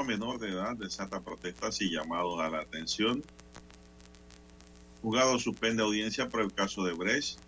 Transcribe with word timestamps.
Menor 0.00 0.40
de 0.40 0.48
edad 0.48 0.74
desata 0.74 1.20
protestas 1.20 1.80
y 1.82 1.90
llamados 1.90 2.40
a 2.40 2.48
la 2.48 2.60
atención. 2.60 3.22
Juzgado 5.02 5.38
suspende 5.38 5.82
audiencia 5.82 6.28
por 6.30 6.40
el 6.40 6.52
caso 6.52 6.82
de 6.82 6.94
Brecht. 6.94 7.38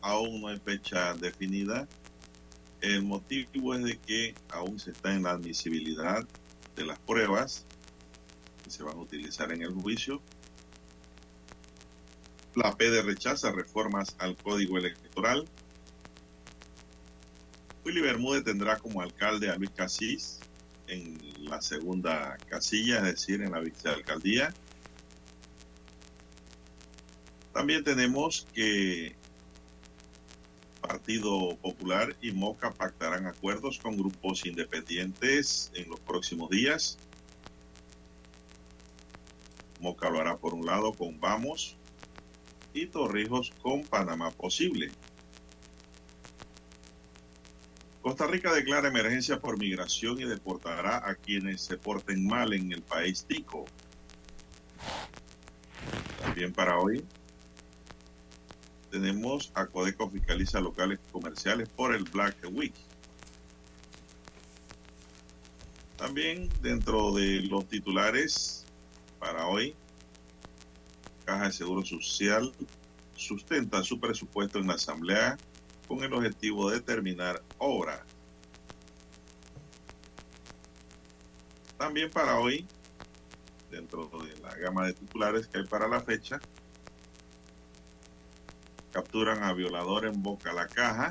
Aún 0.00 0.40
no 0.40 0.48
hay 0.48 0.58
fecha 0.58 1.12
definida. 1.14 1.86
El 2.80 3.04
motivo 3.04 3.74
es 3.74 3.84
de 3.84 3.98
que 3.98 4.34
aún 4.48 4.80
se 4.80 4.92
está 4.92 5.14
en 5.14 5.24
la 5.24 5.32
admisibilidad 5.32 6.26
de 6.74 6.86
las 6.86 6.98
pruebas 7.00 7.66
que 8.64 8.70
se 8.70 8.82
van 8.82 8.96
a 8.96 9.00
utilizar 9.00 9.52
en 9.52 9.62
el 9.62 9.74
juicio. 9.74 10.22
La 12.54 12.74
PD 12.76 13.02
rechaza 13.02 13.52
reformas 13.52 14.16
al 14.18 14.36
código 14.36 14.78
electoral. 14.78 15.46
Willy 17.84 18.00
Bermúdez 18.00 18.42
tendrá 18.42 18.78
como 18.78 19.02
alcalde 19.02 19.50
a 19.50 19.56
Luis 19.56 19.70
Casís 19.70 20.39
en 20.90 21.18
la 21.38 21.60
segunda 21.62 22.36
casilla, 22.48 22.98
es 22.98 23.04
decir, 23.04 23.42
en 23.42 23.52
la 23.52 23.60
vicealcaldía. 23.60 24.52
También 27.52 27.82
tenemos 27.84 28.46
que 28.54 29.16
Partido 30.80 31.56
Popular 31.56 32.16
y 32.20 32.32
Moca 32.32 32.72
pactarán 32.72 33.26
acuerdos 33.26 33.78
con 33.78 33.96
grupos 33.96 34.44
independientes 34.46 35.70
en 35.74 35.88
los 35.88 36.00
próximos 36.00 36.50
días. 36.50 36.98
Moca 39.80 40.10
lo 40.10 40.20
hará 40.20 40.36
por 40.36 40.54
un 40.54 40.66
lado 40.66 40.92
con 40.92 41.20
Vamos 41.20 41.76
y 42.74 42.86
Torrijos 42.86 43.52
con 43.62 43.82
Panamá 43.82 44.30
Posible. 44.30 44.90
Costa 48.02 48.26
Rica 48.26 48.52
declara 48.52 48.88
emergencia 48.88 49.40
por 49.40 49.58
migración 49.58 50.18
y 50.20 50.24
deportará 50.24 51.06
a 51.06 51.14
quienes 51.16 51.60
se 51.60 51.76
porten 51.76 52.26
mal 52.26 52.54
en 52.54 52.72
el 52.72 52.80
país 52.80 53.24
tico. 53.24 53.66
También 56.22 56.52
para 56.52 56.78
hoy 56.78 57.04
tenemos 58.90 59.52
a 59.54 59.66
Codeco 59.66 60.08
fiscaliza 60.08 60.60
locales 60.60 60.98
comerciales 61.12 61.68
por 61.68 61.94
el 61.94 62.04
Black 62.04 62.36
Week. 62.50 62.74
También 65.96 66.48
dentro 66.62 67.12
de 67.12 67.42
los 67.42 67.66
titulares 67.68 68.64
para 69.18 69.46
hoy, 69.46 69.74
Caja 71.26 71.44
de 71.44 71.52
Seguro 71.52 71.84
Social 71.84 72.50
sustenta 73.14 73.84
su 73.84 74.00
presupuesto 74.00 74.58
en 74.58 74.68
la 74.68 74.74
Asamblea 74.74 75.36
con 75.90 76.04
el 76.04 76.14
objetivo 76.14 76.70
de 76.70 76.76
determinar 76.76 77.42
obra. 77.58 78.06
También 81.76 82.08
para 82.12 82.38
hoy, 82.38 82.64
dentro 83.72 84.06
de 84.06 84.38
la 84.38 84.54
gama 84.54 84.86
de 84.86 84.92
titulares 84.92 85.48
que 85.48 85.58
hay 85.58 85.66
para 85.66 85.88
la 85.88 86.00
fecha, 86.00 86.38
capturan 88.92 89.42
a 89.42 89.52
violador 89.52 90.06
en 90.06 90.22
Boca 90.22 90.52
la 90.52 90.68
Caja, 90.68 91.10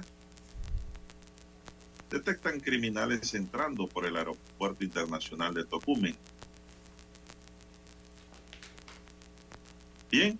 detectan 2.09 2.61
criminales 2.61 3.33
entrando 3.33 3.85
por 3.85 4.05
el 4.05 4.15
aeropuerto 4.15 4.85
internacional 4.85 5.53
de 5.53 5.65
Tocumen. 5.65 6.15
Bien, 10.09 10.39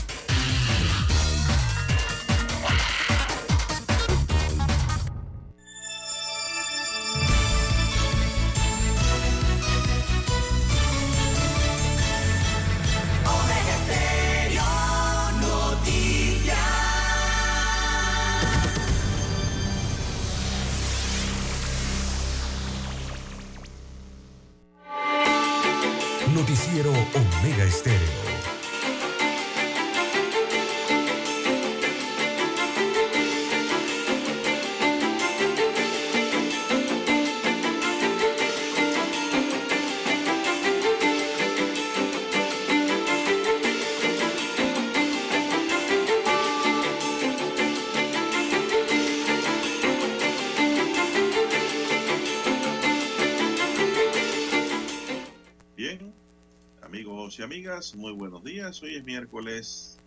Días. 58.71 58.83
Hoy 58.83 58.95
es 58.95 59.03
miércoles 59.03 59.97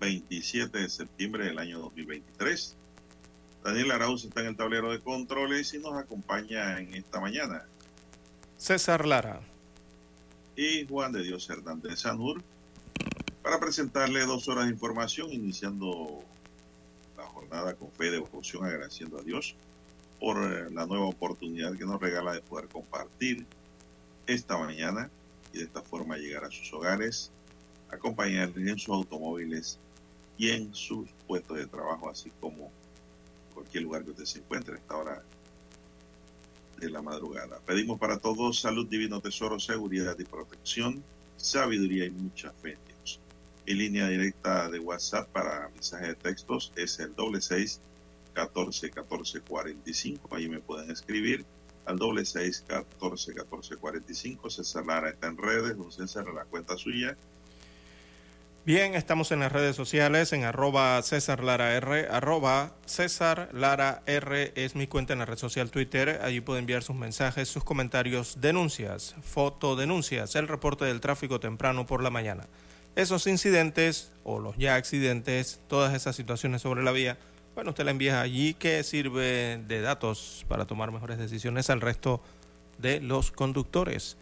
27 0.00 0.78
de 0.78 0.88
septiembre 0.88 1.44
del 1.44 1.58
año 1.58 1.80
2023. 1.80 2.76
Daniel 3.64 3.90
Arauz 3.90 4.24
está 4.24 4.40
en 4.40 4.48
el 4.48 4.56
tablero 4.56 4.90
de 4.90 5.00
controles 5.00 5.74
y 5.74 5.78
nos 5.78 5.94
acompaña 5.94 6.78
en 6.78 6.94
esta 6.94 7.20
mañana. 7.20 7.64
César 8.56 9.06
Lara. 9.06 9.40
Y 10.56 10.86
Juan 10.86 11.12
de 11.12 11.22
Dios 11.22 11.48
Hernández 11.50 12.00
Sanur 12.00 12.42
para 13.42 13.58
presentarle 13.58 14.20
dos 14.26 14.48
horas 14.48 14.64
de 14.66 14.72
información, 14.72 15.30
iniciando 15.32 16.22
la 17.16 17.24
jornada 17.24 17.74
con 17.74 17.90
fe 17.92 18.04
de 18.04 18.10
devoción, 18.12 18.64
agradeciendo 18.64 19.18
a 19.18 19.22
Dios 19.22 19.54
por 20.18 20.70
la 20.72 20.86
nueva 20.86 21.06
oportunidad 21.06 21.76
que 21.76 21.84
nos 21.84 22.00
regala 22.00 22.32
de 22.32 22.42
poder 22.42 22.68
compartir 22.68 23.46
esta 24.26 24.58
mañana 24.58 25.10
y 25.52 25.58
de 25.58 25.64
esta 25.64 25.82
forma 25.82 26.16
llegar 26.16 26.44
a 26.44 26.50
sus 26.50 26.72
hogares, 26.74 27.32
acompañarles 27.92 28.68
en 28.68 28.78
sus 28.78 28.94
automóviles 28.94 29.78
y 30.38 30.50
en 30.50 30.74
sus 30.74 31.08
puestos 31.26 31.58
de 31.58 31.66
trabajo, 31.66 32.08
así 32.08 32.30
como 32.40 32.70
cualquier 33.54 33.84
lugar 33.84 34.04
que 34.04 34.10
usted 34.10 34.24
se 34.24 34.38
encuentre 34.38 34.74
a 34.74 34.78
esta 34.78 34.96
hora 34.96 35.22
de 36.78 36.88
la 36.88 37.02
madrugada. 37.02 37.58
Pedimos 37.66 37.98
para 37.98 38.18
todos 38.18 38.60
salud, 38.60 38.86
divino 38.86 39.20
tesoro, 39.20 39.60
seguridad 39.60 40.18
y 40.18 40.24
protección, 40.24 41.02
sabiduría 41.36 42.06
y 42.06 42.10
mucha 42.10 42.52
fe 42.52 42.72
en 42.72 42.78
Dios. 42.86 43.20
Mi 43.66 43.74
línea 43.74 44.08
directa 44.08 44.70
de 44.70 44.78
WhatsApp 44.78 45.28
para 45.28 45.68
mensajes 45.68 46.08
de 46.08 46.14
textos 46.14 46.72
es 46.76 46.98
el 46.98 47.14
doble 47.14 47.40
seis 47.40 47.80
catorce 48.32 48.90
catorce 48.90 49.40
cuarenta 49.40 49.90
y 49.90 49.94
cinco. 49.94 50.34
Ahí 50.34 50.48
me 50.48 50.60
pueden 50.60 50.90
escribir 50.90 51.44
al 51.84 51.98
doble 51.98 52.24
seis 52.24 52.64
catorce 52.66 53.34
catorce 53.34 53.76
cuarenta 53.76 54.10
y 54.10 54.14
cinco. 54.14 54.48
César 54.48 54.86
Lara 54.86 55.10
está 55.10 55.26
en 55.26 55.36
redes, 55.36 55.76
don 55.76 55.92
César, 55.92 56.32
la 56.32 56.44
cuenta 56.44 56.76
suya. 56.76 57.16
Bien, 58.72 58.94
estamos 58.94 59.32
en 59.32 59.40
las 59.40 59.50
redes 59.50 59.74
sociales, 59.74 60.32
en 60.32 60.44
arroba 60.44 61.02
César 61.02 61.42
Lara 61.42 61.74
R, 61.74 62.06
arroba 62.08 62.72
César 62.86 63.48
Lara 63.52 64.04
R 64.06 64.52
es 64.54 64.76
mi 64.76 64.86
cuenta 64.86 65.12
en 65.12 65.18
la 65.18 65.24
red 65.24 65.38
social 65.38 65.72
Twitter. 65.72 66.20
Allí 66.22 66.40
puede 66.40 66.60
enviar 66.60 66.84
sus 66.84 66.94
mensajes, 66.94 67.48
sus 67.48 67.64
comentarios, 67.64 68.40
denuncias, 68.40 69.16
fotodenuncias, 69.22 70.36
el 70.36 70.46
reporte 70.46 70.84
del 70.84 71.00
tráfico 71.00 71.40
temprano 71.40 71.84
por 71.84 72.00
la 72.00 72.10
mañana. 72.10 72.46
Esos 72.94 73.26
incidentes 73.26 74.12
o 74.22 74.38
los 74.38 74.56
ya 74.56 74.76
accidentes, 74.76 75.60
todas 75.66 75.92
esas 75.92 76.14
situaciones 76.14 76.62
sobre 76.62 76.84
la 76.84 76.92
vía, 76.92 77.18
bueno, 77.56 77.70
usted 77.70 77.84
la 77.84 77.90
envía 77.90 78.20
allí 78.20 78.54
que 78.54 78.84
sirve 78.84 79.60
de 79.66 79.80
datos 79.80 80.46
para 80.46 80.66
tomar 80.66 80.92
mejores 80.92 81.18
decisiones 81.18 81.70
al 81.70 81.80
resto 81.80 82.22
de 82.78 83.00
los 83.00 83.32
conductores. 83.32 84.16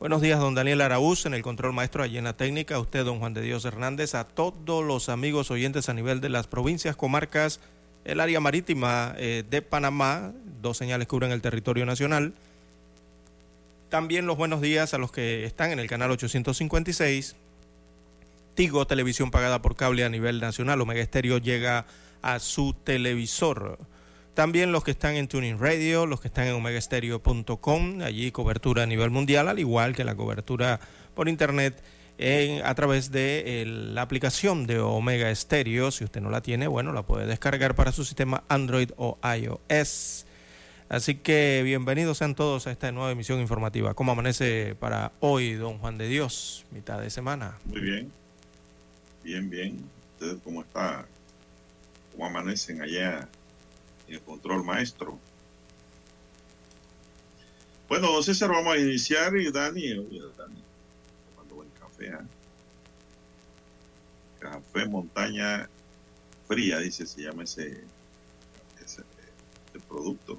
Buenos 0.00 0.20
días, 0.20 0.40
don 0.40 0.54
Daniel 0.54 0.80
Araúz, 0.80 1.24
en 1.24 1.34
el 1.34 1.42
control 1.42 1.72
maestro 1.72 2.02
allí 2.02 2.18
en 2.18 2.24
la 2.24 2.36
técnica, 2.36 2.74
a 2.74 2.80
usted, 2.80 3.04
don 3.04 3.20
Juan 3.20 3.32
de 3.32 3.40
Dios 3.40 3.64
Hernández, 3.64 4.14
a 4.16 4.24
todos 4.24 4.84
los 4.84 5.08
amigos 5.08 5.52
oyentes 5.52 5.88
a 5.88 5.94
nivel 5.94 6.20
de 6.20 6.28
las 6.28 6.48
provincias, 6.48 6.96
comarcas, 6.96 7.60
el 8.04 8.18
área 8.18 8.40
marítima 8.40 9.14
eh, 9.16 9.44
de 9.48 9.62
Panamá, 9.62 10.32
dos 10.60 10.76
señales 10.76 11.06
cubren 11.06 11.30
el 11.30 11.40
territorio 11.40 11.86
nacional. 11.86 12.34
También 13.88 14.26
los 14.26 14.36
buenos 14.36 14.60
días 14.60 14.94
a 14.94 14.98
los 14.98 15.12
que 15.12 15.44
están 15.44 15.70
en 15.70 15.78
el 15.78 15.86
canal 15.86 16.10
856. 16.10 17.36
Tigo, 18.54 18.86
televisión 18.86 19.30
pagada 19.30 19.62
por 19.62 19.76
cable 19.76 20.04
a 20.04 20.08
nivel 20.08 20.40
nacional. 20.40 20.80
Omega 20.80 21.00
Estéreo 21.00 21.38
llega 21.38 21.86
a 22.20 22.40
su 22.40 22.74
televisor. 22.74 23.78
También 24.34 24.72
los 24.72 24.82
que 24.82 24.90
están 24.90 25.14
en 25.14 25.28
Tuning 25.28 25.58
Radio, 25.60 26.06
los 26.06 26.20
que 26.20 26.26
están 26.26 26.48
en 26.48 26.54
omegastereo.com, 26.54 28.00
allí 28.02 28.32
cobertura 28.32 28.82
a 28.82 28.86
nivel 28.86 29.10
mundial, 29.10 29.46
al 29.46 29.60
igual 29.60 29.94
que 29.94 30.02
la 30.02 30.16
cobertura 30.16 30.80
por 31.14 31.28
internet 31.28 31.80
en, 32.18 32.64
a 32.66 32.74
través 32.74 33.12
de 33.12 33.64
la 33.64 34.02
aplicación 34.02 34.66
de 34.66 34.80
Omega 34.80 35.32
Stereo. 35.32 35.92
Si 35.92 36.02
usted 36.02 36.20
no 36.20 36.30
la 36.30 36.40
tiene, 36.40 36.66
bueno, 36.66 36.92
la 36.92 37.02
puede 37.02 37.26
descargar 37.26 37.76
para 37.76 37.92
su 37.92 38.04
sistema 38.04 38.42
Android 38.48 38.90
o 38.96 39.18
iOS. 39.22 40.26
Así 40.88 41.14
que 41.14 41.62
bienvenidos 41.64 42.18
sean 42.18 42.34
todos 42.34 42.66
a 42.66 42.72
esta 42.72 42.90
nueva 42.90 43.12
emisión 43.12 43.40
informativa. 43.40 43.94
¿Cómo 43.94 44.12
amanece 44.12 44.74
para 44.74 45.12
hoy, 45.20 45.54
don 45.54 45.78
Juan 45.78 45.96
de 45.96 46.08
Dios? 46.08 46.66
Mitad 46.72 47.00
de 47.00 47.10
semana. 47.10 47.56
Muy 47.66 47.80
bien. 47.80 48.12
Bien, 49.22 49.48
bien. 49.48 49.78
¿Usted 50.14 50.38
cómo 50.42 50.62
está? 50.62 51.06
¿Cómo 52.12 52.26
amanecen 52.26 52.82
allá? 52.82 53.28
El 54.14 54.22
control 54.22 54.64
maestro. 54.64 55.18
Bueno, 57.88 58.22
César, 58.22 58.50
vamos 58.50 58.74
a 58.74 58.78
iniciar 58.78 59.36
y 59.36 59.50
Dani, 59.50 59.92
oye, 59.92 60.20
Dani, 60.36 60.62
tomando 61.30 61.54
buen 61.54 61.68
café, 61.78 62.06
¿eh? 62.06 62.26
Café 64.40 64.86
Montaña 64.86 65.68
Fría, 66.48 66.78
dice, 66.78 67.06
se 67.06 67.22
llama 67.22 67.44
ese, 67.44 67.84
ese, 68.84 69.02
producto. 69.88 70.38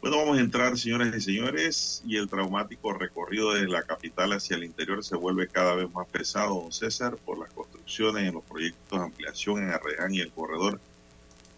Bueno, 0.00 0.18
vamos 0.18 0.38
a 0.38 0.40
entrar, 0.40 0.78
señores 0.78 1.14
y 1.16 1.20
señores, 1.20 2.02
y 2.06 2.16
el 2.16 2.28
traumático 2.28 2.92
recorrido 2.92 3.54
desde 3.54 3.68
la 3.68 3.82
capital 3.82 4.32
hacia 4.32 4.56
el 4.56 4.64
interior 4.64 5.02
se 5.02 5.16
vuelve 5.16 5.48
cada 5.48 5.74
vez 5.74 5.90
más 5.92 6.06
pesado, 6.06 6.60
don 6.60 6.72
César, 6.72 7.16
por 7.16 7.38
las 7.38 7.52
construcciones 7.52 8.28
en 8.28 8.34
los 8.34 8.44
proyectos 8.44 8.98
de 8.98 9.04
ampliación 9.04 9.62
en 9.62 9.70
Arreján 9.70 10.14
y 10.14 10.20
el 10.20 10.30
corredor 10.30 10.80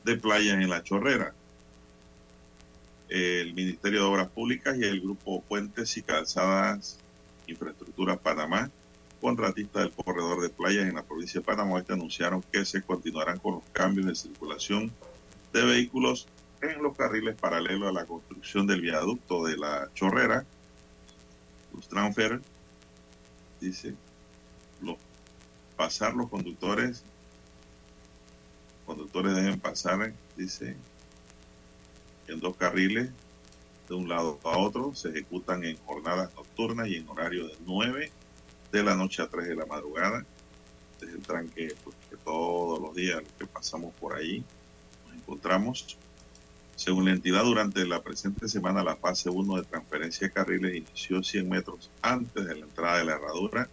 de 0.05 0.17
playas 0.17 0.55
en 0.55 0.69
la 0.69 0.82
chorrera. 0.82 1.35
El 3.08 3.55
Ministerio 3.55 4.00
de 4.00 4.06
Obras 4.06 4.29
Públicas 4.29 4.76
y 4.79 4.85
el 4.85 5.00
Grupo 5.00 5.43
Puentes 5.43 5.97
y 5.97 6.02
Calzadas 6.02 6.99
Infraestructura 7.47 8.17
Panamá, 8.17 8.70
contratistas 9.20 9.82
del 9.82 9.93
corredor 9.93 10.41
de 10.41 10.49
playas 10.49 10.88
en 10.88 10.94
la 10.94 11.02
provincia 11.02 11.41
de 11.41 11.47
Panamá, 11.47 11.82
anunciaron 11.88 12.43
que 12.52 12.64
se 12.64 12.82
continuarán 12.82 13.38
con 13.38 13.55
los 13.55 13.64
cambios 13.73 14.06
de 14.06 14.14
circulación 14.14 14.93
de 15.52 15.64
vehículos 15.64 16.29
en 16.62 16.82
los 16.82 16.97
carriles 16.97 17.37
paralelos 17.37 17.88
a 17.88 17.93
la 17.93 18.06
construcción 18.06 18.67
del 18.67 18.81
viaducto 18.81 19.44
de 19.44 19.56
la 19.56 19.91
chorrera. 19.94 20.44
Los 21.75 21.88
transfer, 21.88 22.41
dice, 23.61 23.94
los, 24.82 24.97
pasar 25.76 26.14
los 26.14 26.29
conductores 26.29 27.05
conductores 28.90 29.37
deben 29.37 29.60
pasar, 29.60 30.12
dice, 30.37 30.75
en 32.26 32.40
dos 32.40 32.56
carriles 32.56 33.08
de 33.88 33.94
un 33.94 34.08
lado 34.08 34.40
a 34.42 34.58
otro. 34.58 34.96
Se 34.96 35.10
ejecutan 35.10 35.62
en 35.62 35.76
jornadas 35.87 36.34
nocturnas 36.34 36.88
y 36.88 36.97
en 36.97 37.09
horario 37.09 37.47
de 37.47 37.54
9 37.64 38.11
de 38.73 38.82
la 38.82 38.97
noche 38.97 39.23
a 39.23 39.28
3 39.28 39.47
de 39.47 39.54
la 39.54 39.66
madrugada. 39.66 40.26
Este 40.94 41.06
es 41.06 41.12
el 41.12 41.23
tranque 41.23 41.73
pues, 41.85 41.94
que 42.11 42.16
todos 42.16 42.80
los 42.80 42.92
días 42.92 43.23
que 43.38 43.47
pasamos 43.47 43.94
por 43.94 44.14
ahí 44.14 44.44
nos 45.06 45.16
encontramos. 45.18 45.97
Según 46.75 47.04
la 47.04 47.12
entidad, 47.12 47.44
durante 47.44 47.87
la 47.87 48.02
presente 48.02 48.49
semana 48.49 48.82
la 48.82 48.97
fase 48.97 49.30
1 49.30 49.56
de 49.56 49.62
transferencia 49.66 50.26
de 50.26 50.32
carriles 50.32 50.75
inició 50.75 51.23
100 51.23 51.49
metros 51.49 51.90
antes 52.02 52.44
de 52.44 52.56
la 52.56 52.66
entrada 52.66 52.99
de 52.99 53.04
la 53.04 53.12
herradura 53.12 53.68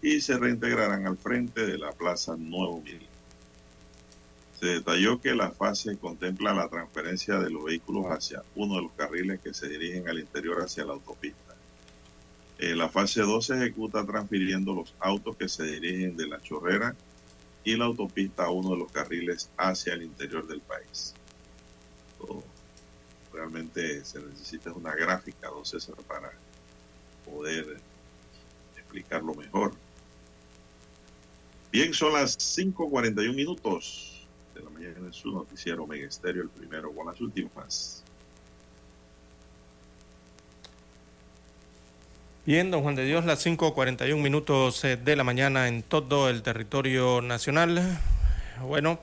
y 0.00 0.22
se 0.22 0.38
reintegrarán 0.38 1.06
al 1.06 1.18
frente 1.18 1.66
de 1.66 1.76
la 1.76 1.92
Plaza 1.92 2.34
Nuevo 2.38 2.80
Mil. 2.80 3.07
Se 4.58 4.66
detalló 4.66 5.20
que 5.20 5.36
la 5.36 5.52
fase 5.52 5.96
contempla 5.98 6.52
la 6.52 6.68
transferencia 6.68 7.38
de 7.38 7.48
los 7.48 7.62
vehículos 7.62 8.06
hacia 8.06 8.42
uno 8.56 8.74
de 8.76 8.82
los 8.82 8.92
carriles 8.92 9.40
que 9.40 9.54
se 9.54 9.68
dirigen 9.68 10.08
al 10.08 10.18
interior 10.18 10.60
hacia 10.60 10.84
la 10.84 10.94
autopista. 10.94 11.54
Eh, 12.58 12.74
la 12.74 12.88
fase 12.88 13.20
2 13.20 13.46
se 13.46 13.54
ejecuta 13.54 14.04
transfiriendo 14.04 14.74
los 14.74 14.92
autos 14.98 15.36
que 15.36 15.48
se 15.48 15.62
dirigen 15.62 16.16
de 16.16 16.26
la 16.26 16.40
chorrera 16.40 16.96
y 17.62 17.76
la 17.76 17.84
autopista 17.84 18.46
a 18.46 18.50
uno 18.50 18.70
de 18.70 18.78
los 18.78 18.90
carriles 18.90 19.48
hacia 19.56 19.94
el 19.94 20.02
interior 20.02 20.46
del 20.48 20.60
país. 20.60 21.14
realmente 23.32 24.04
se 24.04 24.20
necesita 24.20 24.72
una 24.72 24.92
gráfica, 24.92 25.48
don 25.48 25.64
César, 25.64 25.94
para 26.08 26.32
poder 27.24 27.76
explicarlo 28.76 29.34
mejor. 29.34 29.72
Bien, 31.70 31.94
son 31.94 32.14
las 32.14 32.36
5.41 32.36 33.32
minutos 33.32 34.17
de 34.58 34.64
la 34.64 34.70
mañana 34.70 35.06
en 35.06 35.12
su 35.12 35.30
noticiero 35.30 35.86
Mega 35.86 36.08
el 36.24 36.48
primero 36.48 36.92
con 36.92 37.06
las 37.06 37.20
últimas. 37.20 38.02
Bien, 42.44 42.70
don 42.70 42.82
Juan 42.82 42.94
de 42.94 43.04
Dios, 43.04 43.24
las 43.24 43.44
5.41 43.44 44.16
minutos 44.16 44.82
eh, 44.84 44.96
de 44.96 45.16
la 45.16 45.22
mañana 45.22 45.68
en 45.68 45.82
todo 45.82 46.28
el 46.28 46.42
territorio 46.42 47.20
nacional. 47.20 48.00
Bueno, 48.62 48.98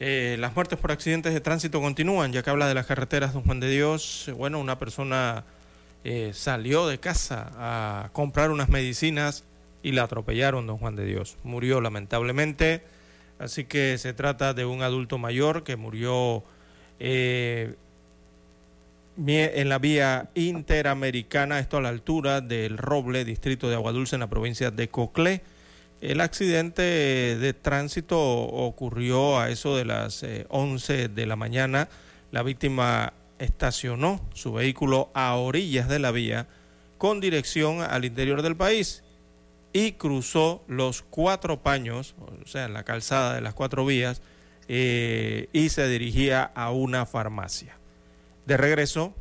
eh, 0.00 0.36
las 0.38 0.54
muertes 0.54 0.78
por 0.78 0.92
accidentes 0.92 1.32
de 1.32 1.40
tránsito 1.40 1.80
continúan, 1.80 2.32
ya 2.32 2.42
que 2.42 2.50
habla 2.50 2.68
de 2.68 2.74
las 2.74 2.86
carreteras, 2.86 3.32
don 3.32 3.44
Juan 3.44 3.60
de 3.60 3.70
Dios. 3.70 4.30
Bueno, 4.36 4.58
una 4.58 4.78
persona 4.78 5.44
eh, 6.04 6.32
salió 6.34 6.86
de 6.88 6.98
casa 6.98 7.50
a 7.54 8.10
comprar 8.12 8.50
unas 8.50 8.68
medicinas 8.68 9.44
y 9.82 9.92
la 9.92 10.02
atropellaron, 10.02 10.66
don 10.66 10.78
Juan 10.78 10.96
de 10.96 11.06
Dios. 11.06 11.36
Murió 11.44 11.80
lamentablemente. 11.80 12.97
Así 13.38 13.64
que 13.64 13.98
se 13.98 14.12
trata 14.12 14.54
de 14.54 14.64
un 14.64 14.82
adulto 14.82 15.18
mayor 15.18 15.62
que 15.62 15.76
murió 15.76 16.42
eh, 16.98 17.74
en 19.16 19.68
la 19.68 19.78
vía 19.78 20.30
interamericana, 20.34 21.58
esto 21.58 21.76
a 21.76 21.80
la 21.80 21.88
altura 21.88 22.40
del 22.40 22.78
Roble, 22.78 23.24
distrito 23.24 23.68
de 23.68 23.76
Aguadulce, 23.76 24.16
en 24.16 24.20
la 24.20 24.30
provincia 24.30 24.70
de 24.70 24.88
Coclé. 24.88 25.42
El 26.00 26.20
accidente 26.20 26.82
de 26.82 27.54
tránsito 27.54 28.20
ocurrió 28.20 29.38
a 29.38 29.50
eso 29.50 29.76
de 29.76 29.84
las 29.84 30.24
11 30.48 31.02
eh, 31.02 31.08
de 31.08 31.26
la 31.26 31.36
mañana. 31.36 31.88
La 32.30 32.42
víctima 32.42 33.12
estacionó 33.38 34.20
su 34.34 34.52
vehículo 34.52 35.10
a 35.14 35.34
orillas 35.36 35.88
de 35.88 35.98
la 35.98 36.10
vía 36.10 36.46
con 36.98 37.20
dirección 37.20 37.80
al 37.80 38.04
interior 38.04 38.42
del 38.42 38.56
país 38.56 39.02
y 39.78 39.92
cruzó 39.92 40.64
los 40.66 41.02
cuatro 41.02 41.62
paños, 41.62 42.16
o 42.42 42.46
sea, 42.48 42.66
la 42.66 42.82
calzada 42.82 43.36
de 43.36 43.40
las 43.40 43.54
cuatro 43.54 43.86
vías, 43.86 44.22
eh, 44.66 45.48
y 45.52 45.68
se 45.68 45.86
dirigía 45.86 46.42
a 46.42 46.72
una 46.72 47.06
farmacia. 47.06 47.78
De 48.44 48.56
regreso, 48.56 49.14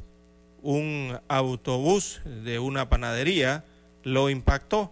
un 0.63 1.19
autobús 1.27 2.21
de 2.25 2.57
una 2.57 2.89
panadería 2.89 3.65
lo 4.01 4.31
impactó. 4.31 4.89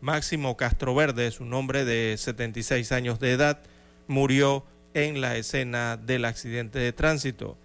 Máximo 0.00 0.56
Castro 0.56 0.92
Verde, 0.92 1.30
su 1.30 1.44
nombre 1.44 1.84
de 1.84 2.16
76 2.18 2.90
años 2.90 3.20
de 3.20 3.30
edad, 3.30 3.60
murió 4.08 4.64
en 4.94 5.20
la 5.20 5.36
escena 5.36 5.98
del 5.98 6.24
accidente 6.24 6.80
de 6.80 6.92
tránsito. 6.92 7.56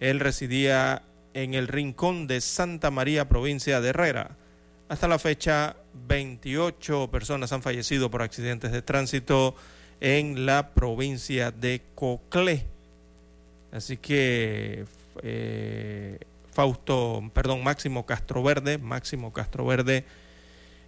Él 0.00 0.18
residía 0.18 1.02
en 1.34 1.54
el 1.54 1.68
rincón 1.68 2.26
de 2.26 2.40
Santa 2.40 2.90
María, 2.90 3.28
provincia 3.28 3.80
de 3.80 3.90
Herrera. 3.90 4.36
Hasta 4.88 5.06
la 5.06 5.20
fecha, 5.20 5.76
28 6.06 7.10
personas 7.10 7.52
han 7.52 7.62
fallecido 7.62 8.10
por 8.10 8.22
accidentes 8.22 8.72
de 8.72 8.82
tránsito 8.82 9.54
en 10.00 10.46
la 10.46 10.70
provincia 10.70 11.50
de 11.50 11.82
Coclé. 11.94 12.66
Así 13.72 13.96
que 13.96 14.84
eh, 15.22 16.18
Fausto, 16.52 17.30
perdón, 17.32 17.64
Máximo 17.64 18.06
Castroverde, 18.06 18.78
Máximo 18.78 19.32
Castroverde, 19.32 20.04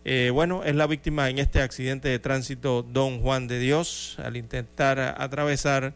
eh, 0.05 0.31
bueno, 0.31 0.63
es 0.63 0.77
la 0.77 0.87
víctima 0.87 1.29
en 1.29 1.39
este 1.39 1.61
accidente 1.61 2.09
de 2.09 2.21
tránsito 2.21 2.85
Don 2.85 3.21
Juan 3.21 3.49
de 3.49 3.59
Dios 3.59 4.17
al 4.23 4.37
intentar 4.37 5.01
atravesar 5.01 5.95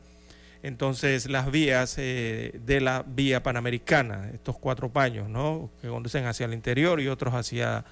entonces 0.63 1.31
las 1.31 1.51
vías 1.51 1.95
eh, 1.99 2.59
de 2.67 2.81
la 2.81 3.05
vía 3.07 3.43
panamericana, 3.43 4.31
estos 4.35 4.59
cuatro 4.59 4.91
paños, 4.91 5.29
¿no? 5.29 5.71
Que 5.81 5.89
conducen 5.89 6.27
hacia 6.27 6.47
el 6.47 6.55
interior 6.55 7.01
y 7.01 7.09
otros 7.09 7.35
hacia 7.35 7.85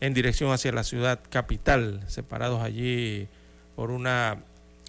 en 0.00 0.14
dirección 0.14 0.52
hacia 0.52 0.72
la 0.72 0.84
ciudad 0.84 1.20
capital, 1.30 2.02
separados 2.06 2.62
allí 2.62 3.28
por 3.74 3.90
una 3.90 4.38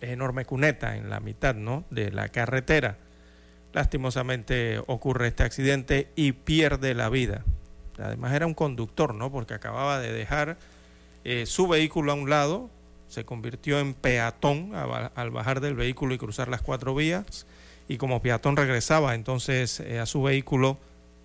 enorme 0.02 0.46
cuneta 0.46 0.96
en 0.96 1.10
la 1.10 1.20
mitad, 1.20 1.56
¿no? 1.56 1.86
De 1.90 2.12
la 2.12 2.30
carretera. 2.30 2.98
Lastimosamente 3.74 4.80
ocurre 4.88 5.28
este 5.28 5.44
accidente 5.44 6.12
y 6.16 6.32
pierde 6.32 6.94
la 6.94 7.10
vida. 7.10 7.44
Además 8.00 8.34
era 8.34 8.46
un 8.46 8.54
conductor, 8.54 9.14
¿no? 9.14 9.32
Porque 9.32 9.54
acababa 9.54 10.00
de 10.00 10.12
dejar 10.12 10.58
eh, 11.24 11.46
su 11.46 11.68
vehículo 11.68 12.12
a 12.12 12.16
un 12.16 12.30
lado, 12.30 12.70
se 13.08 13.26
convirtió 13.26 13.80
en 13.80 13.94
peatón 13.94 14.74
al 14.76 15.32
bajar 15.32 15.62
del 15.62 15.76
vehículo 15.76 16.14
y 16.14 16.18
cruzar 16.18 16.50
las 16.50 16.62
cuatro 16.62 16.94
vías 16.94 17.46
y 17.88 17.98
como 17.98 18.22
peatón 18.22 18.58
regresaba 18.58 19.16
entonces 19.16 19.80
eh, 19.80 20.00
a 20.00 20.06
su 20.06 20.22
vehículo 20.22 20.78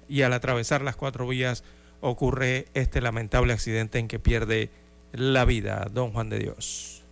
y 0.08 0.22
al 0.22 0.32
atravesar 0.32 0.82
las 0.82 0.96
cuatro 0.96 1.26
vías 1.26 1.64
ocurre 2.02 2.66
este 2.74 3.00
lamentable 3.00 3.54
accidente 3.54 3.98
en 3.98 4.08
que 4.08 4.18
pierde 4.18 4.68
la 5.12 5.46
vida 5.46 5.88
don 5.90 6.12
Juan 6.12 6.28
de 6.28 6.40
Dios. 6.40 7.02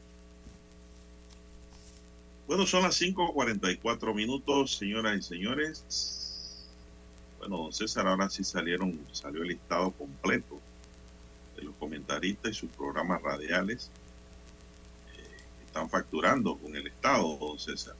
Bueno, 2.47 2.67
son 2.67 2.83
las 2.83 3.01
5.44 3.01 4.15
minutos, 4.15 4.77
señoras 4.77 5.17
y 5.17 5.23
señores. 5.23 6.67
Bueno, 7.39 7.59
don 7.59 7.73
César, 7.73 8.07
ahora 8.07 8.29
sí 8.29 8.45
salieron, 8.45 8.99
salió 9.13 9.43
el 9.43 9.49
listado 9.49 9.93
completo 9.93 10.61
de 11.57 11.63
los 11.63 11.75
comentaristas 11.77 12.51
y 12.51 12.55
sus 12.55 12.71
programas 12.71 13.23
radiales 13.23 13.91
están 15.65 15.89
facturando 15.89 16.57
con 16.57 16.75
el 16.75 16.89
Estado, 16.89 17.37
don 17.39 17.59
César. 17.59 17.95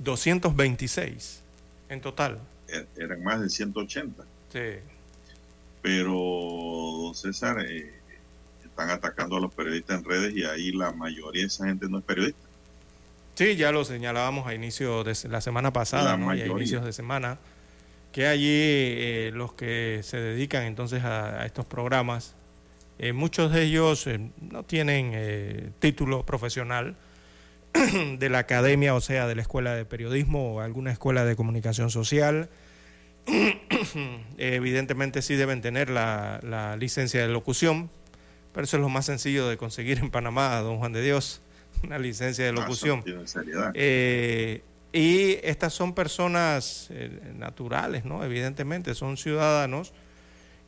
226 0.00 1.40
en 1.88 2.00
total. 2.00 2.40
Er, 2.66 2.88
eran 2.96 3.22
más 3.22 3.40
de 3.40 3.48
180. 3.48 4.24
Sí. 4.52 4.58
Pero, 5.82 6.12
don 6.12 7.14
César, 7.14 7.58
eh, 7.68 7.92
están 8.64 8.90
atacando 8.90 9.36
a 9.36 9.40
los 9.40 9.52
periodistas 9.52 9.98
en 9.98 10.04
redes 10.04 10.34
y 10.34 10.44
ahí 10.44 10.72
la 10.72 10.92
mayoría 10.92 11.42
de 11.42 11.48
esa 11.48 11.66
gente 11.66 11.88
no 11.88 11.98
es 11.98 12.04
periodista. 12.04 12.40
Sí, 13.34 13.56
ya 13.56 13.72
lo 13.72 13.84
señalábamos 13.84 14.46
a 14.46 14.54
inicio 14.54 15.04
de 15.04 15.16
la 15.28 15.40
semana 15.40 15.72
pasada, 15.72 16.16
¿no? 16.16 16.30
a 16.30 16.36
inicios 16.36 16.84
de 16.84 16.92
semana, 16.92 17.38
que 18.12 18.26
allí 18.26 18.46
eh, 18.46 19.30
los 19.34 19.54
que 19.54 20.00
se 20.02 20.18
dedican 20.18 20.64
entonces 20.64 21.02
a 21.02 21.44
estos 21.44 21.66
programas 21.66 22.36
eh, 23.02 23.12
muchos 23.12 23.52
de 23.52 23.62
ellos 23.62 24.06
eh, 24.06 24.20
no 24.40 24.62
tienen 24.62 25.74
título 25.80 26.24
profesional 26.24 26.96
de 28.18 28.28
la 28.28 28.38
academia, 28.38 28.94
o 28.94 29.00
sea, 29.00 29.26
de 29.26 29.34
la 29.34 29.42
escuela 29.42 29.74
de 29.74 29.84
periodismo 29.84 30.54
o 30.54 30.60
alguna 30.60 30.92
escuela 30.92 31.24
de 31.24 31.34
comunicación 31.34 31.90
social. 31.90 32.48
Evidentemente 34.38 35.22
sí 35.22 35.34
deben 35.34 35.60
tener 35.60 35.90
la, 35.90 36.76
licencia 36.78 37.22
de 37.22 37.28
locución, 37.28 37.90
pero 38.52 38.64
eso 38.64 38.76
es 38.76 38.80
lo 38.80 38.88
más 38.88 39.06
sencillo 39.06 39.48
de 39.48 39.56
conseguir 39.56 39.98
en 39.98 40.10
Panamá, 40.10 40.56
don 40.60 40.78
Juan 40.78 40.92
de 40.92 41.02
Dios, 41.02 41.40
una 41.82 41.98
licencia 41.98 42.44
de 42.44 42.50
ah, 42.50 42.54
locución. 42.54 43.02
y 44.92 45.38
estas 45.42 45.72
son 45.72 45.94
personas 45.94 46.90
naturales, 47.36 48.04
¿no? 48.04 48.24
Evidentemente, 48.24 48.94
son 48.94 49.16
ciudadanos 49.16 49.92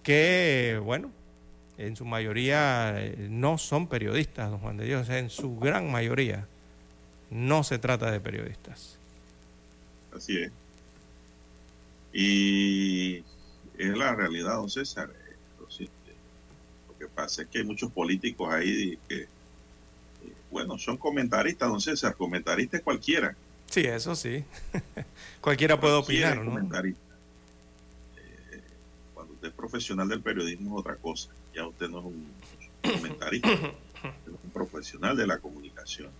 que, 0.02 0.80
bueno, 0.82 1.10
en 1.78 1.96
su 1.96 2.04
mayoría 2.04 2.94
eh, 2.98 3.26
no 3.30 3.58
son 3.58 3.88
periodistas, 3.88 4.50
don 4.50 4.60
Juan 4.60 4.76
de 4.76 4.84
Dios, 4.84 5.08
en 5.08 5.30
su 5.30 5.56
gran 5.58 5.90
mayoría 5.90 6.46
no 7.30 7.64
se 7.64 7.78
trata 7.78 8.10
de 8.10 8.20
periodistas. 8.20 8.96
Así 10.14 10.38
es. 10.38 10.52
Y 12.14 13.16
es 13.76 13.96
la 13.96 14.14
realidad, 14.14 14.54
don 14.54 14.70
César. 14.70 15.10
Eh, 15.10 15.88
lo 16.88 16.96
que 16.98 17.08
pasa 17.08 17.42
es 17.42 17.48
que 17.48 17.58
hay 17.58 17.64
muchos 17.64 17.92
políticos 17.92 18.50
ahí 18.52 18.98
que, 19.08 19.22
eh, 19.22 19.28
bueno, 20.50 20.78
son 20.78 20.96
comentaristas, 20.96 21.68
don 21.68 21.80
César, 21.80 22.14
comentaristas 22.16 22.80
cualquiera. 22.80 23.36
Sí, 23.68 23.80
eso 23.80 24.14
sí. 24.14 24.44
cualquiera 25.40 25.78
puede 25.78 25.94
opinar, 25.94 26.38
¿no? 26.42 26.52
cuando 29.12 29.34
usted 29.34 29.48
es 29.48 29.54
profesional 29.54 30.08
del 30.08 30.22
periodismo 30.22 30.76
es 30.76 30.80
otra 30.80 30.96
cosa 30.96 31.30
ya 31.54 31.66
usted 31.66 31.88
no 31.88 32.00
es 32.00 32.04
un 32.04 32.26
comentarista, 32.82 33.48
es 33.52 34.32
un 34.44 34.50
profesional 34.52 35.16
de 35.16 35.26
la 35.26 35.38
comunicación. 35.38 36.10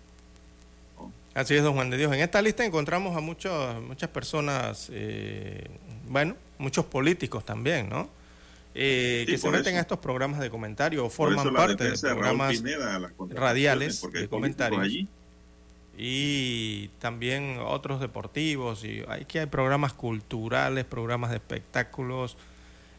Así 1.35 1.55
es, 1.55 1.63
don 1.63 1.75
Juan 1.75 1.91
de 1.91 1.97
Dios. 1.97 2.13
En 2.13 2.21
esta 2.21 2.41
lista 2.41 2.65
encontramos 2.65 3.17
a 3.17 3.21
muchos, 3.21 3.83
muchas 3.83 4.09
personas, 4.11 4.89
eh, 4.93 5.67
bueno, 6.09 6.37
muchos 6.59 6.85
políticos 6.85 7.45
también, 7.45 7.89
¿no? 7.89 8.09
Eh, 8.77 9.25
que 9.29 9.39
se 9.39 9.51
meten 9.51 9.77
a 9.77 9.81
estos 9.81 9.99
programas 9.99 10.41
de 10.41 10.51
comentario 10.51 11.05
o 11.05 11.11
forman 11.11 11.53
parte 11.53 11.91
de 11.91 11.99
programas 11.99 12.63
radiales 13.31 14.03
de 14.13 14.29
comentarios. 14.29 15.07
Y 15.97 16.89
también 16.99 17.59
otros 17.65 18.01
deportivos, 18.01 18.85
y 18.85 19.05
hay 19.07 19.27
que 19.27 19.39
hay 19.41 19.47
programas 19.47 19.93
culturales, 19.93 20.85
programas 20.85 21.31
de 21.31 21.37
espectáculos, 21.37 22.37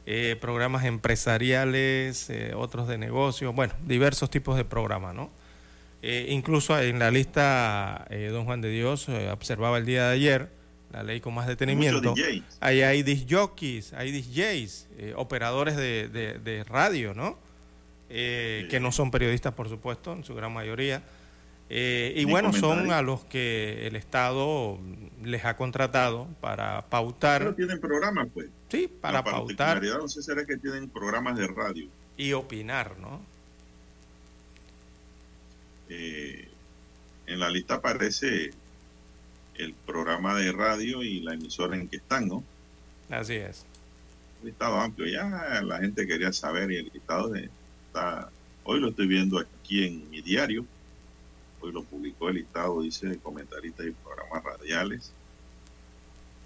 eh, 0.05 0.37
programas 0.39 0.85
empresariales, 0.85 2.29
eh, 2.29 2.53
otros 2.55 2.87
de 2.87 2.97
negocios, 2.97 3.53
bueno, 3.53 3.73
diversos 3.85 4.29
tipos 4.29 4.55
de 4.55 4.63
programas, 4.63 5.13
¿no? 5.13 5.29
Eh, 6.07 6.27
incluso 6.29 6.79
en 6.79 6.99
la 6.99 7.09
lista, 7.09 8.07
don 8.31 8.45
Juan 8.45 8.61
de 8.61 8.69
Dios 8.69 9.09
observaba 9.31 9.77
el 9.79 9.85
día 9.85 10.07
de 10.07 10.13
ayer, 10.13 10.49
la 10.91 11.01
ley 11.01 11.19
con 11.19 11.33
más 11.33 11.47
detenimiento, 11.47 12.13
ahí 12.59 12.83
hay 12.83 13.01
disjockeys, 13.01 13.91
hay 13.93 14.11
DJs, 14.11 14.87
operadores 15.15 15.75
de, 15.75 16.07
de, 16.07 16.63
radio, 16.63 17.15
¿no? 17.15 17.39
Que 18.07 18.77
no 18.79 18.91
son 18.91 19.09
periodistas, 19.09 19.53
por 19.55 19.67
supuesto, 19.67 20.13
en 20.13 20.23
su 20.23 20.35
gran 20.35 20.53
mayoría. 20.53 21.01
y 21.69 22.23
bueno, 22.25 22.53
son 22.53 22.91
a 22.91 23.01
los 23.01 23.25
que 23.25 23.87
el 23.87 23.95
Estado 23.95 24.77
les 25.23 25.43
ha 25.43 25.57
contratado 25.57 26.27
para 26.39 26.83
pautar. 26.83 27.41
Pero 27.41 27.55
tienen 27.55 27.79
programas, 27.79 28.27
pues. 28.33 28.47
Sí, 28.69 28.87
para 28.87 29.23
pautar. 29.23 29.83
La 29.83 29.97
no 29.97 30.07
sé 30.07 30.21
será 30.21 30.45
que 30.45 30.57
tienen 30.57 30.89
programas 30.89 31.37
de 31.37 31.47
radio. 31.47 31.87
Y 32.17 32.33
opinar, 32.33 32.97
¿no? 32.99 33.21
Eh, 35.89 36.47
en 37.27 37.39
la 37.39 37.49
lista 37.49 37.75
aparece 37.75 38.51
el 39.55 39.73
programa 39.73 40.35
de 40.35 40.51
radio 40.51 41.03
y 41.03 41.21
la 41.21 41.33
emisora 41.33 41.75
en 41.75 41.87
que 41.87 41.97
están, 41.97 42.27
¿no? 42.27 42.43
Así 43.09 43.35
es. 43.35 43.65
Un 44.41 44.49
listado 44.49 44.79
amplio. 44.79 45.07
Ya 45.07 45.61
la 45.61 45.79
gente 45.79 46.05
quería 46.05 46.33
saber 46.33 46.71
y 46.71 46.77
el 46.77 46.91
listado 46.93 47.33
está. 47.35 48.29
Hoy 48.63 48.79
lo 48.79 48.89
estoy 48.89 49.07
viendo 49.07 49.39
aquí 49.39 49.85
en 49.85 50.09
mi 50.09 50.21
diario. 50.21 50.65
Hoy 51.61 51.71
lo 51.71 51.83
publicó 51.83 52.29
el 52.29 52.35
listado, 52.35 52.81
dice 52.81 53.17
comentaristas 53.23 53.87
y 53.87 53.91
programas 53.91 54.43
radiales 54.43 55.11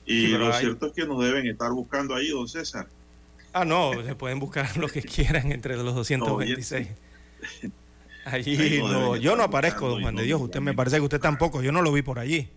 Y 0.05 0.27
lo 0.27 0.53
cierto 0.53 0.87
es 0.87 0.93
que 0.93 1.05
nos 1.05 1.23
deben 1.23 1.47
estar 1.47 1.71
buscando 1.71 2.15
ahí, 2.15 2.29
don 2.29 2.47
César. 2.47 2.87
Ah, 3.51 3.65
no, 3.65 3.91
se 4.03 4.15
pueden 4.15 4.39
buscar 4.39 4.77
lo 4.77 4.87
que 4.87 5.01
quieran 5.01 5.51
entre 5.51 5.75
los 5.75 5.95
226. 5.95 6.87
Allí 8.25 8.81
no, 8.81 9.15
yo 9.15 9.35
no 9.35 9.43
aparezco, 9.43 9.89
don 9.89 10.01
Juan 10.01 10.15
de 10.15 10.23
Dios. 10.23 10.41
Usted 10.41 10.59
me 10.61 10.73
parece 10.73 10.97
que 10.97 11.03
usted 11.03 11.19
tampoco. 11.19 11.61
Yo 11.61 11.71
no 11.71 11.81
lo 11.81 11.91
vi 11.91 12.01
por 12.01 12.19
allí. 12.19 12.49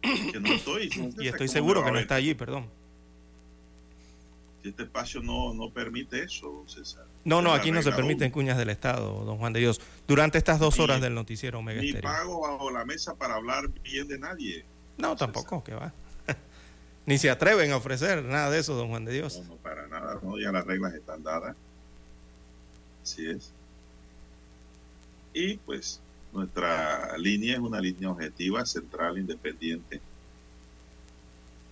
Que 0.00 0.40
no 0.40 0.52
estoy. 0.52 0.90
y 1.18 1.28
estoy 1.28 1.48
seguro 1.48 1.84
que 1.84 1.92
no 1.92 1.98
está 1.98 2.16
allí, 2.16 2.34
perdón. 2.34 2.68
Este 4.64 4.84
espacio 4.84 5.20
no, 5.22 5.52
no 5.54 5.70
permite 5.70 6.22
eso, 6.22 6.64
César. 6.66 7.04
No, 7.24 7.42
no, 7.42 7.52
aquí 7.52 7.72
no 7.72 7.82
se 7.82 7.90
permiten 7.90 8.30
cuñas 8.30 8.56
del 8.56 8.70
Estado, 8.70 9.24
don 9.24 9.38
Juan 9.38 9.52
de 9.52 9.60
Dios. 9.60 9.80
Durante 10.06 10.38
estas 10.38 10.60
dos 10.60 10.78
horas 10.78 11.00
del 11.00 11.14
noticiero 11.14 11.58
Omega 11.58 11.80
Ni 11.80 11.92
pago 11.94 12.40
bajo 12.40 12.70
la 12.70 12.84
mesa 12.84 13.14
para 13.14 13.34
hablar 13.34 13.68
bien 13.82 14.06
de 14.06 14.18
nadie. 14.18 14.64
No, 14.98 15.16
tampoco, 15.16 15.64
que 15.64 15.74
va. 15.74 15.92
Ni 17.06 17.18
se 17.18 17.30
atreven 17.30 17.72
a 17.72 17.76
ofrecer 17.76 18.22
nada 18.24 18.50
de 18.50 18.60
eso, 18.60 18.74
don 18.74 18.88
Juan 18.88 19.04
de 19.04 19.12
Dios. 19.12 19.40
No, 19.40 19.54
no, 19.54 19.56
para 19.56 19.88
nada, 19.88 20.20
no, 20.22 20.38
ya 20.38 20.52
las 20.52 20.64
reglas 20.64 20.94
están 20.94 21.24
dadas. 21.24 21.56
Así 23.02 23.26
es. 23.28 23.52
Y 25.34 25.56
pues 25.58 26.00
nuestra 26.32 27.16
línea 27.18 27.54
es 27.54 27.60
una 27.60 27.80
línea 27.80 28.10
objetiva, 28.10 28.64
central, 28.64 29.18
independiente. 29.18 30.00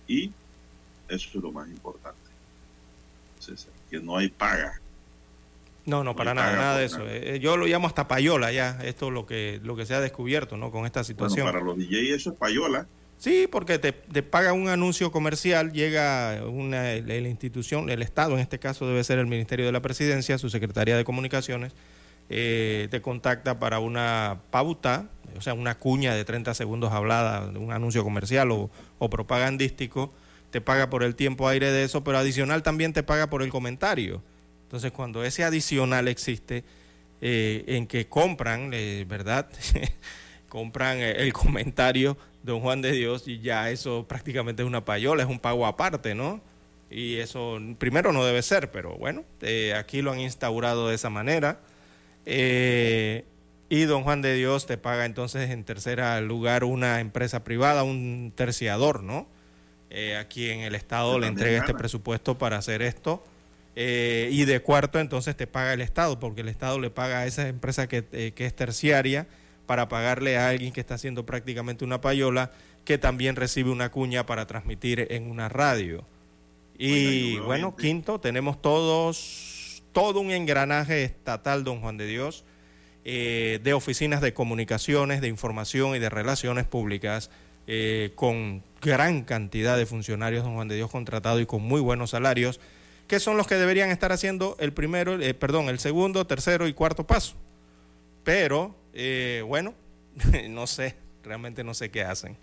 Y 0.07 0.31
eso 1.07 1.29
es 1.33 1.35
lo 1.35 1.51
más 1.51 1.67
importante. 1.69 2.19
que 3.89 3.99
no 3.99 4.17
hay 4.17 4.29
paga. 4.29 4.79
No, 5.85 6.03
no, 6.03 6.15
para 6.15 6.33
nada, 6.33 6.55
nada 6.55 6.77
de 6.77 6.85
eso. 6.85 7.01
Eh, 7.07 7.39
yo 7.41 7.57
lo 7.57 7.65
llamo 7.65 7.87
hasta 7.87 8.07
payola 8.07 8.51
ya, 8.51 8.79
esto 8.83 9.07
es 9.07 9.13
lo 9.13 9.25
que, 9.25 9.59
lo 9.63 9.75
que 9.75 9.85
se 9.85 9.95
ha 9.95 9.99
descubierto, 9.99 10.55
¿no? 10.55 10.71
Con 10.71 10.85
esta 10.85 11.03
situación. 11.03 11.47
para 11.47 11.59
los 11.59 11.77
DJ 11.77 12.13
eso 12.13 12.31
es 12.31 12.37
payola. 12.37 12.87
Sí, 13.17 13.47
porque 13.51 13.77
te, 13.77 13.91
te 13.91 14.23
paga 14.23 14.51
un 14.51 14.67
anuncio 14.67 15.11
comercial, 15.11 15.71
llega 15.73 16.41
una, 16.43 16.95
la, 16.95 17.17
institución, 17.17 17.89
el 17.89 18.01
Estado 18.01 18.33
en 18.33 18.39
este 18.39 18.57
caso 18.57 18.87
debe 18.87 19.03
ser 19.03 19.19
el 19.19 19.27
Ministerio 19.27 19.65
de 19.65 19.71
la 19.71 19.81
Presidencia, 19.81 20.39
su 20.39 20.49
Secretaría 20.49 20.97
de 20.97 21.03
Comunicaciones, 21.03 21.73
eh, 22.33 22.87
te 22.89 23.01
contacta 23.01 23.59
para 23.59 23.79
una 23.79 24.39
pauta, 24.51 25.09
o 25.37 25.41
sea, 25.41 25.53
una 25.53 25.77
cuña 25.77 26.15
de 26.15 26.23
30 26.23 26.53
segundos 26.53 26.93
hablada, 26.93 27.47
un 27.59 27.73
anuncio 27.73 28.03
comercial 28.03 28.51
o, 28.51 28.69
propagandístico, 29.09 30.13
te 30.49 30.61
paga 30.61 30.89
por 30.89 31.03
el 31.03 31.15
tiempo 31.15 31.49
aire 31.49 31.71
de 31.71 31.83
eso, 31.83 32.05
pero 32.05 32.17
adicional 32.17 32.63
también 32.63 32.93
te 32.93 33.03
paga 33.03 33.29
por 33.29 33.43
el 33.43 33.49
comentario. 33.49 34.23
Entonces, 34.63 34.93
cuando 34.93 35.25
ese 35.25 35.43
adicional 35.43 36.07
existe, 36.07 36.63
eh, 37.19 37.65
en 37.67 37.85
que 37.85 38.07
compran, 38.07 38.71
eh, 38.73 39.05
¿verdad? 39.07 39.49
compran 40.49 40.99
el 40.99 41.33
comentario 41.33 42.17
don 42.43 42.61
Juan 42.61 42.81
de 42.81 42.93
Dios 42.93 43.27
y 43.27 43.39
ya 43.39 43.69
eso 43.69 44.05
prácticamente 44.07 44.63
es 44.63 44.67
una 44.67 44.85
payola, 44.85 45.23
es 45.23 45.29
un 45.29 45.39
pago 45.39 45.65
aparte, 45.65 46.15
¿no? 46.15 46.41
Y 46.89 47.17
eso 47.17 47.59
primero 47.77 48.11
no 48.11 48.25
debe 48.25 48.41
ser, 48.41 48.71
pero 48.71 48.95
bueno, 48.95 49.23
eh, 49.41 49.73
aquí 49.75 50.01
lo 50.01 50.11
han 50.11 50.19
instaurado 50.19 50.89
de 50.89 50.95
esa 50.95 51.09
manera. 51.09 51.59
Eh, 52.25 53.25
y 53.69 53.83
don 53.83 54.03
Juan 54.03 54.21
de 54.21 54.35
Dios 54.35 54.65
te 54.65 54.77
paga 54.77 55.05
entonces 55.05 55.49
en 55.49 55.63
tercer 55.63 56.01
lugar 56.23 56.63
una 56.63 56.99
empresa 56.99 57.43
privada, 57.43 57.83
un 57.83 58.33
terciador, 58.35 59.03
¿no? 59.03 59.27
Eh, 59.89 60.17
aquí 60.17 60.49
en 60.49 60.61
el 60.61 60.75
Estado 60.75 61.19
le 61.19 61.27
entrega 61.27 61.59
este 61.59 61.73
presupuesto 61.73 62.37
para 62.37 62.57
hacer 62.57 62.81
esto. 62.81 63.23
y 63.75 64.45
de 64.45 64.61
cuarto 64.61 64.99
entonces 64.99 65.35
te 65.35 65.47
paga 65.47 65.73
el 65.73 65.81
Estado, 65.81 66.19
porque 66.19 66.41
el 66.41 66.49
Estado 66.49 66.79
le 66.79 66.89
paga 66.89 67.19
a 67.19 67.25
esa 67.25 67.47
empresa 67.47 67.87
que, 67.87 68.33
que 68.35 68.45
es 68.45 68.55
terciaria 68.55 69.27
para 69.65 69.87
pagarle 69.87 70.37
a 70.37 70.49
alguien 70.49 70.73
que 70.73 70.81
está 70.81 70.95
haciendo 70.95 71.25
prácticamente 71.25 71.85
una 71.85 72.01
payola, 72.01 72.51
que 72.83 72.97
también 72.97 73.37
recibe 73.37 73.69
una 73.69 73.89
cuña 73.89 74.25
para 74.25 74.45
transmitir 74.45 75.07
en 75.11 75.31
una 75.31 75.47
radio. 75.47 76.03
Y 76.77 77.37
bueno, 77.37 77.75
quinto, 77.75 78.19
tenemos 78.19 78.61
todos, 78.61 79.50
todo 79.91 80.19
un 80.19 80.31
engranaje 80.31 81.03
estatal, 81.03 81.63
don 81.63 81.81
Juan 81.81 81.97
de 81.97 82.07
Dios, 82.07 82.43
eh, 83.03 83.59
de 83.63 83.73
oficinas 83.73 84.21
de 84.21 84.33
comunicaciones, 84.33 85.21
de 85.21 85.27
información 85.27 85.95
y 85.95 85.99
de 85.99 86.09
relaciones 86.09 86.65
públicas, 86.65 87.31
eh, 87.67 88.11
con 88.15 88.63
gran 88.81 89.23
cantidad 89.23 89.77
de 89.77 89.85
funcionarios, 89.85 90.43
don 90.43 90.55
Juan 90.55 90.67
de 90.67 90.75
Dios, 90.75 90.91
contratados 90.91 91.41
y 91.41 91.45
con 91.45 91.63
muy 91.63 91.81
buenos 91.81 92.11
salarios, 92.11 92.59
que 93.07 93.19
son 93.19 93.37
los 93.37 93.47
que 93.47 93.55
deberían 93.55 93.89
estar 93.89 94.11
haciendo 94.11 94.55
el 94.59 94.71
primero, 94.71 95.19
eh, 95.19 95.33
perdón, 95.33 95.67
el 95.69 95.79
segundo, 95.79 96.25
tercero 96.27 96.67
y 96.67 96.73
cuarto 96.73 97.05
paso. 97.07 97.35
Pero 98.23 98.75
bueno, 99.47 99.73
no 100.49 100.67
sé, 100.67 100.95
realmente 101.23 101.63
no 101.63 101.73
sé 101.73 101.89
qué 101.89 102.03
hacen. 102.03 102.37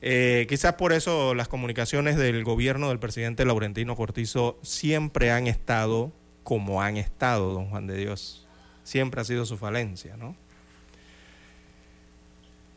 Quizás 0.00 0.74
por 0.74 0.92
eso 0.92 1.34
las 1.34 1.48
comunicaciones 1.48 2.16
del 2.16 2.44
gobierno 2.44 2.90
del 2.90 2.98
presidente 2.98 3.44
Laurentino 3.44 3.96
Cortizo 3.96 4.58
siempre 4.62 5.32
han 5.32 5.48
estado 5.48 6.12
como 6.46 6.80
han 6.80 6.96
estado, 6.96 7.52
don 7.52 7.70
Juan 7.70 7.88
de 7.88 7.96
Dios. 7.96 8.46
Siempre 8.84 9.20
ha 9.20 9.24
sido 9.24 9.44
su 9.44 9.56
falencia, 9.56 10.16
¿no? 10.16 10.36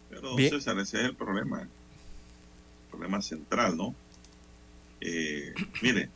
Pero, 0.10 0.36
César, 0.38 0.79
ese 0.79 0.97
es 0.97 1.05
el 1.05 1.15
problema. 1.15 1.62
El 1.62 1.69
problema 2.89 3.21
central, 3.21 3.77
¿no? 3.77 3.93
Eh, 5.01 5.53
mire, 5.84 6.10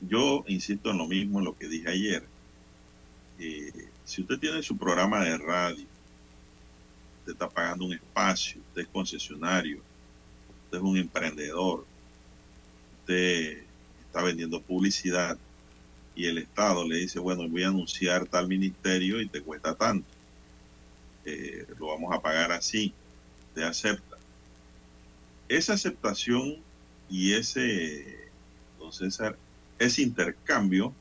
yo 0.00 0.44
insisto 0.46 0.92
en 0.92 0.98
lo 0.98 1.08
mismo 1.08 1.40
en 1.40 1.46
lo 1.46 1.58
que 1.58 1.66
dije 1.66 1.90
ayer. 1.90 2.24
Eh, 3.40 3.88
si 4.04 4.20
usted 4.22 4.38
tiene 4.38 4.62
su 4.62 4.76
programa 4.76 5.24
de 5.24 5.38
radio, 5.38 5.84
usted 7.18 7.32
está 7.32 7.48
pagando 7.48 7.86
un 7.86 7.94
espacio, 7.94 8.60
usted 8.68 8.82
es 8.82 8.88
concesionario, 8.88 9.78
usted 10.66 10.78
es 10.78 10.84
un 10.84 10.96
emprendedor, 10.96 11.84
usted 13.00 13.64
está 14.06 14.22
vendiendo 14.22 14.62
publicidad 14.62 15.36
y 16.20 16.26
el 16.26 16.36
Estado 16.36 16.86
le 16.86 16.96
dice, 16.96 17.18
bueno, 17.18 17.48
voy 17.48 17.62
a 17.62 17.68
anunciar 17.68 18.26
tal 18.26 18.46
ministerio 18.46 19.22
y 19.22 19.28
te 19.28 19.40
cuesta 19.40 19.74
tanto. 19.74 20.06
Eh, 21.24 21.66
lo 21.78 21.86
vamos 21.86 22.14
a 22.14 22.20
pagar 22.20 22.52
así, 22.52 22.92
usted 23.48 23.62
acepta. 23.62 24.18
Esa 25.48 25.72
aceptación 25.72 26.56
y 27.08 27.32
ese, 27.32 28.28
entonces, 28.74 29.18
ese 29.78 30.02
intercambio 30.02 30.92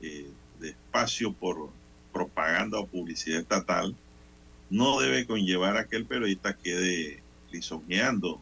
eh, 0.00 0.26
de 0.58 0.70
espacio 0.70 1.32
por 1.32 1.70
propaganda 2.12 2.80
o 2.80 2.86
publicidad 2.88 3.38
estatal 3.38 3.94
no 4.70 4.98
debe 4.98 5.24
conllevar 5.24 5.76
a 5.76 5.86
que 5.86 5.94
el 5.94 6.04
periodista 6.04 6.56
quede 6.56 7.22
lisonjeando 7.52 8.40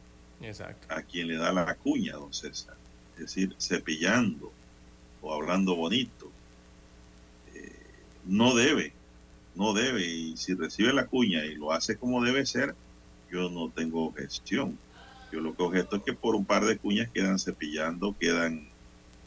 a 0.89 1.03
quien 1.03 1.29
le 1.29 1.37
da 1.37 1.53
la 1.53 1.75
cuña, 1.75 2.15
don 2.15 2.33
César. 2.33 2.75
Es 3.17 3.21
decir, 3.21 3.55
cepillando 3.59 4.51
o 5.23 5.35
hablando 5.35 5.77
bonito. 5.77 6.31
Eh, 7.55 7.73
no 8.27 8.55
debe, 8.55 8.93
no 9.55 9.73
debe. 9.73 10.07
Y 10.07 10.37
si 10.37 10.55
recibe 10.55 10.93
la 10.93 11.07
cuña 11.07 11.45
y 11.45 11.55
lo 11.55 11.73
hace 11.73 11.97
como 11.97 12.23
debe 12.23 12.47
ser, 12.47 12.75
yo 13.31 13.51
no 13.51 13.71
tengo 13.71 14.07
objeción. 14.07 14.79
Yo 15.33 15.41
lo 15.41 15.55
que 15.55 15.63
objeto 15.63 15.97
es 15.97 16.03
que 16.03 16.15
por 16.15 16.35
un 16.35 16.45
par 16.45 16.65
de 16.65 16.79
cuñas 16.79 17.11
quedan 17.11 17.39
cepillando, 17.39 18.17
quedan 18.19 18.69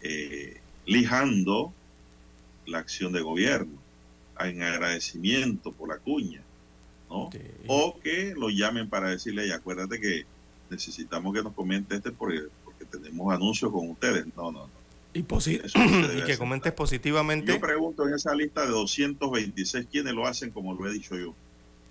eh, 0.01 0.60
lijando 0.86 1.71
la 2.65 2.80
acción 2.80 3.13
de 3.13 3.21
gobierno 3.21 3.77
en 4.39 4.63
agradecimiento 4.63 5.71
por 5.71 5.89
la 5.89 5.97
cuña, 5.97 6.41
¿no? 7.10 7.30
O 7.67 7.99
que 7.99 8.34
lo 8.36 8.49
llamen 8.49 8.89
para 8.89 9.10
decirle, 9.10 9.47
y 9.47 9.51
acuérdate 9.51 9.99
que 9.99 10.25
necesitamos 10.69 11.34
que 11.34 11.43
nos 11.43 11.54
comente 11.54 11.95
este 11.95 12.12
porque, 12.12 12.43
porque 12.63 12.86
tenemos 12.86 13.34
anuncios 13.34 13.71
con 13.71 13.89
ustedes. 13.89 14.25
No, 14.36 14.51
no, 14.51 14.62
no. 14.62 14.80
Y, 15.13 15.19
y 15.24 16.24
que 16.26 16.38
comentes 16.38 16.71
positivamente. 16.74 17.54
Yo 17.54 17.60
pregunto 17.60 18.08
en 18.08 18.13
esa 18.13 18.34
lista 18.34 18.62
de 18.62 18.69
226 18.71 19.88
quiénes 19.91 20.13
lo 20.13 20.26
hacen 20.26 20.52
como 20.52 20.74
lo 20.74 20.89
he 20.89 20.93
dicho 20.93 21.15
yo. 21.15 21.34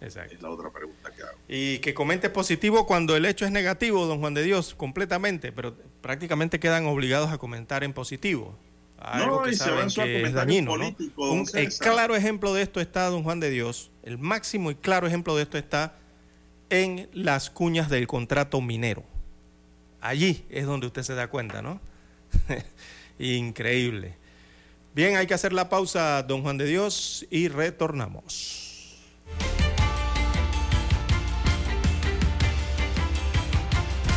Exacto. 0.01 0.35
Es 0.35 0.41
la 0.41 0.49
otra 0.49 0.71
pregunta 0.71 1.11
que 1.15 1.23
hago. 1.23 1.39
Y 1.47 1.79
que 1.81 1.93
comentes 1.93 2.31
positivo 2.31 2.87
cuando 2.87 3.17
el 3.17 3.27
hecho 3.27 3.45
es 3.45 3.51
negativo, 3.51 4.07
don 4.07 4.21
Juan 4.21 4.33
de 4.33 4.43
Dios, 4.43 4.75
completamente, 4.75 5.53
pero 5.53 5.77
prácticamente 6.01 6.59
quedan 6.59 6.87
obligados 6.87 7.31
a 7.31 7.37
comentar 7.37 7.85
en 7.85 7.93
positivo 7.93 8.57
algo 9.01 9.43
que 9.43 9.55
saben 9.55 9.89
que 9.89 10.23
es 10.23 10.33
dañino. 10.33 10.75
Un, 11.17 11.47
el 11.55 11.69
claro 11.79 12.15
ejemplo 12.15 12.53
de 12.53 12.63
esto 12.63 12.81
está, 12.81 13.07
don 13.07 13.23
Juan 13.23 13.41
de 13.41 13.51
Dios, 13.51 13.91
el 14.03 14.19
máximo 14.19 14.71
y 14.71 14.75
claro 14.75 15.07
ejemplo 15.07 15.35
de 15.37 15.43
esto 15.43 15.59
está 15.59 15.95
en 16.69 17.09
las 17.13 17.51
cuñas 17.51 17.89
del 17.89 18.07
contrato 18.07 18.61
minero. 18.61 19.05
Allí 20.01 20.45
es 20.51 20.67
donde 20.67 20.87
usted 20.87 21.03
se 21.03 21.15
da 21.15 21.29
cuenta, 21.29 21.63
¿no? 21.63 21.81
Increíble. 23.21 24.17
Bien, 24.95 25.17
hay 25.17 25.27
que 25.27 25.35
hacer 25.35 25.53
la 25.53 25.69
pausa, 25.69 26.23
don 26.23 26.43
Juan 26.43 26.59
de 26.59 26.65
Dios, 26.65 27.27
y 27.31 27.49
retornamos. 27.49 28.97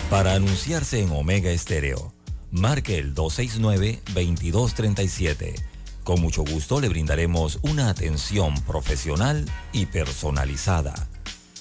Para 0.10 0.34
anunciarse 0.34 1.02
en 1.02 1.12
Omega 1.12 1.52
Estéreo 1.52 2.13
marque 2.54 2.98
el 3.00 3.13
269-2237. 3.16 5.56
Con 6.04 6.22
mucho 6.22 6.44
gusto 6.44 6.80
le 6.80 6.88
brindaremos 6.88 7.58
una 7.63 7.89
atención 7.89 8.54
profesional 8.62 9.50
y 9.72 9.88
personalizada. 9.88 10.94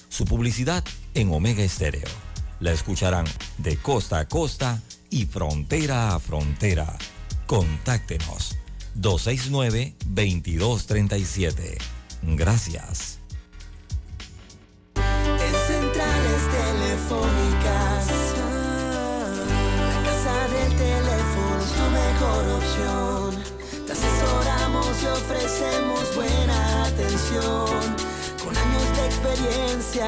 Su 0.07 0.25
publicidad 0.25 0.83
en 1.15 1.33
Omega 1.33 1.63
Estéreo 1.63 2.07
La 2.59 2.71
escucharán 2.71 3.25
de 3.57 3.77
costa 3.77 4.19
a 4.19 4.27
costa 4.27 4.79
y 5.09 5.25
frontera 5.25 6.13
a 6.13 6.19
frontera. 6.19 6.95
Contáctenos 7.53 8.57
269-2237. 8.99 11.77
Gracias. 12.23 13.19
En 14.95 15.53
centrales 15.67 16.49
telefónicas, 16.49 18.07
la 19.77 20.01
casa 20.03 20.47
del 20.47 20.75
teléfono 20.77 21.61
es 21.61 21.71
tu 21.77 21.85
mejor 22.01 22.43
opción. 22.57 23.37
Te 23.85 23.91
asesoramos 23.91 25.03
y 25.03 25.05
ofrecemos 25.05 26.15
buena 26.15 26.85
atención. 26.85 27.69
Con 28.43 28.57
años 28.57 28.97
de 28.97 29.05
experiencia, 29.05 30.07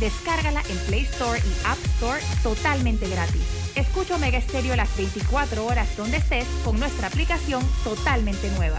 Descárgala 0.00 0.62
en 0.68 0.78
Play 0.86 1.02
Store 1.02 1.38
y 1.38 1.66
App 1.66 1.78
Store 1.96 2.20
totalmente 2.42 3.08
gratis. 3.08 3.42
Escucha 3.74 4.16
Omega 4.16 4.40
Stereo 4.40 4.76
las 4.76 4.94
24 4.96 5.64
horas 5.64 5.96
donde 5.96 6.18
estés 6.18 6.46
con 6.64 6.78
nuestra 6.78 7.08
aplicación 7.08 7.62
totalmente 7.84 8.50
nueva. 8.52 8.78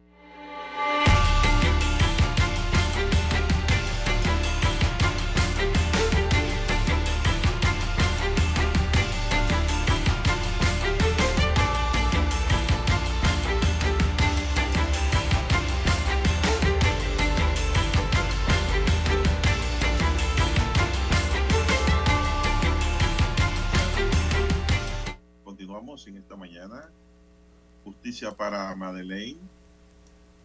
Madeleine. 28.75 29.39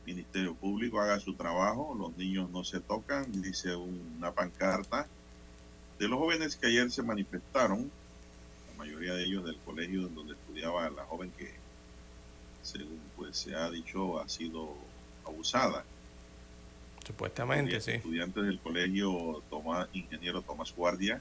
Ministerio 0.07 0.55
Público 0.55 1.01
haga 1.01 1.19
su 1.19 1.35
trabajo. 1.35 1.95
Los 1.99 2.17
niños 2.17 2.51
no 2.51 2.63
se 2.65 2.81
tocan, 2.81 3.31
dice 3.43 3.75
una 3.75 4.33
pancarta 4.33 5.07
de 5.99 6.09
los 6.09 6.19
jóvenes 6.19 6.57
que 6.57 6.69
ayer 6.69 6.91
se 6.91 7.03
manifestaron. 7.03 7.91
La 8.71 8.79
mayoría 8.79 9.15
de 9.15 9.25
ellos 9.25 9.45
del 9.45 9.59
colegio 9.59 10.09
donde 10.09 10.35
estudiaba 10.35 10.89
la 10.91 11.05
joven 11.05 11.33
que, 11.37 11.53
según 12.63 13.01
pues 13.17 13.37
se 13.37 13.55
ha 13.55 13.71
dicho, 13.71 14.21
ha 14.21 14.29
sido 14.29 14.75
abusada. 15.27 15.85
Supuestamente, 17.05 17.81
sí. 17.81 17.93
Estudiantes 17.93 18.45
del 18.45 18.59
colegio 18.59 19.43
Tomás, 19.49 19.89
Ingeniero 19.93 20.43
Tomás 20.43 20.75
Guardia 20.75 21.21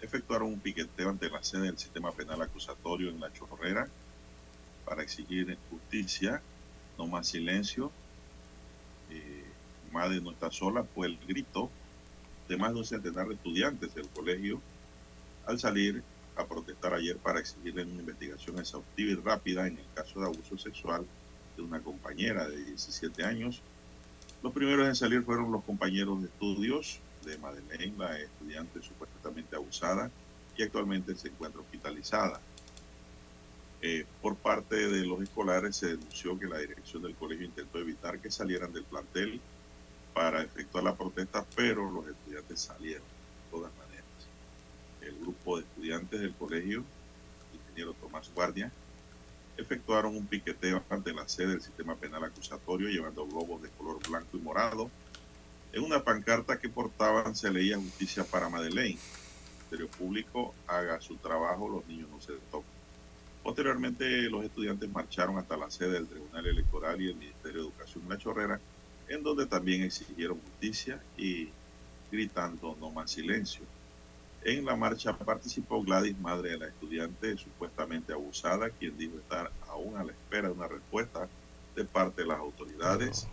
efectuaron 0.00 0.48
un 0.48 0.60
piqueteo 0.60 1.08
ante 1.08 1.28
la 1.30 1.42
sede 1.42 1.62
del 1.62 1.78
sistema 1.78 2.12
penal 2.12 2.40
acusatorio 2.42 3.10
en 3.10 3.20
La 3.20 3.32
Chorrera 3.32 3.88
para 4.84 5.02
exigir 5.02 5.56
justicia, 5.70 6.42
no 6.98 7.06
más 7.06 7.28
silencio. 7.28 7.90
Eh, 9.10 9.44
madre 9.92 10.20
no 10.20 10.30
está 10.30 10.50
sola, 10.50 10.84
fue 10.94 11.06
el 11.06 11.18
grito 11.26 11.70
de 12.48 12.56
más 12.56 12.72
de 12.72 12.78
un 12.78 12.84
centenar 12.84 13.28
de 13.28 13.34
estudiantes 13.34 13.94
del 13.94 14.08
colegio 14.08 14.60
al 15.46 15.58
salir 15.58 16.02
a 16.36 16.44
protestar 16.46 16.94
ayer 16.94 17.16
para 17.16 17.40
exigirle 17.40 17.84
una 17.84 18.00
investigación 18.00 18.58
exhaustiva 18.58 19.12
y 19.12 19.14
rápida 19.14 19.66
en 19.66 19.78
el 19.78 19.86
caso 19.94 20.20
de 20.20 20.26
abuso 20.26 20.58
sexual 20.58 21.06
de 21.56 21.62
una 21.62 21.80
compañera 21.80 22.48
de 22.48 22.64
17 22.64 23.24
años. 23.24 23.62
Los 24.42 24.52
primeros 24.52 24.86
en 24.86 24.96
salir 24.96 25.22
fueron 25.22 25.52
los 25.52 25.64
compañeros 25.64 26.20
de 26.20 26.26
estudios 26.28 26.98
de 27.24 27.38
Madeleine, 27.38 27.96
la 27.96 28.18
estudiante 28.18 28.82
supuestamente 28.82 29.56
abusada 29.56 30.10
y 30.56 30.62
actualmente 30.62 31.14
se 31.14 31.28
encuentra 31.28 31.60
hospitalizada. 31.60 32.40
Eh, 33.86 34.06
por 34.22 34.34
parte 34.34 34.88
de 34.88 35.04
los 35.04 35.20
escolares 35.20 35.76
se 35.76 35.88
denunció 35.88 36.38
que 36.38 36.46
la 36.46 36.56
dirección 36.56 37.02
del 37.02 37.14
colegio 37.14 37.44
intentó 37.44 37.78
evitar 37.78 38.18
que 38.18 38.30
salieran 38.30 38.72
del 38.72 38.84
plantel 38.84 39.42
para 40.14 40.40
efectuar 40.40 40.84
la 40.84 40.94
protesta, 40.96 41.44
pero 41.54 41.90
los 41.90 42.08
estudiantes 42.08 42.60
salieron 42.62 43.02
de 43.02 43.50
todas 43.50 43.70
maneras. 43.76 44.06
El 45.02 45.18
grupo 45.18 45.58
de 45.58 45.64
estudiantes 45.64 46.18
del 46.18 46.32
colegio, 46.32 46.82
ingeniero 47.52 47.92
Tomás 47.92 48.30
Guardia, 48.34 48.72
efectuaron 49.58 50.16
un 50.16 50.26
piqueteo 50.28 50.82
ante 50.88 51.12
la 51.12 51.28
sede 51.28 51.48
del 51.48 51.60
sistema 51.60 51.94
penal 51.94 52.24
acusatorio 52.24 52.88
llevando 52.88 53.26
globos 53.26 53.60
de 53.60 53.68
color 53.68 53.98
blanco 54.08 54.38
y 54.38 54.40
morado. 54.40 54.90
En 55.74 55.84
una 55.84 56.02
pancarta 56.02 56.58
que 56.58 56.70
portaban 56.70 57.36
se 57.36 57.50
leía 57.50 57.76
justicia 57.76 58.24
para 58.24 58.48
Madeleine. 58.48 58.98
El 58.98 59.78
Ministerio 59.78 59.88
Público 59.88 60.54
haga 60.68 61.02
su 61.02 61.16
trabajo, 61.16 61.68
los 61.68 61.86
niños 61.86 62.08
no 62.08 62.18
se 62.22 62.32
tocan. 62.50 62.73
Posteriormente, 63.44 64.22
los 64.30 64.42
estudiantes 64.42 64.90
marcharon 64.90 65.36
hasta 65.36 65.58
la 65.58 65.70
sede 65.70 65.92
del 65.92 66.08
Tribunal 66.08 66.46
Electoral 66.46 66.98
y 67.02 67.10
el 67.10 67.16
Ministerio 67.16 67.60
de 67.60 67.68
Educación 67.68 68.08
La 68.08 68.16
Chorrera, 68.16 68.58
en 69.06 69.22
donde 69.22 69.44
también 69.44 69.82
exigieron 69.82 70.40
justicia 70.40 70.98
y 71.18 71.50
gritando 72.10 72.74
no 72.80 72.90
más 72.90 73.10
silencio. 73.10 73.60
En 74.44 74.64
la 74.64 74.76
marcha 74.76 75.14
participó 75.18 75.82
Gladys, 75.82 76.18
madre 76.18 76.52
de 76.52 76.58
la 76.58 76.68
estudiante 76.68 77.36
supuestamente 77.36 78.14
abusada, 78.14 78.70
quien 78.70 78.96
dijo 78.96 79.18
estar 79.18 79.52
aún 79.68 79.98
a 79.98 80.04
la 80.04 80.12
espera 80.12 80.48
de 80.48 80.54
una 80.54 80.68
respuesta 80.68 81.28
de 81.76 81.84
parte 81.84 82.22
de 82.22 82.28
las 82.28 82.38
autoridades. 82.38 83.28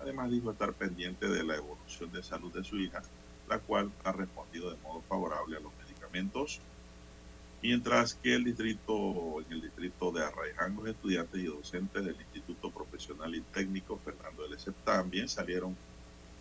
Además 0.00 0.30
dijo 0.30 0.52
estar 0.52 0.72
pendiente 0.74 1.26
de 1.28 1.42
la 1.42 1.56
evolución 1.56 2.12
de 2.12 2.22
salud 2.22 2.52
de 2.52 2.62
su 2.62 2.78
hija, 2.78 3.02
la 3.48 3.58
cual 3.58 3.90
ha 4.04 4.12
respondido 4.12 4.70
de 4.70 4.80
modo 4.80 5.02
favorable 5.08 5.56
a 5.56 5.60
los 5.60 5.72
medicamentos 5.84 6.60
mientras 7.62 8.14
que 8.14 8.34
el 8.34 8.44
distrito, 8.44 9.40
en 9.40 9.52
el 9.52 9.62
distrito 9.62 10.12
de 10.12 10.24
Arraiján, 10.24 10.76
los 10.76 10.88
estudiantes 10.88 11.40
y 11.40 11.46
docentes 11.46 12.04
del 12.04 12.16
Instituto 12.16 12.70
Profesional 12.70 13.34
y 13.34 13.40
Técnico 13.40 13.98
Fernando 14.04 14.46
L. 14.46 14.56
también 14.84 15.28
salieron 15.28 15.76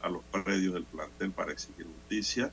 a 0.01 0.09
los 0.09 0.23
predios 0.25 0.73
del 0.73 0.85
plantel 0.85 1.31
para 1.31 1.51
exigir 1.51 1.85
justicia. 1.85 2.51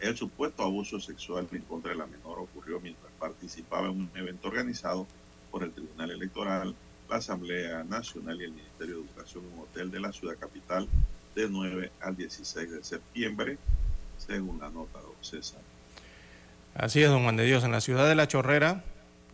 El 0.00 0.16
supuesto 0.16 0.62
abuso 0.62 0.98
sexual 0.98 1.46
en 1.52 1.62
contra 1.62 1.92
de 1.92 1.98
la 1.98 2.06
menor 2.06 2.38
ocurrió 2.40 2.80
mientras 2.80 3.12
participaba 3.18 3.88
en 3.88 4.00
un 4.00 4.10
evento 4.14 4.48
organizado 4.48 5.06
por 5.50 5.62
el 5.62 5.72
Tribunal 5.72 6.10
Electoral, 6.10 6.74
la 7.08 7.16
Asamblea 7.16 7.84
Nacional 7.84 8.40
y 8.40 8.44
el 8.44 8.52
Ministerio 8.52 8.96
de 8.96 9.02
Educación 9.02 9.44
en 9.44 9.52
un 9.52 9.64
hotel 9.64 9.90
de 9.90 10.00
la 10.00 10.12
ciudad 10.12 10.38
capital 10.38 10.88
de 11.34 11.48
9 11.48 11.92
al 12.00 12.16
16 12.16 12.70
de 12.70 12.82
septiembre, 12.82 13.58
según 14.18 14.58
la 14.58 14.70
nota, 14.70 15.00
don 15.00 15.12
César. 15.20 15.60
Así 16.74 17.02
es, 17.02 17.10
don 17.10 17.22
Juan 17.22 17.36
de 17.36 17.44
Dios. 17.44 17.64
En 17.64 17.72
la 17.72 17.82
ciudad 17.82 18.08
de 18.08 18.14
La 18.14 18.26
Chorrera 18.28 18.82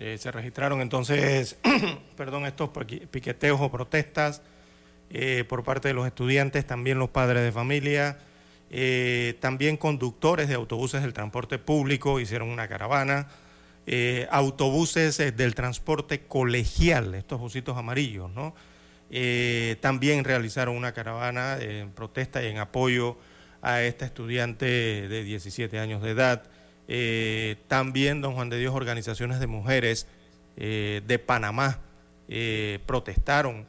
eh, 0.01 0.18
se 0.18 0.33
registraron 0.33 0.81
entonces, 0.81 1.57
perdón, 2.16 2.46
estos 2.46 2.70
piqueteos 3.12 3.61
o 3.61 3.70
protestas 3.70 4.42
eh, 5.11 5.44
por 5.48 5.62
parte 5.62 5.87
de 5.87 5.94
los 5.94 6.05
estudiantes, 6.05 6.66
también 6.66 6.98
los 6.98 7.11
padres 7.11 7.44
de 7.44 7.53
familia, 7.53 8.18
eh, 8.70 9.37
también 9.38 9.77
conductores 9.77 10.48
de 10.48 10.55
autobuses 10.55 11.01
del 11.01 11.12
transporte 11.12 11.59
público 11.59 12.18
hicieron 12.18 12.48
una 12.48 12.66
caravana, 12.66 13.29
autobuses 14.31 15.16
del 15.16 15.55
transporte 15.55 16.27
colegial, 16.27 17.14
estos 17.14 17.40
busitos 17.40 17.79
amarillos, 17.79 18.31
¿no? 18.31 18.55
también 19.81 20.24
realizaron 20.24 20.77
una 20.77 20.92
caravana 20.92 21.57
en 21.59 21.90
protesta 21.92 22.42
y 22.42 22.48
en 22.48 22.59
apoyo 22.59 23.16
a 23.62 23.81
esta 23.81 24.05
estudiante 24.05 24.66
de 24.66 25.24
17 25.24 25.79
años 25.79 26.03
de 26.03 26.11
edad. 26.11 26.42
Eh, 26.90 27.57
también, 27.68 28.22
don 28.22 28.35
Juan 28.35 28.48
de 28.48 28.59
Dios, 28.59 28.74
organizaciones 28.74 29.40
de 29.40 29.46
mujeres 29.46 30.07
eh, 30.57 31.03
de 31.07 31.18
Panamá 31.18 31.81
eh, 32.29 32.81
protestaron 32.87 33.66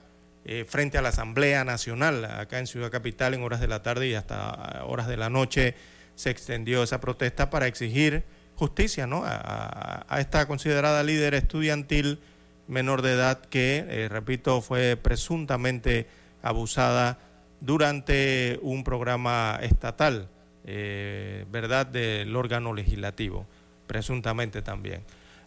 frente 0.65 0.97
a 0.97 1.03
la 1.03 1.09
Asamblea 1.09 1.63
Nacional 1.63 2.25
acá 2.25 2.57
en 2.57 2.65
Ciudad 2.65 2.89
Capital 2.89 3.35
en 3.35 3.43
horas 3.43 3.59
de 3.59 3.67
la 3.67 3.83
tarde 3.83 4.07
y 4.07 4.15
hasta 4.15 4.83
horas 4.83 5.07
de 5.07 5.15
la 5.15 5.29
noche 5.29 5.75
se 6.15 6.31
extendió 6.31 6.81
esa 6.81 6.99
protesta 6.99 7.51
para 7.51 7.67
exigir 7.67 8.23
justicia 8.55 9.05
¿no? 9.05 9.21
a 9.25 10.17
esta 10.19 10.47
considerada 10.47 11.03
líder 11.03 11.35
estudiantil 11.35 12.19
menor 12.67 13.03
de 13.03 13.11
edad 13.11 13.41
que, 13.41 14.07
repito, 14.09 14.61
fue 14.61 14.97
presuntamente 14.97 16.07
abusada 16.41 17.19
durante 17.61 18.57
un 18.63 18.83
programa 18.83 19.59
estatal. 19.61 20.29
Eh, 20.71 21.45
¿verdad?, 21.49 21.87
del 21.87 22.35
órgano 22.35 22.75
legislativo, 22.75 23.47
presuntamente 23.87 24.61
también. 24.61 25.01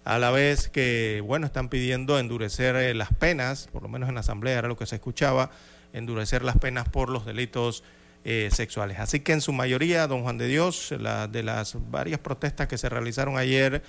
A 0.05 0.19
la 0.19 0.33
vez 0.33 0.69
que, 0.69 1.23
bueno, 1.25 1.47
están 1.47 1.69
pidiendo 1.69 2.19
endurecer 2.19 2.75
eh, 2.75 2.93
las 2.93 3.13
penas, 3.13 3.69
por 3.71 3.85
lo 3.85 3.89
menos 3.89 4.09
en 4.09 4.17
la 4.17 4.23
Asamblea 4.23 4.59
era 4.59 4.67
lo 4.67 4.77
que 4.77 4.85
se 4.85 4.97
escuchaba, 4.97 5.53
endurecer 5.93 6.43
las 6.43 6.59
penas 6.59 6.89
por 6.89 7.09
los 7.09 7.25
delitos 7.25 7.85
eh, 8.25 8.49
sexuales. 8.51 8.99
Así 8.99 9.21
que 9.21 9.33
en 9.33 9.41
su 9.41 9.53
mayoría, 9.53 10.09
don 10.09 10.23
Juan 10.23 10.39
de 10.39 10.49
Dios, 10.49 10.89
de 10.91 11.43
las 11.45 11.77
varias 11.89 12.19
protestas 12.19 12.67
que 12.67 12.77
se 12.77 12.89
realizaron 12.89 13.39
ayer, 13.39 13.85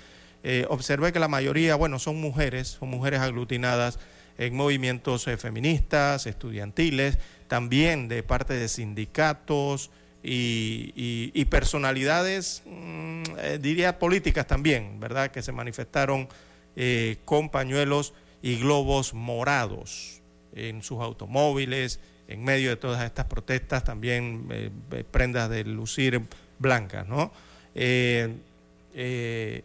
observé 0.68 1.12
que 1.12 1.18
la 1.18 1.26
mayoría, 1.26 1.74
bueno, 1.74 1.98
son 1.98 2.20
mujeres, 2.20 2.76
son 2.78 2.90
mujeres 2.90 3.18
aglutinadas 3.18 3.98
en 4.38 4.54
movimientos 4.54 5.24
feministas, 5.38 6.28
estudiantiles, 6.28 7.18
también 7.48 8.06
de 8.06 8.22
parte 8.22 8.54
de 8.54 8.68
sindicatos, 8.68 9.90
y, 10.26 11.44
personalidades, 11.46 12.62
mm, 12.64 13.22
eh, 13.38 13.58
diría 13.60 13.98
políticas 13.98 14.46
también, 14.46 14.98
¿verdad? 14.98 15.30
Que 15.30 15.42
se 15.42 15.52
manifestaron 15.52 16.28
eh, 16.76 17.18
con 17.24 17.50
pañuelos 17.50 18.14
y 18.42 18.56
globos 18.56 19.12
morados 19.12 20.22
en 20.54 20.82
sus 20.82 21.00
automóviles, 21.00 22.00
en 22.26 22.42
medio 22.42 22.70
de 22.70 22.76
todas 22.76 23.04
estas 23.04 23.26
protestas, 23.26 23.84
también 23.84 24.48
eh, 24.50 24.70
prendas 25.10 25.50
de 25.50 25.64
lucir 25.64 26.22
blancas, 26.58 27.06
¿no? 27.06 27.32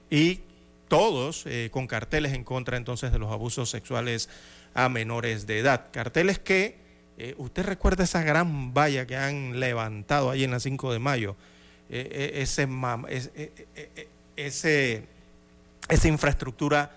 y 0.10 0.40
todos 0.88 1.46
con 1.70 1.86
carteles 1.86 2.34
en 2.34 2.44
contra 2.44 2.76
entonces 2.76 3.12
de 3.12 3.20
los 3.20 3.32
abusos 3.32 3.70
sexuales 3.70 4.30
a 4.74 4.90
menores 4.90 5.46
de 5.46 5.60
edad. 5.60 5.90
Carteles 5.92 6.40
que 6.40 6.89
eh, 7.22 7.36
¿Usted 7.38 7.66
recuerda 7.66 8.06
esa 8.06 8.24
gran 8.24 8.74
valla 8.74 9.06
que 9.06 9.18
han 9.18 9.60
levantado 9.60 10.32
ahí 10.32 10.46
en 10.46 10.52
la 10.52 10.62
5 10.62 10.94
de 10.94 11.00
mayo? 11.00 11.36
Eh, 11.90 12.08
eh, 12.12 12.42
ese, 12.42 12.66
ese, 14.38 15.04
esa 15.90 16.08
infraestructura 16.08 16.96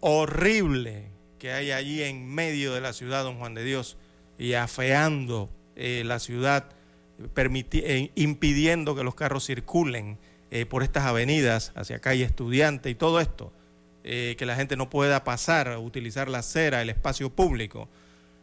horrible 0.00 1.04
que 1.38 1.52
hay 1.52 1.70
allí 1.70 2.02
en 2.02 2.26
medio 2.26 2.74
de 2.74 2.80
la 2.80 2.92
ciudad, 2.92 3.22
don 3.22 3.38
Juan 3.38 3.54
de 3.54 3.62
Dios, 3.62 3.96
y 4.36 4.54
afeando 4.54 5.48
la 5.76 6.18
ciudad, 6.18 6.64
impidiendo 8.16 8.96
que 8.96 9.04
los 9.04 9.14
carros 9.14 9.46
circulen 9.46 10.18
por 10.68 10.82
estas 10.82 11.04
avenidas 11.04 11.72
hacia 11.74 12.00
calle 12.00 12.24
estudiante 12.24 12.90
y 12.90 12.94
todo 12.94 13.20
esto, 13.20 13.52
que 14.02 14.44
la 14.44 14.54
gente 14.54 14.76
no 14.76 14.90
pueda 14.90 15.24
pasar, 15.24 15.78
utilizar 15.78 16.28
la 16.28 16.38
acera, 16.38 16.82
el 16.82 16.90
espacio 16.90 17.30
público. 17.30 17.88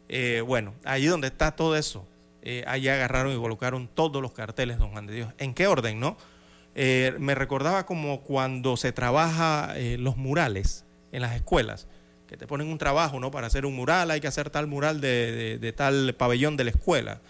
Eh, 0.09 0.41
bueno, 0.45 0.73
allí 0.83 1.05
donde 1.05 1.27
está 1.27 1.51
todo 1.51 1.77
eso, 1.77 2.05
eh, 2.41 2.63
agarraron 2.65 3.31
y 3.31 3.37
colocaron 3.37 3.87
todos 3.87 4.21
los 4.21 4.31
carteles, 4.31 4.79
don 4.79 4.89
Juan 4.89 5.05
de 5.05 5.13
Dios. 5.13 5.33
¿En 5.37 5.53
qué 5.53 5.67
orden, 5.67 5.99
no? 5.99 6.17
Eh, 6.73 7.13
me 7.19 7.35
recordaba 7.35 7.85
como 7.85 8.21
cuando 8.21 8.75
se 8.75 8.91
trabaja 8.91 9.75
los 9.97 10.17
murales 10.17 10.85
en 11.11 11.21
las 11.21 11.35
escuelas, 11.35 11.87
que 12.27 12.37
te 12.37 12.47
ponen 12.47 12.67
un 12.67 12.77
trabajo, 12.77 13.19
¿no? 13.19 13.31
Para 13.31 13.47
hacer 13.47 13.65
un 13.65 13.75
mural 13.75 14.11
hay 14.11 14.19
que 14.19 14.27
hacer 14.27 14.49
tal 14.49 14.67
mural 14.67 14.99
de, 14.99 15.73
tal 15.75 16.15
pabellón 16.15 16.57
de 16.57 16.63
la 16.63 16.69
escuela. 16.71 17.21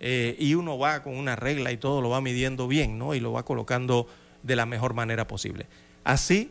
y 0.00 0.54
uno 0.54 0.78
va 0.78 1.02
con 1.02 1.16
una 1.16 1.36
regla 1.36 1.72
y 1.72 1.76
todo 1.76 2.00
lo 2.00 2.10
va 2.10 2.20
midiendo 2.20 2.68
bien, 2.68 2.98
¿no? 2.98 3.14
Y 3.14 3.20
lo 3.20 3.32
va 3.32 3.44
colocando 3.44 4.06
de 4.42 4.56
la 4.56 4.66
mejor 4.66 4.94
manera 4.94 5.26
posible. 5.26 5.66
Así 6.04 6.50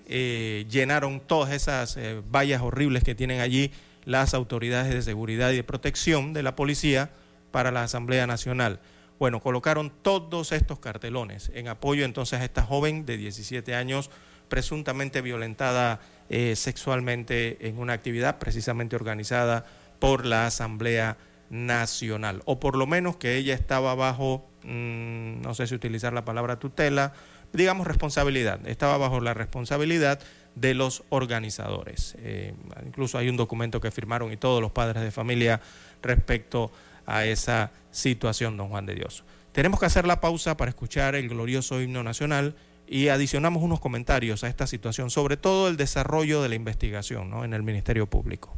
llenaron 0.69 1.19
todas 1.19 1.51
esas 1.53 1.97
vallas 2.31 2.61
horribles 2.61 3.03
que 3.03 3.15
tienen 3.15 3.41
allí 3.41 3.71
las 4.09 4.33
autoridades 4.33 4.91
de 4.91 5.03
seguridad 5.03 5.51
y 5.51 5.57
de 5.57 5.63
protección 5.63 6.33
de 6.33 6.41
la 6.41 6.55
policía 6.55 7.11
para 7.51 7.69
la 7.69 7.83
Asamblea 7.83 8.25
Nacional. 8.25 8.79
Bueno, 9.19 9.39
colocaron 9.39 9.91
todos 10.01 10.51
estos 10.51 10.79
cartelones 10.79 11.51
en 11.53 11.67
apoyo 11.67 12.05
entonces 12.05 12.39
a 12.39 12.43
esta 12.43 12.63
joven 12.63 13.05
de 13.05 13.17
17 13.17 13.75
años 13.75 14.09
presuntamente 14.47 15.21
violentada 15.21 15.99
eh, 16.27 16.55
sexualmente 16.55 17.67
en 17.67 17.77
una 17.77 17.93
actividad 17.93 18.39
precisamente 18.39 18.95
organizada 18.95 19.65
por 19.99 20.25
la 20.25 20.47
Asamblea 20.47 21.17
Nacional, 21.51 22.41
o 22.45 22.59
por 22.59 22.77
lo 22.77 22.87
menos 22.87 23.15
que 23.17 23.35
ella 23.35 23.53
estaba 23.53 23.93
bajo, 23.93 24.49
mm, 24.63 25.41
no 25.41 25.53
sé 25.53 25.67
si 25.67 25.75
utilizar 25.75 26.13
la 26.13 26.25
palabra 26.25 26.57
tutela, 26.57 27.13
digamos 27.53 27.85
responsabilidad, 27.85 28.59
estaba 28.67 28.97
bajo 28.97 29.19
la 29.21 29.35
responsabilidad 29.35 30.19
de 30.59 30.73
los 30.73 31.03
organizadores. 31.09 32.15
Eh, 32.19 32.53
incluso 32.85 33.17
hay 33.17 33.29
un 33.29 33.37
documento 33.37 33.79
que 33.79 33.91
firmaron 33.91 34.31
y 34.31 34.37
todos 34.37 34.61
los 34.61 34.71
padres 34.71 35.03
de 35.03 35.11
familia 35.11 35.61
respecto 36.01 36.71
a 37.05 37.25
esa 37.25 37.71
situación, 37.91 38.57
don 38.57 38.69
Juan 38.69 38.85
de 38.85 38.95
Dios. 38.95 39.23
Tenemos 39.51 39.79
que 39.79 39.85
hacer 39.85 40.05
la 40.05 40.21
pausa 40.21 40.57
para 40.57 40.69
escuchar 40.69 41.15
el 41.15 41.27
glorioso 41.29 41.81
himno 41.81 42.03
nacional 42.03 42.55
y 42.87 43.07
adicionamos 43.09 43.63
unos 43.63 43.79
comentarios 43.79 44.43
a 44.43 44.47
esta 44.47 44.67
situación, 44.67 45.09
sobre 45.09 45.37
todo 45.37 45.67
el 45.67 45.77
desarrollo 45.77 46.41
de 46.41 46.49
la 46.49 46.55
investigación 46.55 47.43
en 47.43 47.53
el 47.53 47.63
Ministerio 47.63 48.07
Público. 48.07 48.57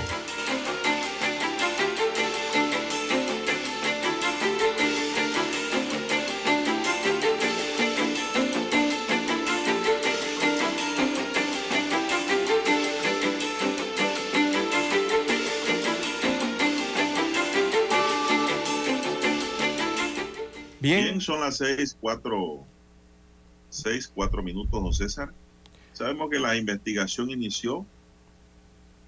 Bien. 20.95 21.21
son 21.21 21.41
las 21.41 21.57
seis, 21.57 21.97
cuatro, 21.99 22.63
seis, 23.69 24.11
cuatro 24.13 24.43
minutos, 24.43 24.71
don 24.71 24.93
César. 24.93 25.31
Sabemos 25.93 26.29
que 26.29 26.39
la 26.39 26.55
investigación 26.55 27.29
inició 27.29 27.85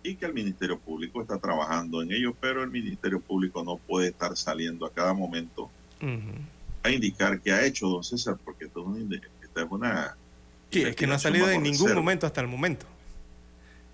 y 0.03 0.15
que 0.15 0.25
el 0.25 0.33
Ministerio 0.33 0.77
Público 0.79 1.21
está 1.21 1.37
trabajando 1.37 2.01
en 2.01 2.11
ello, 2.11 2.35
pero 2.39 2.63
el 2.63 2.69
Ministerio 2.69 3.19
Público 3.19 3.63
no 3.63 3.77
puede 3.77 4.09
estar 4.09 4.35
saliendo 4.35 4.85
a 4.85 4.91
cada 4.91 5.13
momento 5.13 5.69
a 6.83 6.89
indicar 6.89 7.39
qué 7.39 7.53
ha 7.53 7.65
hecho 7.65 7.87
don 7.87 8.03
César, 8.03 8.37
porque 8.43 8.65
esto 8.65 8.81
es 8.81 9.71
una... 9.71 10.17
Sí, 10.69 10.81
es 10.81 10.95
que 10.95 11.07
no 11.07 11.13
ha 11.13 11.19
salido 11.19 11.49
en 11.49 11.63
ningún 11.63 11.93
momento 11.93 12.25
hasta 12.25 12.41
el 12.41 12.47
momento. 12.47 12.85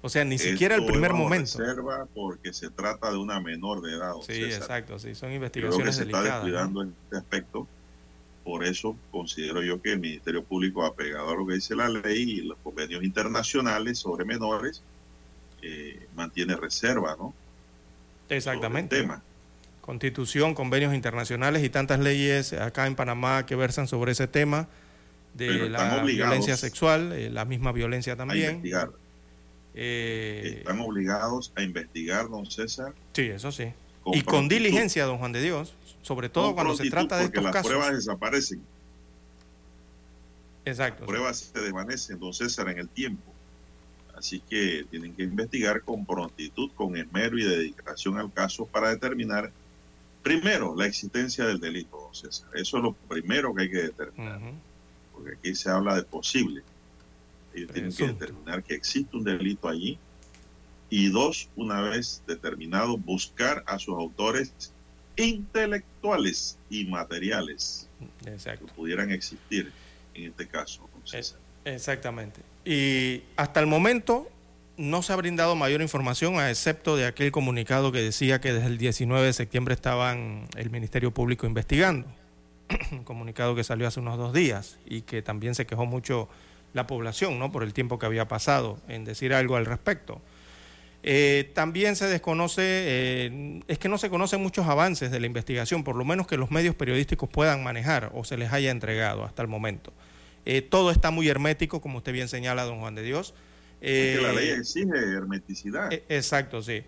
O 0.02 0.10
sea, 0.10 0.23
ni 0.23 0.38
siquiera 0.38 0.75
el 0.75 0.86
primer 0.86 1.13
momento. 1.13 1.60
reserva 1.60 2.08
porque 2.13 2.54
se 2.54 2.69
trata 2.69 3.12
de 3.12 3.17
una 3.17 3.39
menor 3.39 3.82
de 3.82 3.95
edad. 3.95 4.13
Sí, 4.25 4.43
exacto, 4.43 4.97
sí, 4.97 5.13
son 5.13 5.34
investigaciones 5.34 5.75
Creo 5.75 5.88
que 5.88 5.93
se 5.93 6.04
está 6.04 6.23
descuidando 6.23 6.84
en 6.84 6.95
este 7.04 7.17
aspecto. 7.17 7.67
Por 8.49 8.65
eso 8.65 8.97
considero 9.12 9.62
yo 9.62 9.79
que 9.79 9.91
el 9.91 9.99
Ministerio 9.99 10.43
Público, 10.43 10.83
apegado 10.83 11.29
a 11.29 11.35
lo 11.35 11.45
que 11.45 11.53
dice 11.53 11.75
la 11.75 11.88
ley 11.88 12.31
y 12.31 12.41
los 12.41 12.57
convenios 12.63 13.03
internacionales 13.03 13.99
sobre 13.99 14.25
menores, 14.25 14.81
eh, 15.62 16.07
mantiene 16.15 16.55
reserva, 16.55 17.15
¿no? 17.15 17.31
Exactamente. 18.27 19.07
Constitución, 19.81 20.55
convenios 20.55 20.95
internacionales 20.95 21.63
y 21.63 21.69
tantas 21.69 21.99
leyes 21.99 22.53
acá 22.53 22.88
en 22.88 22.95
Panamá 22.95 23.45
que 23.45 23.55
versan 23.55 23.88
sobre 23.88 24.13
ese 24.13 24.27
tema 24.27 24.67
de 25.35 25.69
la 25.69 26.01
violencia 26.01 26.57
sexual, 26.57 27.12
eh, 27.12 27.29
la 27.29 27.45
misma 27.45 27.71
violencia 27.71 28.15
también. 28.15 28.63
Eh, 29.75 30.55
Están 30.57 30.79
obligados 30.79 31.53
a 31.55 31.62
investigar, 31.62 32.27
don 32.27 32.49
César. 32.49 32.95
Sí, 33.13 33.27
eso 33.27 33.51
sí. 33.51 33.65
Y 34.12 34.23
con 34.23 34.49
diligencia, 34.49 35.05
don 35.05 35.19
Juan 35.19 35.33
de 35.33 35.43
Dios, 35.43 35.75
sobre 36.01 36.29
todo 36.29 36.53
cuando 36.55 36.75
se 36.75 36.89
trata 36.89 37.17
de 37.17 37.25
estos 37.25 37.43
las 37.43 37.53
casos. 37.53 37.71
Las 37.71 37.79
pruebas 37.79 37.97
desaparecen. 37.97 38.62
Exacto. 40.65 41.01
Las 41.01 41.07
pruebas 41.07 41.38
se 41.53 41.59
desvanecen, 41.59 42.19
don 42.19 42.33
César, 42.33 42.69
en 42.69 42.79
el 42.79 42.89
tiempo. 42.89 43.33
Así 44.15 44.41
que 44.41 44.85
tienen 44.89 45.15
que 45.15 45.23
investigar 45.23 45.81
con 45.81 46.05
prontitud, 46.05 46.71
con 46.75 46.97
esmero 46.97 47.38
y 47.38 47.43
dedicación 47.43 48.17
al 48.17 48.31
caso 48.33 48.65
para 48.65 48.89
determinar, 48.89 49.51
primero, 50.23 50.75
la 50.75 50.85
existencia 50.85 51.45
del 51.45 51.59
delito, 51.59 51.97
don 51.97 52.13
César. 52.13 52.49
Eso 52.53 52.77
es 52.77 52.83
lo 52.83 52.93
primero 52.93 53.53
que 53.53 53.63
hay 53.63 53.69
que 53.69 53.81
determinar. 53.83 54.41
Porque 55.13 55.33
aquí 55.33 55.55
se 55.55 55.69
habla 55.69 55.95
de 55.95 56.03
posible. 56.03 56.63
Ellos 57.53 57.71
tienen 57.71 57.93
que 57.93 58.07
determinar 58.07 58.63
que 58.63 58.75
existe 58.75 59.15
un 59.15 59.23
delito 59.23 59.67
allí. 59.69 59.97
Y 60.89 61.09
dos, 61.09 61.49
una 61.55 61.81
vez 61.81 62.21
determinado, 62.27 62.97
buscar 62.97 63.63
a 63.67 63.79
sus 63.79 63.95
autores 63.95 64.73
intelectuales 65.19 66.58
y 66.69 66.86
materiales 66.86 67.88
que 68.23 68.58
pudieran 68.75 69.12
existir 69.12 69.71
en 70.13 70.32
este 70.32 70.47
caso. 70.47 70.89
Exactamente. 71.65 72.41
Y 72.65 73.23
hasta 73.36 73.60
el 73.60 73.67
momento 73.67 74.29
no 74.77 75.01
se 75.01 75.12
ha 75.12 75.15
brindado 75.17 75.55
mayor 75.55 75.82
información, 75.82 76.39
a 76.39 76.49
excepto 76.49 76.95
de 76.95 77.05
aquel 77.05 77.32
comunicado 77.32 77.91
que 77.91 78.01
decía 78.01 78.39
que 78.39 78.53
desde 78.53 78.67
el 78.67 78.77
19 78.77 79.25
de 79.25 79.34
septiembre 79.34 79.73
estaban 79.73 80.47
el 80.55 80.69
Ministerio 80.69 81.13
Público 81.13 81.45
investigando. 81.45 82.08
Un 82.91 83.04
comunicado 83.04 83.56
que 83.56 83.63
salió 83.63 83.87
hace 83.87 84.00
unos 84.00 84.17
dos 84.17 84.33
días 84.33 84.79
y 84.85 85.02
que 85.02 85.21
también 85.21 85.54
se 85.54 85.65
quejó 85.65 85.85
mucho 85.85 86.29
la 86.73 86.87
población, 86.87 87.39
¿no? 87.39 87.52
Por 87.52 87.63
el 87.63 87.73
tiempo 87.73 88.00
que 88.00 88.06
había 88.06 88.27
pasado 88.27 88.79
en 88.87 89.04
decir 89.04 89.33
algo 89.33 89.58
al 89.58 89.65
respecto. 89.65 90.21
Eh, 91.02 91.52
también 91.54 91.95
se 91.95 92.08
desconoce, 92.08 92.62
eh, 92.63 93.62
es 93.67 93.79
que 93.79 93.87
no 93.87 93.97
se 93.97 94.10
conocen 94.10 94.41
muchos 94.41 94.67
avances 94.67 95.12
de 95.12 95.19
la 95.19 95.27
investigación, 95.27 95.83
por 95.83 95.95
lo 95.95 96.04
menos 96.04 96.27
que 96.27 96.35
los 96.35 96.52
medios 96.52 96.75
periodísticos 96.75 97.29
puedan 97.29 97.63
manejar 97.63 98.12
o 98.13 98.25
se 98.25 98.35
les 98.35 98.52
haya 98.52 98.69
entregado 98.69 99.23
hasta 99.23 99.41
el 99.41 99.47
momento. 99.47 99.93
Eh, 100.45 100.62
todo 100.62 100.91
está 100.91 101.12
muy 101.12 101.29
hermético, 101.29 101.79
como 101.79 102.00
usted 102.00 102.12
bien 102.12 102.27
señala, 102.27 102.63
don 102.63 102.79
Juan 102.79 102.95
de 102.95 103.04
Dios. 103.04 103.33
la 103.81 104.33
ley 104.33 104.50
exige 104.50 104.97
hermeticidad. 104.97 105.89
exacto, 106.10 106.62
sí. 106.62 106.83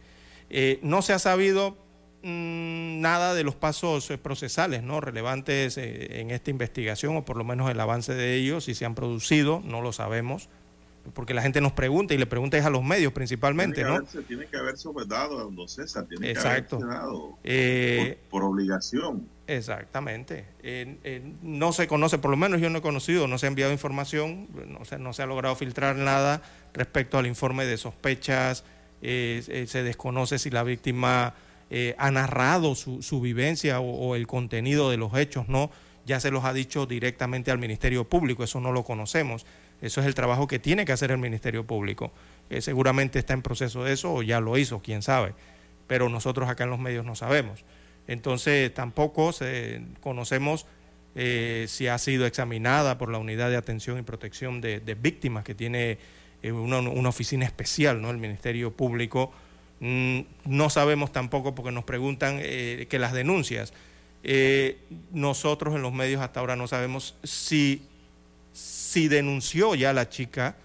no 0.81 1.01
se 1.01 1.13
ha 1.13 1.19
sabido 1.19 1.77
mm, 2.23 2.99
nada 2.99 3.33
de 3.33 3.45
los 3.45 3.55
pasos 3.55 4.11
procesales 4.21 4.83
no 4.83 4.99
relevantes 4.99 5.77
en 5.77 6.31
esta 6.31 6.49
investigación, 6.49 7.15
o 7.15 7.23
por 7.23 7.37
lo 7.37 7.45
menos 7.45 7.71
el 7.71 7.79
avance 7.79 8.13
de 8.13 8.35
ellos, 8.35 8.65
si 8.65 8.73
se 8.73 8.83
han 8.83 8.93
producido, 8.93 9.61
no 9.63 9.81
lo 9.81 9.93
sabemos 9.93 10.49
porque 11.13 11.33
la 11.33 11.41
gente 11.41 11.61
nos 11.61 11.73
pregunta 11.73 12.13
y 12.13 12.17
le 12.17 12.25
pregunta 12.25 12.57
es 12.57 12.65
a 12.65 12.69
los 12.69 12.83
medios 12.83 13.13
principalmente, 13.13 13.75
tiene 13.75 13.89
¿no? 13.89 13.95
Haberse, 13.97 14.21
tiene 14.23 14.45
que 14.45 14.57
haberse 14.57 14.89
dado 15.07 15.39
a 15.39 15.43
don 15.43 15.67
César, 15.67 16.05
tiene 16.07 16.31
Exacto. 16.31 16.79
que 16.79 16.85
dado 16.85 17.37
eh, 17.43 18.17
por, 18.29 18.43
obligación. 18.43 19.27
Exactamente. 19.47 20.45
no 21.41 21.73
se 21.73 21.87
conoce, 21.87 22.17
por 22.17 22.31
lo 22.31 22.37
menos 22.37 22.61
yo 22.61 22.69
no 22.69 22.79
he 22.79 22.81
conocido, 22.81 23.27
no 23.27 23.37
se 23.37 23.47
ha 23.47 23.49
enviado 23.49 23.71
información, 23.71 24.47
no 24.67 24.85
se, 24.85 24.97
no 24.97 25.13
se 25.13 25.23
ha 25.23 25.25
logrado 25.25 25.55
filtrar 25.55 25.95
nada 25.95 26.41
respecto 26.73 27.17
al 27.17 27.27
informe 27.27 27.65
de 27.65 27.77
sospechas, 27.77 28.63
eh, 29.01 29.43
eh, 29.47 29.65
se 29.67 29.83
desconoce 29.83 30.39
si 30.39 30.49
la 30.49 30.63
víctima 30.63 31.33
ha 31.97 32.11
narrado 32.11 32.75
su, 32.75 33.01
su 33.01 33.21
vivencia 33.21 33.79
o, 33.79 34.09
o 34.09 34.15
el 34.15 34.27
contenido 34.27 34.89
de 34.89 34.97
los 34.97 35.15
hechos, 35.15 35.47
¿no? 35.47 35.71
Ya 36.05 36.19
se 36.19 36.29
los 36.29 36.43
ha 36.43 36.51
dicho 36.51 36.85
directamente 36.85 37.49
al 37.49 37.59
Ministerio 37.59 38.03
Público, 38.03 38.43
eso 38.43 38.59
no 38.59 38.73
lo 38.73 38.83
conocemos. 38.83 39.45
Eso 39.81 39.99
es 39.99 40.07
el 40.07 40.13
trabajo 40.13 40.47
que 40.47 40.59
tiene 40.59 40.85
que 40.85 40.91
hacer 40.91 41.11
el 41.11 41.17
Ministerio 41.17 41.65
Público. 41.65 42.11
Eh, 42.49 42.61
seguramente 42.61 43.17
está 43.17 43.33
en 43.33 43.41
proceso 43.41 43.83
de 43.83 43.93
eso 43.93 44.13
o 44.13 44.21
ya 44.21 44.39
lo 44.39 44.57
hizo, 44.57 44.81
quién 44.81 45.01
sabe. 45.01 45.33
Pero 45.87 46.07
nosotros 46.07 46.49
acá 46.49 46.65
en 46.65 46.69
los 46.69 46.79
medios 46.79 47.03
no 47.03 47.15
sabemos. 47.15 47.65
Entonces 48.07 48.73
tampoco 48.73 49.31
conocemos 49.99 50.67
eh, 51.15 51.65
si 51.67 51.87
ha 51.87 51.97
sido 51.97 52.25
examinada 52.25 52.97
por 52.97 53.11
la 53.11 53.17
Unidad 53.17 53.49
de 53.49 53.57
Atención 53.57 53.97
y 53.97 54.03
Protección 54.03 54.61
de, 54.61 54.97
Víctimas, 54.99 55.43
que 55.43 55.55
tiene 55.55 55.97
eh, 56.43 56.51
una, 56.51 57.09
oficina 57.09 57.45
especial, 57.45 58.01
¿no? 58.01 58.11
El 58.11 58.17
Ministerio 58.17 58.71
Público. 58.71 59.31
Mm, 59.79 60.21
no 60.45 60.69
sabemos 60.69 61.11
tampoco 61.11 61.55
porque 61.55 61.71
nos 61.71 61.85
preguntan 61.85 62.39
que 62.39 62.97
las 62.99 63.13
denuncias. 63.13 63.73
nosotros 65.11 65.75
en 65.75 65.81
los 65.81 65.93
medios 65.93 66.21
hasta 66.21 66.39
ahora 66.39 66.55
no 66.55 66.67
sabemos 66.67 67.15
si 67.23 67.87
si 68.91 69.07
denunció 69.07 69.73
ya 69.73 69.93
la 69.93 70.09
chica 70.09 70.57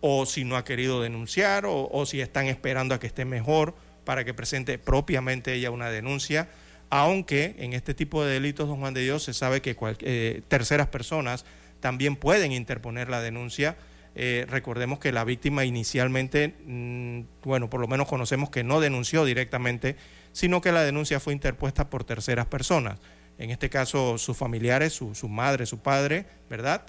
o 0.00 0.26
si 0.26 0.42
no 0.42 0.56
ha 0.56 0.64
querido 0.64 1.00
denunciar 1.00 1.62
o, 1.64 2.04
si 2.06 2.20
están 2.20 2.46
esperando 2.46 2.92
a 2.92 2.98
que 2.98 3.06
esté 3.06 3.24
mejor 3.24 3.76
para 4.02 4.24
que 4.24 4.34
presente 4.34 4.78
propiamente 4.78 5.54
ella 5.54 5.70
una 5.70 5.88
denuncia, 5.88 6.48
aunque 6.90 7.54
en 7.60 7.72
este 7.72 7.94
tipo 7.94 8.24
de 8.24 8.32
delitos, 8.32 8.66
don 8.66 8.80
Juan 8.80 8.94
de 8.94 9.02
Dios, 9.02 9.22
se 9.22 9.32
sabe 9.32 9.62
que 9.62 9.76
eh, 10.00 10.42
terceras 10.48 10.88
personas 10.88 11.44
también 11.78 12.16
pueden 12.16 12.50
interponer 12.50 13.08
la 13.08 13.20
denuncia. 13.20 13.76
Eh, 14.16 14.44
recordemos 14.50 14.98
que 14.98 15.12
la 15.12 15.22
víctima 15.22 15.64
inicialmente, 15.64 16.56
mm, 16.66 17.20
bueno, 17.44 17.70
por 17.70 17.80
lo 17.80 17.86
menos 17.86 18.08
conocemos 18.08 18.50
que 18.50 18.64
no 18.64 18.80
denunció 18.80 19.24
directamente, 19.24 19.94
sino 20.32 20.60
que 20.60 20.72
la 20.72 20.82
denuncia 20.82 21.20
fue 21.20 21.32
interpuesta 21.32 21.90
por 21.90 22.02
terceras 22.02 22.46
personas. 22.46 22.98
En 23.38 23.50
este 23.50 23.70
caso, 23.70 24.18
sus 24.18 24.36
familiares, 24.36 24.94
su, 24.94 25.14
su 25.14 25.28
madre, 25.28 25.64
su 25.64 25.78
padre, 25.78 26.26
¿verdad? 26.50 26.82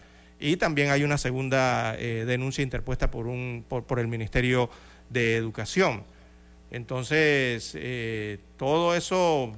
Y 0.43 0.57
también 0.57 0.91
hay 0.91 1.05
una 1.05 1.17
segunda 1.17 1.95
eh, 1.97 2.25
denuncia 2.25 2.61
interpuesta 2.61 3.09
por, 3.09 3.27
un, 3.27 3.63
por, 3.65 3.97
el 3.97 4.09
Ministerio 4.09 4.69
de 5.09 5.37
Educación. 5.37 6.03
Entonces, 6.69 7.71
eh, 7.79 8.39
todo 8.57 8.93
eso, 8.93 9.53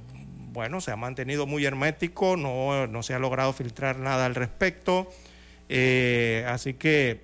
bueno, 0.52 0.80
se 0.80 0.92
ha 0.92 0.96
mantenido 0.96 1.44
muy 1.44 1.64
hermético, 1.64 2.36
no, 2.36 2.86
no 2.86 3.02
se 3.02 3.14
ha 3.14 3.18
logrado 3.18 3.52
filtrar 3.52 3.98
nada 3.98 4.26
al 4.26 4.36
respecto. 4.36 5.10
Eh, 5.68 6.46
así 6.46 6.74
que 6.74 7.22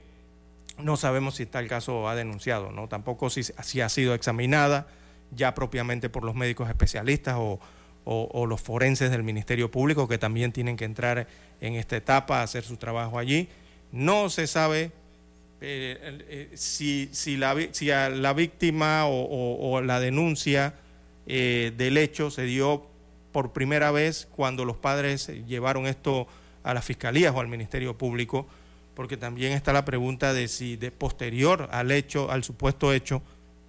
no 0.78 0.96
sabemos 0.96 1.36
si 1.36 1.46
tal 1.46 1.68
caso 1.68 2.08
ha 2.08 2.16
denunciado, 2.16 2.72
¿no? 2.72 2.88
Tampoco 2.88 3.30
si, 3.30 3.44
si 3.44 3.80
ha 3.80 3.88
sido 3.88 4.14
examinada 4.14 4.88
ya 5.30 5.54
propiamente 5.54 6.08
por 6.08 6.24
los 6.24 6.34
médicos 6.34 6.68
especialistas 6.68 7.36
o, 7.38 7.60
o, 8.05 8.46
los 8.46 8.61
forenses 8.61 9.11
del 9.11 9.22
Ministerio 9.22 9.70
Público 9.70 10.09
que 10.09 10.18
también 10.18 10.53
tienen 10.53 10.76
que 10.76 10.84
entrar 10.84 11.26
en 11.61 11.74
esta 11.74 11.96
etapa 11.96 12.40
a 12.40 12.42
hacer 12.42 12.64
su 12.64 12.76
trabajo 12.76 13.18
allí. 13.18 13.48
No 13.92 14.30
se 14.30 14.46
sabe 14.46 14.90
eh, 15.61 16.24
eh, 16.28 16.50
si, 16.55 17.09
si, 17.12 17.36
la, 17.36 17.57
si 17.70 17.86
la 17.86 18.32
víctima 18.32 19.07
o, 19.07 19.80
la 19.80 20.00
denuncia 20.00 20.74
eh, 21.26 21.72
del 21.76 21.96
hecho 21.98 22.30
se 22.30 22.42
dio 22.42 22.86
por 23.30 23.53
primera 23.53 23.90
vez 23.92 24.28
cuando 24.32 24.64
los 24.64 24.76
padres 24.76 25.28
llevaron 25.46 25.86
esto 25.86 26.26
a 26.64 26.74
las 26.74 26.84
fiscalías 26.84 27.34
o 27.34 27.40
al 27.40 27.48
Ministerio 27.48 27.96
Público, 27.96 28.46
porque 28.94 29.16
también 29.16 29.53
está 29.53 29.72
la 29.72 29.84
pregunta 29.84 30.34
de 30.34 30.48
si 30.48 30.76
de 30.76 30.90
posterior 30.90 31.68
al 31.70 31.92
hecho, 31.92 32.30
al 32.30 32.44
supuesto 32.44 32.92
hecho, 32.92 33.22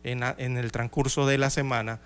en, 0.03 0.21
en 0.37 0.57
el 0.57 0.71
transcurso 0.71 1.25
de 1.25 1.37
la 1.37 1.49
semana, 1.49 2.01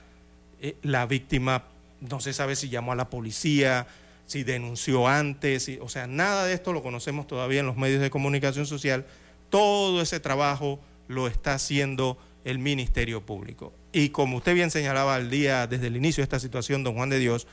la 0.83 1.05
víctima 1.07 1.63
no 2.01 2.19
se 2.19 2.33
sabe 2.33 2.55
si 2.55 2.69
llamó 2.69 2.91
a 2.91 2.95
la 2.95 3.09
policía, 3.09 3.87
si 4.25 4.43
denunció 4.43 5.07
antes, 5.07 5.71
o 5.81 5.89
sea, 5.89 6.05
nada 6.05 6.45
de 6.45 6.53
esto 6.53 6.73
lo 6.73 6.83
conocemos 6.83 7.27
todavía 7.27 7.61
en 7.61 7.65
los 7.65 7.77
medios 7.77 8.01
de 8.01 8.09
comunicación 8.09 8.65
social. 8.65 9.05
Todo 9.49 10.01
ese 10.01 10.19
trabajo 10.19 10.79
lo 11.07 11.27
está 11.27 11.53
haciendo 11.53 12.17
el 12.43 12.59
Ministerio 12.59 13.25
Público. 13.25 13.73
Y 13.93 14.09
como 14.09 14.37
usted 14.37 14.53
bien 14.53 14.69
señalaba 14.69 15.15
al 15.15 15.29
día, 15.29 15.65
desde 15.67 15.87
el 15.87 15.95
inicio 15.95 16.21
de 16.21 16.25
esta 16.25 16.39
situación, 16.39 16.83
don 16.83 16.95
Juan 16.95 17.09
de 17.09 17.19
Dios, 17.19 17.47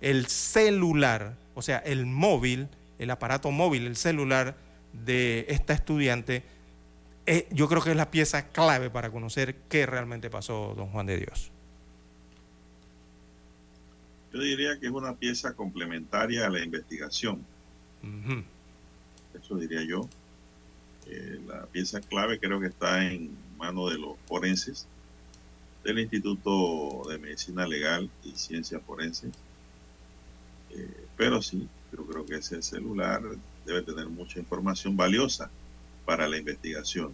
el 0.00 0.26
celular, 0.26 1.36
o 1.54 1.62
sea, 1.62 1.78
el 1.78 2.06
móvil, 2.06 2.68
el 2.98 3.10
aparato 3.10 3.50
móvil, 3.50 3.86
el 3.86 3.96
celular 3.96 4.56
de 4.92 5.46
esta 5.48 5.72
estudiante, 5.72 6.42
eh, 7.26 7.46
yo 7.50 7.68
creo 7.68 7.82
que 7.82 7.90
es 7.90 7.96
la 7.96 8.10
pieza 8.10 8.48
clave 8.48 8.90
para 8.90 9.10
conocer 9.10 9.56
qué 9.68 9.86
realmente 9.86 10.30
pasó, 10.30 10.74
don 10.76 10.88
Juan 10.88 11.06
de 11.06 11.18
Dios. 11.18 11.52
Yo 14.32 14.40
diría 14.40 14.78
que 14.78 14.86
es 14.86 14.92
una 14.92 15.14
pieza 15.16 15.54
complementaria 15.54 16.46
a 16.46 16.50
la 16.50 16.62
investigación. 16.62 17.44
Eso 19.34 19.56
diría 19.56 19.82
yo. 19.84 20.08
Eh, 21.06 21.40
la 21.46 21.64
pieza 21.66 22.00
clave 22.00 22.38
creo 22.38 22.60
que 22.60 22.66
está 22.66 23.04
en 23.04 23.30
manos 23.56 23.90
de 23.90 23.98
los 23.98 24.16
forenses 24.26 24.86
del 25.82 26.00
Instituto 26.00 27.08
de 27.08 27.18
Medicina 27.18 27.66
Legal 27.66 28.10
y 28.24 28.32
Ciencia 28.32 28.78
Forense. 28.80 29.28
Eh, 30.70 31.06
pero 31.16 31.40
sí, 31.40 31.66
yo 31.92 32.04
creo 32.04 32.26
que 32.26 32.36
ese 32.36 32.60
celular 32.62 33.22
debe 33.64 33.82
tener 33.82 34.08
mucha 34.08 34.38
información 34.38 34.96
valiosa 34.96 35.50
para 36.04 36.28
la 36.28 36.36
investigación. 36.36 37.12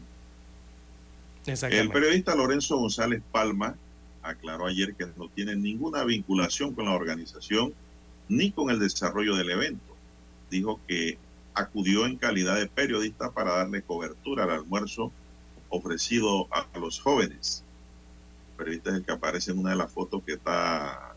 El 1.47 1.91
periodista 1.91 2.35
Lorenzo 2.35 2.79
González 2.79 3.23
Palma 3.31 3.77
aclaró 4.25 4.67
ayer 4.67 4.95
que 4.95 5.07
no 5.17 5.29
tiene 5.29 5.55
ninguna 5.55 6.03
vinculación 6.05 6.75
con 6.75 6.87
la 6.87 6.93
organización 6.93 7.75
ni 8.29 8.51
con 8.51 8.71
el 8.71 8.79
desarrollo 8.81 9.37
del 9.37 9.51
evento. 9.51 9.95
Dijo 10.51 10.81
que 10.89 11.19
acudió 11.55 12.07
en 12.07 12.17
calidad 12.17 12.57
de 12.57 12.67
periodista 12.67 13.31
para 13.31 13.59
darle 13.59 13.83
cobertura 13.83 14.45
al 14.45 14.51
almuerzo 14.51 15.13
ofrecido 15.69 16.49
a 16.51 16.67
los 16.79 17.01
jóvenes. 17.01 17.63
El 18.51 18.57
periodista 18.57 18.91
es 18.91 18.97
el 18.97 19.05
que 19.05 19.13
aparece 19.13 19.53
en 19.53 19.59
una 19.59 19.71
de 19.71 19.77
las 19.77 19.93
fotos 19.93 20.23
que 20.25 20.33
está 20.33 21.15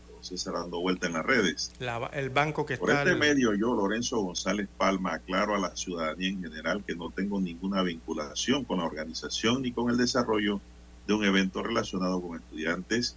dando 0.52 0.80
vuelta 0.80 1.06
en 1.06 1.14
las 1.14 1.24
redes. 1.24 1.72
el 2.12 2.30
banco 2.30 2.66
que 2.66 2.76
Por 2.76 2.90
este 2.90 3.14
medio, 3.14 3.54
yo, 3.54 3.74
Lorenzo 3.74 4.20
González 4.20 4.68
Palma, 4.76 5.14
aclaro 5.14 5.54
a 5.54 5.58
la 5.58 5.74
ciudadanía 5.76 6.28
en 6.28 6.42
general 6.42 6.84
que 6.84 6.94
no 6.94 7.10
tengo 7.10 7.40
ninguna 7.40 7.82
vinculación 7.82 8.64
con 8.64 8.78
la 8.78 8.84
organización 8.84 9.62
ni 9.62 9.72
con 9.72 9.90
el 9.90 9.96
desarrollo 9.96 10.60
de 11.08 11.14
un 11.14 11.24
evento 11.24 11.62
relacionado 11.62 12.20
con 12.20 12.36
estudiantes 12.36 13.16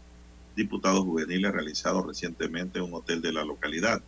diputados 0.55 1.01
juveniles 1.01 1.51
realizado 1.51 2.01
recientemente 2.01 2.79
en 2.79 2.85
un 2.85 2.93
hotel 2.93 3.21
de 3.21 3.33
la 3.33 3.43
localidad. 3.43 4.01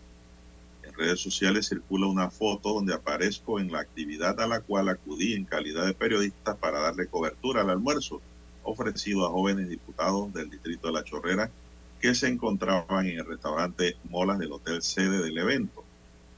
En 0.83 0.93
redes 0.93 1.19
sociales 1.19 1.67
circula 1.67 2.07
una 2.07 2.29
foto 2.29 2.73
donde 2.73 2.93
aparezco 2.93 3.59
en 3.59 3.71
la 3.73 3.81
actividad 3.81 4.39
a 4.39 4.47
la 4.47 4.61
cual 4.61 4.87
acudí 4.87 5.33
en 5.33 5.43
calidad 5.43 5.85
de 5.85 5.93
periodista 5.93 6.55
para 6.55 6.79
darle 6.79 7.07
cobertura 7.07 7.61
al 7.61 7.71
almuerzo 7.71 8.21
ofrecido 8.63 9.27
a 9.27 9.31
jóvenes 9.31 9.67
diputados 9.67 10.33
del 10.33 10.49
distrito 10.49 10.87
de 10.87 10.93
La 10.93 11.03
Chorrera 11.03 11.51
que 11.99 12.15
se 12.15 12.29
encontraban 12.29 13.05
en 13.05 13.19
el 13.19 13.25
restaurante 13.25 13.97
Molas 14.09 14.39
del 14.39 14.53
hotel 14.53 14.81
sede 14.81 15.21
del 15.21 15.37
evento. 15.37 15.83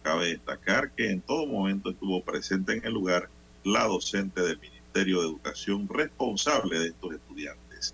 Cabe 0.01 0.29
destacar 0.29 0.91
que 0.91 1.11
en 1.11 1.21
todo 1.21 1.45
momento 1.45 1.91
estuvo 1.91 2.23
presente 2.23 2.73
en 2.73 2.85
el 2.85 2.93
lugar 2.93 3.29
la 3.63 3.83
docente 3.85 4.41
del 4.41 4.57
Ministerio 4.57 4.74
de 5.03 5.27
Educación 5.27 5.89
responsable 5.89 6.79
de 6.79 6.87
estos 6.87 7.13
estudiantes. 7.13 7.93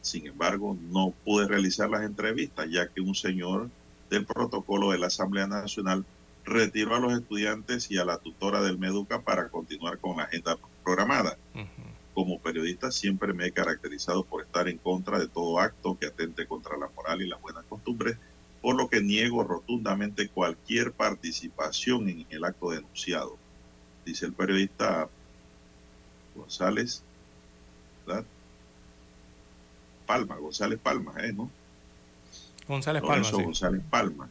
Sin 0.00 0.26
embargo, 0.26 0.76
no 0.90 1.12
pude 1.24 1.46
realizar 1.46 1.90
las 1.90 2.02
entrevistas 2.02 2.66
ya 2.70 2.88
que 2.88 3.02
un 3.02 3.14
señor 3.14 3.68
del 4.08 4.24
protocolo 4.24 4.90
de 4.90 4.98
la 4.98 5.08
Asamblea 5.08 5.46
Nacional 5.46 6.04
retiró 6.44 6.94
a 6.94 7.00
los 7.00 7.12
estudiantes 7.12 7.90
y 7.90 7.98
a 7.98 8.06
la 8.06 8.18
tutora 8.18 8.62
del 8.62 8.78
Meduca 8.78 9.20
para 9.20 9.48
continuar 9.48 9.98
con 9.98 10.16
la 10.16 10.24
agenda 10.24 10.56
programada. 10.82 11.36
Como 12.14 12.38
periodista 12.38 12.90
siempre 12.90 13.32
me 13.34 13.46
he 13.46 13.52
caracterizado 13.52 14.24
por 14.24 14.42
estar 14.42 14.68
en 14.68 14.78
contra 14.78 15.18
de 15.18 15.28
todo 15.28 15.58
acto 15.58 15.98
que 15.98 16.06
atente 16.06 16.46
contra 16.46 16.78
la 16.78 16.88
moral 16.96 17.20
y 17.20 17.28
las 17.28 17.40
buenas 17.40 17.64
costumbres, 17.64 18.16
por 18.62 18.76
lo 18.76 18.88
que 18.88 19.02
niego 19.02 19.44
rotundamente 19.44 20.28
cualquier 20.28 20.92
participación 20.92 22.08
en 22.08 22.26
el 22.30 22.44
acto 22.44 22.70
denunciado, 22.70 23.36
dice 24.06 24.26
el 24.26 24.32
periodista 24.32 25.08
González, 26.34 27.02
¿verdad? 28.06 28.24
Palma, 30.06 30.36
González 30.36 30.78
Palma, 30.82 31.14
¿eh? 31.22 31.32
¿No? 31.32 31.50
González 32.68 33.02
Palma. 33.02 33.30
González 33.30 33.82
Palma. 33.90 34.30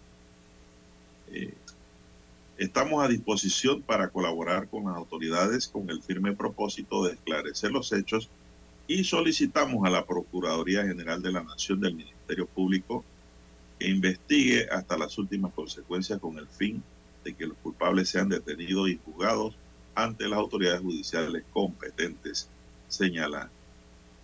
Eh, 1.32 1.54
estamos 2.58 3.04
a 3.04 3.08
disposición 3.08 3.82
para 3.82 4.10
colaborar 4.10 4.68
con 4.68 4.86
las 4.86 4.96
autoridades 4.96 5.68
con 5.68 5.90
el 5.90 6.02
firme 6.02 6.34
propósito 6.34 7.04
de 7.06 7.14
esclarecer 7.14 7.72
los 7.72 7.92
hechos 7.92 8.30
y 8.88 9.04
solicitamos 9.04 9.86
a 9.86 9.90
la 9.90 10.06
Procuraduría 10.06 10.84
General 10.84 11.22
de 11.22 11.32
la 11.32 11.44
Nación 11.44 11.80
del 11.80 11.96
Ministerio 11.96 12.46
Público 12.46 13.04
que 13.80 13.90
investigue 13.90 14.68
hasta 14.70 14.98
las 14.98 15.18
últimas 15.18 15.54
consecuencias 15.54 16.20
con 16.20 16.38
el 16.38 16.48
fin 16.48 16.84
de 17.24 17.34
que 17.34 17.48
los 17.48 17.58
culpables 17.58 18.10
sean 18.10 18.30
detenidos 18.30 18.90
y 18.90 19.00
juzgados 19.04 19.56
ante 19.96 20.28
las 20.28 20.40
autoridades 20.40 20.82
judiciales 20.82 21.44
competentes, 21.52 22.50
señala 22.88 23.50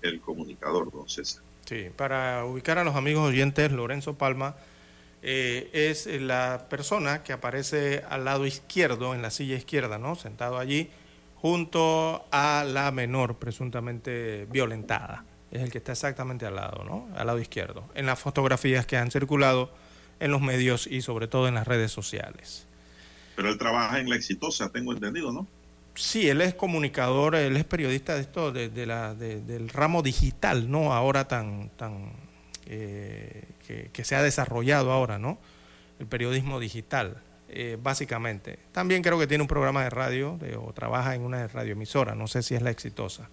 el 0.01 0.22
comunicador, 0.22 0.91
don 0.91 1.09
César. 1.09 1.43
Sí, 1.65 1.88
para 1.95 2.45
ubicar 2.45 2.78
a 2.78 2.84
los 2.84 2.95
amigos 2.95 3.30
oyentes, 3.30 3.72
Lorenzo 3.72 4.17
Palma 4.17 4.55
eh, 5.22 5.70
es 5.74 6.07
la 6.07 6.67
persona 6.70 7.24
que 7.24 7.34
aparece 7.34 8.03
al 8.09 8.26
lado 8.26 8.45
izquierdo, 8.45 9.13
en 9.13 9.22
la 9.22 9.30
silla 9.30 9.55
izquierda, 9.55 9.97
¿no? 9.97 10.15
Sentado 10.15 10.57
allí, 10.57 10.89
junto 11.36 12.26
a 12.32 12.65
la 12.65 12.91
menor 12.91 13.38
presuntamente 13.38 14.47
violentada. 14.49 15.26
Es 15.51 15.61
el 15.61 15.72
que 15.72 15.80
está 15.80 15.91
exactamente 15.91 16.45
al 16.45 16.55
lado, 16.55 16.84
¿no? 16.84 17.07
Al 17.15 17.28
lado 17.28 17.39
izquierdo, 17.39 17.84
en 17.95 18.05
las 18.05 18.20
fotografías 18.20 18.86
que 18.86 18.97
han 18.97 19.11
circulado 19.11 19.72
en 20.20 20.32
los 20.32 20.41
medios 20.41 20.86
y 20.88 21.01
sobre 21.01 21.28
todo 21.28 21.47
en 21.47 21.55
las 21.55 21.67
redes 21.67 21.91
sociales. 21.91 22.67
Pero 23.36 23.49
él 23.49 23.57
trabaja 23.57 23.99
en 23.99 24.09
la 24.09 24.15
exitosa, 24.15 24.70
tengo 24.70 24.93
entendido, 24.93 25.32
¿no? 25.32 25.47
Sí, 25.96 26.30
él 26.30 26.42
es 26.42 26.54
comunicador, 26.54 27.36
él 27.36 27.58
es 27.58 27.66
periodista 27.66 28.16
de 28.16 28.22
esto, 28.22 28.52
de, 28.52 28.86
la, 28.86 29.14
del 29.16 29.70
ramo 29.70 30.02
digital, 30.02 30.72
¿no? 30.72 30.94
Ahora 30.94 31.28
tan, 31.28 31.70
tan 31.76 32.14
eh, 32.68 33.44
que, 33.92 34.04
se 34.04 34.16
ha 34.16 34.24
desarrollado 34.24 34.92
ahora, 34.92 35.20
¿no? 35.20 35.38
El 36.00 36.06
periodismo 36.06 36.60
digital, 36.60 37.22
eh, 37.50 37.78
básicamente. 37.82 38.60
También 38.72 39.02
creo 39.02 39.20
que 39.20 39.28
tiene 39.28 39.42
un 39.42 39.48
programa 39.48 39.84
de 39.84 39.90
radio 39.90 40.40
o 40.62 40.74
trabaja 40.74 41.16
en 41.16 41.22
una 41.22 41.48
radioemisora, 41.48 42.16
no 42.16 42.28
sé 42.28 42.44
si 42.44 42.56
es 42.56 42.62
la 42.62 42.70
exitosa. 42.70 43.30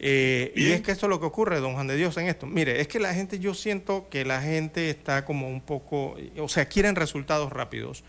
Eh, 0.00 0.52
y 0.54 0.72
es 0.72 0.82
que 0.82 0.92
esto 0.92 1.06
es 1.06 1.10
lo 1.10 1.20
que 1.20 1.26
ocurre, 1.26 1.60
don 1.60 1.74
Juan 1.74 1.86
de 1.86 1.96
Dios, 1.96 2.16
en 2.18 2.26
esto. 2.26 2.46
Mire, 2.46 2.80
es 2.80 2.88
que 2.88 3.00
la 3.00 3.14
gente, 3.14 3.38
yo 3.38 3.54
siento 3.54 4.08
que 4.10 4.24
la 4.24 4.42
gente 4.42 4.90
está 4.90 5.24
como 5.24 5.48
un 5.48 5.60
poco, 5.60 6.16
o 6.36 6.48
sea, 6.48 6.66
quieren 6.66 6.96
resultados 6.96 7.52
rápidos, 7.52 8.04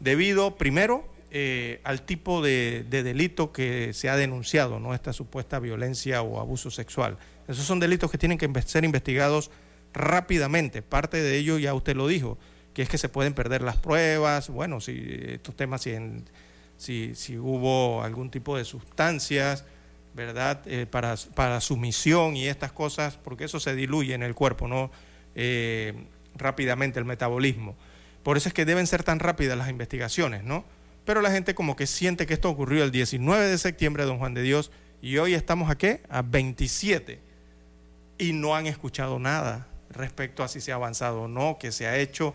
debido, 0.00 0.56
primero, 0.56 1.04
eh, 1.32 1.80
al 1.84 2.02
tipo 2.02 2.42
de, 2.42 2.84
delito 2.88 3.52
que 3.52 3.92
se 3.92 4.08
ha 4.08 4.16
denunciado, 4.16 4.80
¿no? 4.80 4.94
Esta 4.94 5.12
supuesta 5.12 5.60
violencia 5.60 6.22
o 6.22 6.40
abuso 6.40 6.72
sexual. 6.72 7.18
Esos 7.46 7.64
son 7.64 7.78
delitos 7.78 8.10
que 8.10 8.18
tienen 8.18 8.36
que 8.36 8.50
ser 8.62 8.84
investigados 8.84 9.50
rápidamente. 9.92 10.82
Parte 10.82 11.22
de 11.22 11.36
ello 11.36 11.58
ya 11.58 11.72
usted 11.74 11.94
lo 11.94 12.08
dijo, 12.08 12.36
que 12.74 12.82
es 12.82 12.88
que 12.88 12.98
se 12.98 13.08
pueden 13.08 13.34
perder 13.34 13.62
las 13.62 13.76
pruebas, 13.76 14.48
bueno, 14.48 14.80
si 14.80 15.04
estos 15.28 15.54
temas, 15.54 15.82
si, 16.76 17.14
si, 17.14 17.38
hubo 17.38 18.02
algún 18.02 18.30
tipo 18.30 18.56
de 18.56 18.64
sustancias, 18.64 19.64
¿verdad? 20.14 20.62
Eh, 20.66 20.86
para, 20.86 21.14
para 21.36 21.60
sumisión 21.60 22.36
y 22.36 22.48
estas 22.48 22.72
cosas, 22.72 23.16
porque 23.16 23.44
eso 23.44 23.60
se 23.60 23.76
diluye 23.76 24.14
en 24.14 24.24
el 24.24 24.34
cuerpo, 24.34 24.66
¿no? 24.66 24.90
Eh, 25.36 25.94
rápidamente 26.34 26.98
el 26.98 27.04
metabolismo. 27.04 27.76
Por 28.24 28.36
eso 28.36 28.48
es 28.48 28.54
que 28.54 28.64
deben 28.64 28.88
ser 28.88 29.04
tan 29.04 29.20
rápidas 29.20 29.56
las 29.56 29.70
investigaciones, 29.70 30.42
¿no? 30.42 30.64
Pero 31.04 31.22
la 31.22 31.30
gente 31.30 31.54
como 31.54 31.76
que 31.76 31.86
siente 31.86 32.26
que 32.26 32.34
esto 32.34 32.50
ocurrió 32.50 32.84
el 32.84 32.90
19 32.90 33.48
de 33.48 33.58
septiembre, 33.58 34.04
don 34.04 34.18
Juan 34.18 34.34
de 34.34 34.42
Dios, 34.42 34.70
y 35.02 35.18
hoy 35.18 35.34
estamos 35.34 35.70
aquí 35.70 35.96
a 36.08 36.22
27 36.22 37.20
y 38.18 38.32
no 38.32 38.54
han 38.54 38.66
escuchado 38.66 39.18
nada 39.18 39.66
respecto 39.90 40.42
a 40.42 40.48
si 40.48 40.60
se 40.60 40.72
ha 40.72 40.76
avanzado 40.76 41.22
o 41.22 41.28
no, 41.28 41.56
qué 41.58 41.72
se 41.72 41.86
ha 41.86 41.96
hecho. 41.96 42.34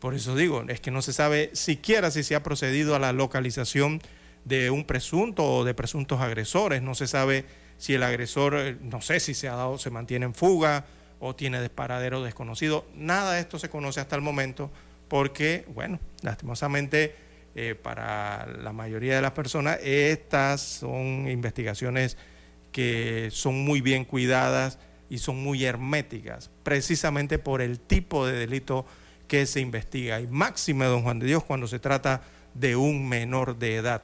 Por 0.00 0.14
eso 0.14 0.34
digo, 0.34 0.64
es 0.68 0.80
que 0.80 0.90
no 0.90 1.02
se 1.02 1.12
sabe 1.12 1.50
siquiera 1.52 2.10
si 2.10 2.22
se 2.22 2.34
ha 2.34 2.42
procedido 2.42 2.94
a 2.94 2.98
la 2.98 3.12
localización 3.12 4.00
de 4.44 4.70
un 4.70 4.84
presunto 4.84 5.44
o 5.44 5.64
de 5.64 5.74
presuntos 5.74 6.20
agresores. 6.20 6.82
No 6.82 6.94
se 6.94 7.06
sabe 7.06 7.44
si 7.78 7.94
el 7.94 8.02
agresor, 8.02 8.54
eh, 8.56 8.76
no 8.80 9.00
sé 9.00 9.20
si 9.20 9.34
se 9.34 9.48
ha 9.48 9.56
dado, 9.56 9.78
se 9.78 9.90
mantiene 9.90 10.26
en 10.26 10.34
fuga 10.34 10.86
o 11.20 11.34
tiene 11.34 11.60
disparadero 11.60 12.22
desconocido. 12.22 12.86
Nada 12.94 13.34
de 13.34 13.40
esto 13.40 13.58
se 13.58 13.68
conoce 13.68 14.00
hasta 14.00 14.16
el 14.16 14.22
momento 14.22 14.70
porque, 15.08 15.64
bueno, 15.74 16.00
lastimosamente 16.22 17.14
eh, 17.58 17.74
para 17.74 18.46
la 18.62 18.74
mayoría 18.74 19.16
de 19.16 19.22
las 19.22 19.32
personas 19.32 19.78
estas 19.82 20.60
son 20.60 21.26
investigaciones 21.26 22.18
que 22.70 23.30
son 23.32 23.64
muy 23.64 23.80
bien 23.80 24.04
cuidadas 24.04 24.78
y 25.08 25.16
son 25.16 25.42
muy 25.42 25.64
herméticas, 25.64 26.50
precisamente 26.62 27.38
por 27.38 27.62
el 27.62 27.80
tipo 27.80 28.26
de 28.26 28.34
delito 28.34 28.84
que 29.26 29.46
se 29.46 29.60
investiga. 29.60 30.20
Y 30.20 30.26
máxime, 30.26 30.84
don 30.84 31.02
Juan 31.02 31.18
de 31.18 31.28
Dios, 31.28 31.44
cuando 31.44 31.66
se 31.66 31.78
trata 31.78 32.20
de 32.52 32.76
un 32.76 33.08
menor 33.08 33.58
de 33.58 33.76
edad. 33.76 34.02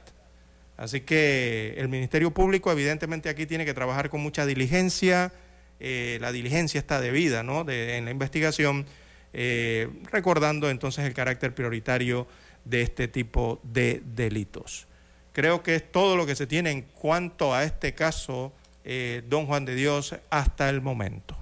Así 0.75 1.01
que 1.01 1.75
el 1.77 1.89
Ministerio 1.89 2.31
Público 2.31 2.71
evidentemente 2.71 3.29
aquí 3.29 3.45
tiene 3.45 3.65
que 3.65 3.75
trabajar 3.75 4.09
con 4.09 4.21
mucha 4.21 4.47
diligencia, 4.47 5.31
eh, 5.79 6.17
la 6.21 6.31
diligencia 6.31 6.79
está 6.79 6.99
debida 6.99 7.43
¿no? 7.43 7.69
en 7.69 8.05
la 8.05 8.09
investigación, 8.09 8.87
eh, 9.31 9.89
recordando 10.11 10.71
entonces 10.71 11.05
el 11.05 11.13
carácter 11.13 11.53
prioritario 11.53 12.25
de 12.65 12.81
este 12.81 13.07
tipo 13.07 13.59
de 13.63 14.01
delitos. 14.05 14.87
Creo 15.33 15.63
que 15.63 15.75
es 15.75 15.91
todo 15.91 16.15
lo 16.15 16.25
que 16.25 16.35
se 16.35 16.47
tiene 16.47 16.71
en 16.71 16.81
cuanto 16.83 17.53
a 17.53 17.63
este 17.63 17.93
caso, 17.95 18.53
eh, 18.83 19.23
don 19.27 19.47
Juan 19.47 19.65
de 19.65 19.75
Dios, 19.75 20.15
hasta 20.29 20.69
el 20.69 20.81
momento. 20.81 21.35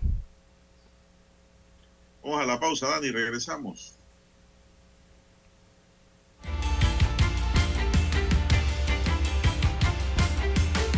Vamos 2.23 2.41
a 2.41 2.45
la 2.45 2.59
pausa, 2.59 2.87
Dani, 2.87 3.11
regresamos. 3.11 3.95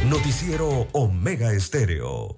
Noticiero 0.06 0.88
Omega 0.92 1.54
Estéreo. 1.54 2.38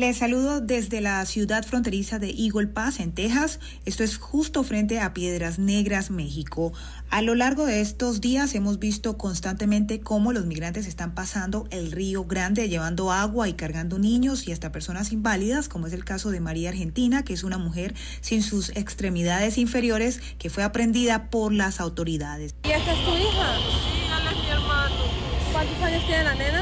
Les 0.00 0.16
saludo 0.16 0.62
desde 0.62 1.02
la 1.02 1.22
ciudad 1.26 1.62
fronteriza 1.62 2.18
de 2.18 2.30
Eagle 2.30 2.68
Pass, 2.68 3.00
en 3.00 3.12
Texas. 3.12 3.60
Esto 3.84 4.02
es 4.02 4.16
justo 4.16 4.64
frente 4.64 4.98
a 4.98 5.12
Piedras 5.12 5.58
Negras, 5.58 6.10
México. 6.10 6.72
A 7.10 7.20
lo 7.20 7.34
largo 7.34 7.66
de 7.66 7.82
estos 7.82 8.22
días 8.22 8.54
hemos 8.54 8.78
visto 8.78 9.18
constantemente 9.18 10.00
cómo 10.00 10.32
los 10.32 10.46
migrantes 10.46 10.86
están 10.86 11.14
pasando 11.14 11.68
el 11.70 11.92
río 11.92 12.24
Grande 12.24 12.70
llevando 12.70 13.12
agua 13.12 13.46
y 13.50 13.52
cargando 13.52 13.98
niños 13.98 14.48
y 14.48 14.52
hasta 14.52 14.72
personas 14.72 15.12
inválidas, 15.12 15.68
como 15.68 15.86
es 15.86 15.92
el 15.92 16.06
caso 16.06 16.30
de 16.30 16.40
María 16.40 16.70
Argentina, 16.70 17.22
que 17.22 17.34
es 17.34 17.44
una 17.44 17.58
mujer 17.58 17.94
sin 18.22 18.42
sus 18.42 18.70
extremidades 18.70 19.58
inferiores 19.58 20.22
que 20.38 20.48
fue 20.48 20.62
aprendida 20.62 21.28
por 21.28 21.52
las 21.52 21.78
autoridades. 21.78 22.54
¿Y 22.64 22.70
esta 22.70 22.94
es 22.94 23.04
tu 23.04 23.10
hija? 23.10 23.54
Sí, 23.84 24.00
él 24.06 24.28
es 24.32 24.44
mi 24.44 24.50
hermano. 24.50 24.94
¿Cuántos 25.52 25.82
años 25.82 26.06
tiene 26.06 26.24
la 26.24 26.34
nena? 26.36 26.59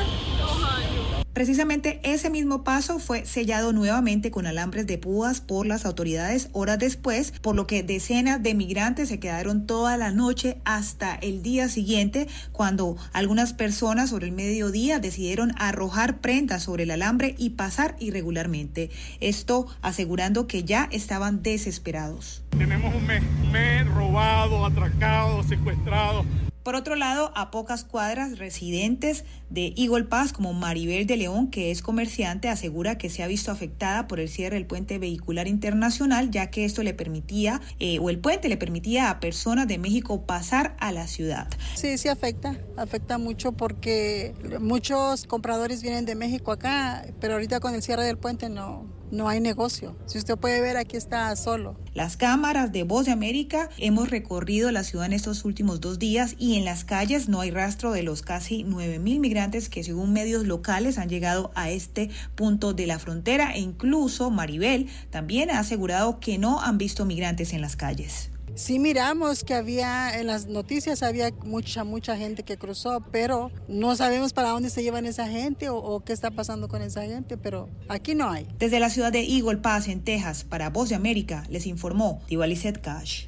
Precisamente 1.39 2.01
ese 2.03 2.31
mismo 2.31 2.65
paso 2.65 2.99
fue 2.99 3.25
sellado 3.25 3.73
nuevamente 3.73 4.33
con 4.33 4.49
alambres 4.49 4.89
de 4.89 4.99
púas 4.99 5.41
por 5.41 5.67
las 5.67 5.87
autoridades 5.87 6.49
horas 6.53 6.81
después, 6.81 7.31
por 7.31 7.55
lo 7.55 7.65
que 7.65 7.85
decenas 7.85 8.43
de 8.43 8.55
migrantes 8.55 9.09
se 9.09 9.21
quedaron 9.21 9.65
toda 9.65 9.97
la 9.97 10.11
noche 10.11 10.57
hasta 10.65 11.15
el 11.15 11.45
día 11.45 11.69
siguiente, 11.69 12.27
cuando 12.51 12.97
algunas 13.13 13.53
personas 13.53 14.11
sobre 14.11 14.27
el 14.27 14.33
mediodía 14.33 14.99
decidieron 14.99 15.53
arrojar 15.59 16.19
prendas 16.19 16.65
sobre 16.65 16.83
el 16.83 16.91
alambre 16.91 17.37
y 17.39 17.51
pasar 17.51 17.95
irregularmente. 18.01 18.91
Esto 19.21 19.69
asegurando 19.81 20.49
que 20.49 20.65
ya 20.65 20.89
estaban 20.91 21.45
desesperados. 21.45 22.43
Tenemos 22.51 22.93
un 22.93 23.07
mes, 23.07 23.23
un 23.45 23.53
mes 23.53 23.87
robado, 23.87 24.67
atracado, 24.67 25.45
secuestrado. 25.45 26.25
Por 26.69 26.75
otro 26.75 26.97
lado, 26.97 27.33
a 27.35 27.51
pocas 27.51 27.83
cuadras, 27.83 28.39
residentes 28.39 29.25
de 29.51 29.75
Eagle 29.77 30.05
Pass, 30.05 30.33
como 30.33 30.53
Maribel 30.53 31.07
de 31.07 31.17
León, 31.17 31.49
que 31.49 31.71
es 31.71 31.83
comerciante, 31.83 32.49
asegura 32.49 32.99
que 32.99 33.11
se 33.11 33.23
ha 33.23 33.27
visto 33.27 33.51
afectada 33.51 34.07
por 34.07 34.21
el 34.21 34.29
cierre 34.29 34.57
del 34.57 34.67
puente 34.67 34.99
vehicular 34.99 35.49
internacional, 35.49 36.31
ya 36.31 36.51
que 36.51 36.65
esto 36.65 36.83
le 36.83 36.95
permitía, 36.95 37.61
eh, 37.79 37.99
o 37.99 38.11
el 38.11 38.19
puente 38.19 38.49
le 38.49 38.57
permitía 38.57 39.11
a 39.11 39.21
personas 39.21 39.69
de 39.69 39.79
México 39.79 40.27
pasar 40.27 40.77
a 40.81 40.93
la 40.93 41.07
ciudad. 41.07 41.49
Sí, 41.75 41.99
sí 41.99 42.09
afecta, 42.09 42.59
afecta 42.77 43.19
mucho 43.19 43.53
porque 43.53 44.35
muchos 44.61 45.27
compradores 45.27 45.83
vienen 45.83 46.05
de 46.05 46.15
México 46.15 46.53
acá, 46.53 47.07
pero 47.21 47.35
ahorita 47.35 47.61
con 47.61 47.75
el 47.75 47.83
cierre 47.83 48.05
del 48.05 48.19
puente 48.19 48.49
no, 48.49 48.87
no 49.11 49.29
hay 49.29 49.41
negocio. 49.41 49.97
Si 50.07 50.19
usted 50.19 50.37
puede 50.37 50.61
ver, 50.61 50.77
aquí 50.77 50.97
está 50.97 51.35
solo. 51.37 51.77
Las 51.95 52.17
cámaras 52.17 52.73
de 52.73 52.83
Voz 52.85 53.07
de 53.07 53.13
América 53.13 53.69
hemos 53.79 54.11
recorrido 54.11 54.71
la 54.71 54.85
ciudad 54.85 55.07
en 55.07 55.13
estos 55.13 55.45
últimos 55.45 55.81
dos 55.81 55.99
días 55.99 56.35
y 56.39 56.57
en 56.57 56.65
las 56.65 56.85
calles 56.85 57.29
no 57.29 57.41
hay 57.41 57.51
rastro 57.51 57.93
de 57.93 58.03
los 58.03 58.23
casi 58.23 58.65
9 58.65 58.99
mil 58.99 59.21
migrantes 59.39 59.69
que 59.69 59.85
según 59.85 60.13
medios 60.13 60.49
locales 60.49 60.99
han 60.99 61.09
llegado 61.09 61.53
a 61.55 61.71
este 61.71 62.11
punto 62.35 62.73
de 62.73 62.89
la 62.89 62.99
frontera 62.99 63.53
e 63.55 63.61
incluso 63.61 64.33
Maribel 64.33 64.89
también 65.11 65.49
ha 65.53 65.61
asegurado 65.61 66.19
que 66.19 66.39
no 66.39 66.61
han 66.61 66.77
visto 66.77 67.05
migrantes 67.05 67.53
en 67.53 67.61
las 67.61 67.77
calles. 67.77 68.31
Sí 68.57 68.81
miramos 68.81 69.45
que 69.45 69.55
había 69.55 70.19
en 70.19 70.27
las 70.27 70.47
noticias 70.49 71.05
había 71.05 71.31
mucha 71.45 71.85
mucha 71.85 72.17
gente 72.17 72.43
que 72.43 72.57
cruzó, 72.57 73.01
pero 73.13 73.53
no 73.69 73.95
sabemos 73.95 74.33
para 74.33 74.49
dónde 74.49 74.71
se 74.71 74.83
llevan 74.83 75.07
esa 75.07 75.29
gente 75.29 75.69
o, 75.69 76.01
qué 76.01 76.13
está 76.13 76.33
pasando 76.33 76.67
con 76.67 76.83
esa 76.83 77.03
gente, 77.03 77.37
pero 77.37 77.69
aquí 77.89 78.17
no 78.17 78.29
hay. 78.29 78.49
Desde 78.59 78.81
la 78.81 78.91
ciudad 78.91 79.13
de 79.13 79.21
Eagle 79.21 79.59
Pass 79.59 79.87
en 79.87 80.03
Texas 80.03 80.43
para 80.43 80.71
Voz 80.71 80.89
de 80.89 80.97
América 80.97 81.45
les 81.49 81.67
informó 81.67 82.21
Tibalicet 82.27 82.81
Cash. 82.81 83.27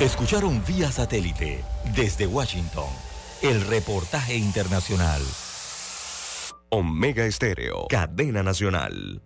Escucharon 0.00 0.60
vía 0.66 0.90
satélite 0.90 1.64
desde 1.94 2.26
Washington 2.26 2.88
el 3.42 3.64
reportaje 3.64 4.36
internacional. 4.36 5.22
Omega 6.68 7.24
Estéreo, 7.24 7.86
cadena 7.88 8.42
nacional. 8.42 9.22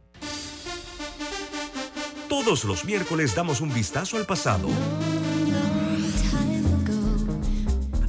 Todos 2.28 2.64
los 2.64 2.84
miércoles 2.84 3.34
damos 3.34 3.62
un 3.62 3.72
vistazo 3.72 4.18
al 4.18 4.26
pasado. 4.26 4.68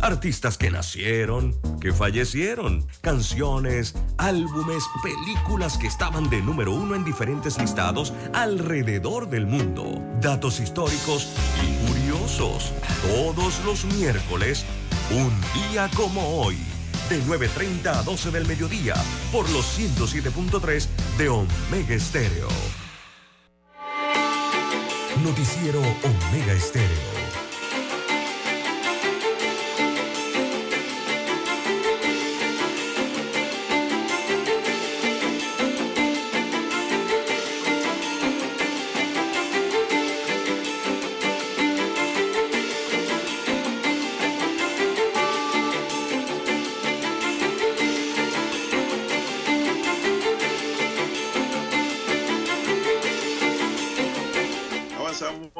Artistas 0.02 0.58
que 0.58 0.70
nacieron, 0.70 1.56
que 1.80 1.94
fallecieron, 1.94 2.86
canciones, 3.02 3.96
álbumes, 4.18 4.84
películas 5.02 5.78
que 5.78 5.88
estaban 5.88 6.30
de 6.30 6.42
número 6.42 6.74
uno 6.74 6.96
en 6.96 7.06
diferentes 7.06 7.58
listados 7.60 8.14
alrededor 8.34 9.30
del 9.30 9.46
mundo. 9.46 10.02
Datos 10.20 10.60
históricos 10.60 11.28
y 11.64 11.79
Todos 12.38 13.60
los 13.66 13.86
miércoles, 13.86 14.64
un 15.12 15.32
día 15.54 15.90
como 15.96 16.42
hoy. 16.42 16.58
De 17.10 17.22
9.30 17.24 17.88
a 17.88 18.04
12 18.04 18.30
del 18.32 18.46
mediodía, 18.46 18.94
por 19.32 19.50
los 19.50 19.66
107.3 19.80 20.88
de 21.18 21.30
Omega 21.30 21.96
Estéreo. 21.96 22.48
Noticiero 25.24 25.80
Omega 25.80 26.54
Estéreo. 26.54 27.29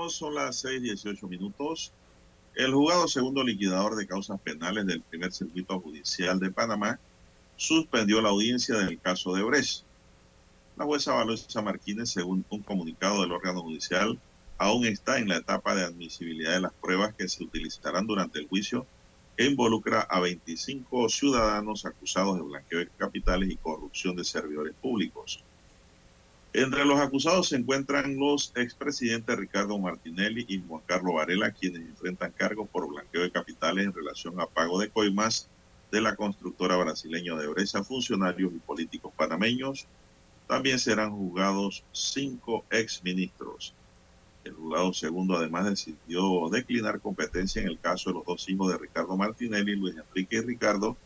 Son 0.10 0.36
las 0.36 0.64
6:18 0.64 1.28
minutos. 1.28 1.92
El 2.56 2.74
juzgado 2.74 3.08
segundo 3.08 3.44
liquidador 3.44 3.96
de 3.96 4.08
causas 4.08 4.40
penales 4.42 4.86
del 4.86 5.02
primer 5.02 5.32
circuito 5.32 5.80
judicial 5.80 6.40
de 6.40 6.52
Panamá 6.52 7.00
suspendió 7.56 8.22
la 8.22 8.30
audiencia 8.30 8.76
del 8.78 9.00
caso 9.00 9.34
de 9.34 9.44
Brecht. 9.44 9.84
La 10.78 10.86
jueza 10.86 11.14
Valoisa 11.14 11.62
Martínez, 11.62 12.10
según 12.10 12.46
un 12.50 12.64
comunicado 12.64 13.22
del 13.22 13.32
órgano 13.32 13.62
judicial, 13.62 14.20
aún 14.58 14.86
está 14.86 15.20
en 15.20 15.30
la 15.30 15.38
etapa 15.38 15.76
de 15.76 15.84
admisibilidad 15.84 16.54
de 16.54 16.62
las 16.62 16.74
pruebas 16.74 17.14
que 17.16 17.28
se 17.28 17.44
utilizarán 17.44 18.08
durante 18.08 18.40
el 18.40 18.48
juicio 18.48 18.86
que 19.38 19.46
involucra 19.46 20.02
a 20.02 20.20
25 20.20 21.08
ciudadanos 21.10 21.86
acusados 21.86 22.36
de 22.36 22.44
blanqueo 22.44 22.80
de 22.80 22.90
capitales 22.98 23.50
y 23.50 23.56
corrupción 23.56 24.16
de 24.16 24.26
servidores 24.26 24.74
públicos. 24.82 25.44
Entre 26.54 26.84
los 26.84 27.00
acusados 27.00 27.50
se 27.50 27.58
encuentran 27.58 28.18
los 28.18 28.52
expresidentes 28.56 29.38
Ricardo 29.38 29.78
Martinelli 29.78 30.46
y 30.48 30.60
Juan 30.68 30.82
Carlos 30.88 31.14
Varela, 31.14 31.52
quienes 31.52 31.82
enfrentan 31.82 32.32
cargos 32.32 32.68
por 32.70 32.88
blanqueo 32.88 33.22
de 33.22 33.30
capitales 33.30 33.86
en 33.86 33.94
relación 33.94 34.42
a 34.42 34.48
pago 34.48 34.80
de 34.80 34.90
coimas 34.90 35.48
de 35.92 36.02
la 36.02 36.16
constructora 36.16 36.76
brasileña 36.76 37.36
de 37.36 37.48
Bresa, 37.48 37.84
funcionarios 37.84 38.52
y 38.52 38.60
políticos 38.60 39.14
panameños. 39.16 39.86
También 40.48 40.80
serán 40.80 41.12
juzgados 41.12 41.84
cinco 41.92 42.66
exministros. 42.72 43.76
El 44.44 44.54
juzgado 44.54 44.92
segundo 44.94 45.38
además 45.38 45.66
decidió 45.66 46.50
declinar 46.50 47.00
competencia 47.00 47.62
en 47.62 47.68
el 47.68 47.80
caso 47.80 48.10
de 48.10 48.16
los 48.16 48.26
dos 48.26 48.50
hijos 48.50 48.72
de 48.72 48.80
Ricardo 48.80 49.16
Martinelli, 49.16 49.76
Luis 49.76 49.96
Enrique 49.96 50.38
y 50.38 50.42
Ricardo, 50.42 50.98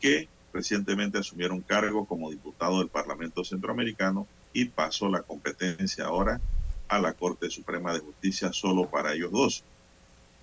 que 0.00 0.30
recientemente 0.54 1.18
asumieron 1.18 1.60
cargos 1.60 2.08
como 2.08 2.30
diputado 2.30 2.78
del 2.78 2.88
Parlamento 2.88 3.44
Centroamericano 3.44 4.26
y 4.52 4.66
pasó 4.66 5.08
la 5.08 5.22
competencia 5.22 6.06
ahora 6.06 6.40
a 6.88 6.98
la 6.98 7.14
Corte 7.14 7.50
Suprema 7.50 7.92
de 7.92 8.00
Justicia 8.00 8.52
solo 8.52 8.88
para 8.88 9.14
ellos 9.14 9.32
dos. 9.32 9.64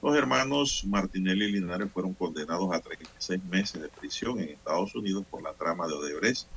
Los 0.01 0.15
hermanos 0.15 0.83
Martinelli 0.85 1.45
y 1.45 1.51
Linares 1.51 1.91
fueron 1.91 2.13
condenados 2.13 2.73
a 2.73 2.79
36 2.79 3.43
meses 3.45 3.81
de 3.81 3.89
prisión 3.89 4.39
en 4.39 4.49
Estados 4.49 4.95
Unidos 4.95 5.25
por 5.29 5.43
la 5.43 5.53
trama 5.53 5.87
de 5.87 5.93
Odebrecht 5.93 6.47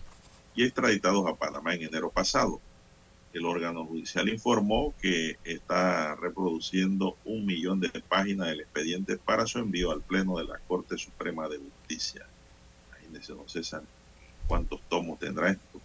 y 0.54 0.64
extraditados 0.64 1.26
a 1.26 1.34
Panamá 1.34 1.74
en 1.74 1.82
enero 1.82 2.10
pasado. 2.10 2.60
El 3.32 3.46
órgano 3.46 3.86
judicial 3.86 4.28
informó 4.28 4.94
que 5.00 5.38
está 5.44 6.14
reproduciendo 6.16 7.16
un 7.24 7.46
millón 7.46 7.80
de 7.80 7.88
páginas 8.06 8.48
del 8.48 8.60
expediente 8.60 9.16
para 9.16 9.46
su 9.46 9.58
envío 9.58 9.90
al 9.90 10.02
Pleno 10.02 10.36
de 10.36 10.44
la 10.44 10.58
Corte 10.58 10.98
Suprema 10.98 11.48
de 11.48 11.58
Justicia. 11.58 12.26
Imagínense, 12.90 13.32
don 13.32 13.48
César, 13.48 13.82
cuántos 14.46 14.80
tomos 14.88 15.18
tendrá 15.18 15.50
esto. 15.50 15.80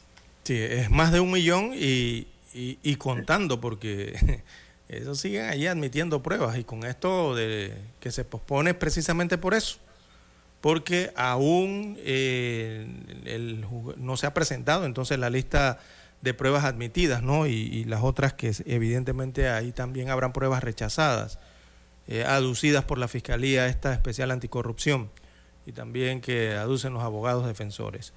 Sí, 0.48 0.58
es 0.58 0.90
más 0.90 1.12
de 1.12 1.20
un 1.20 1.30
millón 1.30 1.74
y, 1.76 2.26
y, 2.54 2.96
contando, 2.96 3.60
porque 3.60 4.44
eso 4.88 5.14
siguen 5.14 5.50
ahí 5.50 5.68
admitiendo 5.68 6.24
pruebas 6.24 6.58
y 6.58 6.64
con 6.64 6.86
esto 6.86 7.36
de 7.36 7.74
que 8.00 8.14
se 8.14 8.24
pospone 8.24 8.74
precisamente 8.74 9.38
por 9.38 9.54
eso, 9.54 9.78
porque 10.62 11.12
aún 11.18 11.98
eh, 12.00 12.88
no 13.98 14.16
se 14.16 14.26
ha 14.26 14.34
presentado 14.34 14.86
entonces 14.86 15.20
la 15.20 15.30
lista 15.30 15.80
de 16.22 16.34
pruebas 16.34 16.64
admitidas, 16.64 17.22
¿no? 17.22 17.46
Y, 17.46 17.52
y 17.52 17.84
las 17.84 18.02
otras 18.02 18.32
que 18.32 18.54
evidentemente 18.68 19.50
ahí 19.50 19.74
también 19.74 20.10
habrán 20.10 20.32
pruebas 20.32 20.64
rechazadas, 20.64 21.40
eh, 22.08 22.24
aducidas 22.24 22.86
por 22.86 23.00
la 23.00 23.10
Fiscalía 23.10 23.68
esta 23.68 23.92
especial 23.92 24.32
anticorrupción 24.32 25.12
y 25.66 25.74
también 25.74 26.22
que 26.22 26.54
aducen 26.54 26.94
los 26.94 27.04
abogados 27.04 27.46
defensores. 27.46 28.14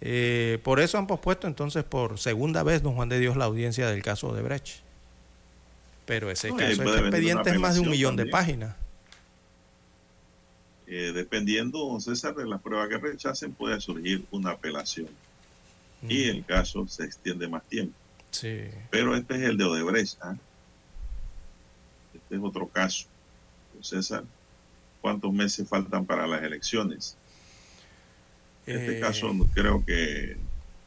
Eh, 0.00 0.58
por 0.62 0.80
eso 0.80 0.98
han 0.98 1.06
pospuesto 1.06 1.46
entonces 1.46 1.84
por 1.84 2.18
segunda 2.18 2.62
vez, 2.62 2.82
don 2.82 2.94
Juan 2.94 3.08
de 3.08 3.18
Dios, 3.18 3.36
la 3.36 3.46
audiencia 3.46 3.88
del 3.88 4.02
caso 4.02 4.34
de 4.34 4.42
Brecht. 4.42 4.80
Pero 6.06 6.30
ese 6.30 6.50
No, 6.50 6.56
caso, 6.56 6.82
expediente 6.82 7.50
es 7.50 7.58
más 7.58 7.74
de 7.76 7.80
un 7.80 7.90
millón 7.90 8.16
de 8.16 8.26
páginas. 8.26 8.76
Eh, 10.86 11.12
dependiendo, 11.14 11.78
don 11.78 12.00
César, 12.00 12.34
de 12.34 12.46
las 12.46 12.60
pruebas 12.60 12.88
que 12.88 12.98
rechacen, 12.98 13.52
puede 13.52 13.80
surgir 13.80 14.24
una 14.30 14.50
apelación. 14.50 15.08
Y 16.06 16.24
el 16.24 16.44
caso 16.44 16.86
se 16.86 17.04
extiende 17.04 17.48
más 17.48 17.62
tiempo. 17.64 17.94
Sí. 18.30 18.64
Pero 18.90 19.16
este 19.16 19.36
es 19.36 19.42
el 19.42 19.56
de 19.56 19.64
Odebrecht. 19.64 20.18
¿ah? 20.20 20.36
Este 22.12 22.34
es 22.34 22.40
otro 22.42 22.68
caso. 22.68 23.06
Don 23.72 23.82
César, 23.82 24.24
¿cuántos 25.00 25.32
meses 25.32 25.66
faltan 25.66 26.04
para 26.04 26.26
las 26.26 26.42
elecciones? 26.42 27.16
Este 28.66 28.96
Eh, 28.96 29.00
caso 29.00 29.30
creo 29.52 29.84
que 29.84 30.38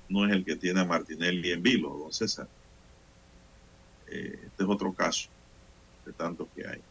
no 0.09 0.25
es 0.25 0.31
el 0.33 0.45
que 0.45 0.55
tiene 0.55 0.79
a 0.81 0.85
Martinelli 0.85 1.51
en 1.51 1.61
vilo, 1.61 1.97
don 1.97 2.11
César. 2.11 2.47
Eh, 4.07 4.39
este 4.45 4.63
es 4.63 4.69
otro 4.69 4.93
caso 4.93 5.29
de 6.05 6.13
tantos 6.13 6.47
que 6.55 6.67
hay. 6.67 6.81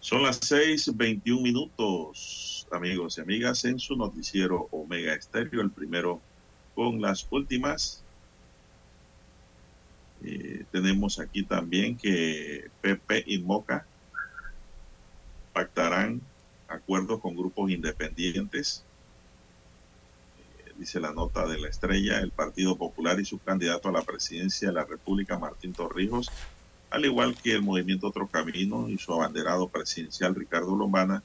Son 0.00 0.22
las 0.22 0.40
6:21 0.40 1.42
minutos, 1.42 2.66
amigos 2.70 3.18
y 3.18 3.20
amigas, 3.20 3.64
en 3.64 3.78
su 3.78 3.96
noticiero 3.96 4.68
Omega 4.70 5.14
Estéreo, 5.14 5.60
el 5.62 5.72
primero 5.72 6.22
con 6.74 7.00
las 7.00 7.26
últimas. 7.30 8.06
Eh, 10.24 10.64
tenemos 10.72 11.18
aquí 11.20 11.44
también 11.44 11.96
que 11.96 12.70
PP 12.80 13.24
y 13.26 13.38
Moca 13.38 13.86
pactarán 15.52 16.20
acuerdos 16.68 17.20
con 17.20 17.36
grupos 17.36 17.70
independientes. 17.70 18.85
Dice 20.78 21.00
la 21.00 21.12
nota 21.12 21.46
de 21.46 21.58
la 21.58 21.68
estrella, 21.68 22.20
el 22.20 22.32
Partido 22.32 22.76
Popular 22.76 23.18
y 23.18 23.24
su 23.24 23.38
candidato 23.38 23.88
a 23.88 23.92
la 23.92 24.02
presidencia 24.02 24.68
de 24.68 24.74
la 24.74 24.84
República, 24.84 25.38
Martín 25.38 25.72
Torrijos, 25.72 26.30
al 26.90 27.04
igual 27.04 27.34
que 27.34 27.52
el 27.52 27.62
movimiento 27.62 28.08
Otro 28.08 28.26
Camino 28.26 28.88
y 28.88 28.98
su 28.98 29.12
abanderado 29.12 29.68
presidencial, 29.68 30.34
Ricardo 30.34 30.76
Lombana, 30.76 31.22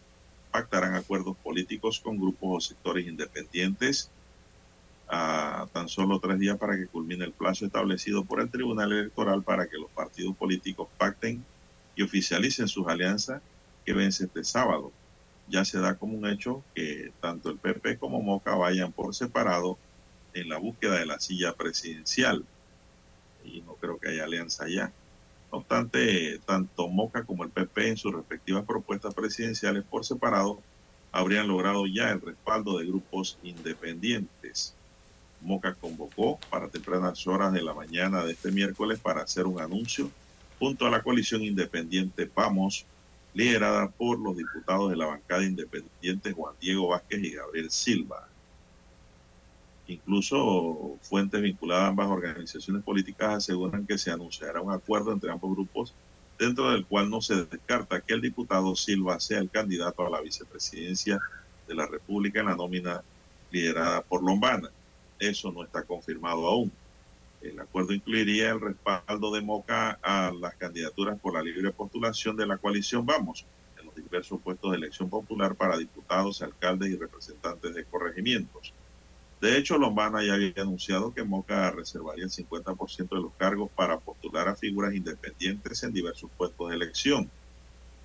pactarán 0.52 0.96
acuerdos 0.96 1.36
políticos 1.38 2.00
con 2.00 2.18
grupos 2.18 2.50
o 2.50 2.68
sectores 2.70 3.06
independientes 3.06 4.10
a 5.10 5.68
tan 5.74 5.90
solo 5.90 6.20
tres 6.20 6.40
días 6.40 6.58
para 6.58 6.78
que 6.78 6.88
culmine 6.88 7.26
el 7.26 7.34
plazo 7.34 7.66
establecido 7.66 8.24
por 8.24 8.40
el 8.40 8.50
Tribunal 8.50 8.94
Electoral 8.94 9.44
para 9.44 9.68
que 9.68 9.78
los 9.78 9.92
partidos 9.92 10.36
políticos 10.38 10.88
pacten 10.98 11.44
y 11.96 12.04
oficialicen 12.04 12.70
sus 12.70 12.88
alianzas 12.88 13.42
que 13.86 13.94
vence 13.94 14.26
este 14.26 14.46
sábado. 14.46 14.94
Ya 15.48 15.66
se 15.66 15.80
da 15.80 15.98
como 15.98 16.18
un 16.18 16.28
hecho 16.28 16.64
que 16.74 17.12
tanto 17.20 17.50
el 17.50 17.58
PP 17.58 17.98
como 17.98 18.22
Moca 18.22 18.56
vayan 18.56 18.92
por 18.92 19.14
separado 19.14 19.78
en 20.34 20.50
la 20.50 20.58
búsqueda 20.58 21.00
de 21.00 21.06
la 21.06 21.20
silla 21.20 21.54
presidencial. 21.54 22.46
Y 23.44 23.62
no 23.62 23.74
creo 23.76 24.00
que 24.00 24.10
haya 24.10 24.26
alianza 24.26 24.68
ya. 24.70 24.94
No 25.52 25.60
obstante, 25.60 26.40
tanto 26.46 26.88
Moca 26.88 27.24
como 27.26 27.44
el 27.44 27.50
PP 27.50 27.90
en 27.90 27.98
sus 27.98 28.14
respectivas 28.14 28.66
propuestas 28.66 29.14
presidenciales 29.14 29.84
por 29.84 30.06
separado 30.06 30.62
habrían 31.12 31.48
logrado 31.48 31.86
ya 31.88 32.10
el 32.10 32.22
respaldo 32.22 32.78
de 32.78 32.86
grupos 32.86 33.38
independientes. 33.44 34.74
Moca 35.42 35.74
convocó 35.74 36.40
para 36.50 36.70
tempranas 36.70 37.26
horas 37.28 37.52
de 37.52 37.64
la 37.64 37.74
mañana 37.74 38.24
de 38.24 38.34
este 38.34 38.52
miércoles 38.52 39.00
para 39.00 39.24
hacer 39.24 39.46
un 39.46 39.60
anuncio 39.60 40.10
junto 40.60 40.86
a 40.86 40.92
la 40.92 41.02
coalición 41.02 41.42
independiente 41.42 42.28
PAMOS, 42.28 42.86
liderada 43.34 43.90
por 43.92 44.20
los 44.20 44.36
diputados 44.36 44.90
de 44.90 44.98
la 44.98 45.06
bancada 45.08 45.44
independiente 45.44 46.34
Juan 46.34 46.56
Diego 46.60 46.90
Vázquez 46.90 47.24
y 47.24 47.32
Gabriel 47.34 47.72
Silva. 47.72 48.28
Incluso 49.88 50.98
fuentes 51.02 51.42
vinculadas 51.42 51.86
a 51.86 51.88
ambas 51.88 52.08
organizaciones 52.08 52.84
políticas 52.84 53.36
aseguran 53.36 53.86
que 53.86 53.98
se 53.98 54.12
anunciará 54.12 54.62
un 54.62 54.72
acuerdo 54.72 55.12
entre 55.12 55.32
ambos 55.32 55.52
grupos, 55.52 55.94
dentro 56.38 56.72
del 56.72 56.86
cual 56.86 57.10
no 57.10 57.22
se 57.22 57.46
descarta 57.46 58.02
que 58.02 58.14
el 58.14 58.22
diputado 58.22 58.76
Silva 58.76 59.20
sea 59.20 59.40
el 59.40 59.50
candidato 59.50 60.06
a 60.06 60.10
la 60.10 60.22
vicepresidencia 60.22 61.20
de 61.68 61.76
la 61.76 61.88
República 61.88 62.40
en 62.40 62.48
la 62.48 62.56
nómina 62.56 63.04
liderada 63.50 64.02
por 64.02 64.24
Lombana. 64.24 64.70
Eso 65.20 65.52
no 65.52 65.64
está 65.64 65.84
confirmado 65.84 66.48
aún. 66.48 66.81
El 67.42 67.60
acuerdo 67.60 67.94
incluiría 67.94 68.52
el 68.52 68.62
respaldo 68.62 69.32
de 69.32 69.42
Moca 69.42 69.98
a 70.04 70.32
las 70.32 70.56
candidaturas 70.56 71.20
por 71.20 71.34
la 71.34 71.42
libre 71.42 71.72
postulación 71.72 72.38
de 72.38 72.46
la 72.46 72.58
coalición 72.58 73.06
Vamos 73.06 73.46
en 73.80 73.88
los 73.88 73.96
diversos 73.96 74.40
puestos 74.42 74.72
de 74.72 74.78
elección 74.78 75.10
popular 75.10 75.56
para 75.56 75.78
diputados, 75.78 76.44
alcaldes 76.44 76.92
y 76.92 76.98
representantes 76.98 77.74
de 77.74 77.86
corregimientos. 77.86 78.74
De 79.42 79.58
hecho, 79.58 79.80
Lombana 79.80 80.24
ya 80.24 80.36
había 80.36 80.54
anunciado 80.58 81.16
que 81.16 81.24
Moca 81.24 81.72
reservaría 81.72 82.26
el 82.26 82.30
50% 82.30 83.10
de 83.10 83.22
los 83.22 83.34
cargos 83.34 83.72
para 83.72 83.98
postular 84.00 84.48
a 84.48 84.56
figuras 84.56 84.94
independientes 84.94 85.82
en 85.82 85.94
diversos 85.94 86.30
puestos 86.38 86.70
de 86.70 86.76
elección. 86.76 87.32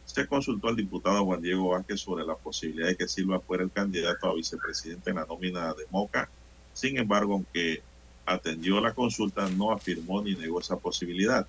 Se 0.07 0.27
consultó 0.27 0.69
al 0.69 0.77
diputado 0.77 1.27
Juan 1.27 1.43
Diego 1.43 1.69
Vázquez 1.69 2.01
sobre 2.01 2.25
la 2.25 2.37
posibilidad 2.37 2.89
de 2.89 2.97
que 2.97 3.07
Silva 3.07 3.41
fuera 3.41 3.65
el 3.65 3.71
candidato 3.71 4.31
a 4.31 4.35
vicepresidente 4.35 5.11
en 5.11 5.17
la 5.17 5.27
nómina 5.27 5.75
de 5.75 5.85
Moca. 5.91 6.31
Sin 6.73 6.97
embargo, 6.97 7.35
aunque 7.35 7.83
atendió 8.27 8.81
la 8.81 8.93
consulta, 8.93 9.49
no 9.51 9.73
afirmó 9.73 10.23
ni 10.23 10.35
negó 10.35 10.61
esa 10.61 10.77
posibilidad. 10.77 11.47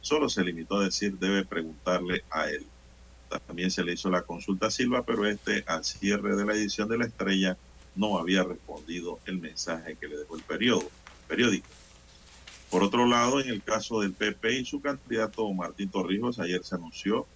Solo 0.00 0.28
se 0.28 0.44
limitó 0.44 0.76
a 0.76 0.84
decir 0.84 1.18
debe 1.18 1.44
preguntarle 1.44 2.24
a 2.30 2.48
él. 2.48 2.66
También 3.46 3.70
se 3.70 3.84
le 3.84 3.92
hizo 3.92 4.10
la 4.10 4.22
consulta 4.22 4.66
a 4.66 4.70
Silva, 4.70 5.02
pero 5.04 5.26
este, 5.26 5.64
al 5.66 5.84
cierre 5.84 6.36
de 6.36 6.44
la 6.44 6.54
edición 6.54 6.88
de 6.88 6.98
la 6.98 7.06
estrella, 7.06 7.56
no 7.94 8.18
había 8.18 8.44
respondido 8.44 9.18
el 9.26 9.38
mensaje 9.38 9.96
que 9.96 10.08
le 10.08 10.16
dejó 10.16 10.36
el 10.36 10.42
periodo, 10.42 10.88
periódico. 11.28 11.66
Por 12.70 12.84
otro 12.84 13.06
lado, 13.06 13.40
en 13.40 13.48
el 13.48 13.62
caso 13.62 14.00
del 14.00 14.12
PP 14.12 14.60
y 14.60 14.64
su 14.64 14.80
candidato 14.80 15.52
Martín 15.52 15.90
Torrijos, 15.90 16.38
ayer 16.38 16.62
se 16.64 16.76
anunció 16.76 17.26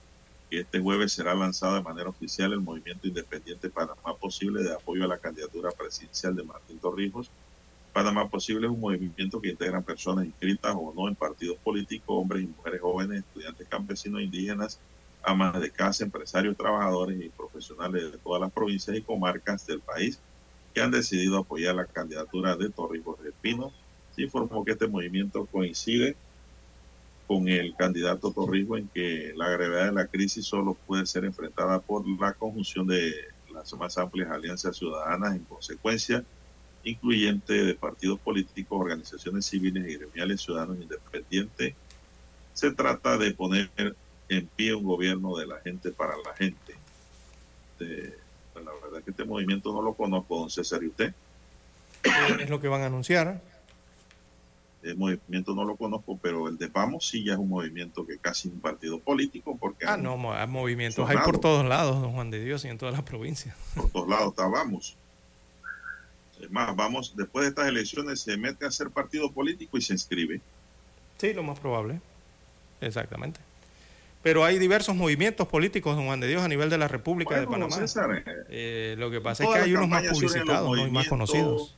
que 0.49 0.61
este 0.61 0.79
jueves 0.79 1.13
será 1.13 1.35
lanzado 1.35 1.75
de 1.75 1.83
manera 1.83 2.09
oficial 2.09 2.53
el 2.53 2.61
movimiento 2.61 3.09
independiente 3.09 3.69
Panamá 3.69 4.17
Posible 4.21 4.63
de 4.63 4.73
apoyo 4.73 5.05
a 5.05 5.09
la 5.09 5.19
candidatura 5.19 5.73
presidencial 5.73 6.37
de 6.37 6.45
Martín 6.45 6.79
Torrijos. 6.79 7.31
Panamá 7.95 8.29
Posible 8.29 8.67
es 8.67 8.73
un 8.73 8.81
movimiento 8.81 9.41
que 9.41 9.51
integran 9.51 9.85
personas 9.85 10.27
inscritas 10.27 10.75
o 10.77 10.93
no 10.97 11.09
en 11.09 11.15
partidos 11.15 11.57
políticos, 11.59 12.09
hombres 12.09 12.43
y 12.43 12.49
mujeres 12.49 12.81
jóvenes, 12.81 13.21
estudiantes 13.21 13.69
campesinos, 13.69 14.21
indígenas, 14.21 14.81
amas 15.23 15.61
de 15.61 15.71
casa, 15.71 16.03
empresarios, 16.03 16.57
trabajadores 16.57 17.25
y 17.25 17.29
profesionales 17.29 18.11
de 18.11 18.19
todas 18.19 18.41
las 18.41 18.53
provincias 18.53 18.97
y 18.97 19.03
comarcas 19.03 19.65
del 19.69 19.79
país 19.79 20.19
que 20.75 20.83
han 20.83 20.91
decidido 20.91 21.39
apoyar 21.39 21.77
la 21.77 21.87
candidatura 21.87 22.57
de 22.57 22.69
Torrijos 22.69 23.23
de 23.23 23.31
Pino. 23.31 23.73
Se 24.17 24.23
informó 24.23 24.65
que 24.65 24.73
este 24.73 24.89
movimiento 24.89 25.47
coincide 25.47 26.17
con 27.29 27.47
el 27.47 27.77
candidato 27.77 28.33
Torrijos 28.33 28.81
en 28.81 28.89
que 28.89 29.33
la 29.37 29.49
gravedad 29.51 29.87
de 29.87 29.93
la 29.93 30.09
crisis 30.09 30.45
solo 30.45 30.75
puede 30.75 31.07
ser 31.07 31.25
enfrentada 31.25 31.79
por 31.79 32.05
la 32.21 32.33
conjunción 32.33 32.89
de 32.89 33.15
las 33.53 33.73
más 33.75 33.97
amplias 33.99 34.33
alianzas 34.33 34.77
ciudadanas 34.77 35.37
en 35.37 35.45
consecuencia, 35.45 36.25
incluyente 36.85 37.53
de 37.53 37.75
partidos 37.75 38.21
políticos, 38.21 38.81
organizaciones 38.81 39.47
civiles 39.47 39.89
y 39.89 39.97
gremiales 39.97 40.41
ciudadanos 40.43 40.79
independientes. 40.81 41.75
Se 42.53 42.71
trata 42.73 43.19
de 43.19 43.33
poner 43.33 43.71
en 44.29 44.47
pie 44.47 44.75
un 44.75 44.85
gobierno 44.85 45.37
de 45.37 45.47
la 45.47 45.61
gente 45.61 45.91
para 45.91 46.15
la 46.17 46.35
gente. 46.35 46.75
De, 47.79 48.15
la 48.55 48.71
verdad 48.83 49.03
que 49.03 49.11
este 49.11 49.25
movimiento 49.25 49.73
no 49.73 49.83
lo 49.83 49.95
conozco, 49.95 50.39
don 50.39 50.51
César, 50.51 50.83
¿y 50.83 50.89
usted? 50.89 51.13
Es 52.39 52.51
lo 52.51 52.61
que 52.61 52.69
van 52.69 52.83
a 52.83 52.87
anunciar. 52.87 53.41
El 54.83 54.99
movimiento 54.99 55.55
no 55.55 55.65
lo 55.65 55.77
conozco, 55.77 56.19
pero 56.21 56.47
el 56.47 56.59
de 56.59 56.69
Vamos 56.69 57.09
sí 57.09 57.25
ya 57.25 57.33
es 57.33 57.39
un 57.39 57.49
movimiento 57.49 58.07
que 58.07 58.19
casi 58.19 58.49
un 58.49 58.61
partido 58.61 59.01
político. 59.01 59.57
porque 59.57 59.87
Ah, 59.87 59.97
no, 59.97 60.33
hay 60.33 60.47
movimientos 60.47 61.09
hay 61.09 61.17
por 61.25 61.39
todos 61.39 61.65
lados, 61.65 62.03
don 62.03 62.13
Juan 62.13 62.31
de 62.31 62.45
Dios, 62.45 62.65
y 62.67 62.69
en 62.69 62.77
todas 62.77 62.95
las 62.95 63.03
provincias. 63.03 63.57
Por 63.75 63.89
todos 63.89 64.09
lados 64.09 64.29
está 64.29 64.47
Vamos. 64.47 64.95
Es 66.45 66.51
más, 66.51 66.75
Vamos, 66.77 67.15
después 67.17 67.45
de 67.45 67.49
estas 67.51 67.69
elecciones 67.69 68.21
se 68.21 68.37
mete 68.37 68.67
a 68.67 68.71
ser 68.71 68.91
partido 68.91 69.31
político 69.33 69.79
y 69.79 69.83
se 69.83 69.95
inscribe. 69.95 70.41
Sí, 71.19 71.33
lo 71.33 71.43
más 71.43 71.59
probable. 71.59 72.01
Exactamente. 72.81 73.41
Pero 74.23 74.45
hay 74.45 74.59
diversos 74.59 74.95
movimientos 74.97 75.49
políticos, 75.49 75.97
don 75.97 76.07
Juan 76.07 76.21
de 76.21 76.29
Dios, 76.29 76.43
a 76.43 76.49
nivel 76.49 76.71
de 76.71 76.79
la 76.79 76.89
República 76.89 77.39
de 77.39 77.47
Panamá. 77.47 77.77
eh, 78.49 78.95
lo 78.99 79.11
que 79.11 79.21
pasa 79.21 79.45
es 79.45 79.51
que 79.51 79.59
hay 79.59 79.75
unos 79.75 79.89
más 79.89 80.07
publicitados 80.07 80.79
y 80.79 80.91
más 80.91 81.09
conocidos 81.09 81.75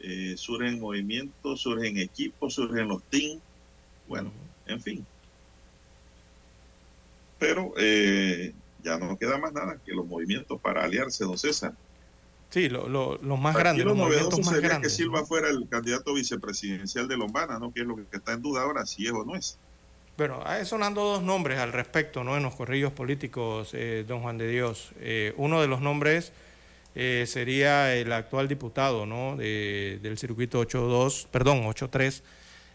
eh, 0.00 0.34
surgen 0.36 0.80
movimientos, 0.80 1.60
surgen 1.60 1.98
equipos, 1.98 2.54
surgen 2.54 2.88
los 2.88 3.02
teams, 3.04 3.40
bueno, 4.08 4.32
en 4.66 4.80
fin. 4.80 5.06
Pero 7.38 7.74
eh, 7.76 8.52
ya 8.82 8.98
no 8.98 9.16
queda 9.18 9.38
más 9.38 9.52
nada 9.52 9.78
que 9.84 9.92
los 9.92 10.06
movimientos 10.06 10.60
para 10.60 10.84
aliarse, 10.84 11.24
don 11.24 11.38
César. 11.38 11.74
Sí, 12.50 12.68
los 12.68 13.20
más 13.38 13.56
grandes. 13.56 13.84
los 13.84 13.96
movimientos 13.96 14.40
más 14.40 14.54
sería 14.54 14.80
que 14.80 14.90
Silva 14.90 15.24
fuera 15.24 15.48
el 15.48 15.68
candidato 15.68 16.12
vicepresidencial 16.14 17.08
de 17.08 17.16
Lombana, 17.16 17.58
¿no? 17.58 17.72
Que 17.72 17.80
es 17.80 17.86
lo 17.86 17.96
que 17.96 18.04
está 18.12 18.32
en 18.32 18.42
duda 18.42 18.62
ahora, 18.62 18.84
si 18.86 19.06
es 19.06 19.12
o 19.12 19.24
no 19.24 19.36
es. 19.36 19.56
Bueno, 20.18 20.42
hay 20.44 20.66
sonando 20.66 21.02
dos 21.02 21.22
nombres 21.22 21.58
al 21.58 21.72
respecto, 21.72 22.24
¿no? 22.24 22.36
En 22.36 22.42
los 22.42 22.54
corrillos 22.54 22.92
políticos, 22.92 23.70
eh, 23.72 24.04
don 24.06 24.20
Juan 24.20 24.36
de 24.36 24.48
Dios. 24.48 24.90
Eh, 24.98 25.32
uno 25.36 25.60
de 25.62 25.68
los 25.68 25.80
nombres 25.80 26.32
eh, 26.94 27.24
sería 27.28 27.94
el 27.94 28.12
actual 28.12 28.48
diputado 28.48 29.06
¿no? 29.06 29.36
del 29.36 30.18
circuito 30.18 30.58
82, 30.60 31.28
perdón, 31.30 31.64
83, 31.66 32.22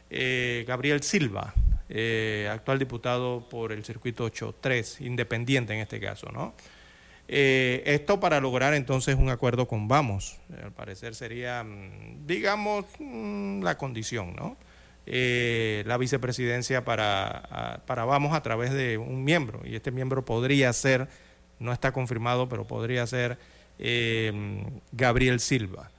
eh, 0.09 0.63
Gabriel 0.67 1.03
Silva, 1.03 1.53
eh, 1.89 2.49
actual 2.49 2.79
diputado 2.79 3.47
por 3.49 3.73
el 3.73 3.83
circuito 3.83 4.25
83, 4.25 5.01
independiente 5.01 5.73
en 5.73 5.81
este 5.81 5.99
caso. 5.99 6.31
¿no? 6.31 6.53
Esto 7.27 8.19
para 8.19 8.39
lograr 8.39 8.73
entonces 8.73 9.15
un 9.15 9.29
acuerdo 9.29 9.67
con 9.67 9.87
Vamos, 9.87 10.37
al 10.63 10.71
parecer 10.71 11.15
sería, 11.15 11.63
mm, 11.63 12.25
digamos, 12.27 12.85
mm, 12.99 13.63
la 13.63 13.77
condición, 13.77 14.35
¿no? 14.35 14.57
la 15.07 15.97
vicepresidencia 15.97 16.83
para, 16.83 17.83
para 17.85 18.05
Vamos 18.05 18.33
a 18.33 18.41
través 18.41 18.71
de 18.71 18.97
un 18.97 19.23
miembro, 19.23 19.61
y 19.63 19.75
este 19.75 19.91
miembro 19.91 20.25
podría 20.25 20.73
ser, 20.73 21.07
no 21.59 21.71
está 21.71 21.91
confirmado, 21.91 22.49
pero 22.49 22.65
podría 22.65 23.05
ser 23.05 23.37
Em, 23.77 24.63
Gabriel 24.91 25.39
Silva. 25.39 25.91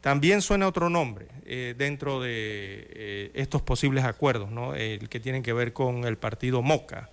También 0.00 0.42
suena 0.42 0.66
otro 0.66 0.90
nombre 0.90 1.26
eh, 1.46 1.74
dentro 1.78 2.20
de 2.20 2.88
eh, 2.90 3.30
estos 3.34 3.62
posibles 3.62 4.04
acuerdos, 4.04 4.50
¿no? 4.50 4.74
el 4.74 5.08
que 5.08 5.20
tienen 5.20 5.44
que 5.44 5.52
ver 5.52 5.72
con 5.72 6.04
el 6.04 6.18
partido 6.18 6.62
Moca. 6.62 7.10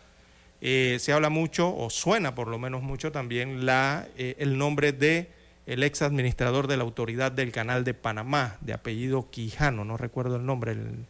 Eh, 0.62 0.98
se 1.00 1.14
habla 1.14 1.30
mucho, 1.30 1.76
o 1.76 1.90
suena 1.90 2.36
por 2.36 2.48
lo 2.48 2.60
menos 2.60 2.82
mucho 2.82 3.12
también, 3.12 3.66
la, 3.66 4.08
el 4.18 4.58
nombre 4.58 4.92
de 4.92 5.30
el 5.66 5.84
ex 5.84 6.02
administrador 6.02 6.68
de 6.68 6.78
la 6.78 6.84
autoridad 6.84 7.32
del 7.32 7.52
canal 7.52 7.84
de 7.84 7.94
Panamá, 7.94 8.58
de 8.62 8.74
apellido 8.74 9.30
Quijano, 9.30 9.86
no 9.86 9.98
recuerdo 9.98 10.38
el 10.38 10.46
nombre, 10.46 10.72
el, 10.72 11.06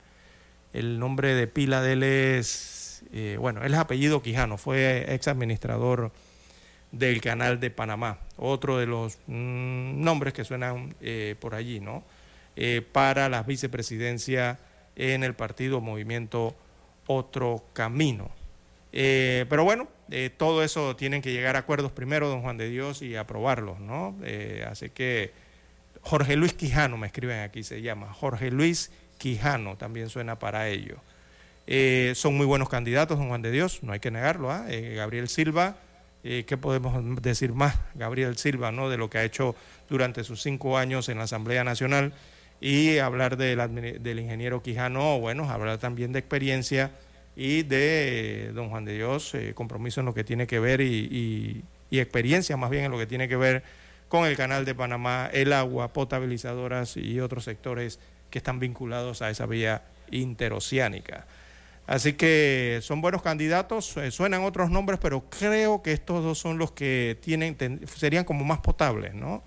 el 0.73 0.99
nombre 0.99 1.33
de 1.33 1.47
pila 1.47 1.81
de 1.81 1.93
él 1.93 2.03
es, 2.03 3.03
bueno, 3.39 3.63
él 3.63 3.73
es 3.73 3.79
apellido 3.79 4.21
Quijano, 4.21 4.57
fue 4.57 5.05
ex 5.13 5.29
administrador 5.29 6.11
del 6.91 7.21
Canal 7.21 7.59
de 7.59 7.69
Panamá, 7.69 8.19
otro 8.37 8.77
de 8.77 8.87
los 8.87 9.17
mm, 9.27 10.01
nombres 10.01 10.33
que 10.33 10.43
suenan 10.43 10.95
eh, 11.01 11.35
por 11.39 11.55
allí, 11.55 11.79
¿no? 11.79 12.03
Eh, 12.55 12.81
para 12.91 13.29
la 13.29 13.43
vicepresidencia 13.43 14.59
en 14.95 15.23
el 15.23 15.33
partido 15.33 15.81
Movimiento 15.81 16.55
Otro 17.07 17.63
Camino. 17.73 18.31
Eh, 18.91 19.45
pero 19.49 19.63
bueno, 19.63 19.87
todo 20.37 20.63
eso 20.63 20.95
tienen 20.95 21.21
que 21.21 21.31
llegar 21.31 21.55
a 21.55 21.59
acuerdos 21.59 21.91
primero, 21.91 22.27
don 22.29 22.41
Juan 22.41 22.57
de 22.57 22.69
Dios, 22.69 23.01
y 23.01 23.15
aprobarlos, 23.15 23.79
¿no? 23.79 24.15
así 24.67 24.89
que 24.89 25.31
Jorge 26.01 26.35
Luis 26.35 26.53
Quijano, 26.53 26.97
me 26.97 27.07
escriben 27.07 27.41
aquí, 27.41 27.63
se 27.63 27.81
llama. 27.81 28.11
Jorge 28.13 28.49
Luis 28.49 28.91
Quijano 29.19 29.77
también 29.77 30.09
suena 30.09 30.39
para 30.39 30.67
ello. 30.67 30.97
son 32.15 32.35
muy 32.35 32.47
buenos 32.47 32.69
candidatos, 32.69 33.19
don 33.19 33.27
Juan 33.27 33.43
de 33.43 33.51
Dios, 33.51 33.83
no 33.83 33.93
hay 33.93 33.99
que 33.99 34.09
negarlo. 34.09 34.51
¿ah? 34.51 34.65
Gabriel 34.67 35.29
Silva 35.29 35.77
eh, 36.23 36.43
¿qué 36.45 36.57
podemos 36.57 37.21
decir 37.21 37.53
más? 37.53 37.75
Gabriel 37.95 38.37
Silva, 38.37 38.71
¿no? 38.71 38.89
De 38.89 38.97
lo 38.97 39.09
que 39.09 39.19
ha 39.19 39.23
hecho 39.23 39.55
durante 39.89 40.23
sus 40.23 40.41
cinco 40.41 40.77
años 40.77 41.07
en 41.07 41.17
la 41.17 41.23
Asamblea 41.23 41.63
Nacional 41.63 42.13
y 42.59 42.97
hablar 42.97 43.37
del 43.37 44.19
ingeniero 44.19 44.61
Quijano, 44.61 45.19
bueno, 45.19 45.49
hablar 45.49 45.77
también 45.77 46.11
de 46.11 46.19
experiencia 46.19 46.91
y 47.39 47.63
de 47.63 48.47
eh, 48.47 48.51
don 48.51 48.69
Juan 48.69 48.83
de 48.83 48.95
Dios, 48.95 49.33
eh, 49.33 49.53
compromiso 49.55 50.01
en 50.01 50.05
lo 50.05 50.13
que 50.13 50.25
tiene 50.25 50.45
que 50.45 50.59
ver 50.59 50.81
y, 50.81 51.63
experiencia 51.89 52.57
más 52.57 52.69
bien 52.69 52.83
en 52.83 52.91
lo 52.91 52.97
que 52.97 53.07
tiene 53.07 53.29
que 53.29 53.37
ver 53.37 53.63
con 54.09 54.25
el 54.25 54.35
canal 54.35 54.65
de 54.65 54.75
Panamá, 54.75 55.29
el 55.31 55.53
agua, 55.53 55.93
potabilizadoras 55.93 56.97
y 56.97 57.21
otros 57.21 57.45
sectores 57.45 57.99
que 58.29 58.39
están 58.39 58.59
vinculados 58.59 59.21
a 59.21 59.29
esa 59.29 59.45
vía 59.45 59.83
interoceánica. 60.11 61.27
Así 61.87 62.13
que 62.13 62.79
son 62.81 62.99
buenos 62.99 63.21
candidatos, 63.21 63.95
eh, 63.95 64.11
suenan 64.11 64.43
otros 64.43 64.69
nombres, 64.69 64.99
pero 65.01 65.23
creo 65.29 65.81
que 65.81 65.93
estos 65.93 66.21
dos 66.21 66.37
son 66.37 66.57
los 66.57 66.73
que 66.73 67.17
tienen, 67.21 67.57
serían 67.87 68.25
como 68.25 68.43
más 68.43 68.59
potables, 68.59 69.13
¿no? 69.13 69.43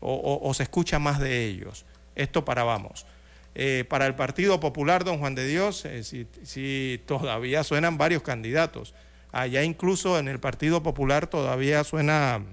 O, 0.00 0.52
se 0.54 0.62
escucha 0.64 0.98
más 0.98 1.18
de 1.18 1.46
ellos. 1.46 1.86
Esto 2.14 2.44
para 2.44 2.64
vamos. 2.64 3.06
Eh, 3.54 3.84
para 3.88 4.06
el 4.06 4.14
Partido 4.14 4.60
Popular, 4.60 5.04
don 5.04 5.18
Juan 5.18 5.34
de 5.34 5.46
Dios, 5.46 5.84
eh, 5.84 6.04
si, 6.04 7.02
todavía 7.06 7.64
suenan 7.64 7.98
varios 7.98 8.22
candidatos. 8.22 8.94
Allá 9.32 9.62
incluso 9.62 10.18
en 10.18 10.28
el 10.28 10.40
Partido 10.40 10.82
Popular 10.82 11.26
todavía 11.26 11.84
suena 11.84 12.44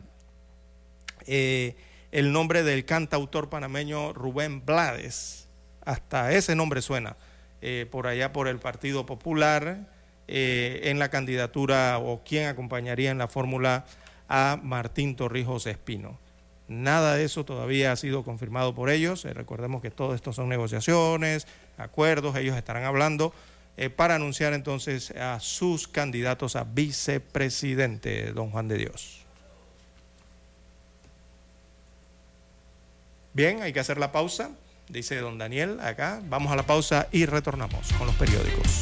el 1.26 2.32
nombre 2.32 2.64
del 2.64 2.86
cantautor 2.86 3.50
panameño 3.50 4.14
Rubén 4.14 4.66
Blades. 4.66 5.48
Hasta 5.84 6.34
ese 6.34 6.56
nombre 6.56 6.82
suena. 6.82 7.18
Eh, 7.62 7.88
por 7.90 8.06
allá 8.06 8.34
por 8.34 8.48
el 8.48 8.60
Partido 8.60 9.06
Popular 9.06 9.88
eh, 10.28 10.82
en 10.84 11.00
la 11.00 11.10
candidatura 11.10 11.98
o 11.98 12.24
quién 12.24 12.48
acompañaría 12.48 13.10
en 13.10 13.18
la 13.18 13.28
fórmula 13.28 13.86
a 14.30 14.60
Martín 14.62 15.16
Torrijos 15.16 15.66
Espino. 15.66 16.20
Nada 16.68 17.16
de 17.16 17.24
eso 17.24 17.46
todavía 17.46 17.92
ha 17.92 17.96
sido 17.96 18.24
confirmado 18.24 18.76
por 18.76 18.90
ellos. 18.90 19.26
Eh, 19.26 19.34
recordemos 19.34 19.82
que 19.82 19.92
todo 19.92 20.14
esto 20.16 20.34
son 20.34 20.50
negociaciones, 20.50 21.48
acuerdos, 21.78 22.36
ellos 22.36 22.58
estarán 22.58 22.84
hablando 22.84 23.34
para 23.96 24.16
anunciar 24.16 24.54
entonces 24.54 25.12
a 25.12 25.40
sus 25.40 25.88
candidatos 25.88 26.56
a 26.56 26.64
vicepresidente, 26.64 28.32
don 28.32 28.50
Juan 28.50 28.68
de 28.68 28.80
Dios. 28.80 29.24
Bien, 33.34 33.62
hay 33.62 33.74
que 33.74 33.80
hacer 33.80 34.00
la 34.00 34.12
pausa 34.12 34.50
dice 34.90 35.18
don 35.18 35.38
Daniel 35.38 35.80
acá. 35.82 36.22
Vamos 36.26 36.52
a 36.52 36.56
la 36.56 36.64
pausa 36.64 37.08
y 37.12 37.26
retornamos 37.26 37.92
con 37.94 38.08
los 38.08 38.16
periódicos. 38.16 38.82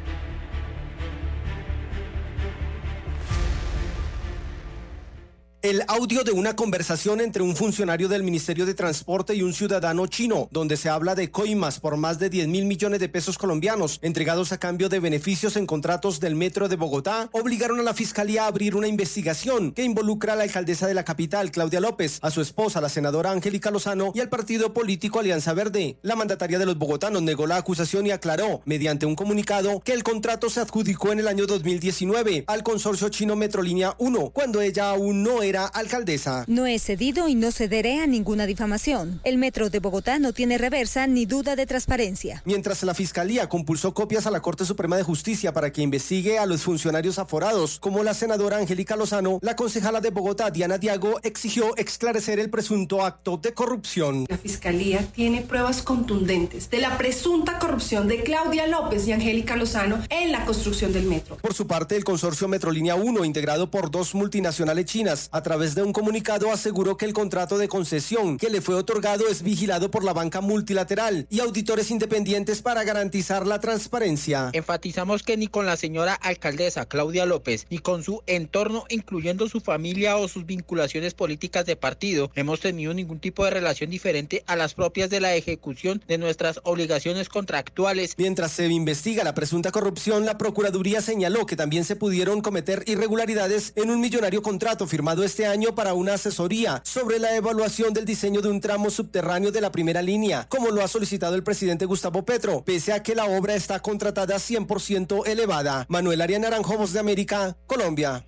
El 5.71 5.85
audio 5.87 6.25
de 6.25 6.33
una 6.33 6.53
conversación 6.53 7.21
entre 7.21 7.43
un 7.43 7.55
funcionario 7.55 8.09
del 8.09 8.23
Ministerio 8.23 8.65
de 8.65 8.73
Transporte 8.73 9.35
y 9.35 9.41
un 9.41 9.53
ciudadano 9.53 10.05
chino, 10.05 10.49
donde 10.51 10.75
se 10.75 10.89
habla 10.89 11.15
de 11.15 11.31
coimas 11.31 11.79
por 11.79 11.95
más 11.95 12.19
de 12.19 12.29
10 12.29 12.49
mil 12.49 12.65
millones 12.65 12.99
de 12.99 13.07
pesos 13.07 13.37
colombianos 13.37 13.97
entregados 14.01 14.51
a 14.51 14.57
cambio 14.57 14.89
de 14.89 14.99
beneficios 14.99 15.55
en 15.55 15.65
contratos 15.65 16.19
del 16.19 16.35
Metro 16.35 16.67
de 16.67 16.75
Bogotá, 16.75 17.29
obligaron 17.31 17.79
a 17.79 17.83
la 17.83 17.93
Fiscalía 17.93 18.43
a 18.43 18.47
abrir 18.47 18.75
una 18.75 18.89
investigación 18.89 19.71
que 19.71 19.85
involucra 19.85 20.33
a 20.33 20.35
la 20.35 20.43
alcaldesa 20.43 20.87
de 20.87 20.93
la 20.93 21.05
capital, 21.05 21.51
Claudia 21.51 21.79
López, 21.79 22.19
a 22.21 22.31
su 22.31 22.41
esposa, 22.41 22.81
la 22.81 22.89
senadora 22.89 23.31
Angélica 23.31 23.71
Lozano, 23.71 24.11
y 24.13 24.19
al 24.19 24.27
partido 24.27 24.73
político 24.73 25.19
Alianza 25.19 25.53
Verde. 25.53 25.95
La 26.01 26.17
mandataria 26.17 26.59
de 26.59 26.65
los 26.65 26.77
bogotanos 26.77 27.21
negó 27.21 27.47
la 27.47 27.55
acusación 27.55 28.05
y 28.07 28.11
aclaró, 28.11 28.61
mediante 28.65 29.05
un 29.05 29.15
comunicado, 29.15 29.79
que 29.79 29.93
el 29.93 30.03
contrato 30.03 30.49
se 30.49 30.59
adjudicó 30.59 31.13
en 31.13 31.19
el 31.19 31.29
año 31.29 31.45
2019 31.45 32.43
al 32.47 32.61
consorcio 32.61 33.07
chino 33.07 33.37
Metrolínea 33.37 33.95
1, 33.99 34.31
cuando 34.31 34.59
ella 34.59 34.89
aún 34.89 35.23
no 35.23 35.41
era 35.41 35.60
alcaldesa. 35.65 36.45
No 36.47 36.65
he 36.67 36.79
cedido 36.79 37.27
y 37.27 37.35
no 37.35 37.51
cederé 37.51 38.01
a 38.01 38.07
ninguna 38.07 38.45
difamación. 38.45 39.21
El 39.23 39.37
Metro 39.37 39.69
de 39.69 39.79
Bogotá 39.79 40.19
no 40.19 40.33
tiene 40.33 40.57
reversa 40.57 41.07
ni 41.07 41.25
duda 41.25 41.55
de 41.55 41.65
transparencia. 41.65 42.41
Mientras 42.45 42.83
la 42.83 42.93
Fiscalía 42.93 43.49
compulsó 43.49 43.93
copias 43.93 44.27
a 44.27 44.31
la 44.31 44.41
Corte 44.41 44.65
Suprema 44.65 44.97
de 44.97 45.03
Justicia 45.03 45.53
para 45.53 45.71
que 45.71 45.81
investigue 45.81 46.39
a 46.39 46.45
los 46.45 46.63
funcionarios 46.63 47.19
aforados, 47.19 47.79
como 47.79 48.03
la 48.03 48.13
senadora 48.13 48.57
Angélica 48.57 48.95
Lozano, 48.95 49.39
la 49.41 49.55
concejala 49.55 50.01
de 50.01 50.09
Bogotá, 50.09 50.51
Diana 50.51 50.77
Diago, 50.77 51.19
exigió 51.23 51.75
esclarecer 51.77 52.39
el 52.39 52.49
presunto 52.49 53.03
acto 53.03 53.37
de 53.37 53.53
corrupción. 53.53 54.25
La 54.29 54.37
Fiscalía 54.37 55.05
tiene 55.13 55.41
pruebas 55.41 55.81
contundentes 55.81 56.69
de 56.69 56.79
la 56.79 56.97
presunta 56.97 57.59
corrupción 57.59 58.07
de 58.07 58.23
Claudia 58.23 58.67
López 58.67 59.07
y 59.07 59.11
Angélica 59.11 59.55
Lozano 59.55 60.03
en 60.09 60.31
la 60.31 60.45
construcción 60.45 60.93
del 60.93 61.05
metro. 61.05 61.37
Por 61.37 61.53
su 61.53 61.67
parte, 61.67 61.95
el 61.95 62.03
consorcio 62.03 62.47
Metrolínea 62.47 62.95
1, 62.95 63.25
integrado 63.25 63.69
por 63.69 63.91
dos 63.91 64.15
multinacionales 64.15 64.85
chinas, 64.85 65.29
a 65.31 65.41
través 65.51 65.75
de 65.75 65.83
un 65.83 65.91
comunicado 65.91 66.49
aseguró 66.49 66.95
que 66.95 67.03
el 67.03 67.11
contrato 67.11 67.57
de 67.57 67.67
concesión 67.67 68.37
que 68.37 68.49
le 68.49 68.61
fue 68.61 68.73
otorgado 68.73 69.27
es 69.27 69.41
vigilado 69.41 69.91
por 69.91 70.05
la 70.05 70.13
banca 70.13 70.39
multilateral 70.39 71.27
y 71.29 71.41
auditores 71.41 71.91
independientes 71.91 72.61
para 72.61 72.85
garantizar 72.85 73.45
la 73.45 73.59
transparencia. 73.59 74.51
Enfatizamos 74.53 75.23
que 75.23 75.35
ni 75.35 75.47
con 75.47 75.65
la 75.65 75.75
señora 75.75 76.13
alcaldesa 76.13 76.85
Claudia 76.85 77.25
López 77.25 77.67
ni 77.69 77.79
con 77.79 78.01
su 78.01 78.23
entorno, 78.27 78.85
incluyendo 78.87 79.49
su 79.49 79.59
familia 79.59 80.15
o 80.15 80.29
sus 80.29 80.45
vinculaciones 80.45 81.15
políticas 81.15 81.65
de 81.65 81.75
partido, 81.75 82.31
hemos 82.35 82.61
tenido 82.61 82.93
ningún 82.93 83.19
tipo 83.19 83.43
de 83.43 83.51
relación 83.51 83.89
diferente 83.89 84.45
a 84.47 84.55
las 84.55 84.73
propias 84.73 85.09
de 85.09 85.19
la 85.19 85.35
ejecución 85.35 86.01
de 86.07 86.17
nuestras 86.17 86.61
obligaciones 86.63 87.27
contractuales. 87.27 88.13
Mientras 88.17 88.53
se 88.53 88.67
investiga 88.67 89.25
la 89.25 89.35
presunta 89.35 89.69
corrupción, 89.71 90.25
la 90.25 90.37
Procuraduría 90.37 91.01
señaló 91.01 91.45
que 91.45 91.57
también 91.57 91.83
se 91.83 91.97
pudieron 91.97 92.39
cometer 92.39 92.85
irregularidades 92.87 93.73
en 93.75 93.89
un 93.89 93.99
millonario 93.99 94.41
contrato 94.41 94.87
firmado 94.87 95.25
este 95.25 95.40
año 95.45 95.75
para 95.75 95.93
una 95.93 96.13
asesoría 96.13 96.81
sobre 96.85 97.19
la 97.19 97.35
evaluación 97.35 97.93
del 97.93 98.05
diseño 98.05 98.41
de 98.41 98.49
un 98.49 98.61
tramo 98.61 98.89
subterráneo 98.89 99.51
de 99.51 99.61
la 99.61 99.71
primera 99.71 100.01
línea, 100.01 100.47
como 100.49 100.69
lo 100.69 100.83
ha 100.83 100.87
solicitado 100.87 101.35
el 101.35 101.43
presidente 101.43 101.85
Gustavo 101.85 102.23
Petro, 102.23 102.63
pese 102.63 102.93
a 102.93 103.03
que 103.03 103.15
la 103.15 103.25
obra 103.25 103.55
está 103.55 103.79
contratada 103.79 104.35
100% 104.35 105.27
elevada. 105.27 105.85
Manuel 105.89 106.21
Arias 106.21 106.41
Naranjo, 106.41 106.77
Voz 106.77 106.93
de 106.93 106.99
América, 106.99 107.57
Colombia. 107.67 108.25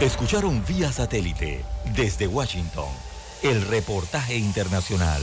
Escucharon 0.00 0.64
vía 0.66 0.90
satélite 0.90 1.62
desde 1.94 2.26
Washington 2.26 2.88
el 3.42 3.60
reportaje 3.66 4.36
internacional. 4.36 5.22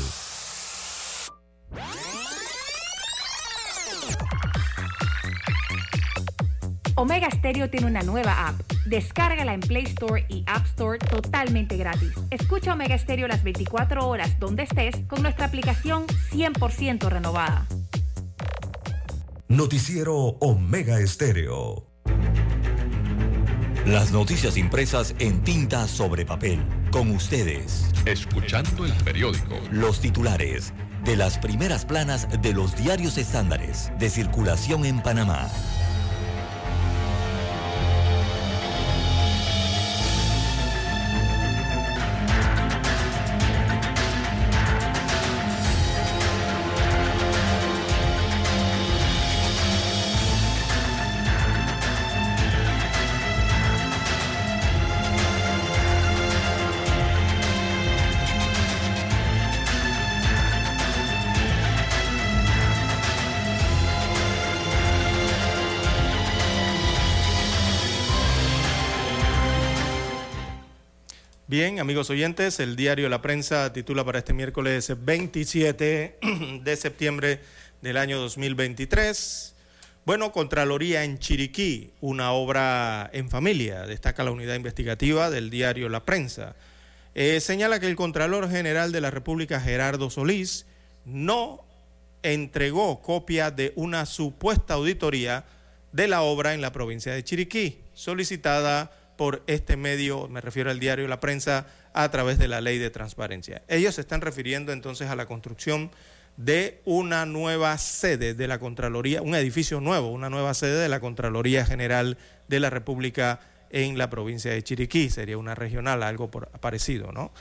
Omega 6.99 7.29
Stereo 7.29 7.69
tiene 7.69 7.85
una 7.85 8.01
nueva 8.01 8.47
app. 8.47 8.59
Descárgala 8.87 9.53
en 9.53 9.59
Play 9.59 9.83
Store 9.83 10.25
y 10.29 10.43
App 10.47 10.65
Store 10.65 10.97
totalmente 10.97 11.77
gratis. 11.77 12.11
Escucha 12.31 12.73
Omega 12.73 12.97
Stereo 12.97 13.27
las 13.27 13.43
24 13.43 14.07
horas 14.07 14.39
donde 14.39 14.63
estés 14.63 14.95
con 15.07 15.21
nuestra 15.21 15.45
aplicación 15.45 16.07
100% 16.31 17.07
renovada. 17.07 17.67
Noticiero 19.47 20.15
Omega 20.39 20.99
Estéreo. 20.99 21.85
Las 23.85 24.11
noticias 24.11 24.57
impresas 24.57 25.13
en 25.19 25.43
tinta 25.43 25.87
sobre 25.87 26.25
papel. 26.25 26.59
Con 26.91 27.11
ustedes. 27.11 27.91
Escuchando 28.07 28.85
el 28.85 28.93
periódico. 29.03 29.53
Los 29.69 30.01
titulares 30.01 30.73
de 31.05 31.15
las 31.15 31.37
primeras 31.37 31.85
planas 31.85 32.27
de 32.41 32.53
los 32.53 32.75
diarios 32.75 33.19
estándares 33.19 33.91
de 33.99 34.09
circulación 34.09 34.83
en 34.83 34.99
Panamá. 35.03 35.47
Bien, 71.59 71.79
amigos 71.79 72.11
oyentes, 72.11 72.59
el 72.59 72.75
diario 72.75 73.09
La 73.09 73.23
Prensa 73.23 73.73
titula 73.73 74.05
para 74.05 74.19
este 74.19 74.31
miércoles 74.31 74.93
27 74.95 76.19
de 76.61 76.75
septiembre 76.75 77.39
del 77.81 77.97
año 77.97 78.19
2023. 78.19 79.55
Bueno, 80.05 80.31
Contraloría 80.31 81.03
en 81.03 81.17
Chiriquí, 81.17 81.93
una 81.99 82.31
obra 82.31 83.09
en 83.11 83.31
familia, 83.31 83.87
destaca 83.87 84.23
la 84.23 84.29
unidad 84.29 84.53
investigativa 84.53 85.31
del 85.31 85.49
diario 85.49 85.89
La 85.89 86.05
Prensa. 86.05 86.55
Eh, 87.15 87.39
señala 87.39 87.79
que 87.79 87.87
el 87.87 87.95
Contralor 87.95 88.51
General 88.51 88.91
de 88.91 89.01
la 89.01 89.09
República, 89.09 89.59
Gerardo 89.59 90.11
Solís, 90.11 90.67
no 91.05 91.65
entregó 92.21 93.01
copia 93.01 93.49
de 93.49 93.73
una 93.75 94.05
supuesta 94.05 94.75
auditoría 94.75 95.43
de 95.91 96.07
la 96.07 96.21
obra 96.21 96.53
en 96.53 96.61
la 96.61 96.71
provincia 96.71 97.13
de 97.13 97.23
Chiriquí, 97.23 97.79
solicitada 97.95 98.91
por 99.17 99.43
este 99.47 99.75
medio, 99.75 100.27
me 100.27 100.39
refiero 100.41 100.69
al 100.71 100.79
diario 100.79 101.07
La 101.07 101.19
Prensa, 101.19 101.67
a 101.93 102.09
través 102.11 102.37
de 102.37 102.47
la 102.47 102.61
ley 102.61 102.77
de 102.77 102.91
transparencia. 102.91 103.63
Ellos 103.67 103.95
se 103.95 104.01
están 104.01 104.21
refiriendo 104.21 104.71
entonces 104.71 105.09
a 105.09 105.15
la 105.15 105.25
construcción 105.25 105.91
de 106.37 106.79
una 106.85 107.25
nueva 107.25 107.75
sede 107.79 108.35
de 108.35 108.47
la 108.47 108.59
Contraloría, 108.59 109.23
un 109.23 109.33
edificio 109.33 109.81
nuevo, 109.81 110.09
una 110.09 110.29
nueva 110.29 110.53
sede 110.53 110.79
de 110.79 110.87
la 110.87 110.99
Contraloría 110.99 111.65
General 111.65 112.17
de 112.47 112.59
la 112.59 112.69
República 112.69 113.39
en 113.71 113.97
la 113.97 114.09
provincia 114.09 114.51
de 114.51 114.63
Chiriquí, 114.63 115.09
sería 115.09 115.37
una 115.37 115.55
regional, 115.55 116.03
algo 116.03 116.29
por, 116.29 116.47
parecido, 116.59 117.11
¿no? 117.11 117.33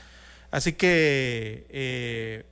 Así 0.49 0.73
que 0.73 1.67
eh, 1.69 2.45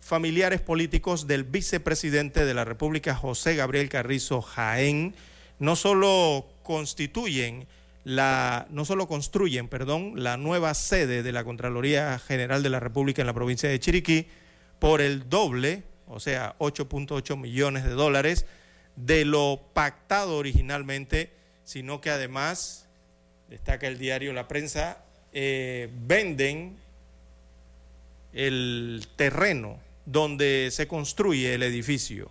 familiares 0.00 0.60
políticos 0.60 1.26
del 1.26 1.44
vicepresidente 1.44 2.44
de 2.44 2.54
la 2.54 2.64
República, 2.64 3.14
José 3.14 3.56
Gabriel 3.56 3.88
Carrizo 3.88 4.40
Jaén, 4.40 5.14
no 5.58 5.74
solo 5.74 6.46
constituyen 6.62 7.66
la, 8.04 8.66
no 8.70 8.84
solo 8.84 9.06
construyen, 9.06 9.68
perdón, 9.68 10.14
la 10.16 10.36
nueva 10.36 10.74
sede 10.74 11.22
de 11.22 11.32
la 11.32 11.44
Contraloría 11.44 12.18
General 12.18 12.62
de 12.62 12.70
la 12.70 12.80
República 12.80 13.22
en 13.22 13.26
la 13.26 13.34
provincia 13.34 13.68
de 13.68 13.80
Chiriquí 13.80 14.26
por 14.78 15.00
el 15.00 15.28
doble, 15.28 15.82
o 16.06 16.20
sea, 16.20 16.56
8.8 16.58 17.36
millones 17.36 17.84
de 17.84 17.90
dólares 17.90 18.46
de 18.96 19.24
lo 19.24 19.60
pactado 19.74 20.36
originalmente, 20.36 21.30
sino 21.64 22.00
que 22.00 22.10
además, 22.10 22.86
destaca 23.48 23.86
el 23.86 23.98
diario 23.98 24.32
La 24.32 24.48
Prensa, 24.48 25.04
eh, 25.32 25.90
venden 26.06 26.76
el 28.32 29.06
terreno 29.16 29.78
donde 30.06 30.70
se 30.72 30.88
construye 30.88 31.54
el 31.54 31.62
edificio. 31.62 32.30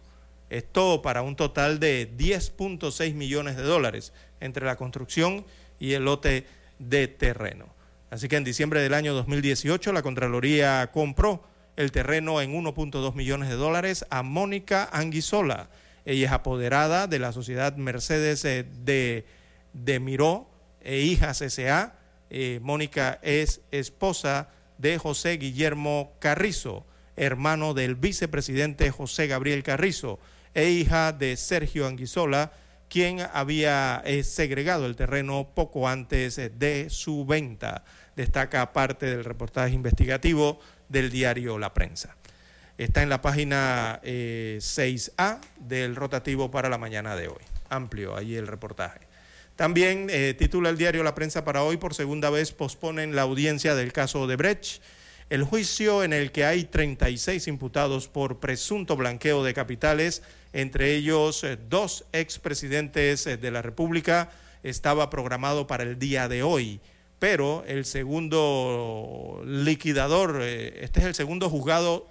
Esto 0.49 1.01
para 1.01 1.22
un 1.22 1.36
total 1.36 1.80
de 1.80 2.09
10.6 2.18 3.13
millones 3.13 3.57
de 3.57 3.63
dólares 3.63 4.13
entre 4.40 4.66
la 4.66 4.76
construcción 4.76 5.46
y 5.80 5.94
el 5.94 6.06
lote 6.06 6.46
de 6.80 7.08
terreno. 7.08 7.68
Así 8.10 8.28
que 8.28 8.38
en 8.38 8.44
diciembre 8.44 8.82
del 8.82 8.94
año 8.94 9.14
2018 9.14 9.92
la 9.94 10.02
Contraloría 10.02 10.90
compró 10.92 11.44
el 11.76 11.92
terreno 11.92 12.42
en 12.42 12.54
1.2 12.54 13.14
millones 13.14 13.50
de 13.50 13.56
dólares 13.56 14.06
a 14.10 14.24
Mónica 14.24 14.90
Anguisola. 14.92 15.70
Ella 16.06 16.28
es 16.28 16.32
apoderada 16.32 17.08
de 17.08 17.20
la 17.20 17.34
sociedad 17.34 17.76
Mercedes 17.76 18.46
eh, 18.46 18.66
de, 18.84 19.26
de 19.74 20.00
Miró 20.00 20.50
e 20.82 21.00
Hijas 21.00 21.42
S.A. 21.42 21.94
Eh, 22.30 22.60
Mónica 22.62 23.20
es 23.22 23.62
esposa 23.72 24.50
de 24.78 24.98
José 24.98 25.38
Guillermo 25.38 26.14
Carrizo 26.20 26.86
hermano 27.18 27.74
del 27.74 27.96
vicepresidente 27.96 28.92
José 28.92 29.28
Gabriel 29.28 29.64
Carrizo 29.64 30.20
e 30.54 30.70
hija 30.70 31.12
de 31.12 31.36
Sergio 31.36 31.88
Anguizola, 31.88 32.54
quien 32.90 33.20
había 33.34 34.02
eh, 34.06 34.24
segregado 34.24 34.86
el 34.86 34.96
terreno 34.96 35.50
poco 35.54 35.88
antes 35.88 36.38
eh, 36.38 36.50
de 36.50 36.90
su 36.90 37.26
venta. 37.26 37.84
Destaca 38.16 38.74
parte 38.74 39.06
del 39.06 39.24
reportaje 39.24 39.74
investigativo 39.74 40.60
del 40.90 41.10
diario 41.10 41.60
La 41.60 41.74
Prensa. 41.74 42.16
Está 42.78 43.02
en 43.02 43.10
la 43.10 43.22
página 43.22 44.00
6A 44.04 45.40
eh, 45.40 45.48
del 45.60 45.96
rotativo 45.96 46.52
para 46.52 46.70
la 46.70 46.78
mañana 46.78 47.16
de 47.16 47.28
hoy. 47.28 47.44
Amplio 47.70 48.16
ahí 48.16 48.36
el 48.36 48.48
reportaje. 48.48 49.02
También 49.56 50.08
titula 50.38 50.70
el 50.70 50.78
diario 50.78 51.02
La 51.04 51.16
Prensa 51.16 51.44
para 51.44 51.64
hoy, 51.64 51.78
por 51.78 51.96
segunda 51.96 52.30
vez 52.30 52.52
posponen 52.52 53.16
la 53.16 53.24
audiencia 53.24 53.74
del 53.74 53.92
caso 53.92 54.28
de 54.28 54.36
Brecht. 54.36 54.84
El 55.32 55.44
juicio 55.44 56.04
en 56.04 56.14
el 56.14 56.32
que 56.32 56.46
hay 56.46 56.66
36 56.66 57.48
imputados 57.48 58.08
por 58.08 58.40
presunto 58.40 58.96
blanqueo 58.96 59.44
de 59.44 59.56
capitales, 59.56 60.22
entre 60.54 60.95
ellos 60.95 61.43
eh, 61.43 61.58
dos 61.70 62.06
expresidentes 62.14 63.28
eh, 63.28 63.38
de 63.38 63.52
la 63.52 63.62
República, 63.62 64.30
estaba 64.64 65.10
programado 65.10 65.68
para 65.68 65.84
el 65.84 66.00
día 66.00 66.28
de 66.28 66.43
hoy. 66.43 66.80
Pero 67.20 67.64
el 67.68 67.86
segundo 67.86 69.41
liquidador, 69.45 70.39
eh, 70.41 70.80
este 70.82 71.00
es 71.00 71.06
el 71.06 71.16
segundo 71.16 71.50
juzgado, 71.50 72.08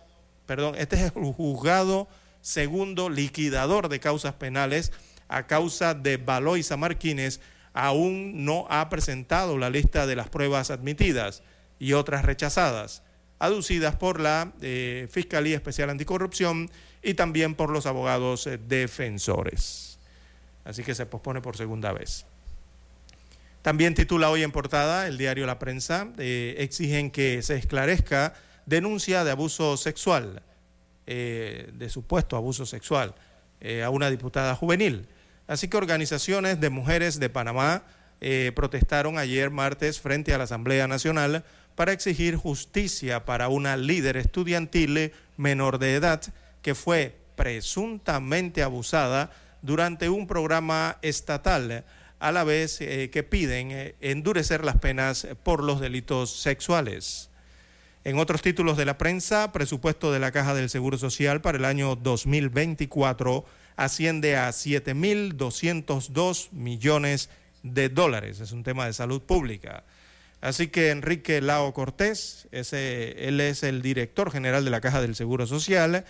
perdón, 0.47 0.75
este 0.77 0.97
es 0.97 1.03
el 1.03 1.11
juzgado 1.11 2.09
segundo 2.41 3.09
liquidador 3.09 3.89
de 3.89 4.01
causas 4.01 4.35
penales 4.35 4.93
a 5.29 5.47
causa 5.47 5.95
de 5.95 6.17
Baloisa 6.17 6.77
Martínez, 6.77 7.41
aún 7.73 8.45
no 8.45 8.67
ha 8.71 8.89
presentado 8.89 9.59
la 9.59 9.71
lista 9.71 10.07
de 10.07 10.17
las 10.17 10.29
pruebas 10.29 10.71
admitidas 10.71 11.43
y 11.79 11.93
otras 11.93 12.25
rechazadas 12.25 13.03
aducidas 13.39 13.97
por 13.97 14.19
la 14.19 14.53
Fiscalía 15.11 15.57
Especial 15.57 15.91
Anticorrupción 15.91 16.71
y 17.07 17.15
también 17.15 17.55
por 17.55 17.71
los 17.71 17.87
abogados 17.87 18.49
eh, 18.49 18.59
defensores. 18.59 19.97
Así 20.65 20.83
que 20.83 20.93
se 20.93 21.07
pospone 21.07 21.41
por 21.41 21.57
segunda 21.57 21.93
vez. 21.93 22.27
También 23.63 23.95
titula 23.95 24.29
hoy 24.29 24.43
en 24.43 24.51
portada 24.51 25.07
el 25.07 25.17
diario 25.17 25.47
La 25.47 25.61
Prensa, 25.61 26.09
eh, 26.19 26.57
exigen 26.59 27.13
que 27.13 27.43
se 27.43 27.55
esclarezca 27.55 28.35
denuncia 28.67 29.23
de 29.23 29.31
abuso 29.31 29.77
sexual, 29.77 30.43
de 31.07 31.87
supuesto 31.89 32.37
abuso 32.37 32.67
sexual, 32.67 33.15
a 33.85 33.91
una 33.91 34.11
diputada 34.11 34.57
juvenil. 34.57 35.07
Así 35.47 35.69
que 35.69 35.77
organizaciones 35.77 36.61
de 36.61 36.69
mujeres 36.69 37.21
de 37.21 37.31
Panamá 37.31 37.85
protestaron 38.57 39.17
ayer 39.17 39.51
martes 39.51 40.01
frente 40.01 40.35
a 40.35 40.39
la 40.39 40.45
Asamblea 40.45 40.89
Nacional 40.89 41.45
para 41.77 41.93
exigir 41.93 42.35
justicia 42.35 43.25
para 43.25 43.49
una 43.49 43.77
líder 43.77 44.17
estudiantil 44.17 45.13
menor 45.37 45.79
de 45.79 45.95
edad 45.95 46.23
que 46.67 46.75
fue 46.75 47.17
presuntamente 47.37 48.65
abusada 48.65 49.31
durante 49.63 50.09
un 50.09 50.27
programa 50.27 50.99
estatal, 51.01 51.85
a 52.19 52.33
la 52.33 52.43
vez 52.43 52.81
eh, 52.81 53.09
que 53.13 53.23
piden 53.23 53.71
eh, 53.71 53.95
endurecer 54.01 54.65
las 54.65 54.79
penas 54.79 55.29
por 55.45 55.63
los 55.63 55.79
delitos 55.79 56.41
sexuales. 56.41 57.31
En 58.03 58.19
otros 58.19 58.43
títulos 58.43 58.77
de 58.77 58.85
la 58.85 58.99
prensa, 58.99 59.53
presupuesto 59.53 60.11
de 60.11 60.19
la 60.19 60.33
Caja 60.33 60.55
del 60.55 60.69
Seguro 60.69 60.99
Social 60.99 61.41
para 61.41 61.57
el 61.57 61.65
año 61.65 61.95
2024 61.95 63.45
asciende 63.77 64.37
a 64.37 64.49
7.202 64.49 66.51
millones 66.51 67.31
de 67.63 67.91
dólares. 67.91 68.41
Es 68.41 68.51
un 68.51 68.65
tema 68.65 68.87
de 68.87 68.93
salud 68.93 69.23
pública. 69.23 69.85
Así 70.41 70.67
que 70.67 70.91
Enrique 70.91 71.41
Lao 71.41 71.73
Cortés, 71.73 72.49
él 72.51 73.41
es 73.41 73.63
el 73.63 73.83
director 73.83 74.33
general 74.33 74.65
de 74.65 74.73
la 74.73 74.81
Caja 74.81 75.01
del 75.01 75.15
Seguro 75.15 75.47
Social, 75.47 76.05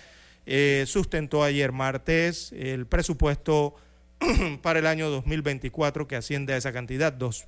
eh, 0.47 0.85
sustentó 0.87 1.43
ayer 1.43 1.73
martes 1.73 2.53
el 2.53 2.87
presupuesto 2.87 3.75
para 4.63 4.79
el 4.79 4.87
año 4.87 5.11
2024 5.11 6.09
que 6.09 6.17
asciende 6.17 6.55
a 6.55 6.57
esa 6.57 6.73
cantidad, 6.73 7.13
dos, 7.13 7.45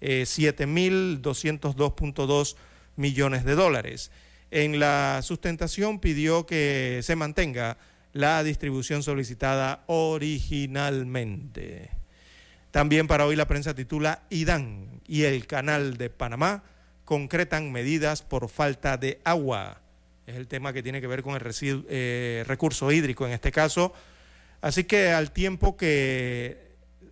eh, 0.00 0.24
7.202.2 0.24 2.56
millones 2.96 3.44
de 3.44 3.54
dólares. 3.54 4.10
En 4.50 4.80
la 4.80 5.20
sustentación 5.22 6.00
pidió 6.00 6.44
que 6.44 6.98
se 7.02 7.14
mantenga 7.14 7.78
la 8.12 8.42
distribución 8.42 9.04
solicitada 9.04 9.84
originalmente. 9.86 11.90
También 12.72 13.06
para 13.06 13.26
hoy 13.26 13.36
la 13.36 13.46
prensa 13.46 13.72
titula 13.74 14.24
IDAN 14.30 15.00
y 15.06 15.22
el 15.22 15.46
canal 15.46 15.96
de 15.96 16.10
Panamá 16.10 16.64
concretan 17.04 17.70
medidas 17.72 18.22
por 18.22 18.48
falta 18.48 18.96
de 18.96 19.20
agua. 19.24 19.80
Es 20.26 20.36
el 20.36 20.46
tema 20.46 20.72
que 20.72 20.82
tiene 20.82 21.00
que 21.00 21.06
ver 21.06 21.22
con 21.22 21.34
el 21.34 21.42
eh, 21.88 22.44
recurso 22.46 22.90
hídrico 22.92 23.26
en 23.26 23.32
este 23.32 23.50
caso. 23.52 23.92
Así 24.60 24.84
que 24.84 25.10
al 25.10 25.32
tiempo 25.32 25.76
que 25.76 26.70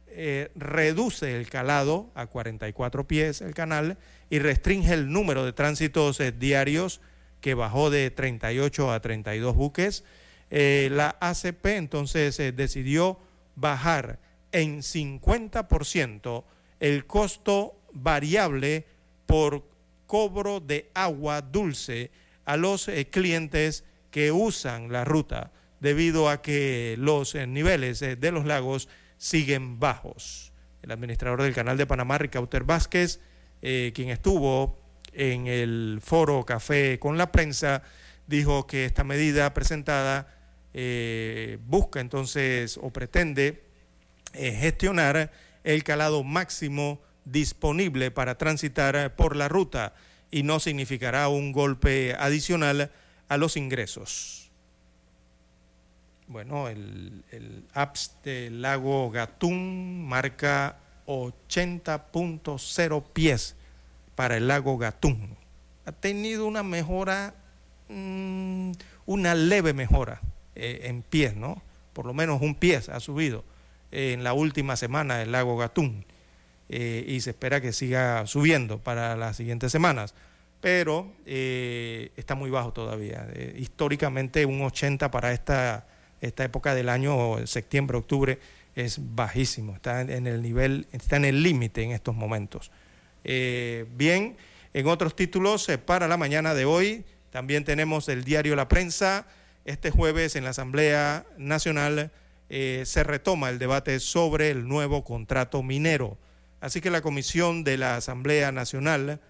eh, 0.09 0.51
reduce 0.55 1.37
el 1.37 1.49
calado 1.49 2.11
a 2.15 2.27
44 2.27 3.07
pies 3.07 3.41
el 3.41 3.55
canal 3.55 3.99
y 4.31 4.39
restringe 4.39 4.93
el 4.93 5.11
número 5.11 5.45
de 5.45 5.53
tránsitos 5.53 6.21
eh, 6.21 6.33
diarios 6.33 7.01
que 7.41 7.55
bajó 7.55 7.91
de 7.91 8.11
38 8.11 8.93
a 8.93 9.01
32 9.01 9.55
buques, 9.55 10.05
la 10.51 11.17
ACP 11.21 11.67
entonces 11.67 12.37
decidió 12.57 13.21
bajar 13.55 14.19
en 14.51 14.79
50% 14.81 16.45
el 16.81 17.07
costo 17.07 17.79
variable 17.93 18.87
por 19.27 19.63
cobro 20.07 20.61
de 20.61 20.91
agua 20.95 21.43
dulce 21.43 22.11
a 22.49 22.57
los 22.57 22.89
eh, 22.89 23.07
clientes 23.11 23.85
que 24.11 24.33
usan 24.33 24.91
la 24.91 25.05
ruta 25.05 25.53
debido 25.81 26.31
a 26.31 26.41
que 26.41 26.97
los 26.99 27.35
eh, 27.35 27.47
niveles 27.47 28.01
eh, 28.01 28.17
de 28.17 28.33
los 28.33 28.47
lagos 28.47 28.89
siguen 29.19 29.79
bajos. 29.79 30.51
El 30.81 30.91
administrador 30.91 31.43
del 31.43 31.55
Canal 31.55 31.77
de 31.77 31.87
Panamá, 31.87 32.17
Ricauter 32.17 32.65
Vázquez, 32.65 33.21
quien 33.61 34.09
estuvo 34.09 34.81
en 35.13 35.49
el 35.49 36.01
foro 36.03 36.45
Café 36.47 36.99
con 36.99 37.19
la 37.19 37.33
prensa, 37.33 37.83
dijo 38.29 38.67
que 38.67 38.85
esta 38.85 39.03
medida 39.03 39.53
presentada 39.53 40.33
busca 41.67 42.01
entonces 42.01 42.79
o 42.81 42.91
pretende 42.91 43.65
gestionar 44.33 45.33
el 45.65 45.83
calado 45.83 46.23
máximo 46.23 47.03
disponible 47.25 48.13
para 48.13 48.39
transitar 48.39 49.17
por 49.17 49.35
la 49.35 49.49
ruta 49.49 49.95
y 50.31 50.43
no 50.43 50.61
significará 50.61 51.29
un 51.29 51.53
golpe 51.53 52.15
adicional 52.19 52.91
a 53.29 53.37
los 53.37 53.57
ingresos. 53.57 54.51
Bueno, 56.27 56.69
el, 56.69 57.25
el 57.31 57.65
del 58.23 58.61
lago 58.61 59.11
Gatún 59.11 60.07
marca 60.07 60.79
80.0 61.07 63.05
pies 63.13 63.57
para 64.15 64.37
el 64.37 64.49
lago 64.49 64.77
Gatún. 64.77 65.37
Ha 65.87 65.93
tenido 65.93 66.47
una 66.47 66.63
mejora, 66.63 67.35
mm, 67.89 68.73
una 69.07 69.35
leve 69.35 69.73
mejora 69.73 70.21
eh, 70.55 70.81
en 70.85 71.03
pies, 71.03 71.35
¿no? 71.35 71.63
Por 71.95 72.05
lo 72.05 72.13
menos 72.13 72.43
un 72.43 72.55
pie 72.55 72.77
ha 72.77 73.01
subido 73.01 73.43
en 73.91 74.23
la 74.23 74.35
última 74.35 74.77
semana 74.77 75.23
el 75.23 75.33
lago 75.33 75.57
Gatún 75.57 76.05
eh, 76.69 77.03
y 77.09 77.21
se 77.23 77.31
espera 77.31 77.63
que 77.63 77.73
siga 77.73 78.27
subiendo 78.27 78.79
para 78.79 79.17
las 79.17 79.37
siguientes 79.37 79.73
semanas. 79.73 80.15
pero 80.61 81.13
eh, 81.25 82.11
está 82.17 82.35
muy 82.35 82.51
bajo 82.51 82.73
todavía. 82.73 83.29
Eh, 83.33 83.55
históricamente 83.59 84.45
un 84.45 84.61
80 84.63 85.11
para 85.11 85.33
esta, 85.33 85.87
esta 86.21 86.45
época 86.45 86.75
del 86.75 86.89
año, 86.89 87.47
septiembre, 87.47 87.97
octubre, 87.97 88.41
es 88.75 88.99
bajísimo, 89.15 89.75
está 89.77 90.01
en 90.01 90.27
el 90.27 90.43
nivel, 90.43 90.87
está 90.93 91.17
en 91.17 91.27
el 91.27 91.43
límite 91.43 91.83
en 91.83 91.93
estos 91.93 92.15
momentos. 92.15 92.71
Bien, 93.25 94.37
en 94.73 94.87
otros 94.87 95.17
títulos 95.17 95.69
para 95.85 96.07
la 96.09 96.17
mañana 96.17 96.55
de 96.55 96.65
hoy 96.65 97.05
también 97.31 97.65
tenemos 97.65 98.09
el 98.09 98.25
diario 98.25 98.55
La 98.57 98.69
Prensa. 98.69 99.27
Este 99.65 99.91
jueves 99.91 100.37
en 100.37 100.45
la 100.45 100.51
Asamblea 100.51 101.27
Nacional 101.39 102.13
se 102.49 103.05
retoma 103.05 103.51
el 103.51 103.59
debate 103.59 103.99
sobre 103.99 104.51
el 104.51 104.69
nuevo 104.69 105.03
contrato 105.03 105.63
minero. 105.63 106.17
Así 106.61 106.81
que 106.81 106.91
la 106.91 107.03
comisión 107.03 107.65
de 107.65 107.79
la 107.79 107.97
Asamblea 107.97 108.53
Nacional 108.53 109.21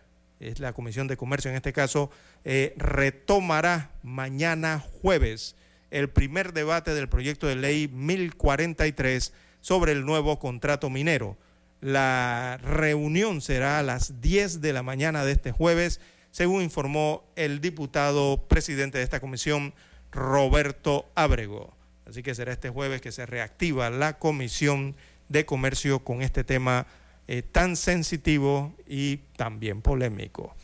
es 0.41 0.61
la 0.61 0.73
Comisión 0.73 1.09
de 1.09 1.17
Comercio 1.17 1.51
en 1.51 1.57
este 1.57 1.73
caso, 1.73 2.11
eh, 2.45 2.75
retomará 2.77 3.91
mañana 4.03 4.79
jueves 4.79 5.57
el 5.91 6.11
primer 6.11 6.53
debate 6.53 6.95
del 6.95 7.09
proyecto 7.09 7.47
de 7.47 7.57
ley 7.57 7.89
1043 7.89 9.33
sobre 9.61 9.93
el 9.93 10.05
nuevo 10.05 10.39
contrato 10.39 10.91
minero. 10.91 11.37
La 11.81 12.59
reunión 12.63 13.41
será 13.41 13.79
a 13.79 13.83
las 13.83 14.21
10 14.21 14.61
de 14.61 14.73
la 14.73 14.83
mañana 14.83 15.25
de 15.25 15.33
este 15.33 15.53
jueves, 15.53 16.01
según 16.31 16.63
informó 16.63 17.25
el 17.37 17.61
diputado 17.61 18.47
presidente 18.49 18.99
de 18.99 19.05
esta 19.05 19.21
comisión, 19.21 19.75
Roberto 20.11 21.11
Ábrego. 21.15 21.77
Así 22.07 22.23
que 22.23 22.35
será 22.35 22.53
este 22.53 22.71
jueves 22.71 23.01
que 23.01 23.13
se 23.13 23.27
reactiva 23.27 23.91
la 23.91 24.19
Comisión 24.19 24.97
de 25.29 25.45
Comercio 25.45 26.01
con 26.05 26.23
este 26.23 26.43
tema 26.43 26.87
eh, 27.29 27.43
tan 27.43 27.77
sensitivo 27.77 28.75
y 28.87 29.19
también 29.37 29.83
polémico. 29.83 30.55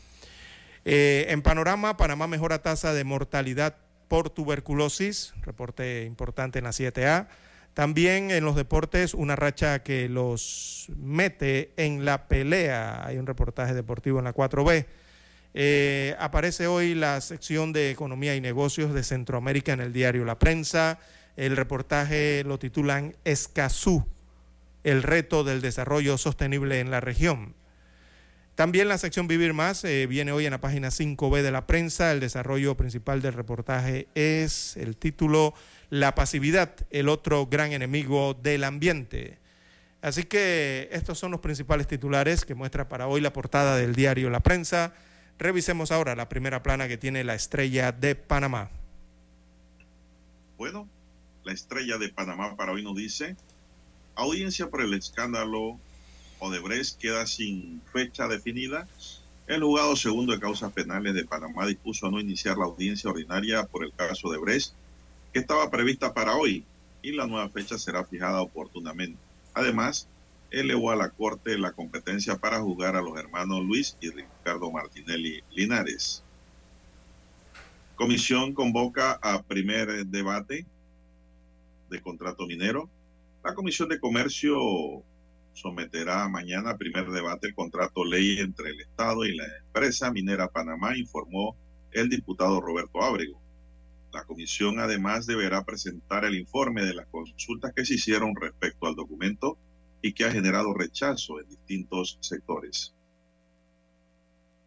Eh, 0.83 1.27
en 1.29 1.41
panorama, 1.41 1.95
Panamá 1.95 2.27
mejora 2.27 2.61
tasa 2.61 2.93
de 2.93 3.03
mortalidad 3.03 3.77
por 4.07 4.29
tuberculosis, 4.29 5.33
reporte 5.41 6.03
importante 6.03 6.59
en 6.59 6.65
la 6.65 6.71
7A. 6.71 7.27
También 7.73 8.31
en 8.31 8.45
los 8.45 8.55
deportes, 8.55 9.13
una 9.13 9.35
racha 9.35 9.83
que 9.83 10.07
los 10.09 10.87
mete 10.95 11.73
en 11.77 12.05
la 12.05 12.27
pelea. 12.27 13.05
Hay 13.05 13.17
un 13.17 13.27
reportaje 13.27 13.73
deportivo 13.73 14.19
en 14.19 14.25
la 14.25 14.33
4B. 14.33 14.85
Eh, 15.53 16.15
aparece 16.19 16.67
hoy 16.67 16.95
la 16.95 17.21
sección 17.21 17.73
de 17.73 17.91
Economía 17.91 18.35
y 18.35 18.41
Negocios 18.41 18.93
de 18.93 19.03
Centroamérica 19.03 19.73
en 19.73 19.81
el 19.81 19.93
diario 19.93 20.25
La 20.25 20.39
Prensa. 20.39 20.99
El 21.35 21.57
reportaje 21.57 22.43
lo 22.45 22.59
titulan 22.59 23.15
Escazú, 23.23 24.05
el 24.85 25.03
reto 25.03 25.43
del 25.43 25.61
desarrollo 25.61 26.17
sostenible 26.17 26.79
en 26.79 26.91
la 26.91 27.01
región. 27.01 27.55
También 28.53 28.87
la 28.87 28.99
sección 28.99 29.27
Vivir 29.27 29.53
Más 29.53 29.83
eh, 29.83 30.05
viene 30.07 30.31
hoy 30.31 30.45
en 30.45 30.51
la 30.51 30.61
página 30.61 30.89
5B 30.89 31.41
de 31.41 31.51
la 31.51 31.67
prensa. 31.67 32.11
El 32.11 32.21
desarrollo 32.21 32.77
principal 32.77 33.21
del 33.21 33.33
reportaje 33.33 34.07
es 34.13 34.77
el 34.77 34.95
título 34.95 35.55
La 35.89 36.15
pasividad, 36.15 36.75
el 36.91 37.09
otro 37.09 37.47
gran 37.47 37.73
enemigo 37.73 38.35
del 38.35 38.63
ambiente. 38.63 39.39
Así 40.01 40.23
que 40.23 40.87
estos 40.91 41.17
son 41.17 41.31
los 41.31 41.41
principales 41.41 41.87
titulares 41.87 42.45
que 42.45 42.53
muestra 42.53 42.87
para 42.87 43.07
hoy 43.07 43.21
la 43.21 43.33
portada 43.33 43.75
del 43.75 43.95
diario 43.95 44.29
La 44.29 44.39
Prensa. 44.41 44.93
Revisemos 45.39 45.91
ahora 45.91 46.15
la 46.15 46.29
primera 46.29 46.61
plana 46.61 46.87
que 46.87 46.97
tiene 46.97 47.23
la 47.23 47.33
estrella 47.33 47.91
de 47.91 48.13
Panamá. 48.13 48.69
Bueno, 50.57 50.87
la 51.43 51.53
estrella 51.53 51.97
de 51.97 52.09
Panamá 52.09 52.55
para 52.55 52.71
hoy 52.71 52.83
nos 52.83 52.95
dice, 52.95 53.35
audiencia 54.15 54.69
por 54.69 54.81
el 54.81 54.93
escándalo 54.93 55.79
Odebrecht 56.39 56.99
queda 56.99 57.25
sin 57.27 57.81
fecha 57.91 58.27
definida. 58.27 58.87
El 59.47 59.63
juzgado 59.63 59.95
segundo 59.95 60.33
de 60.33 60.39
causas 60.39 60.71
penales 60.73 61.13
de 61.13 61.25
Panamá 61.25 61.65
dispuso 61.67 62.09
no 62.09 62.19
iniciar 62.19 62.57
la 62.57 62.65
audiencia 62.65 63.09
ordinaria 63.09 63.65
por 63.65 63.83
el 63.83 63.93
caso 63.93 64.31
de 64.31 64.39
Brecht, 64.39 64.73
que 65.31 65.39
estaba 65.39 65.69
prevista 65.69 66.13
para 66.13 66.35
hoy, 66.35 66.65
y 67.01 67.11
la 67.11 67.27
nueva 67.27 67.49
fecha 67.49 67.77
será 67.77 68.03
fijada 68.03 68.41
oportunamente. 68.41 69.19
Además, 69.53 70.07
elevó 70.49 70.91
a 70.91 70.95
la 70.95 71.09
Corte 71.09 71.57
la 71.57 71.73
competencia 71.73 72.37
para 72.37 72.61
juzgar 72.61 72.95
a 72.95 73.01
los 73.01 73.17
hermanos 73.17 73.63
Luis 73.63 73.97
y 74.01 74.09
Ricardo 74.09 74.71
Martinelli 74.71 75.43
Linares. 75.51 76.23
Comisión 77.95 78.53
convoca 78.53 79.19
a 79.21 79.43
primer 79.43 80.05
debate 80.07 80.65
de 81.89 82.01
contrato 82.01 82.47
minero. 82.47 82.89
La 83.45 83.53
Comisión 83.53 83.89
de 83.89 83.99
Comercio 83.99 84.57
someterá 85.53 86.27
mañana 86.27 86.71
a 86.71 86.77
primer 86.77 87.11
debate 87.11 87.49
el 87.49 87.53
contrato 87.53 88.03
ley 88.03 88.39
entre 88.39 88.71
el 88.71 88.81
Estado 88.81 89.23
y 89.23 89.35
la 89.35 89.45
empresa 89.45 90.11
minera 90.11 90.47
Panamá, 90.47 90.97
informó 90.97 91.55
el 91.91 92.09
diputado 92.09 92.59
Roberto 92.59 93.03
Ábrego. 93.03 93.39
La 94.11 94.23
comisión 94.23 94.79
además 94.79 95.27
deberá 95.27 95.63
presentar 95.63 96.25
el 96.25 96.33
informe 96.33 96.85
de 96.85 96.95
las 96.95 97.05
consultas 97.05 97.71
que 97.75 97.85
se 97.85 97.93
hicieron 97.93 98.35
respecto 98.35 98.87
al 98.87 98.95
documento 98.95 99.59
y 100.01 100.13
que 100.13 100.25
ha 100.25 100.31
generado 100.31 100.73
rechazo 100.73 101.39
en 101.39 101.47
distintos 101.47 102.17
sectores. 102.21 102.95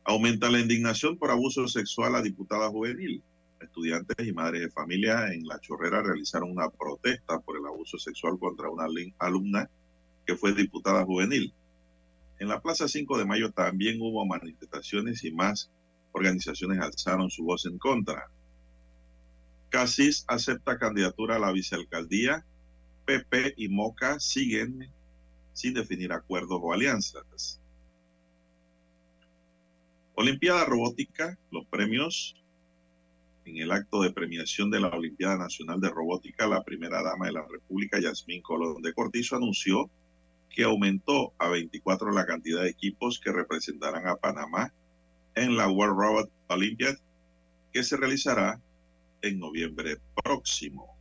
Aumenta 0.04 0.50
la 0.50 0.60
indignación 0.60 1.18
por 1.18 1.32
abuso 1.32 1.66
sexual 1.66 2.14
a 2.14 2.22
diputada 2.22 2.68
juvenil. 2.68 3.24
Estudiantes 3.60 4.26
y 4.26 4.32
madres 4.32 4.62
de 4.62 4.70
familia 4.70 5.32
en 5.32 5.46
La 5.46 5.58
Chorrera 5.58 6.02
realizaron 6.02 6.50
una 6.50 6.70
protesta 6.70 7.40
por 7.40 7.56
el 7.56 7.66
abuso 7.66 7.98
sexual 7.98 8.38
contra 8.38 8.70
una 8.70 8.86
alumna 9.18 9.68
que 10.26 10.36
fue 10.36 10.52
diputada 10.52 11.04
juvenil. 11.04 11.52
En 12.38 12.48
la 12.48 12.60
Plaza 12.60 12.86
5 12.86 13.18
de 13.18 13.24
Mayo 13.24 13.50
también 13.50 14.00
hubo 14.00 14.24
manifestaciones 14.24 15.24
y 15.24 15.32
más 15.32 15.70
organizaciones 16.12 16.80
alzaron 16.80 17.30
su 17.30 17.44
voz 17.44 17.66
en 17.66 17.78
contra. 17.78 18.30
Casis 19.70 20.24
acepta 20.28 20.78
candidatura 20.78 21.36
a 21.36 21.38
la 21.40 21.52
vicealcaldía. 21.52 22.44
PP 23.04 23.54
y 23.56 23.68
Moca 23.68 24.20
siguen 24.20 24.90
sin 25.52 25.74
definir 25.74 26.12
acuerdos 26.12 26.60
o 26.62 26.72
alianzas. 26.72 27.60
Olimpiada 30.14 30.64
Robótica, 30.64 31.38
los 31.50 31.66
premios 31.66 32.34
en 33.48 33.56
el 33.56 33.72
acto 33.72 34.02
de 34.02 34.12
premiación 34.12 34.70
de 34.70 34.80
la 34.80 34.88
Olimpiada 34.88 35.38
Nacional 35.38 35.80
de 35.80 35.88
Robótica, 35.88 36.46
la 36.46 36.62
primera 36.62 37.02
dama 37.02 37.26
de 37.26 37.32
la 37.32 37.46
República, 37.48 37.98
Yasmín 37.98 38.42
Colón 38.42 38.82
de 38.82 38.92
Cortizo, 38.92 39.36
anunció 39.36 39.90
que 40.50 40.64
aumentó 40.64 41.32
a 41.38 41.48
24 41.48 42.12
la 42.12 42.26
cantidad 42.26 42.62
de 42.62 42.70
equipos 42.70 43.20
que 43.22 43.32
representarán 43.32 44.06
a 44.06 44.16
Panamá 44.16 44.72
en 45.34 45.56
la 45.56 45.68
World 45.68 45.98
Robot 45.98 46.30
Olympiad, 46.48 46.94
que 47.72 47.82
se 47.82 47.96
realizará 47.96 48.60
en 49.22 49.38
noviembre 49.38 49.96
próximo. 50.22 50.96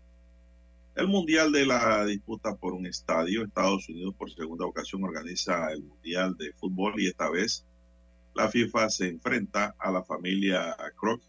El 0.95 1.07
Mundial 1.07 1.51
de 1.51 1.65
la 1.65 2.05
Disputa 2.05 2.55
por 2.55 2.73
un 2.73 2.85
Estadio, 2.85 3.43
Estados 3.43 3.87
Unidos 3.89 4.15
por 4.17 4.31
segunda 4.33 4.65
ocasión 4.65 5.03
organiza 5.03 5.71
el 5.71 5.83
Mundial 5.83 6.35
de 6.37 6.53
Fútbol 6.53 6.99
y 6.99 7.07
esta 7.07 7.29
vez 7.29 7.65
la 8.33 8.49
FIFA 8.49 8.89
se 8.89 9.09
enfrenta 9.09 9.75
a 9.79 9.91
la 9.91 10.03
familia 10.03 10.75
Kroc 10.99 11.21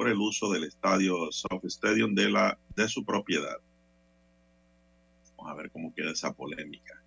por 0.00 0.08
el 0.08 0.16
uso 0.16 0.50
del 0.50 0.64
estadio 0.64 1.30
South 1.30 1.62
Stadium 1.64 2.14
de, 2.14 2.30
la, 2.30 2.58
de 2.74 2.88
su 2.88 3.04
propiedad. 3.04 3.58
Vamos 5.36 5.52
a 5.52 5.54
ver 5.56 5.70
cómo 5.70 5.94
queda 5.94 6.12
esa 6.12 6.32
polémica. 6.32 7.02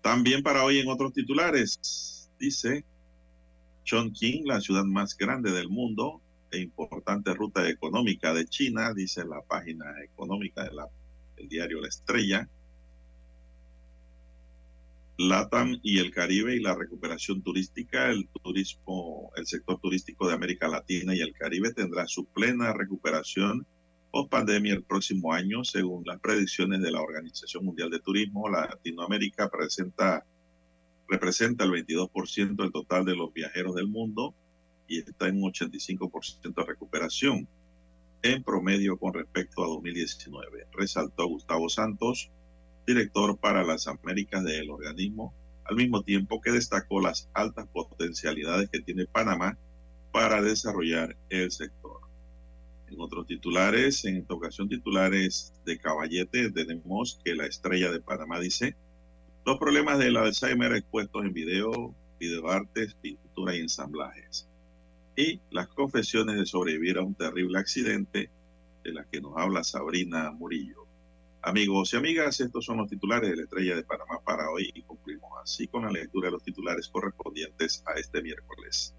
También 0.00 0.44
para 0.44 0.62
hoy 0.62 0.78
en 0.78 0.88
otros 0.88 1.12
titulares, 1.12 2.30
dice 2.38 2.84
Chongqing, 3.82 4.46
la 4.46 4.60
ciudad 4.60 4.84
más 4.84 5.16
grande 5.16 5.50
del 5.50 5.68
mundo 5.68 6.22
e 6.52 6.58
importante 6.60 7.34
ruta 7.34 7.68
económica 7.68 8.32
de 8.32 8.46
China, 8.46 8.94
dice 8.94 9.24
la 9.24 9.42
página 9.42 9.86
económica 10.04 10.62
del 10.62 11.48
diario 11.48 11.80
La 11.80 11.88
Estrella. 11.88 12.48
LATAM 15.16 15.78
y 15.82 16.00
el 16.00 16.10
Caribe 16.10 16.56
y 16.56 16.60
la 16.60 16.74
recuperación 16.74 17.42
turística, 17.42 18.10
el 18.10 18.28
turismo, 18.42 19.30
el 19.36 19.46
sector 19.46 19.78
turístico 19.80 20.26
de 20.26 20.34
América 20.34 20.66
Latina 20.66 21.14
y 21.14 21.20
el 21.20 21.32
Caribe 21.32 21.72
tendrá 21.72 22.06
su 22.08 22.24
plena 22.26 22.72
recuperación 22.72 23.64
post 24.10 24.30
pandemia 24.30 24.74
el 24.74 24.82
próximo 24.82 25.32
año, 25.32 25.64
según 25.64 26.04
las 26.04 26.20
predicciones 26.20 26.80
de 26.82 26.90
la 26.90 27.00
Organización 27.00 27.64
Mundial 27.64 27.90
de 27.90 28.00
Turismo. 28.00 28.48
Latinoamérica 28.48 29.48
presenta, 29.48 30.24
representa 31.08 31.64
el 31.64 31.70
22% 31.70 32.56
del 32.56 32.72
total 32.72 33.04
de 33.04 33.16
los 33.16 33.32
viajeros 33.32 33.74
del 33.74 33.88
mundo 33.88 34.34
y 34.88 34.98
está 34.98 35.28
en 35.28 35.42
un 35.42 35.52
85% 35.52 36.54
de 36.54 36.64
recuperación 36.64 37.48
en 38.22 38.42
promedio 38.42 38.96
con 38.98 39.12
respecto 39.14 39.62
a 39.62 39.68
2019, 39.68 40.68
resaltó 40.72 41.26
Gustavo 41.26 41.68
Santos, 41.68 42.30
director 42.86 43.36
para 43.38 43.64
las 43.64 43.86
Américas 43.86 44.44
del 44.44 44.70
organismo, 44.70 45.34
al 45.64 45.76
mismo 45.76 46.02
tiempo 46.02 46.40
que 46.40 46.52
destacó 46.52 47.00
las 47.00 47.28
altas 47.32 47.66
potencialidades 47.68 48.68
que 48.70 48.80
tiene 48.80 49.06
Panamá 49.06 49.56
para 50.12 50.42
desarrollar 50.42 51.16
el 51.30 51.50
sector. 51.50 52.00
En 52.88 53.00
otros 53.00 53.26
titulares, 53.26 54.04
en 54.04 54.18
esta 54.18 54.34
ocasión 54.34 54.68
titulares 54.68 55.52
de 55.64 55.78
Caballete, 55.78 56.50
tenemos 56.50 57.18
que 57.24 57.34
la 57.34 57.46
estrella 57.46 57.90
de 57.90 58.00
Panamá 58.00 58.38
dice, 58.38 58.76
los 59.44 59.58
problemas 59.58 59.98
del 59.98 60.16
Alzheimer 60.16 60.72
expuestos 60.72 61.24
en 61.24 61.32
video 61.32 61.94
videoartes, 62.18 62.94
pintura 62.94 63.54
y 63.54 63.60
ensamblajes. 63.60 64.48
Y 65.16 65.40
las 65.50 65.68
confesiones 65.68 66.36
de 66.36 66.46
sobrevivir 66.46 66.98
a 66.98 67.02
un 67.02 67.14
terrible 67.14 67.58
accidente 67.58 68.30
de 68.82 68.92
la 68.92 69.04
que 69.04 69.20
nos 69.20 69.36
habla 69.36 69.64
Sabrina 69.64 70.30
Murillo. 70.32 70.83
Amigos 71.46 71.92
y 71.92 71.96
amigas, 71.96 72.40
estos 72.40 72.64
son 72.64 72.78
los 72.78 72.88
titulares 72.88 73.28
de 73.28 73.36
la 73.36 73.42
Estrella 73.42 73.76
de 73.76 73.82
Panamá 73.82 74.18
para 74.24 74.48
hoy 74.48 74.70
y 74.74 74.80
concluimos 74.80 75.30
así 75.42 75.68
con 75.68 75.82
la 75.82 75.90
lectura 75.90 76.28
de 76.28 76.32
los 76.32 76.42
titulares 76.42 76.88
correspondientes 76.88 77.82
a 77.84 77.98
este 78.00 78.22
miércoles. 78.22 78.94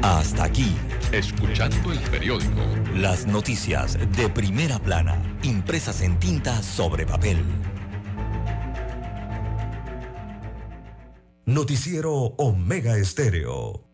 Hasta 0.00 0.44
aquí, 0.44 0.74
escuchando 1.12 1.92
el 1.92 2.00
periódico. 2.10 2.62
Las 2.94 3.26
noticias 3.26 3.98
de 4.16 4.28
primera 4.30 4.78
plana, 4.78 5.22
impresas 5.42 6.00
en 6.00 6.18
tinta 6.18 6.62
sobre 6.62 7.04
papel. 7.04 7.44
Noticiero 11.44 12.12
Omega 12.38 12.96
Estéreo. 12.96 13.84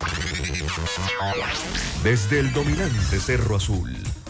Desde 2.04 2.38
el 2.38 2.52
dominante 2.52 3.18
Cerro 3.18 3.56
Azul, 3.56 3.96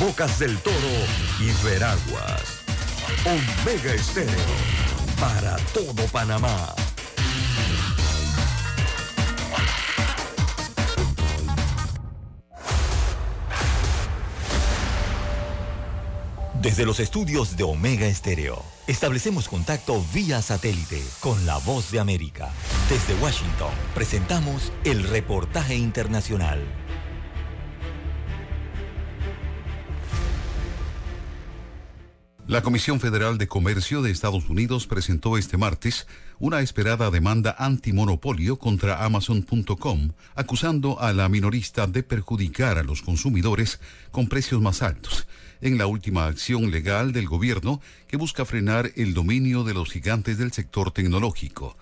Bocas 0.00 0.38
del 0.38 0.56
Toro 0.60 0.74
y 1.38 1.52
Veraguas. 1.62 2.62
Omega 3.26 3.92
Estéreo 3.92 4.32
para 5.20 5.56
todo 5.74 6.06
Panamá. 6.10 6.74
Desde 16.62 16.86
los 16.86 16.98
estudios 16.98 17.58
de 17.58 17.64
Omega 17.64 18.06
Estéreo, 18.06 18.62
establecemos 18.86 19.48
contacto 19.48 20.02
vía 20.14 20.40
satélite 20.40 21.02
con 21.20 21.44
la 21.44 21.58
voz 21.58 21.90
de 21.90 22.00
América. 22.00 22.48
Desde 22.88 23.14
Washington, 23.22 23.72
presentamos 23.94 24.72
el 24.84 25.02
reportaje 25.04 25.74
internacional. 25.74 26.60
La 32.50 32.62
Comisión 32.62 32.98
Federal 32.98 33.38
de 33.38 33.46
Comercio 33.46 34.02
de 34.02 34.10
Estados 34.10 34.48
Unidos 34.48 34.88
presentó 34.88 35.38
este 35.38 35.56
martes 35.56 36.08
una 36.40 36.62
esperada 36.62 37.08
demanda 37.12 37.54
antimonopolio 37.56 38.58
contra 38.58 39.04
Amazon.com, 39.04 40.10
acusando 40.34 41.00
a 41.00 41.12
la 41.12 41.28
minorista 41.28 41.86
de 41.86 42.02
perjudicar 42.02 42.76
a 42.76 42.82
los 42.82 43.02
consumidores 43.02 43.78
con 44.10 44.26
precios 44.26 44.60
más 44.60 44.82
altos 44.82 45.28
en 45.60 45.78
la 45.78 45.86
última 45.86 46.26
acción 46.26 46.72
legal 46.72 47.12
del 47.12 47.28
gobierno 47.28 47.80
que 48.08 48.16
busca 48.16 48.44
frenar 48.44 48.90
el 48.96 49.14
dominio 49.14 49.62
de 49.62 49.74
los 49.74 49.92
gigantes 49.92 50.36
del 50.36 50.50
sector 50.50 50.90
tecnológico. 50.90 51.76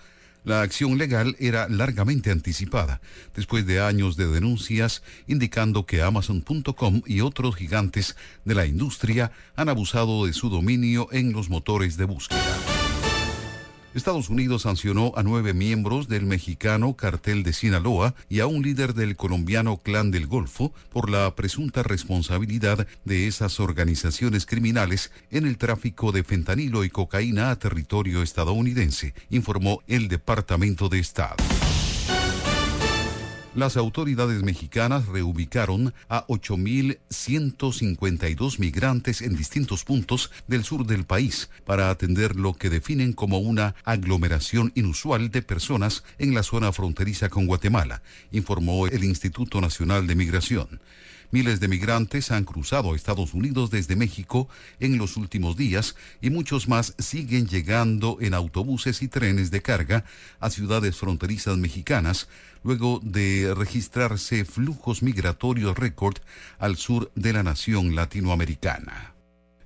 La 0.49 0.63
acción 0.63 0.97
legal 0.97 1.37
era 1.39 1.69
largamente 1.69 2.31
anticipada, 2.31 3.03
después 3.37 3.67
de 3.67 3.83
años 3.83 4.17
de 4.17 4.27
denuncias 4.29 5.03
indicando 5.27 5.85
que 5.85 6.01
Amazon.com 6.01 7.03
y 7.05 7.21
otros 7.21 7.55
gigantes 7.55 8.17
de 8.47 8.55
la 8.55 8.65
industria 8.65 9.31
han 9.57 9.69
abusado 9.69 10.25
de 10.25 10.33
su 10.33 10.49
dominio 10.49 11.09
en 11.13 11.35
los 11.35 11.51
motores 11.51 11.99
de 11.99 12.07
búsqueda. 12.07 12.68
Estados 13.99 14.31
Unidos 14.31 14.63
sancionó 14.63 15.13
a 15.17 15.25
nueve 15.25 15.53
miembros 15.53 16.09
del 16.09 16.25
mexicano 16.25 16.95
cartel 16.95 17.43
de 17.43 17.53
Sinaloa 17.53 18.15
y 18.29 18.39
a 18.39 18.47
un 18.47 18.63
líder 18.63 18.95
del 18.95 19.17
colombiano 19.17 19.77
Clan 19.79 20.13
del 20.13 20.29
Golfo 20.29 20.73
por 20.91 21.11
la 21.11 21.35
presunta 21.35 21.83
responsabilidad 21.83 22.87
de 23.05 23.27
esas 23.27 23.59
organizaciones 23.59 24.47
criminales 24.47 25.11
en 25.33 25.47
el 25.47 25.59
tráfico 25.59 26.13
de 26.13 26.23
fentanilo 26.23 26.85
y 26.85 26.91
cocaína 26.91 27.51
a 27.51 27.59
territorio 27.59 28.23
estadounidense, 28.23 29.15
informó 29.31 29.83
el 29.89 30.07
Departamento 30.07 30.89
de 30.89 31.01
Estado. 31.01 31.35
Las 33.55 33.79
autoridades 33.79 34.43
mexicanas 34.43 35.07
reubicaron 35.07 35.95
a 36.09 36.27
8.152 36.27 38.59
migrantes 38.59 39.23
en 39.23 39.37
distintos 39.37 39.85
puntos 39.85 40.31
del 40.47 40.65
sur 40.65 40.85
del 40.87 41.05
país 41.05 41.49
para 41.65 41.89
atender 41.91 42.37
lo 42.37 42.53
que 42.53 42.69
definen 42.69 43.15
como 43.15 43.39
una 43.39 43.75
aglomeración 43.85 44.71
inusual 44.75 45.31
de 45.31 45.41
personas 45.43 46.05
en 46.19 46.35
la 46.35 46.43
zona 46.43 46.73
fronteriza 46.73 47.31
con 47.31 47.47
Guatemala, 47.47 48.03
informó 48.33 48.87
el 48.87 49.03
Instituto 49.03 49.63
Nacional 49.63 50.07
de 50.07 50.15
Migración. 50.15 50.81
Miles 51.31 51.61
de 51.61 51.69
migrantes 51.69 52.31
han 52.31 52.45
cruzado 52.45 52.93
a 52.93 52.97
Estados 52.97 53.35
Unidos 53.35 53.71
desde 53.71 53.97
México 53.97 54.49
en 54.81 54.97
los 54.97 55.19
últimos 55.19 55.59
días 55.59 55.95
y 56.23 56.31
muchos 56.31 56.69
más 56.69 56.95
siguen 56.99 57.47
llegando 57.47 58.17
en 58.21 58.33
autobuses 58.33 59.03
y 59.03 59.09
trenes 59.09 59.51
de 59.51 59.61
carga 59.61 60.05
a 60.41 60.49
ciudades 60.49 60.97
fronterizas 60.97 61.59
mexicanas 61.59 62.29
luego 62.65 63.01
de 63.03 63.53
registrarse 63.55 64.47
flujos 64.47 65.03
migratorios 65.03 65.77
récord 65.77 66.17
al 66.59 66.77
sur 66.77 67.11
de 67.15 67.35
la 67.35 67.43
nación 67.43 67.95
latinoamericana. 67.95 69.18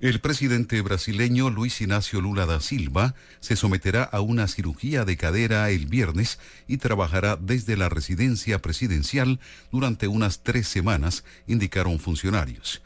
El 0.02 0.18
presidente 0.18 0.82
brasileño 0.82 1.48
Luis 1.48 1.80
Ignacio 1.80 2.20
Lula 2.20 2.44
da 2.44 2.58
Silva 2.58 3.14
se 3.38 3.54
someterá 3.54 4.02
a 4.02 4.20
una 4.20 4.48
cirugía 4.48 5.04
de 5.04 5.16
cadera 5.16 5.70
el 5.70 5.86
viernes 5.86 6.40
y 6.66 6.78
trabajará 6.78 7.36
desde 7.36 7.76
la 7.76 7.88
residencia 7.88 8.60
presidencial 8.60 9.38
durante 9.70 10.08
unas 10.08 10.42
tres 10.42 10.66
semanas, 10.66 11.22
indicaron 11.46 12.00
funcionarios. 12.00 12.82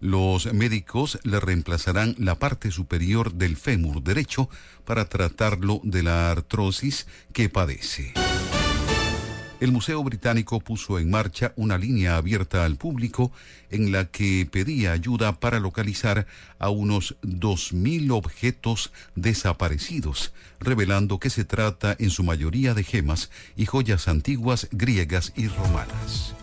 Los 0.00 0.52
médicos 0.52 1.18
le 1.22 1.40
reemplazarán 1.40 2.14
la 2.18 2.38
parte 2.38 2.70
superior 2.70 3.32
del 3.32 3.56
fémur 3.56 4.02
derecho 4.02 4.50
para 4.84 5.06
tratarlo 5.06 5.80
de 5.82 6.02
la 6.02 6.30
artrosis 6.30 7.06
que 7.32 7.48
padece 7.48 8.12
el 9.60 9.72
Museo 9.72 10.02
Británico 10.02 10.58
puso 10.60 10.98
en 10.98 11.10
marcha 11.10 11.52
una 11.56 11.76
línea 11.76 12.16
abierta 12.16 12.64
al 12.64 12.76
público 12.76 13.30
en 13.70 13.92
la 13.92 14.06
que 14.06 14.48
pedía 14.50 14.92
ayuda 14.92 15.38
para 15.38 15.60
localizar 15.60 16.26
a 16.58 16.70
unos 16.70 17.16
2.000 17.22 18.10
objetos 18.12 18.90
desaparecidos, 19.14 20.32
revelando 20.58 21.18
que 21.18 21.30
se 21.30 21.44
trata 21.44 21.94
en 21.98 22.10
su 22.10 22.24
mayoría 22.24 22.74
de 22.74 22.84
gemas 22.84 23.30
y 23.54 23.66
joyas 23.66 24.08
antiguas 24.08 24.68
griegas 24.72 25.32
y 25.36 25.48
romanas. 25.48 26.34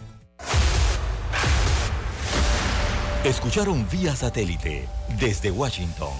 Escucharon 3.24 3.88
vía 3.92 4.16
satélite 4.16 4.88
desde 5.20 5.52
Washington 5.52 6.14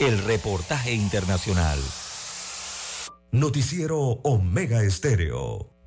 el 0.00 0.18
reportaje 0.24 0.92
internacional. 0.92 1.78
Noticiero 3.32 3.98
Omega 4.24 4.82
Estéreo. 4.82 5.79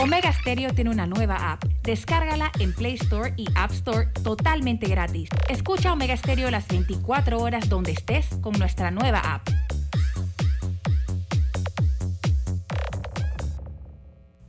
Omega 0.00 0.32
Stereo 0.32 0.72
tiene 0.74 0.90
una 0.90 1.08
nueva 1.08 1.50
app. 1.50 1.64
Descárgala 1.82 2.52
en 2.60 2.72
Play 2.72 2.94
Store 2.94 3.34
y 3.36 3.46
App 3.56 3.72
Store 3.72 4.06
totalmente 4.22 4.86
gratis. 4.86 5.28
Escucha 5.48 5.92
Omega 5.92 6.16
Stereo 6.16 6.52
las 6.52 6.68
24 6.68 7.36
horas 7.40 7.68
donde 7.68 7.90
estés 7.90 8.26
con 8.40 8.56
nuestra 8.60 8.92
nueva 8.92 9.18
app. 9.18 9.48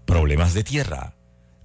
Problemas 0.06 0.54
de 0.54 0.64
tierra, 0.64 1.16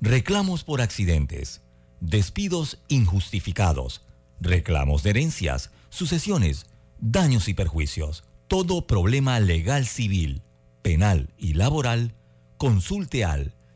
reclamos 0.01 0.65
por 0.65 0.81
accidentes, 0.81 1.63
despidos 2.01 2.83
injustificados, 2.89 4.07
reclamos 4.41 5.03
de 5.03 5.11
herencias, 5.11 5.71
sucesiones, 5.91 6.65
daños 7.01 7.49
y 7.49 7.55
perjuicios. 7.55 8.25
Todo 8.49 8.87
problema 8.87 9.41
legal 9.41 9.87
civil, 9.87 10.43
penal 10.81 11.35
y 11.37 11.53
laboral, 11.53 12.15
consulte 12.57 13.27
al 13.27 13.53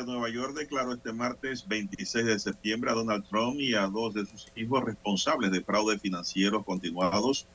De 0.00 0.06
Nueva 0.12 0.30
York 0.30 0.54
declaró 0.54 0.94
este 0.94 1.12
martes 1.12 1.68
26 1.68 2.24
de 2.24 2.38
septiembre 2.38 2.90
a 2.90 2.94
Donald 2.94 3.24
Trump 3.28 3.60
y 3.60 3.74
a 3.74 3.86
dos 3.86 4.14
de 4.14 4.24
sus 4.24 4.50
hijos 4.56 4.82
responsables 4.82 5.50
de 5.50 5.62
fraude 5.62 5.98
financiero 5.98 6.64
continuados 6.64 7.46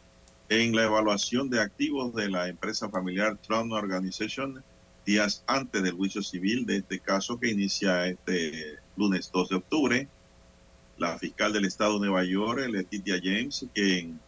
en 0.50 0.76
la 0.76 0.84
evaluación 0.84 1.50
de 1.50 1.60
activos 1.60 2.14
de 2.14 2.30
la 2.30 2.48
empresa 2.48 2.88
familiar 2.90 3.38
Trump 3.38 3.72
Organization 3.72 4.64
días 5.06 5.44
antes 5.48 5.82
del 5.82 5.94
juicio 5.94 6.22
civil 6.22 6.68
de 6.68 6.78
este 6.78 7.00
caso 7.00 7.40
que 7.40 7.50
inicia 7.50 8.08
este 8.08 8.78
lunes 8.96 9.32
2 9.32 9.50
de 9.50 9.56
octubre. 9.56 10.08
La 10.98 11.18
fiscal 11.18 11.52
del 11.52 11.66
estado 11.66 11.94
de 12.00 12.08
Nueva 12.08 12.24
York, 12.24 12.60
Letitia 12.70 13.20
James, 13.22 13.66
quien 13.74 14.20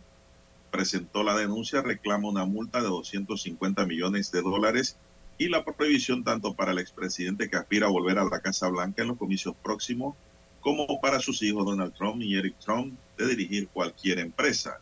presentó 0.72 1.23
la 1.23 1.35
denuncia, 1.35 1.81
reclama 1.81 2.30
una 2.30 2.45
multa 2.45 2.81
de 2.81 2.88
250 2.88 3.85
millones 3.85 4.31
de 4.31 4.41
dólares 4.41 4.98
y 5.38 5.49
la 5.49 5.64
prohibición 5.64 6.23
tanto 6.23 6.53
para 6.53 6.72
el 6.72 6.80
expresidente 6.80 7.49
que 7.49 7.57
aspira 7.57 7.88
a 7.88 7.91
volver 7.91 8.18
a 8.18 8.26
la 8.26 8.39
Casa 8.39 8.68
Blanca 8.69 9.01
en 9.01 9.09
los 9.09 9.18
comicios 9.18 9.55
próximos 9.64 10.15
como 10.61 10.99
para 10.99 11.19
sus 11.19 11.41
hijos 11.43 11.65
Donald 11.65 11.93
Trump 11.93 12.22
y 12.22 12.35
Eric 12.35 12.57
Trump 12.59 12.97
de 13.18 13.27
dirigir 13.27 13.68
cualquier 13.69 14.19
empresa. 14.19 14.80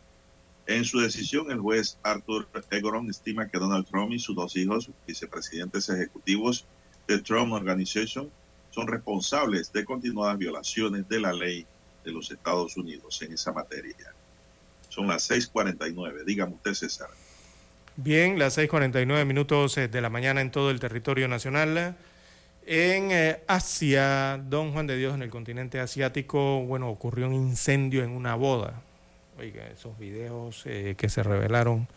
En 0.68 0.84
su 0.84 1.00
decisión, 1.00 1.52
el 1.52 1.60
juez 1.60 2.00
Arthur 2.02 2.48
Egoron 2.72 3.10
estima 3.10 3.48
que 3.48 3.60
Donald 3.60 3.86
Trump 3.86 4.12
y 4.12 4.20
sus 4.20 4.36
dos 4.36 4.56
hijos, 4.56 4.90
vicepresidentes 5.06 5.90
ejecutivos 5.90 6.66
de 7.08 7.20
Trump 7.20 7.54
Organization, 7.54 8.32
son 8.72 8.88
responsables 8.88 9.72
de 9.72 9.86
continuadas 9.86 10.38
violaciones 10.38 11.08
de 11.08 11.20
la 11.20 11.34
ley 11.34 11.68
de 12.04 12.12
los 12.12 12.32
Estados 12.32 12.76
Unidos 12.78 13.22
en 13.22 13.34
esa 13.34 13.52
materia. 13.52 14.14
Son 14.90 15.08
las 15.08 15.30
6:49. 15.30 16.24
Dígame 16.26 16.56
usted, 16.56 16.74
César. 16.74 17.10
Bien, 17.98 18.38
las 18.38 18.58
6:49 18.58 19.26
minutos 19.26 19.78
eh, 19.78 19.88
de 19.88 20.02
la 20.02 20.10
mañana 20.10 20.42
en 20.42 20.52
todo 20.52 20.70
el 20.70 20.82
territorio 20.82 21.30
nacional. 21.30 21.96
En 22.66 23.10
eh, 23.12 23.42
Asia, 23.48 24.38
Don 24.38 24.74
Juan 24.74 24.86
de 24.86 24.98
Dios, 24.98 25.16
en 25.16 25.22
el 25.22 25.30
continente 25.30 25.80
asiático, 25.80 26.60
bueno, 26.66 26.90
ocurrió 26.90 27.28
un 27.28 27.34
incendio 27.34 28.04
en 28.04 28.10
una 28.10 28.36
boda. 28.36 28.82
Oiga, 29.40 29.66
esos 29.68 29.98
videos 29.98 30.64
eh, 30.66 30.96
que 30.98 31.08
se 31.08 31.24
revelaron 31.24 31.88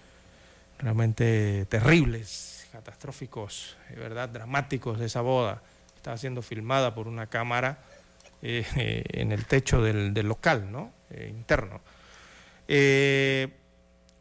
realmente 0.79 1.67
terribles, 1.69 2.69
catastróficos, 2.71 3.77
de 3.91 3.97
verdad, 3.97 4.29
dramáticos 4.29 5.01
de 5.01 5.07
esa 5.07 5.21
boda. 5.21 5.63
Estaba 5.97 6.17
siendo 6.17 6.43
filmada 6.43 6.95
por 6.95 7.09
una 7.09 7.27
cámara 7.27 7.79
en 8.41 9.33
el 9.33 9.47
techo 9.47 9.83
del, 9.83 10.15
del 10.15 10.29
local, 10.29 10.71
¿no? 10.71 10.93
interno. 11.29 11.81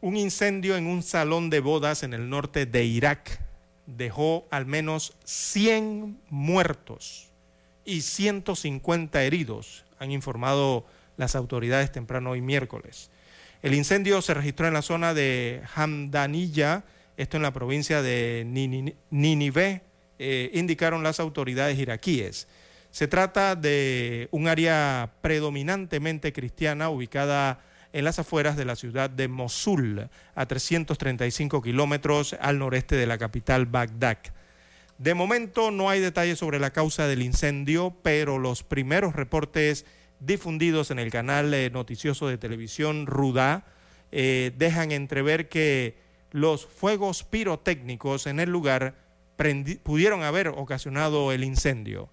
Un 0.00 0.16
incendio 0.16 0.76
en 0.76 0.86
un 0.86 1.02
salón 1.02 1.50
de 1.50 1.58
bodas 1.58 2.04
en 2.04 2.14
el 2.14 2.30
norte 2.30 2.66
de 2.66 2.84
Irak 2.84 3.40
dejó 3.86 4.46
al 4.50 4.64
menos 4.64 5.16
100 5.24 6.20
muertos 6.30 7.30
y 7.84 8.02
150 8.02 9.24
heridos, 9.24 9.84
han 9.98 10.12
informado 10.12 10.86
las 11.16 11.34
autoridades 11.34 11.90
temprano 11.90 12.30
hoy 12.30 12.40
miércoles. 12.40 13.10
El 13.60 13.74
incendio 13.74 14.22
se 14.22 14.34
registró 14.34 14.68
en 14.68 14.74
la 14.74 14.82
zona 14.82 15.14
de 15.14 15.62
Hamdanilla, 15.74 16.84
esto 17.16 17.36
en 17.36 17.42
la 17.42 17.52
provincia 17.52 18.00
de 18.00 18.44
Ninive, 19.10 19.82
eh, 20.20 20.50
indicaron 20.54 21.02
las 21.02 21.18
autoridades 21.18 21.76
iraquíes. 21.76 22.46
Se 22.92 23.08
trata 23.08 23.56
de 23.56 24.28
un 24.30 24.46
área 24.46 25.14
predominantemente 25.22 26.32
cristiana 26.32 26.88
ubicada 26.88 27.64
en 27.92 28.04
las 28.04 28.18
afueras 28.18 28.56
de 28.56 28.64
la 28.64 28.76
ciudad 28.76 29.10
de 29.10 29.28
Mosul, 29.28 30.08
a 30.34 30.46
335 30.46 31.62
kilómetros 31.62 32.36
al 32.40 32.58
noreste 32.58 32.96
de 32.96 33.06
la 33.06 33.18
capital 33.18 33.66
Bagdad. 33.66 34.18
De 34.98 35.14
momento 35.14 35.70
no 35.70 35.88
hay 35.88 36.00
detalles 36.00 36.38
sobre 36.38 36.58
la 36.58 36.72
causa 36.72 37.06
del 37.06 37.22
incendio, 37.22 37.96
pero 38.02 38.38
los 38.38 38.64
primeros 38.64 39.14
reportes 39.14 39.86
difundidos 40.20 40.90
en 40.90 40.98
el 40.98 41.10
canal 41.10 41.54
eh, 41.54 41.70
noticioso 41.70 42.26
de 42.26 42.38
televisión 42.38 43.06
Ruda 43.06 43.64
eh, 44.10 44.52
dejan 44.56 44.90
entrever 44.90 45.48
que 45.48 45.96
los 46.30 46.66
fuegos 46.66 47.22
pirotécnicos 47.22 48.26
en 48.26 48.40
el 48.40 48.50
lugar 48.50 48.94
pudieron 49.84 50.24
haber 50.24 50.48
ocasionado 50.48 51.30
el 51.30 51.44
incendio. 51.44 52.10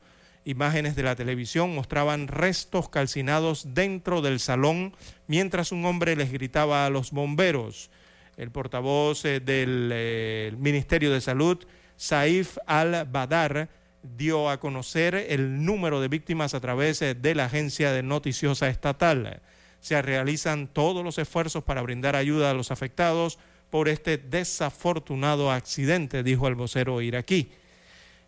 Imágenes 0.47 0.95
de 0.95 1.01
la 1.01 1.15
televisión 1.15 1.73
mostraban 1.73 2.27
restos 2.27 2.87
calcinados 2.87 3.73
dentro 3.73 4.21
del 4.21 4.39
salón 4.39 4.93
mientras 5.25 5.71
un 5.71 5.83
hombre 5.85 6.15
les 6.15 6.31
gritaba 6.31 6.85
a 6.85 6.91
los 6.91 7.09
bomberos. 7.09 7.89
El 8.37 8.51
portavoz 8.51 9.25
eh, 9.25 9.39
del 9.39 9.89
eh, 9.91 10.53
Ministerio 10.59 11.11
de 11.11 11.19
Salud, 11.19 11.65
Saif 11.97 12.59
al-Badar, 12.67 13.69
dio 14.03 14.51
a 14.51 14.59
conocer 14.59 15.15
el 15.15 15.65
número 15.65 15.99
de 15.99 16.09
víctimas 16.09 16.53
a 16.53 16.59
través 16.59 17.01
eh, 17.01 17.15
de 17.15 17.33
la 17.33 17.45
agencia 17.45 17.91
de 17.91 18.03
noticiosa 18.03 18.69
estatal. 18.69 19.41
Se 19.79 19.99
realizan 19.99 20.67
todos 20.67 21.03
los 21.03 21.17
esfuerzos 21.17 21.63
para 21.63 21.81
brindar 21.81 22.15
ayuda 22.15 22.51
a 22.51 22.53
los 22.53 22.69
afectados 22.69 23.39
por 23.71 23.89
este 23.89 24.19
desafortunado 24.19 25.51
accidente, 25.51 26.21
dijo 26.21 26.47
el 26.47 26.53
vocero 26.53 27.01
iraquí. 27.01 27.49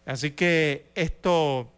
Así 0.07 0.31
que 0.31 0.87
esto 0.95 1.71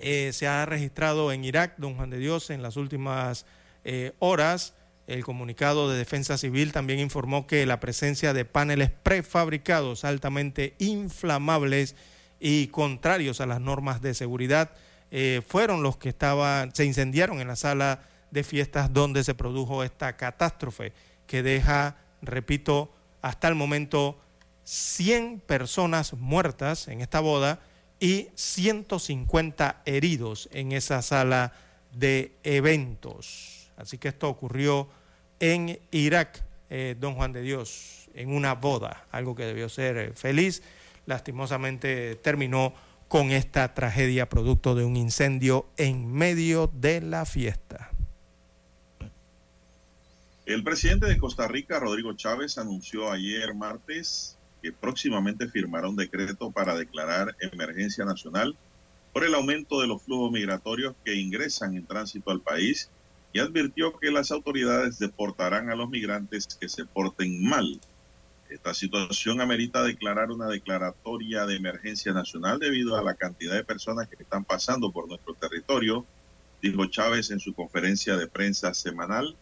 eh, 0.00 0.30
se 0.32 0.46
ha 0.46 0.66
registrado 0.66 1.32
en 1.32 1.44
Irak, 1.44 1.74
don 1.78 1.96
Juan 1.96 2.10
de 2.10 2.18
Dios, 2.18 2.50
en 2.50 2.62
las 2.62 2.76
últimas 2.76 3.46
eh, 3.84 4.12
horas. 4.18 4.74
El 5.06 5.24
comunicado 5.24 5.90
de 5.90 5.96
Defensa 5.96 6.36
Civil 6.36 6.72
también 6.72 6.98
informó 6.98 7.46
que 7.46 7.64
la 7.64 7.80
presencia 7.80 8.34
de 8.34 8.44
paneles 8.44 8.90
prefabricados 8.90 10.04
altamente 10.04 10.74
inflamables 10.78 11.96
y 12.40 12.66
contrarios 12.68 13.40
a 13.40 13.46
las 13.46 13.60
normas 13.60 14.02
de 14.02 14.14
seguridad 14.14 14.72
eh, 15.10 15.40
fueron 15.46 15.82
los 15.82 15.96
que 15.96 16.10
estaban, 16.10 16.74
se 16.74 16.84
incendiaron 16.84 17.40
en 17.40 17.48
la 17.48 17.56
sala 17.56 18.02
de 18.30 18.44
fiestas 18.44 18.92
donde 18.92 19.24
se 19.24 19.34
produjo 19.34 19.82
esta 19.82 20.16
catástrofe 20.16 20.92
que 21.26 21.42
deja, 21.42 21.96
repito, 22.20 22.92
hasta 23.22 23.48
el 23.48 23.54
momento 23.54 24.20
100 24.64 25.40
personas 25.40 26.12
muertas 26.12 26.88
en 26.88 27.00
esta 27.00 27.20
boda 27.20 27.60
y 28.00 28.28
150 28.34 29.82
heridos 29.84 30.48
en 30.52 30.72
esa 30.72 31.02
sala 31.02 31.52
de 31.92 32.32
eventos. 32.44 33.70
Así 33.76 33.98
que 33.98 34.08
esto 34.08 34.28
ocurrió 34.28 34.88
en 35.40 35.78
Irak, 35.90 36.44
eh, 36.70 36.96
don 36.98 37.14
Juan 37.14 37.32
de 37.32 37.42
Dios, 37.42 38.08
en 38.14 38.32
una 38.32 38.54
boda, 38.54 39.06
algo 39.10 39.34
que 39.34 39.44
debió 39.44 39.68
ser 39.68 39.96
eh, 39.96 40.12
feliz. 40.14 40.62
Lastimosamente 41.06 42.16
terminó 42.16 42.74
con 43.08 43.30
esta 43.30 43.74
tragedia 43.74 44.28
producto 44.28 44.74
de 44.74 44.84
un 44.84 44.96
incendio 44.96 45.66
en 45.76 46.12
medio 46.12 46.70
de 46.74 47.00
la 47.00 47.24
fiesta. 47.24 47.90
El 50.44 50.64
presidente 50.64 51.06
de 51.06 51.18
Costa 51.18 51.46
Rica, 51.46 51.78
Rodrigo 51.78 52.14
Chávez, 52.14 52.58
anunció 52.58 53.10
ayer 53.10 53.54
martes 53.54 54.37
que 54.62 54.72
próximamente 54.72 55.48
firmará 55.48 55.88
un 55.88 55.96
decreto 55.96 56.50
para 56.50 56.76
declarar 56.76 57.36
emergencia 57.40 58.04
nacional 58.04 58.56
por 59.12 59.24
el 59.24 59.34
aumento 59.34 59.80
de 59.80 59.86
los 59.86 60.02
flujos 60.02 60.30
migratorios 60.30 60.94
que 61.04 61.14
ingresan 61.14 61.74
en 61.74 61.86
tránsito 61.86 62.30
al 62.30 62.40
país 62.40 62.90
y 63.32 63.40
advirtió 63.40 63.98
que 63.98 64.10
las 64.10 64.30
autoridades 64.30 64.98
deportarán 64.98 65.70
a 65.70 65.76
los 65.76 65.88
migrantes 65.88 66.46
que 66.60 66.68
se 66.68 66.84
porten 66.84 67.46
mal. 67.48 67.80
Esta 68.48 68.72
situación 68.72 69.40
amerita 69.40 69.82
declarar 69.82 70.30
una 70.30 70.46
declaratoria 70.48 71.44
de 71.44 71.56
emergencia 71.56 72.12
nacional 72.12 72.58
debido 72.58 72.96
a 72.96 73.02
la 73.02 73.14
cantidad 73.14 73.54
de 73.54 73.64
personas 73.64 74.08
que 74.08 74.22
están 74.22 74.44
pasando 74.44 74.90
por 74.90 75.06
nuestro 75.06 75.34
territorio, 75.34 76.06
dijo 76.62 76.86
Chávez 76.86 77.30
en 77.30 77.40
su 77.40 77.52
conferencia 77.52 78.16
de 78.16 78.26
prensa 78.26 78.72
semanal. 78.72 79.36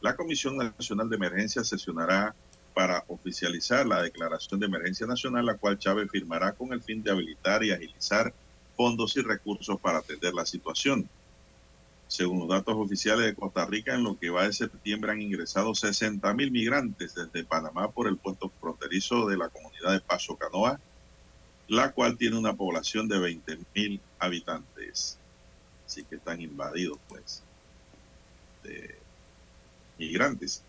La 0.00 0.16
Comisión 0.16 0.56
Nacional 0.56 1.10
de 1.10 1.16
Emergencia 1.16 1.64
sesionará 1.64 2.34
para 2.76 3.04
oficializar 3.08 3.86
la 3.86 4.02
declaración 4.02 4.60
de 4.60 4.66
emergencia 4.66 5.06
nacional, 5.06 5.46
la 5.46 5.56
cual 5.56 5.78
Chávez 5.78 6.10
firmará 6.10 6.52
con 6.52 6.74
el 6.74 6.82
fin 6.82 7.02
de 7.02 7.10
habilitar 7.10 7.64
y 7.64 7.70
agilizar 7.70 8.34
fondos 8.76 9.16
y 9.16 9.22
recursos 9.22 9.80
para 9.80 10.00
atender 10.00 10.34
la 10.34 10.44
situación. 10.44 11.08
Según 12.06 12.40
los 12.40 12.48
datos 12.50 12.74
oficiales 12.76 13.24
de 13.24 13.34
Costa 13.34 13.64
Rica, 13.64 13.94
en 13.94 14.04
lo 14.04 14.18
que 14.18 14.28
va 14.28 14.46
de 14.46 14.52
septiembre 14.52 15.10
han 15.10 15.22
ingresado 15.22 15.74
60 15.74 16.34
mil 16.34 16.50
migrantes 16.50 17.14
desde 17.14 17.46
Panamá 17.46 17.90
por 17.90 18.08
el 18.08 18.18
puesto 18.18 18.52
fronterizo 18.60 19.26
de 19.26 19.38
la 19.38 19.48
comunidad 19.48 19.92
de 19.92 20.00
Paso 20.00 20.36
Canoa, 20.36 20.78
la 21.68 21.92
cual 21.92 22.18
tiene 22.18 22.36
una 22.36 22.56
población 22.56 23.08
de 23.08 23.18
20 23.18 23.58
mil 23.74 24.02
habitantes. 24.18 25.16
Así 25.86 26.04
que 26.04 26.16
están 26.16 26.42
invadidos, 26.42 26.98
pues, 27.08 27.42
de 28.64 28.98
migrantes. 29.98 30.62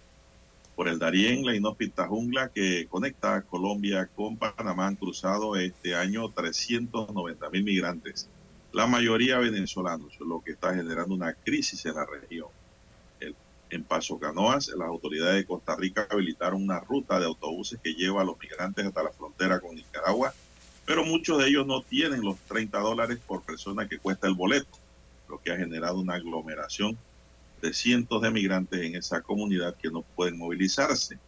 Por 0.78 0.88
el 0.90 1.00
Darién, 1.00 1.44
la 1.44 1.56
inhóspita 1.56 2.08
jungla 2.08 2.50
que 2.50 2.86
conecta 2.88 3.42
Colombia 3.42 4.08
con 4.16 4.38
Panamá 4.38 4.86
han 4.86 4.96
cruzado 4.96 5.56
este 5.56 5.96
año 5.96 6.30
390 6.30 7.50
mil 7.50 7.64
migrantes, 7.64 8.30
la 8.72 8.86
mayoría 8.86 9.40
venezolanos, 9.40 10.20
lo 10.20 10.40
que 10.40 10.52
está 10.52 10.76
generando 10.76 11.16
una 11.16 11.34
crisis 11.34 11.84
en 11.88 11.96
la 11.96 12.06
región. 12.06 12.50
en 13.72 13.84
Paso 13.86 14.20
Canoas, 14.20 14.68
las 14.68 14.88
autoridades 14.88 15.38
de 15.38 15.46
Costa 15.48 15.76
Rica 15.76 16.08
habilitaron 16.12 16.62
una 16.62 16.80
ruta 16.80 17.20
de 17.20 17.26
autobuses 17.26 17.80
que 17.84 17.96
lleva 17.96 18.22
a 18.22 18.26
los 18.26 18.40
migrantes 18.40 18.86
hasta 18.86 19.02
la 19.02 19.12
frontera 19.12 19.60
con 19.60 19.76
Nicaragua, 19.76 20.32
pero 20.86 21.04
muchos 21.04 21.40
de 21.40 21.48
ellos 21.48 21.66
no 21.66 21.82
tienen 21.82 22.22
los 22.22 22.38
30 22.42 22.78
dólares 22.78 23.18
por 23.26 23.42
persona 23.42 23.90
que 23.90 23.98
cuesta 23.98 24.28
el 24.28 24.36
boleto, 24.36 24.78
lo 25.28 25.42
que 25.42 25.52
ha 25.52 25.58
generado 25.58 25.98
una 25.98 26.14
aglomeración 26.14 27.00
de 27.62 27.74
cientos 27.74 28.22
de 28.22 28.32
migrantes 28.32 28.82
en 28.82 28.96
esa 28.96 29.22
comunidad 29.22 29.76
que 29.76 29.90
no 29.90 30.02
pueden 30.02 30.38
movilizarse. 30.38 31.20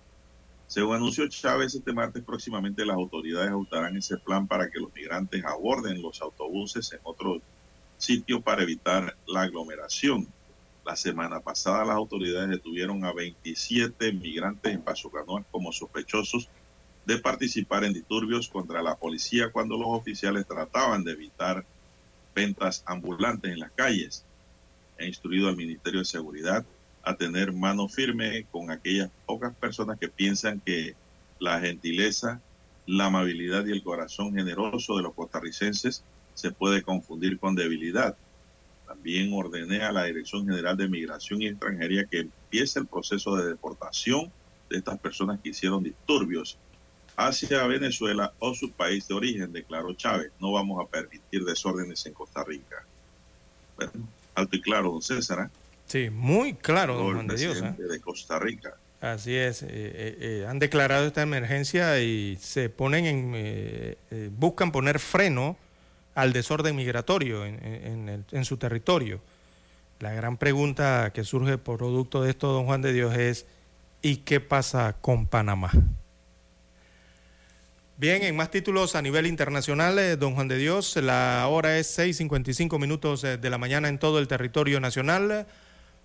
Según 0.67 0.97
anunció 0.97 1.27
Chávez 1.27 1.73
este 1.73 1.93
martes, 1.93 2.23
próximamente 2.23 2.85
las 2.85 2.95
autoridades 2.95 3.49
ajustarán 3.49 3.97
ese 3.97 4.17
plan 4.17 4.47
para 4.47 4.69
que 4.69 4.79
los 4.79 4.93
migrantes 4.93 5.43
aborden 5.43 6.01
los 6.01 6.21
autobuses 6.21 6.93
en 6.93 6.99
otro 7.03 7.41
sitio 7.97 8.41
para 8.41 8.63
evitar 8.63 9.17
la 9.27 9.41
aglomeración. 9.41 10.27
La 10.85 10.95
semana 10.95 11.39
pasada 11.39 11.85
las 11.85 11.95
autoridades 11.95 12.49
detuvieron 12.49 13.03
a 13.03 13.13
27 13.13 14.13
migrantes 14.13 14.73
en 14.73 14.81
Paso 14.81 15.09
Canoas 15.09 15.45
como 15.51 15.73
sospechosos 15.73 16.49
de 17.05 17.17
participar 17.17 17.83
en 17.83 17.93
disturbios 17.93 18.47
contra 18.47 18.83
la 18.83 18.95
policía 18.95 19.51
cuando 19.51 19.77
los 19.77 19.87
oficiales 19.87 20.47
trataban 20.47 21.03
de 21.03 21.13
evitar 21.13 21.65
ventas 22.35 22.83
ambulantes 22.85 23.51
en 23.51 23.59
las 23.59 23.71
calles. 23.71 24.25
Ha 24.99 25.05
instruido 25.05 25.47
al 25.47 25.55
Ministerio 25.55 25.99
de 25.99 26.05
Seguridad 26.05 26.65
a 27.03 27.15
tener 27.15 27.53
mano 27.53 27.87
firme 27.87 28.45
con 28.51 28.69
aquellas 28.69 29.09
pocas 29.25 29.55
personas 29.55 29.97
que 29.97 30.09
piensan 30.09 30.59
que 30.59 30.95
la 31.39 31.59
gentileza, 31.59 32.41
la 32.85 33.05
amabilidad 33.05 33.65
y 33.65 33.71
el 33.71 33.83
corazón 33.83 34.33
generoso 34.33 34.97
de 34.97 35.03
los 35.03 35.13
costarricenses 35.13 36.03
se 36.33 36.51
puede 36.51 36.81
confundir 36.83 37.39
con 37.39 37.55
debilidad. 37.55 38.17
También 38.87 39.31
ordené 39.33 39.83
a 39.83 39.91
la 39.91 40.05
Dirección 40.05 40.47
General 40.47 40.75
de 40.75 40.87
Migración 40.87 41.41
y 41.41 41.47
Extranjería 41.47 42.05
que 42.05 42.21
empiece 42.21 42.79
el 42.79 42.87
proceso 42.87 43.35
de 43.35 43.47
deportación 43.47 44.31
de 44.69 44.77
estas 44.77 44.99
personas 44.99 45.39
que 45.39 45.49
hicieron 45.49 45.83
disturbios 45.83 46.57
hacia 47.15 47.67
Venezuela 47.67 48.33
o 48.39 48.53
su 48.55 48.71
país 48.71 49.07
de 49.07 49.13
origen, 49.13 49.51
declaró 49.51 49.93
Chávez. 49.93 50.31
No 50.39 50.53
vamos 50.53 50.83
a 50.83 50.89
permitir 50.89 51.43
desórdenes 51.43 52.05
en 52.05 52.13
Costa 52.13 52.43
Rica. 52.43 52.85
Alto 54.39 54.55
y 54.55 54.61
claro, 54.61 54.91
don 54.91 55.01
César. 55.01 55.45
¿eh? 55.45 55.57
Sí, 55.85 56.09
muy 56.09 56.53
claro, 56.53 56.95
don 56.95 57.13
Juan 57.13 57.27
de 57.27 57.35
Dios. 57.35 57.61
¿eh? 57.61 57.75
De 57.77 57.99
Costa 57.99 58.39
Rica. 58.39 58.73
Así 59.01 59.35
es, 59.35 59.63
eh, 59.65 60.45
han 60.47 60.59
declarado 60.59 61.07
esta 61.07 61.21
emergencia 61.21 62.01
y 62.01 62.37
se 62.41 62.69
ponen 62.69 63.05
en, 63.05 63.97
buscan 64.37 64.73
poner 64.73 64.99
freno 64.99 65.55
al 66.15 66.33
desorden 66.33 66.75
migratorio 66.75 67.45
en, 67.45 68.25
en 68.29 68.45
su 68.45 68.57
territorio. 68.57 69.21
La 69.99 70.11
gran 70.11 70.37
pregunta 70.37 71.11
que 71.13 71.23
surge 71.23 71.57
por 71.57 71.77
producto 71.77 72.21
de 72.23 72.31
esto, 72.31 72.51
don 72.51 72.65
Juan 72.65 72.81
de 72.81 72.91
Dios, 72.91 73.15
es 73.15 73.45
¿y 74.01 74.17
qué 74.17 74.39
pasa 74.39 74.97
con 74.99 75.27
Panamá? 75.27 75.71
Bien, 77.99 78.23
en 78.23 78.33
más 78.33 78.49
títulos 78.49 78.95
a 78.95 79.01
nivel 79.01 79.27
internacional, 79.27 79.99
eh, 79.99 80.15
don 80.15 80.33
Juan 80.33 80.47
de 80.47 80.55
Dios, 80.55 80.95
la 80.95 81.45
hora 81.49 81.77
es 81.77 81.99
6.55 81.99 82.79
minutos 82.79 83.25
eh, 83.25 83.35
de 83.35 83.49
la 83.49 83.57
mañana 83.57 83.89
en 83.89 83.99
todo 83.99 84.19
el 84.19 84.29
territorio 84.29 84.79
nacional. 84.79 85.47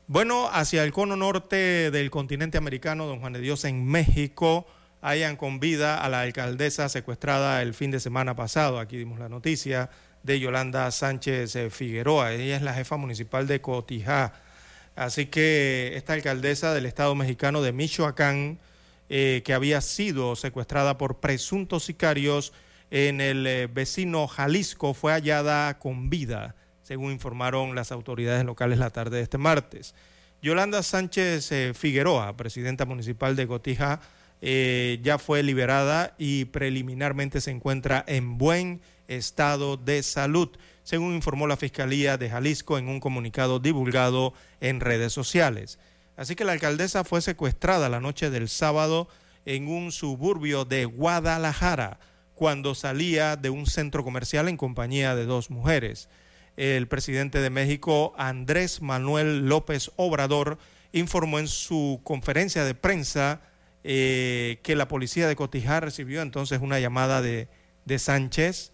Bueno, 0.09 0.49
hacia 0.51 0.83
el 0.83 0.93
cono 0.93 1.15
norte 1.15 1.93
del 1.93 2.11
continente 2.11 2.59
americano, 2.59 3.07
don 3.07 3.21
Juan 3.21 3.33
de 3.33 3.39
Dios, 3.39 3.65
en 3.65 3.87
México, 3.87 4.67
hayan 5.03 5.37
con 5.37 5.61
vida 5.61 6.03
a 6.03 6.09
la 6.09 6.23
alcaldesa 6.23 6.89
secuestrada 6.89 7.63
el 7.63 7.75
fin 7.75 7.93
de 7.93 8.01
semana 8.01 8.35
pasado. 8.35 8.81
Aquí 8.81 8.97
dimos 8.97 9.21
la 9.21 9.29
noticia 9.29 9.89
de 10.25 10.41
Yolanda 10.41 10.91
Sánchez 10.91 11.55
eh, 11.55 11.71
Figueroa. 11.71 12.33
Ella 12.33 12.57
es 12.57 12.63
la 12.63 12.75
jefa 12.75 12.97
municipal 12.97 13.47
de 13.47 13.61
Cotijá. 13.61 14.33
Así 14.97 15.27
que 15.27 15.93
esta 15.95 16.15
alcaldesa 16.15 16.75
del 16.75 16.87
Estado 16.87 17.15
mexicano 17.15 17.63
de 17.63 17.71
Michoacán, 17.71 18.59
eh, 19.09 19.43
que 19.45 19.53
había 19.53 19.81
sido 19.81 20.35
secuestrada 20.35 20.97
por 20.97 21.21
presuntos 21.21 21.85
sicarios 21.85 22.53
en 22.91 23.21
el 23.21 23.47
eh, 23.47 23.67
vecino 23.67 24.27
Jalisco 24.27 24.95
fue 24.95 25.13
hallada 25.13 25.79
con 25.79 26.09
vida, 26.09 26.55
según 26.83 27.13
informaron 27.13 27.75
las 27.75 27.93
autoridades 27.93 28.45
locales 28.45 28.79
la 28.79 28.91
tarde 28.91 29.19
de 29.19 29.23
este 29.25 29.37
martes. 29.37 29.95
Yolanda 30.41 30.83
Sánchez 30.83 31.53
eh, 31.53 31.73
Figueroa, 31.75 32.37
presidenta 32.37 32.87
municipal 32.87 33.37
de 33.37 33.45
Gotija, 33.45 34.01
ya 34.43 35.17
fue 35.17 35.43
liberada 35.43 36.15
y 36.19 36.45
preliminarmente 36.47 37.41
se 37.41 37.51
encuentra 37.51 38.05
en 38.07 38.37
buen 38.37 38.83
estado 39.09 39.79
de 39.79 40.03
salud, 40.03 40.51
según 40.83 41.15
informó 41.15 41.47
la 41.47 41.57
Fiscalía 41.57 42.19
de 42.19 42.29
Jalisco 42.29 42.77
en 42.77 42.89
un 42.89 43.01
comunicado 43.01 43.59
divulgado 43.59 44.35
en 44.61 44.81
redes 44.81 45.15
sociales. 45.15 45.79
Así 46.17 46.37
que 46.37 46.45
la 46.45 46.53
alcaldesa 46.53 47.05
fue 47.05 47.21
secuestrada 47.23 47.89
la 47.89 48.01
noche 48.01 48.31
del 48.31 48.49
sábado 48.49 49.09
en 49.47 49.69
un 49.69 49.93
suburbio 49.93 50.65
de 50.65 50.85
Guadalajara 50.85 51.99
cuando 52.35 52.75
salía 52.75 53.37
de 53.37 53.51
un 53.51 53.67
centro 53.67 54.05
comercial 54.05 54.49
en 54.49 54.57
compañía 54.57 55.15
de 55.15 55.27
dos 55.27 55.51
mujeres. 55.51 56.09
El 56.57 56.87
presidente 56.87 57.41
de 57.41 57.51
México, 57.51 58.15
Andrés 58.17 58.81
Manuel 58.81 59.49
López 59.49 59.91
Obrador, 59.97 60.59
informó 60.93 61.41
en 61.41 61.49
su 61.49 62.01
conferencia 62.05 62.65
de 62.65 62.75
prensa 62.75 63.41
eh, 63.83 64.61
que 64.63 64.77
la 64.77 64.89
policía 64.89 65.27
de 65.27 65.37
Cotijá 65.37 65.81
recibió 65.81 66.23
entonces 66.23 66.61
una 66.63 66.79
llamada 66.79 67.21
de, 67.23 67.49
Sánchez 67.99 68.73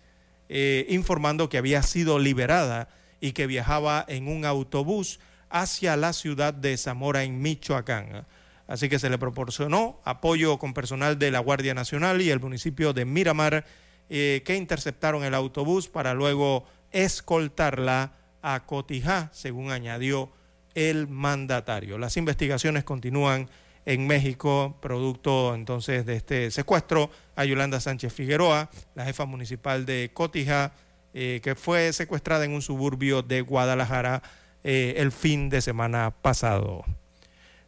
eh, 0.48 0.86
informando 0.88 1.48
que 1.48 1.58
había 1.58 1.82
sido 1.82 2.18
liberada 2.18 2.88
y 3.20 3.32
que 3.32 3.46
viajaba 3.46 4.04
en 4.08 4.28
un 4.28 4.44
autobús 4.44 5.18
hacia 5.50 5.96
la 5.96 6.12
ciudad 6.12 6.54
de 6.54 6.76
Zamora 6.76 7.24
en 7.24 7.42
Michoacán. 7.42 8.26
Así 8.66 8.88
que 8.88 9.00
se 9.00 9.10
le 9.10 9.18
proporcionó 9.18 10.00
apoyo 10.04 10.58
con 10.58 10.72
personal 10.72 11.18
de 11.18 11.32
la 11.32 11.40
Guardia 11.40 11.74
Nacional 11.74 12.22
y 12.22 12.30
el 12.30 12.40
municipio 12.40 12.92
de 12.92 13.04
Miramar 13.04 13.64
eh, 14.08 14.42
que 14.44 14.56
interceptaron 14.56 15.24
el 15.24 15.34
autobús 15.34 15.88
para 15.88 16.14
luego 16.14 16.64
escoltarla 16.92 18.12
a 18.42 18.66
Cotijá, 18.66 19.28
según 19.32 19.70
añadió 19.70 20.30
el 20.74 21.08
mandatario. 21.08 21.98
Las 21.98 22.16
investigaciones 22.16 22.84
continúan 22.84 23.48
en 23.86 24.06
México, 24.06 24.78
producto 24.80 25.54
entonces 25.54 26.06
de 26.06 26.16
este 26.16 26.50
secuestro 26.50 27.10
a 27.34 27.44
Yolanda 27.44 27.80
Sánchez 27.80 28.12
Figueroa, 28.12 28.70
la 28.94 29.04
jefa 29.04 29.24
municipal 29.24 29.86
de 29.86 30.10
Cotija, 30.14 30.72
eh, 31.12 31.40
que 31.42 31.54
fue 31.54 31.92
secuestrada 31.92 32.44
en 32.44 32.52
un 32.52 32.62
suburbio 32.62 33.22
de 33.22 33.40
Guadalajara 33.40 34.22
eh, 34.64 34.94
el 34.98 35.12
fin 35.12 35.48
de 35.50 35.60
semana 35.60 36.10
pasado. 36.10 36.84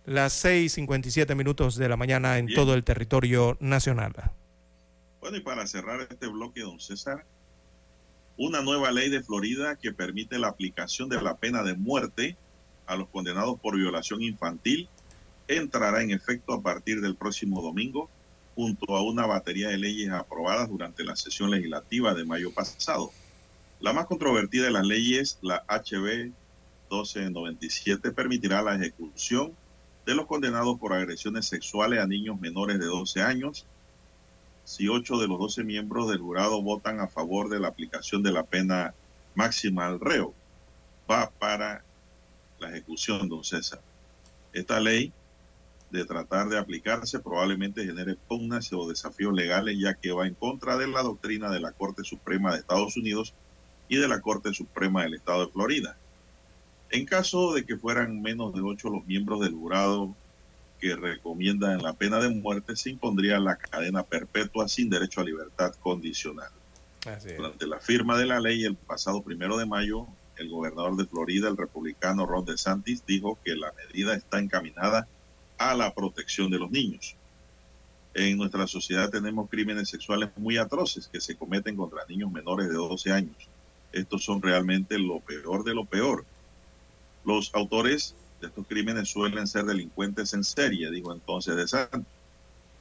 Las 0.04 0.44
6.57 0.44 1.34
minutos 1.36 1.76
de 1.76 1.88
la 1.88 1.96
mañana 1.96 2.38
en 2.38 2.52
todo 2.52 2.74
el 2.74 2.84
territorio 2.84 3.56
nacional. 3.60 4.12
Bueno, 5.20 5.36
y 5.36 5.40
para 5.40 5.66
cerrar 5.66 6.00
este 6.00 6.26
bloque, 6.26 6.62
don 6.62 6.80
César, 6.80 7.24
una 8.36 8.62
nueva 8.62 8.90
ley 8.90 9.08
de 9.08 9.22
Florida 9.22 9.76
que 9.76 9.92
permite 9.92 10.38
la 10.38 10.48
aplicación 10.48 11.08
de 11.08 11.22
la 11.22 11.36
pena 11.36 11.62
de 11.62 11.74
muerte 11.74 12.36
a 12.86 12.96
los 12.96 13.08
condenados 13.08 13.60
por 13.60 13.76
violación 13.76 14.22
infantil 14.22 14.88
entrará 15.48 16.02
en 16.02 16.10
efecto 16.10 16.52
a 16.52 16.62
partir 16.62 17.00
del 17.00 17.16
próximo 17.16 17.62
domingo 17.62 18.08
junto 18.54 18.96
a 18.96 19.02
una 19.02 19.26
batería 19.26 19.68
de 19.68 19.78
leyes 19.78 20.10
aprobadas 20.10 20.68
durante 20.68 21.04
la 21.04 21.16
sesión 21.16 21.50
legislativa 21.50 22.14
de 22.14 22.24
mayo 22.24 22.52
pasado. 22.52 23.10
La 23.80 23.92
más 23.92 24.06
controvertida 24.06 24.64
de 24.64 24.70
las 24.70 24.86
leyes, 24.86 25.38
la 25.42 25.64
HB 25.68 26.32
1297 26.92 28.12
permitirá 28.12 28.62
la 28.62 28.74
ejecución 28.74 29.52
de 30.04 30.14
los 30.14 30.26
condenados 30.26 30.78
por 30.78 30.92
agresiones 30.92 31.46
sexuales 31.46 32.00
a 32.00 32.06
niños 32.06 32.40
menores 32.40 32.78
de 32.78 32.86
12 32.86 33.22
años 33.22 33.66
si 34.64 34.88
ocho 34.88 35.18
de 35.18 35.28
los 35.28 35.38
12 35.38 35.64
miembros 35.64 36.08
del 36.08 36.20
jurado 36.20 36.62
votan 36.62 37.00
a 37.00 37.08
favor 37.08 37.48
de 37.48 37.60
la 37.60 37.68
aplicación 37.68 38.22
de 38.22 38.32
la 38.32 38.44
pena 38.44 38.94
máxima 39.34 39.86
al 39.86 40.00
reo. 40.00 40.34
Va 41.10 41.30
para 41.30 41.84
la 42.60 42.70
ejecución, 42.70 43.28
don 43.28 43.44
César. 43.44 43.80
Esta 44.52 44.78
ley, 44.78 45.12
de 45.90 46.04
tratar 46.04 46.48
de 46.48 46.58
aplicarse, 46.58 47.18
probablemente 47.18 47.84
genere 47.84 48.16
pugnas 48.28 48.72
o 48.72 48.88
desafíos 48.88 49.34
legales, 49.34 49.76
ya 49.78 49.94
que 49.94 50.12
va 50.12 50.26
en 50.26 50.34
contra 50.34 50.76
de 50.76 50.86
la 50.86 51.02
doctrina 51.02 51.50
de 51.50 51.60
la 51.60 51.72
Corte 51.72 52.04
Suprema 52.04 52.52
de 52.52 52.60
Estados 52.60 52.96
Unidos 52.96 53.34
y 53.88 53.96
de 53.96 54.08
la 54.08 54.20
Corte 54.20 54.54
Suprema 54.54 55.02
del 55.02 55.14
Estado 55.14 55.46
de 55.46 55.52
Florida. 55.52 55.96
En 56.92 57.06
caso 57.06 57.54
de 57.54 57.64
que 57.64 57.78
fueran 57.78 58.20
menos 58.20 58.54
de 58.54 58.60
ocho 58.60 58.90
los 58.90 59.06
miembros 59.06 59.40
del 59.40 59.54
jurado 59.54 60.14
que 60.78 60.94
recomiendan 60.94 61.82
la 61.82 61.94
pena 61.94 62.20
de 62.20 62.28
muerte, 62.28 62.76
se 62.76 62.90
impondría 62.90 63.40
la 63.40 63.56
cadena 63.56 64.02
perpetua 64.02 64.68
sin 64.68 64.90
derecho 64.90 65.22
a 65.22 65.24
libertad 65.24 65.74
condicional. 65.76 66.50
Durante 67.36 67.66
la 67.66 67.80
firma 67.80 68.18
de 68.18 68.26
la 68.26 68.40
ley 68.40 68.64
el 68.64 68.76
pasado 68.76 69.22
primero 69.22 69.56
de 69.56 69.64
mayo, 69.64 70.06
el 70.36 70.50
gobernador 70.50 70.96
de 70.96 71.06
Florida, 71.06 71.48
el 71.48 71.56
republicano 71.56 72.26
Ron 72.26 72.44
DeSantis, 72.44 73.06
dijo 73.06 73.38
que 73.42 73.56
la 73.56 73.72
medida 73.72 74.14
está 74.14 74.38
encaminada 74.38 75.08
a 75.56 75.74
la 75.74 75.94
protección 75.94 76.50
de 76.50 76.58
los 76.58 76.70
niños. 76.70 77.16
En 78.12 78.36
nuestra 78.36 78.66
sociedad 78.66 79.08
tenemos 79.08 79.48
crímenes 79.48 79.88
sexuales 79.88 80.28
muy 80.36 80.58
atroces 80.58 81.08
que 81.08 81.22
se 81.22 81.36
cometen 81.36 81.74
contra 81.74 82.04
niños 82.06 82.30
menores 82.30 82.68
de 82.68 82.74
12 82.74 83.12
años. 83.12 83.48
Estos 83.92 84.24
son 84.24 84.42
realmente 84.42 84.98
lo 84.98 85.20
peor 85.20 85.64
de 85.64 85.74
lo 85.74 85.86
peor. 85.86 86.26
Los 87.24 87.54
autores 87.54 88.14
de 88.40 88.48
estos 88.48 88.66
crímenes 88.66 89.08
suelen 89.08 89.46
ser 89.46 89.64
delincuentes 89.64 90.34
en 90.34 90.42
serie, 90.42 90.90
dijo 90.90 91.12
entonces 91.12 91.56
DeSantis. 91.56 92.06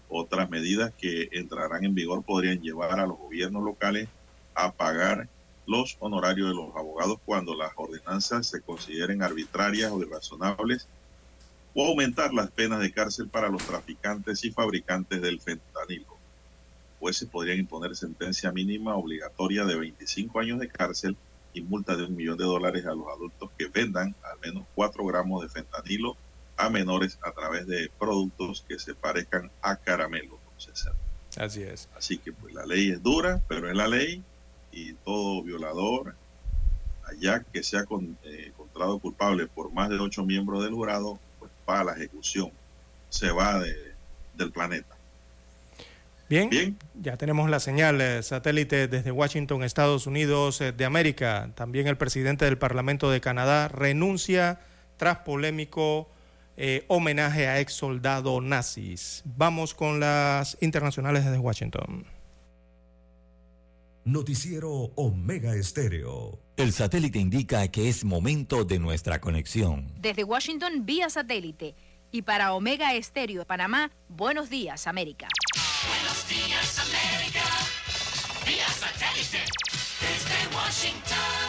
Otras 0.10 0.50
medidas 0.50 0.94
que 0.98 1.30
entrarán 1.32 1.86
en 1.86 1.96
vigor 1.96 2.24
podrían 2.24 2.62
llevar 2.62 3.00
a 3.00 3.06
los 3.06 3.18
gobiernos 3.18 3.64
locales 3.64 4.10
a 4.56 4.72
pagar 4.74 5.30
los 5.68 5.96
honorarios 6.00 6.50
de 6.50 6.56
los 6.56 6.76
abogados 6.76 7.20
cuando 7.24 7.56
las 7.56 7.72
ordenanzas 7.76 8.48
se 8.48 8.62
consideren 8.62 9.22
arbitrarias 9.22 9.92
o 9.92 10.02
irrazonables 10.02 10.88
o 11.74 11.88
aumentar 11.88 12.34
las 12.34 12.52
penas 12.52 12.82
de 12.82 12.92
cárcel 12.92 13.30
para 13.30 13.48
los 13.48 13.64
traficantes 13.64 14.44
y 14.44 14.52
fabricantes 14.52 15.22
del 15.22 15.40
fentanilo. 15.40 16.18
Jueces 17.00 17.30
podrían 17.30 17.60
imponer 17.60 17.96
sentencia 17.96 18.52
mínima 18.52 18.96
obligatoria 18.96 19.64
de 19.64 19.78
25 19.78 20.40
años 20.40 20.60
de 20.60 20.68
cárcel 20.68 21.16
y 21.54 21.62
multa 21.62 21.96
de 21.96 22.06
un 22.06 22.16
millón 22.16 22.38
de 22.38 22.46
dólares 22.46 22.86
a 22.86 22.94
los 22.94 23.08
adultos 23.08 23.50
que 23.58 23.68
vendan 23.68 24.16
al 24.24 24.40
menos 24.40 24.66
4 24.76 25.06
gramos 25.06 25.44
de 25.44 25.50
fentanilo 25.50 26.16
a 26.58 26.70
menores 26.70 27.18
a 27.24 27.32
través 27.32 27.68
de 27.68 27.90
productos 28.00 28.64
que 28.68 28.78
se 28.78 28.94
parezcan 28.94 29.52
a 29.62 29.76
caramelo. 29.76 30.40
Así 31.38 31.64
es. 31.64 31.90
Así 31.96 32.18
que 32.18 32.34
pues 32.34 32.54
la 32.54 32.66
ley 32.66 32.92
es 32.92 33.02
dura, 33.02 33.42
pero 33.48 33.70
es 33.70 33.76
la 33.76 33.88
ley 33.88 34.24
y 34.72 34.94
todo 34.94 35.44
violador, 35.44 36.16
allá 37.06 37.44
que 37.52 37.64
sea 37.64 37.86
con, 37.86 38.18
eh, 38.24 38.46
encontrado 38.48 39.00
culpable 39.00 39.48
por 39.48 39.72
más 39.72 39.90
de 39.90 40.00
ocho 40.00 40.26
miembros 40.26 40.64
del 40.64 40.74
jurado, 40.74 41.20
pues 41.40 41.52
para 41.66 41.84
la 41.84 41.94
ejecución, 41.94 42.52
se 43.10 43.32
va 43.32 43.60
de, 43.60 43.94
del 44.36 44.52
planeta. 44.52 44.96
Bien, 46.32 46.50
Bien, 46.50 46.78
ya 46.96 47.18
tenemos 47.18 47.50
la 47.50 47.60
señal 47.60 48.00
eh, 48.00 48.24
satélite 48.24 48.88
desde 48.88 49.12
Washington, 49.12 49.64
Estados 49.64 50.08
Unidos 50.08 50.62
eh, 50.62 50.72
de 50.72 50.86
América. 50.86 51.52
También 51.56 51.88
el 51.88 51.98
presidente 51.98 52.46
del 52.46 52.58
Parlamento 52.58 53.12
de 53.12 53.20
Canadá 53.20 53.68
renuncia 53.68 54.62
tras 54.96 55.18
polémico 55.20 56.10
eh, 56.56 56.86
homenaje 56.88 57.48
a 57.48 57.60
ex 57.60 57.74
soldado 57.74 58.40
nazis. 58.40 59.24
Vamos 59.26 59.74
con 59.74 60.00
las 60.00 60.58
internacionales 60.62 61.26
desde 61.26 61.38
Washington. 61.38 62.06
Noticiero 64.06 64.72
Omega 64.96 65.54
Estéreo. 65.54 66.40
El 66.56 66.72
satélite 66.72 67.20
indica 67.20 67.68
que 67.68 67.90
es 67.90 68.06
momento 68.06 68.64
de 68.64 68.80
nuestra 68.80 69.20
conexión. 69.20 69.92
Desde 70.00 70.24
Washington 70.24 70.86
vía 70.86 71.10
satélite. 71.10 71.76
Y 72.12 72.24
para 72.24 72.54
Omega 72.54 72.94
Estéreo 72.94 73.40
de 73.40 73.46
Panamá, 73.46 73.90
buenos 74.10 74.50
días, 74.50 74.86
América. 74.88 75.28
Buenos 75.88 76.28
días, 76.28 76.80
América. 76.80 77.44
Vía 78.46 78.68
satélite. 78.68 79.40
Desde 80.02 80.56
Washington. 80.56 81.42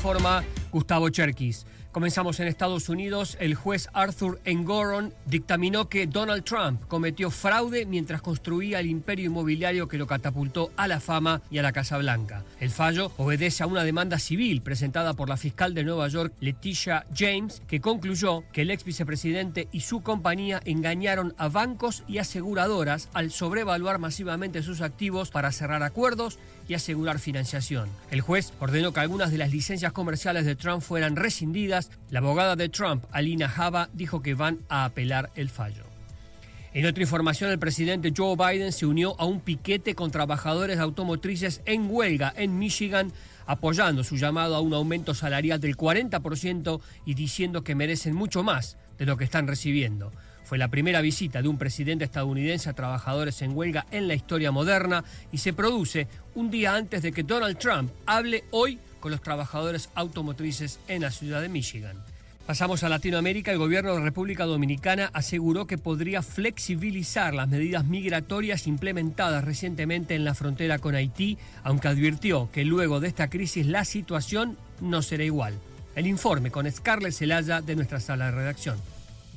informa 0.00 0.42
Gustavo 0.72 1.10
Cherkis. 1.10 1.66
Comenzamos 1.92 2.38
en 2.38 2.46
Estados 2.46 2.88
Unidos. 2.88 3.36
El 3.40 3.56
juez 3.56 3.88
Arthur 3.92 4.40
Engoron 4.44 5.12
dictaminó 5.26 5.88
que 5.88 6.06
Donald 6.06 6.44
Trump 6.44 6.82
cometió 6.86 7.32
fraude 7.32 7.84
mientras 7.84 8.22
construía 8.22 8.78
el 8.78 8.86
imperio 8.86 9.26
inmobiliario 9.26 9.88
que 9.88 9.98
lo 9.98 10.06
catapultó 10.06 10.70
a 10.76 10.86
la 10.86 11.00
fama 11.00 11.42
y 11.50 11.58
a 11.58 11.62
la 11.62 11.72
Casa 11.72 11.98
Blanca. 11.98 12.44
El 12.60 12.70
fallo 12.70 13.10
obedece 13.16 13.64
a 13.64 13.66
una 13.66 13.82
demanda 13.82 14.20
civil 14.20 14.62
presentada 14.62 15.14
por 15.14 15.28
la 15.28 15.36
fiscal 15.36 15.74
de 15.74 15.82
Nueva 15.82 16.06
York, 16.06 16.32
Leticia 16.38 17.06
James, 17.12 17.60
que 17.66 17.80
concluyó 17.80 18.44
que 18.52 18.62
el 18.62 18.70
ex 18.70 18.84
vicepresidente 18.84 19.66
y 19.72 19.80
su 19.80 20.00
compañía 20.02 20.60
engañaron 20.64 21.34
a 21.38 21.48
bancos 21.48 22.04
y 22.06 22.18
aseguradoras 22.18 23.08
al 23.14 23.32
sobrevaluar 23.32 23.98
masivamente 23.98 24.62
sus 24.62 24.80
activos 24.80 25.30
para 25.30 25.50
cerrar 25.50 25.82
acuerdos 25.82 26.38
y 26.68 26.74
asegurar 26.74 27.18
financiación. 27.18 27.88
El 28.10 28.20
juez 28.20 28.52
ordenó 28.60 28.92
que 28.92 29.00
algunas 29.00 29.30
de 29.30 29.38
las 29.38 29.50
licencias 29.50 29.92
comerciales 29.92 30.44
de 30.44 30.56
Trump 30.56 30.82
fueran 30.82 31.16
rescindidas. 31.16 31.90
La 32.10 32.20
abogada 32.20 32.56
de 32.56 32.68
Trump, 32.68 33.04
Alina 33.10 33.48
Java, 33.48 33.88
dijo 33.92 34.22
que 34.22 34.34
van 34.34 34.58
a 34.68 34.84
apelar 34.84 35.30
el 35.34 35.50
fallo. 35.50 35.84
En 36.72 36.86
otra 36.86 37.02
información, 37.02 37.50
el 37.50 37.58
presidente 37.58 38.12
Joe 38.16 38.36
Biden 38.36 38.72
se 38.72 38.86
unió 38.86 39.16
a 39.18 39.24
un 39.24 39.40
piquete 39.40 39.96
con 39.96 40.12
trabajadores 40.12 40.78
automotrices 40.78 41.62
en 41.64 41.90
huelga 41.90 42.32
en 42.36 42.60
Michigan, 42.60 43.12
apoyando 43.46 44.04
su 44.04 44.16
llamado 44.16 44.54
a 44.54 44.60
un 44.60 44.72
aumento 44.72 45.12
salarial 45.12 45.60
del 45.60 45.76
40% 45.76 46.80
y 47.04 47.14
diciendo 47.14 47.64
que 47.64 47.74
merecen 47.74 48.14
mucho 48.14 48.44
más 48.44 48.76
de 48.98 49.06
lo 49.06 49.16
que 49.16 49.24
están 49.24 49.48
recibiendo. 49.48 50.12
Fue 50.44 50.58
la 50.58 50.68
primera 50.68 51.00
visita 51.00 51.42
de 51.42 51.48
un 51.48 51.58
presidente 51.58 52.04
estadounidense 52.04 52.70
a 52.70 52.74
trabajadores 52.74 53.40
en 53.42 53.56
huelga 53.56 53.86
en 53.90 54.06
la 54.06 54.14
historia 54.14 54.50
moderna 54.50 55.04
y 55.30 55.38
se 55.38 55.52
produce 55.52 56.06
un 56.34 56.50
día 56.50 56.74
antes 56.74 57.02
de 57.02 57.12
que 57.12 57.22
Donald 57.22 57.58
Trump 57.58 57.90
hable 58.06 58.44
hoy 58.50 58.78
con 59.00 59.10
los 59.10 59.22
trabajadores 59.22 59.90
automotrices 59.94 60.78
en 60.88 61.02
la 61.02 61.10
ciudad 61.10 61.40
de 61.40 61.48
Michigan. 61.48 61.96
Pasamos 62.46 62.82
a 62.82 62.88
Latinoamérica. 62.88 63.52
El 63.52 63.58
gobierno 63.58 63.94
de 63.94 64.00
República 64.00 64.44
Dominicana 64.44 65.10
aseguró 65.12 65.66
que 65.66 65.78
podría 65.78 66.20
flexibilizar 66.20 67.32
las 67.32 67.48
medidas 67.48 67.84
migratorias 67.84 68.66
implementadas 68.66 69.44
recientemente 69.44 70.16
en 70.16 70.24
la 70.24 70.34
frontera 70.34 70.80
con 70.80 70.96
Haití, 70.96 71.38
aunque 71.62 71.88
advirtió 71.88 72.50
que 72.50 72.64
luego 72.64 72.98
de 72.98 73.08
esta 73.08 73.30
crisis 73.30 73.66
la 73.66 73.84
situación 73.84 74.56
no 74.80 75.00
será 75.02 75.22
igual. 75.24 75.54
El 75.94 76.06
informe 76.06 76.50
con 76.50 76.70
Scarlett 76.70 77.12
Zelaya 77.12 77.60
de 77.60 77.76
nuestra 77.76 78.00
sala 78.00 78.26
de 78.26 78.32
redacción. 78.32 78.78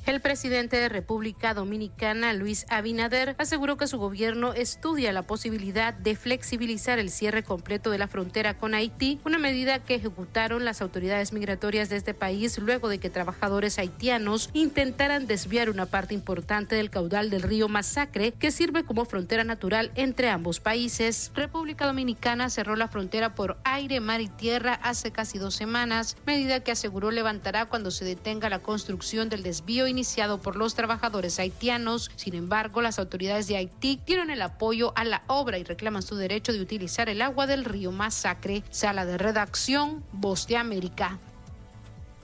El 0.06 0.20
presidente 0.20 0.76
de 0.76 0.90
República 0.90 1.54
Dominicana, 1.54 2.34
Luis 2.34 2.66
Abinader, 2.68 3.34
aseguró 3.38 3.78
que 3.78 3.86
su 3.86 3.96
gobierno 3.96 4.52
estudia 4.52 5.14
la 5.14 5.22
posibilidad 5.22 5.94
de 5.94 6.14
flexibilizar 6.14 6.98
el 6.98 7.08
cierre 7.08 7.42
completo 7.42 7.90
de 7.90 7.96
la 7.96 8.06
frontera 8.06 8.58
con 8.58 8.74
Haití, 8.74 9.18
una 9.24 9.38
medida 9.38 9.78
que 9.78 9.94
ejecutaron 9.94 10.66
las 10.66 10.82
autoridades 10.82 11.32
migratorias 11.32 11.88
de 11.88 11.96
este 11.96 12.12
país 12.12 12.58
luego 12.58 12.90
de 12.90 12.98
que 12.98 13.08
trabajadores 13.08 13.78
haitianos 13.78 14.50
intentaran 14.52 15.26
desviar 15.26 15.70
una 15.70 15.86
parte 15.86 16.12
importante 16.12 16.76
del 16.76 16.90
caudal 16.90 17.30
del 17.30 17.40
río 17.40 17.70
Masacre, 17.70 18.32
que 18.32 18.50
sirve 18.50 18.84
como 18.84 19.06
frontera 19.06 19.42
natural 19.42 19.90
entre 19.94 20.28
ambos 20.28 20.60
países. 20.60 21.32
República 21.34 21.86
Dominicana 21.86 22.50
cerró 22.50 22.76
la 22.76 22.88
frontera 22.88 23.34
por 23.34 23.56
aire, 23.64 24.00
mar 24.00 24.20
y 24.20 24.28
tierra 24.28 24.74
hace 24.82 25.12
casi 25.12 25.38
dos 25.38 25.54
semanas, 25.54 26.18
medida 26.26 26.60
que 26.60 26.72
aseguró 26.72 27.10
levantará 27.10 27.64
cuando 27.64 27.90
se 27.90 28.04
detenga 28.04 28.50
la 28.50 28.58
construcción 28.58 29.30
del 29.30 29.42
desvío 29.42 29.93
iniciado 29.94 30.40
por 30.40 30.56
los 30.56 30.74
trabajadores 30.74 31.38
haitianos. 31.38 32.10
Sin 32.16 32.34
embargo, 32.34 32.82
las 32.82 32.98
autoridades 32.98 33.46
de 33.46 33.56
Haití 33.56 34.00
dieron 34.04 34.28
el 34.30 34.42
apoyo 34.42 34.92
a 34.96 35.04
la 35.04 35.22
obra 35.28 35.56
y 35.56 35.64
reclaman 35.64 36.02
su 36.02 36.16
derecho 36.16 36.52
de 36.52 36.60
utilizar 36.60 37.08
el 37.08 37.22
agua 37.22 37.46
del 37.46 37.64
río 37.64 37.92
Masacre. 37.92 38.64
Sala 38.70 39.06
de 39.06 39.18
redacción, 39.18 40.04
Voz 40.12 40.48
de 40.48 40.56
América. 40.56 41.18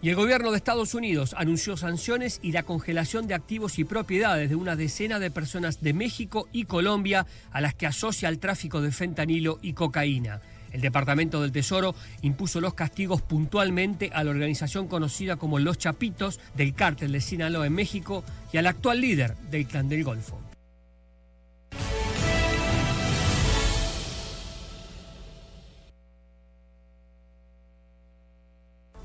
Y 0.03 0.09
el 0.09 0.17
gobierno 0.17 0.51
de 0.51 0.57
Estados 0.57 0.95
Unidos 0.95 1.35
anunció 1.37 1.77
sanciones 1.77 2.41
y 2.43 2.53
la 2.53 2.63
congelación 2.63 3.27
de 3.27 3.35
activos 3.35 3.79
y 3.79 3.85
propiedades 3.85 4.49
de 4.49 4.57
una 4.57 4.75
decena 4.75 5.19
de 5.19 5.31
personas 5.31 5.83
de 5.83 5.93
México 5.93 6.49
y 6.53 6.65
Colombia 6.65 7.27
a 7.53 7.61
las 7.61 7.75
que 7.75 7.87
asocia 7.87 8.31
el 8.31 8.39
tráfico 8.39 8.81
de 8.81 8.93
fentanilo 8.93 9.59
y 9.63 9.75
cocaína. 9.75 10.41
El 10.73 10.81
Departamento 10.81 11.43
del 11.43 11.53
Tesoro 11.53 11.95
impuso 12.23 12.61
los 12.61 12.75
castigos 12.75 13.23
puntualmente 13.23 14.11
a 14.13 14.25
la 14.25 14.31
organización 14.31 14.89
conocida 14.89 15.37
como 15.37 15.59
Los 15.59 15.79
Chapitos 15.79 16.41
del 16.55 16.75
cártel 16.75 17.13
de 17.13 17.21
Sinaloa 17.21 17.67
en 17.67 17.75
México 17.75 18.25
y 18.53 18.59
al 18.59 18.67
actual 18.67 19.01
líder 19.01 19.37
del 19.51 19.67
clan 19.67 19.89
del 19.89 20.05
Golfo. 20.05 20.41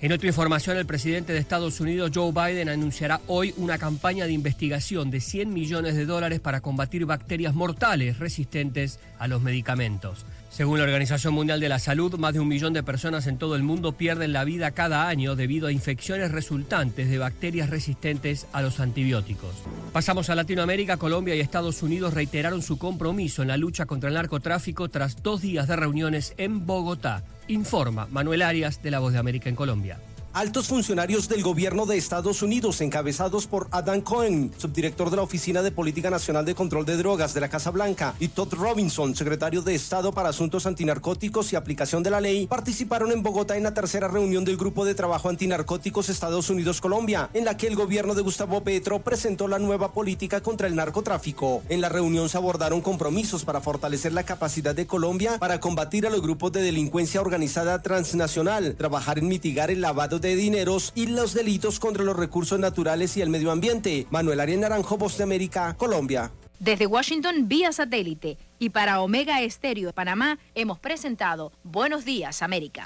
En 0.01 0.11
otra 0.11 0.27
información, 0.27 0.77
el 0.77 0.85
presidente 0.85 1.33
de 1.33 1.39
Estados 1.39 1.79
Unidos, 1.79 2.11
Joe 2.13 2.31
Biden, 2.31 2.69
anunciará 2.69 3.21
hoy 3.25 3.55
una 3.57 3.79
campaña 3.79 4.25
de 4.25 4.33
investigación 4.33 5.09
de 5.09 5.21
100 5.21 5.51
millones 5.51 5.95
de 5.95 6.05
dólares 6.05 6.41
para 6.41 6.61
combatir 6.61 7.07
bacterias 7.07 7.55
mortales 7.55 8.19
resistentes 8.19 8.99
a 9.17 9.27
los 9.27 9.41
medicamentos. 9.41 10.25
Según 10.55 10.77
la 10.77 10.85
Organización 10.85 11.33
Mundial 11.33 11.59
de 11.59 11.67
la 11.67 11.79
Salud, 11.79 12.17
más 12.17 12.33
de 12.33 12.39
un 12.39 12.47
millón 12.47 12.71
de 12.71 12.81
personas 12.81 13.27
en 13.27 13.37
todo 13.37 13.57
el 13.57 13.63
mundo 13.63 13.91
pierden 13.91 14.31
la 14.31 14.45
vida 14.45 14.71
cada 14.71 15.09
año 15.09 15.35
debido 15.35 15.67
a 15.67 15.71
infecciones 15.73 16.31
resultantes 16.31 17.09
de 17.09 17.17
bacterias 17.17 17.69
resistentes 17.69 18.47
a 18.53 18.61
los 18.61 18.79
antibióticos. 18.79 19.53
Pasamos 19.91 20.29
a 20.29 20.35
Latinoamérica. 20.35 20.95
Colombia 20.95 21.35
y 21.35 21.41
Estados 21.41 21.83
Unidos 21.83 22.13
reiteraron 22.13 22.61
su 22.61 22.77
compromiso 22.77 23.41
en 23.41 23.49
la 23.49 23.57
lucha 23.57 23.85
contra 23.85 24.07
el 24.07 24.15
narcotráfico 24.15 24.87
tras 24.87 25.21
dos 25.21 25.41
días 25.41 25.67
de 25.67 25.75
reuniones 25.75 26.33
en 26.37 26.65
Bogotá. 26.65 27.21
Informa 27.49 28.07
Manuel 28.09 28.41
Arias 28.41 28.81
de 28.81 28.91
La 28.91 28.99
Voz 28.99 29.11
de 29.11 29.19
América 29.19 29.49
en 29.49 29.57
Colombia. 29.57 29.99
Altos 30.35 30.67
funcionarios 30.67 31.29
del 31.29 31.43
gobierno 31.43 31.85
de 31.85 31.95
Estados 31.95 32.41
Unidos, 32.41 32.81
encabezados 32.81 33.47
por 33.47 33.69
Adam 33.71 34.01
Cohen, 34.01 34.51
subdirector 34.57 35.09
de 35.09 35.15
la 35.15 35.21
Oficina 35.21 35.63
de 35.63 35.71
Política 35.71 36.09
Nacional 36.09 36.43
de 36.43 36.53
Control 36.53 36.85
de 36.85 36.97
Drogas 36.97 37.33
de 37.33 37.39
la 37.39 37.47
Casa 37.47 37.71
Blanca, 37.71 38.15
y 38.19 38.27
Todd 38.27 38.53
Robinson, 38.53 39.15
secretario 39.15 39.61
de 39.61 39.75
Estado 39.75 40.11
para 40.11 40.27
Asuntos 40.27 40.65
Antinarcóticos 40.65 41.53
y 41.53 41.55
Aplicación 41.55 42.03
de 42.03 42.09
la 42.09 42.19
Ley, 42.19 42.47
participaron 42.47 43.13
en 43.13 43.23
Bogotá 43.23 43.55
en 43.55 43.63
la 43.63 43.73
tercera 43.73 44.09
reunión 44.09 44.43
del 44.43 44.57
Grupo 44.57 44.83
de 44.83 44.93
Trabajo 44.93 45.29
Antinarcóticos 45.29 46.09
Estados 46.09 46.49
Unidos-Colombia, 46.49 47.29
en 47.33 47.45
la 47.45 47.55
que 47.55 47.67
el 47.67 47.77
gobierno 47.77 48.13
de 48.13 48.21
Gustavo 48.21 48.61
Petro 48.61 48.99
presentó 48.99 49.47
la 49.47 49.57
nueva 49.57 49.93
política 49.93 50.41
contra 50.41 50.67
el 50.67 50.75
narcotráfico. 50.75 51.63
En 51.69 51.79
la 51.79 51.87
reunión 51.87 52.27
se 52.27 52.35
abordaron 52.35 52.81
compromisos 52.81 53.45
para 53.45 53.61
fortalecer 53.61 54.11
la 54.11 54.23
capacidad 54.23 54.75
de 54.75 54.85
Colombia 54.85 55.37
para 55.39 55.61
combatir 55.61 56.05
a 56.05 56.09
los 56.09 56.21
grupos 56.21 56.51
de 56.51 56.61
delincuencia 56.61 57.21
organizada 57.21 57.81
transnacional, 57.81 58.75
trabajar 58.75 59.17
en 59.17 59.29
mitigar 59.29 59.71
el 59.71 59.79
lavado 59.79 60.19
de 60.19 60.24
dineros 60.33 60.93
y 60.95 61.07
los 61.07 61.33
delitos 61.33 61.79
contra 61.79 62.05
los 62.05 62.15
recursos 62.15 62.57
naturales 62.57 63.17
y 63.17 63.21
el 63.21 63.29
medio 63.29 63.51
ambiente. 63.51 64.07
Manuel 64.09 64.39
Arias 64.39 64.61
Naranjo, 64.61 64.97
Voz 64.97 65.17
de 65.17 65.23
América, 65.23 65.75
Colombia. 65.77 66.31
Desde 66.59 66.87
Washington 66.87 67.49
vía 67.49 67.73
satélite 67.73 68.37
y 68.59 68.69
para 68.69 69.01
Omega 69.01 69.41
Estéreo 69.41 69.87
de 69.87 69.93
Panamá 69.93 70.39
hemos 70.55 70.79
presentado 70.79 71.51
Buenos 71.63 72.05
Días 72.05 72.41
América. 72.41 72.83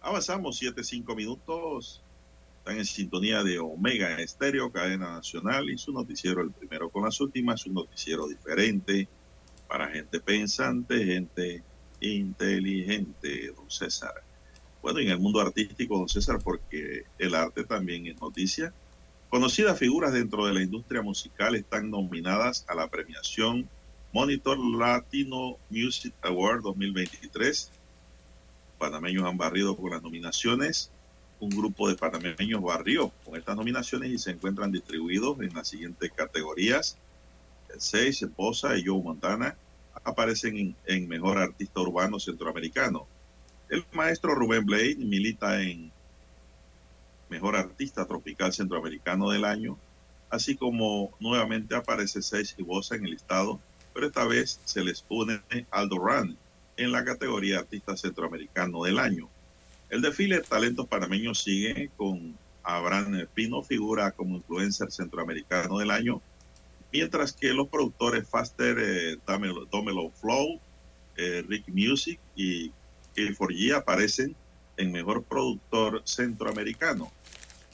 Avanzamos 0.00 0.60
7-5 0.60 1.16
minutos. 1.16 2.02
Están 2.58 2.78
en 2.78 2.84
sintonía 2.84 3.42
de 3.42 3.58
Omega 3.58 4.20
Estéreo, 4.20 4.70
cadena 4.70 5.14
nacional, 5.16 5.68
y 5.68 5.78
su 5.78 5.92
noticiero, 5.92 6.42
el 6.42 6.52
primero 6.52 6.90
con 6.90 7.04
las 7.04 7.20
últimas, 7.20 7.66
un 7.66 7.74
noticiero 7.74 8.28
diferente 8.28 9.08
para 9.68 9.88
gente 9.88 10.20
pensante, 10.20 11.04
gente 11.04 11.62
inteligente, 12.00 13.52
don 13.56 13.70
César. 13.70 14.14
Bueno, 14.80 15.00
y 15.00 15.06
en 15.06 15.12
el 15.12 15.18
mundo 15.18 15.40
artístico, 15.40 15.98
don 15.98 16.08
César, 16.08 16.38
porque 16.42 17.04
el 17.18 17.34
arte 17.34 17.64
también 17.64 18.06
es 18.06 18.20
noticia. 18.20 18.72
Conocidas 19.28 19.78
figuras 19.78 20.12
dentro 20.12 20.46
de 20.46 20.54
la 20.54 20.62
industria 20.62 21.02
musical 21.02 21.56
están 21.56 21.90
nominadas 21.90 22.64
a 22.68 22.74
la 22.74 22.88
premiación 22.88 23.68
Monitor 24.12 24.58
Latino 24.58 25.56
Music 25.70 26.14
Award 26.22 26.62
2023. 26.62 27.70
Panameños 28.82 29.22
han 29.28 29.38
barrido 29.38 29.76
con 29.76 29.92
las 29.92 30.02
nominaciones. 30.02 30.90
Un 31.38 31.50
grupo 31.50 31.88
de 31.88 31.94
panameños 31.94 32.60
barrió 32.60 33.12
con 33.24 33.36
estas 33.36 33.54
nominaciones 33.54 34.10
y 34.10 34.18
se 34.18 34.32
encuentran 34.32 34.72
distribuidos 34.72 35.40
en 35.40 35.54
las 35.54 35.68
siguientes 35.68 36.10
categorías. 36.10 36.98
El 37.72 37.80
6, 37.80 38.22
Esposa 38.22 38.76
y 38.76 38.84
Joe 38.84 39.00
Montana 39.00 39.56
aparecen 40.02 40.56
en, 40.56 40.76
en 40.86 41.06
Mejor 41.06 41.38
Artista 41.38 41.80
Urbano 41.80 42.18
Centroamericano. 42.18 43.06
El 43.68 43.84
maestro 43.92 44.34
Rubén 44.34 44.66
Blade 44.66 44.96
milita 44.96 45.62
en 45.62 45.92
Mejor 47.28 47.54
Artista 47.54 48.04
Tropical 48.04 48.52
Centroamericano 48.52 49.30
del 49.30 49.44
Año, 49.44 49.78
así 50.28 50.56
como 50.56 51.12
nuevamente 51.20 51.76
aparece 51.76 52.20
Seis 52.20 52.56
y 52.58 52.64
Bosa 52.64 52.96
en 52.96 53.04
el 53.04 53.12
listado, 53.12 53.60
pero 53.94 54.08
esta 54.08 54.24
vez 54.24 54.58
se 54.64 54.82
les 54.82 55.04
une 55.08 55.40
Aldo 55.70 56.04
Ran 56.04 56.36
en 56.76 56.92
la 56.92 57.04
categoría 57.04 57.60
Artista 57.60 57.96
Centroamericano 57.96 58.84
del 58.84 58.98
Año. 58.98 59.28
El 59.90 60.00
desfile 60.00 60.36
de 60.36 60.42
talentos 60.42 60.86
panameños 60.86 61.42
sigue 61.42 61.90
con 61.96 62.34
Abraham 62.62 63.26
Pino, 63.34 63.62
figura 63.62 64.12
como 64.12 64.36
influencer 64.36 64.90
centroamericano 64.90 65.78
del 65.78 65.90
año, 65.90 66.22
mientras 66.92 67.32
que 67.32 67.52
los 67.52 67.68
productores 67.68 68.28
Faster, 68.28 68.76
eh, 68.78 69.18
Domelo 69.70 70.10
Flow, 70.10 70.60
eh, 71.16 71.44
Rick 71.46 71.68
Music 71.68 72.18
y 72.36 72.70
K4G 73.14 73.74
aparecen 73.74 74.34
en 74.76 74.92
Mejor 74.92 75.24
Productor 75.24 76.02
Centroamericano. 76.04 77.12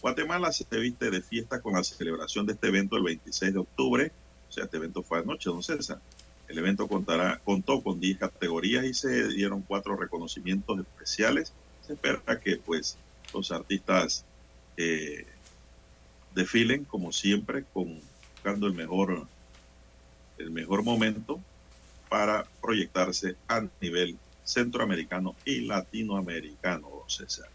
Guatemala 0.00 0.52
se 0.52 0.64
viste 0.78 1.10
de 1.10 1.22
fiesta 1.22 1.60
con 1.60 1.74
la 1.74 1.84
celebración 1.84 2.46
de 2.46 2.52
este 2.52 2.68
evento 2.68 2.96
el 2.96 3.02
26 3.02 3.52
de 3.52 3.58
octubre. 3.58 4.12
O 4.48 4.52
sea, 4.52 4.64
este 4.64 4.76
evento 4.76 5.02
fue 5.02 5.18
anoche, 5.18 5.50
don 5.50 5.62
César. 5.62 6.00
El 6.48 6.58
evento 6.58 6.88
contará, 6.88 7.40
contó 7.44 7.82
con 7.82 8.00
10 8.00 8.18
categorías 8.18 8.84
y 8.86 8.94
se 8.94 9.28
dieron 9.28 9.60
cuatro 9.62 9.96
reconocimientos 9.96 10.78
especiales. 10.78 11.52
Se 11.86 11.92
espera 11.92 12.40
que 12.40 12.56
pues 12.56 12.96
los 13.34 13.52
artistas 13.52 14.24
eh, 14.78 15.26
desfilen 16.34 16.84
como 16.84 17.12
siempre, 17.12 17.64
con, 17.74 18.00
buscando 18.32 18.66
el 18.66 18.72
mejor, 18.72 19.26
el 20.38 20.50
mejor 20.50 20.82
momento 20.82 21.38
para 22.08 22.46
proyectarse 22.62 23.36
a 23.46 23.62
nivel 23.82 24.16
centroamericano 24.42 25.36
y 25.44 25.60
latinoamericano, 25.60 26.88
César. 27.08 27.50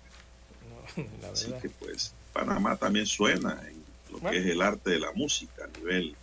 La 1.21 1.29
Así 1.29 1.51
que 1.59 1.69
pues 1.69 2.13
Panamá 2.31 2.75
también 2.75 3.07
suena 3.07 3.59
en 3.67 3.83
lo 4.11 4.19
Bueno. 4.19 4.29
que 4.29 4.37
es 4.37 4.45
el 4.45 4.61
arte 4.61 4.91
de 4.91 4.99
la 4.99 5.11
música 5.13 5.65
a 5.65 5.79
nivel 5.79 6.15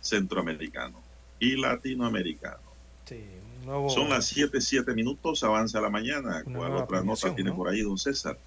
centroamericano 0.00 1.05
y 1.38 1.56
latinoamericano. 1.56 2.58
Sí, 3.06 3.22
un 3.60 3.66
nuevo- 3.66 3.90
Son 3.90 4.08
las 4.08 4.26
7, 4.26 4.60
7 4.60 4.92
minutos, 4.94 5.42
avanza 5.44 5.80
la 5.80 5.90
mañana. 5.90 6.42
Una 6.46 6.58
¿Cuál 6.58 6.72
otra 6.76 7.02
nota 7.02 7.34
tiene 7.34 7.50
¿no? 7.50 7.56
por 7.56 7.68
ahí, 7.68 7.80
don 7.82 7.98
César? 7.98 8.38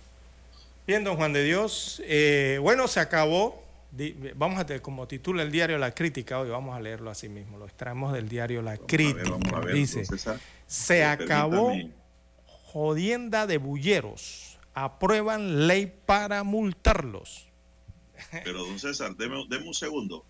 Bien, 0.88 1.04
don 1.04 1.16
Juan 1.18 1.34
de 1.34 1.44
Dios. 1.44 2.02
Eh, 2.06 2.58
bueno, 2.62 2.88
se 2.88 3.00
acabó. 3.00 3.64
Vamos 4.36 4.60
a, 4.60 4.80
como 4.82 5.08
titula 5.08 5.42
el 5.44 5.52
diario 5.52 5.78
La 5.80 5.94
Crítica, 5.96 6.40
hoy 6.40 6.50
vamos 6.50 6.76
a 6.76 6.80
leerlo 6.80 7.10
así 7.10 7.28
mismo. 7.28 7.58
Lo 7.58 7.66
extraemos 7.66 8.14
del 8.14 8.30
diario 8.30 8.62
La 8.62 8.78
Crítica. 8.78 9.30
vamos 9.32 9.52
a 9.54 9.60
ver, 9.62 9.74
Dice, 9.76 9.98
don 10.04 10.06
César. 10.06 10.40
se 10.68 11.00
Eh, 11.00 11.04
acabó 11.06 11.70
permítame. 11.70 11.94
jodienda 12.46 13.48
de 13.48 13.58
bulleros. 13.58 14.58
Aprueban 14.76 15.68
ley 15.68 15.92
para 16.06 16.44
multarlos. 16.44 17.48
Pero, 18.44 18.64
don 18.66 18.78
César, 18.80 19.16
deme, 19.16 19.44
deme 19.50 19.68
un 19.68 19.74
segundo. 19.74 20.24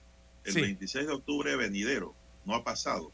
El 0.46 0.54
Sí. 0.54 0.62
26 0.62 1.08
de 1.08 1.14
octubre 1.14 1.56
venidero 1.58 2.14
no 2.46 2.56
ha 2.56 2.64
pasado. 2.64 3.12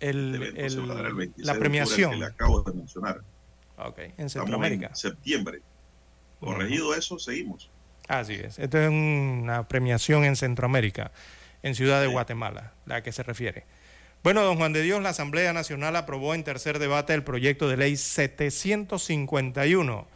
El- 0.00 0.40
Este 0.42 0.64
el- 0.66 0.70
se 0.70 0.80
va 0.80 0.92
a 0.92 0.96
dar 0.96 1.06
el 1.06 1.14
26 1.14 1.46
la 1.46 1.54
premiación. 1.58 2.10
que 2.12 2.16
le 2.18 2.26
acabo 2.26 2.62
de 2.62 2.72
mencionar. 2.72 3.20
Ok, 3.78 3.98
en 4.16 4.30
Centroamérica. 4.30 4.88
en 4.88 4.96
septiembre. 4.96 5.60
Corregido 6.40 6.94
eso, 6.94 7.18
seguimos. 7.18 7.70
Así 8.06 8.34
es. 8.34 8.58
Esto 8.58 8.78
es 8.78 8.88
una 8.88 9.68
premiación 9.68 10.24
en 10.24 10.36
Centroamérica, 10.36 11.10
en 11.62 11.74
Ciudad 11.74 12.00
de 12.00 12.06
Guatemala, 12.06 12.72
la 12.86 13.02
que 13.02 13.12
se 13.12 13.22
refiere. 13.22 13.64
Bueno, 14.24 14.42
don 14.42 14.56
Juan 14.56 14.72
de 14.72 14.82
Dios, 14.82 15.02
la 15.02 15.10
Asamblea 15.10 15.52
Nacional 15.52 15.94
aprobó 15.96 16.34
en 16.34 16.42
tercer 16.42 16.78
debate 16.78 17.14
el 17.14 17.22
proyecto 17.22 17.68
de 17.68 17.76
ley 17.76 17.96
751, 17.96 20.06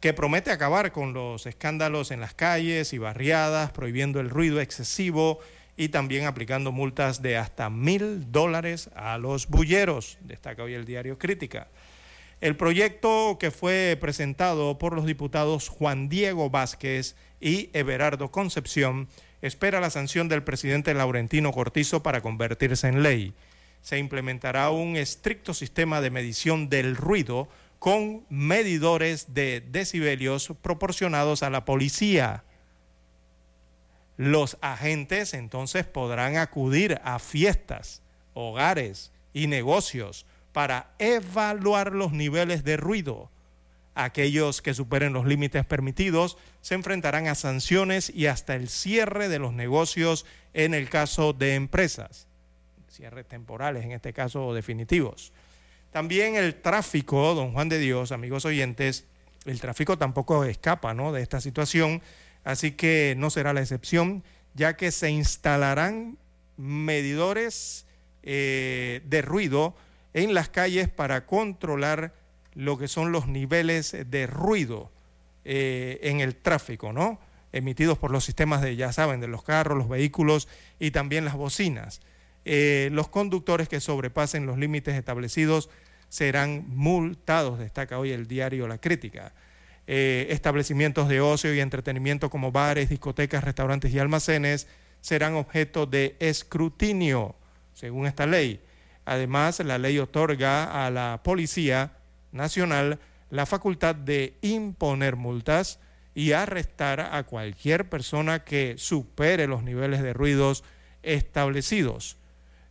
que 0.00 0.12
promete 0.14 0.50
acabar 0.50 0.92
con 0.92 1.12
los 1.12 1.46
escándalos 1.46 2.10
en 2.10 2.20
las 2.20 2.34
calles 2.34 2.92
y 2.92 2.98
barriadas, 2.98 3.70
prohibiendo 3.72 4.20
el 4.20 4.30
ruido 4.30 4.60
excesivo 4.60 5.38
y 5.78 5.90
también 5.90 6.26
aplicando 6.26 6.72
multas 6.72 7.22
de 7.22 7.36
hasta 7.36 7.70
mil 7.70 8.32
dólares 8.32 8.90
a 8.96 9.16
los 9.16 9.46
bulleros, 9.46 10.18
destaca 10.20 10.64
hoy 10.64 10.74
el 10.74 10.84
diario 10.84 11.18
Crítica. 11.18 11.68
El 12.40 12.56
proyecto 12.56 13.38
que 13.38 13.52
fue 13.52 13.96
presentado 14.00 14.76
por 14.76 14.92
los 14.92 15.06
diputados 15.06 15.68
Juan 15.68 16.08
Diego 16.08 16.50
Vázquez 16.50 17.14
y 17.40 17.70
Everardo 17.72 18.32
Concepción 18.32 19.08
espera 19.40 19.80
la 19.80 19.90
sanción 19.90 20.28
del 20.28 20.42
presidente 20.42 20.94
Laurentino 20.94 21.52
Cortizo 21.52 22.02
para 22.02 22.22
convertirse 22.22 22.88
en 22.88 23.04
ley. 23.04 23.32
Se 23.80 23.98
implementará 23.98 24.70
un 24.70 24.96
estricto 24.96 25.54
sistema 25.54 26.00
de 26.00 26.10
medición 26.10 26.68
del 26.68 26.96
ruido 26.96 27.48
con 27.78 28.24
medidores 28.28 29.32
de 29.32 29.60
decibelios 29.60 30.52
proporcionados 30.60 31.44
a 31.44 31.50
la 31.50 31.64
policía. 31.64 32.42
Los 34.18 34.58
agentes 34.60 35.32
entonces 35.32 35.86
podrán 35.86 36.36
acudir 36.36 37.00
a 37.04 37.20
fiestas, 37.20 38.02
hogares 38.34 39.12
y 39.32 39.46
negocios 39.46 40.26
para 40.52 40.90
evaluar 40.98 41.92
los 41.92 42.12
niveles 42.12 42.64
de 42.64 42.76
ruido. 42.76 43.30
Aquellos 43.94 44.60
que 44.60 44.74
superen 44.74 45.12
los 45.12 45.24
límites 45.24 45.64
permitidos 45.64 46.36
se 46.62 46.74
enfrentarán 46.74 47.28
a 47.28 47.36
sanciones 47.36 48.10
y 48.10 48.26
hasta 48.26 48.56
el 48.56 48.68
cierre 48.68 49.28
de 49.28 49.38
los 49.38 49.52
negocios 49.52 50.26
en 50.52 50.74
el 50.74 50.88
caso 50.90 51.32
de 51.32 51.54
empresas, 51.54 52.26
cierres 52.90 53.26
temporales 53.26 53.84
en 53.84 53.92
este 53.92 54.12
caso 54.12 54.48
o 54.48 54.54
definitivos. 54.54 55.32
También 55.92 56.34
el 56.34 56.56
tráfico, 56.56 57.34
don 57.34 57.52
Juan 57.52 57.68
de 57.68 57.78
Dios, 57.78 58.10
amigos 58.10 58.44
oyentes, 58.44 59.04
el 59.44 59.60
tráfico 59.60 59.96
tampoco 59.96 60.44
escapa 60.44 60.92
¿no? 60.92 61.12
de 61.12 61.22
esta 61.22 61.40
situación, 61.40 62.02
así 62.48 62.72
que 62.72 63.14
no 63.18 63.28
será 63.28 63.52
la 63.52 63.60
excepción, 63.60 64.24
ya 64.54 64.74
que 64.74 64.90
se 64.90 65.10
instalarán 65.10 66.16
medidores 66.56 67.84
eh, 68.22 69.02
de 69.04 69.20
ruido 69.20 69.76
en 70.14 70.32
las 70.32 70.48
calles 70.48 70.88
para 70.88 71.26
controlar 71.26 72.14
lo 72.54 72.78
que 72.78 72.88
son 72.88 73.12
los 73.12 73.28
niveles 73.28 73.94
de 74.06 74.26
ruido 74.26 74.90
eh, 75.44 76.00
en 76.04 76.20
el 76.20 76.36
tráfico, 76.36 76.94
¿no? 76.94 77.20
Emitidos 77.52 77.98
por 77.98 78.10
los 78.10 78.24
sistemas 78.24 78.62
de, 78.62 78.76
ya 78.76 78.94
saben, 78.94 79.20
de 79.20 79.28
los 79.28 79.42
carros, 79.42 79.76
los 79.76 79.90
vehículos 79.90 80.48
y 80.80 80.90
también 80.90 81.26
las 81.26 81.34
bocinas. 81.34 82.00
Eh, 82.46 82.88
los 82.92 83.08
conductores 83.08 83.68
que 83.68 83.78
sobrepasen 83.78 84.46
los 84.46 84.56
límites 84.56 84.94
establecidos 84.94 85.68
serán 86.08 86.64
multados, 86.68 87.58
destaca 87.58 87.98
hoy 87.98 88.12
el 88.12 88.26
diario 88.26 88.66
La 88.68 88.78
Crítica. 88.78 89.34
Eh, 89.90 90.26
establecimientos 90.28 91.08
de 91.08 91.22
ocio 91.22 91.54
y 91.54 91.60
entretenimiento 91.60 92.28
como 92.28 92.52
bares, 92.52 92.90
discotecas, 92.90 93.42
restaurantes 93.42 93.90
y 93.94 93.98
almacenes 93.98 94.66
serán 95.00 95.34
objeto 95.34 95.86
de 95.86 96.14
escrutinio, 96.18 97.36
según 97.72 98.06
esta 98.06 98.26
ley. 98.26 98.60
Además, 99.06 99.60
la 99.60 99.78
ley 99.78 99.98
otorga 99.98 100.84
a 100.84 100.90
la 100.90 101.22
Policía 101.24 101.92
Nacional 102.32 102.98
la 103.30 103.46
facultad 103.46 103.94
de 103.94 104.36
imponer 104.42 105.16
multas 105.16 105.80
y 106.14 106.32
arrestar 106.32 107.00
a 107.00 107.22
cualquier 107.22 107.88
persona 107.88 108.44
que 108.44 108.74
supere 108.76 109.46
los 109.46 109.62
niveles 109.62 110.02
de 110.02 110.12
ruidos 110.12 110.64
establecidos. 111.02 112.18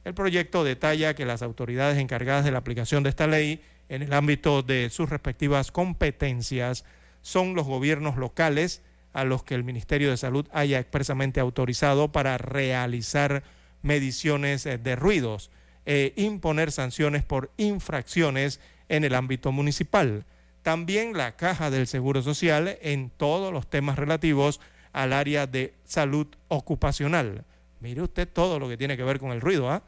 El 0.03 0.14
proyecto 0.14 0.64
detalla 0.64 1.15
que 1.15 1.26
las 1.26 1.41
autoridades 1.41 1.98
encargadas 1.98 2.45
de 2.45 2.52
la 2.52 2.60
aplicación 2.60 3.02
de 3.02 3.10
esta 3.10 3.26
ley 3.26 3.64
en 3.89 4.03
el 4.03 4.14
ámbito 4.14 4.61
de 4.61 4.91
sus 4.91 5.10
respectivas 5.10 5.72
competencias 5.72 6.85
son 7.28 7.56
los 7.56 7.68
gobiernos 7.68 8.16
locales 8.16 8.82
a 9.12 9.26
los 9.26 9.44
que 9.44 9.54
el 9.54 9.66
Ministerio 9.66 10.10
de 10.10 10.16
Salud 10.16 10.48
haya 10.54 10.80
expresamente 10.80 11.41
autorizado 11.41 12.10
para 12.10 12.38
realizar 12.38 13.44
mediciones 13.82 14.66
eh, 14.66 14.78
de 14.78 14.95
ruidos 14.95 15.52
e 15.86 16.14
imponer 16.16 16.72
sanciones 16.72 17.26
por 17.26 17.52
infracciones 17.58 18.62
en 18.88 19.04
el 19.04 19.14
ámbito 19.14 19.52
municipal. 19.52 20.24
También 20.62 21.18
la 21.18 21.36
Caja 21.36 21.70
del 21.70 21.88
Seguro 21.88 22.22
Social 22.22 22.78
en 22.82 23.10
todos 23.10 23.52
los 23.52 23.70
temas 23.70 23.99
relativos 23.99 24.62
al 24.94 25.12
área 25.12 25.48
de 25.48 25.74
salud 25.84 26.28
ocupacional. 26.48 27.44
Mire 27.82 28.04
usted 28.04 28.26
todo 28.32 28.58
lo 28.58 28.70
que 28.70 28.78
tiene 28.78 28.95
que 28.95 29.04
ver 29.04 29.20
con 29.20 29.32
el 29.32 29.41
ruido, 29.41 29.70
¿ah? 29.70 29.84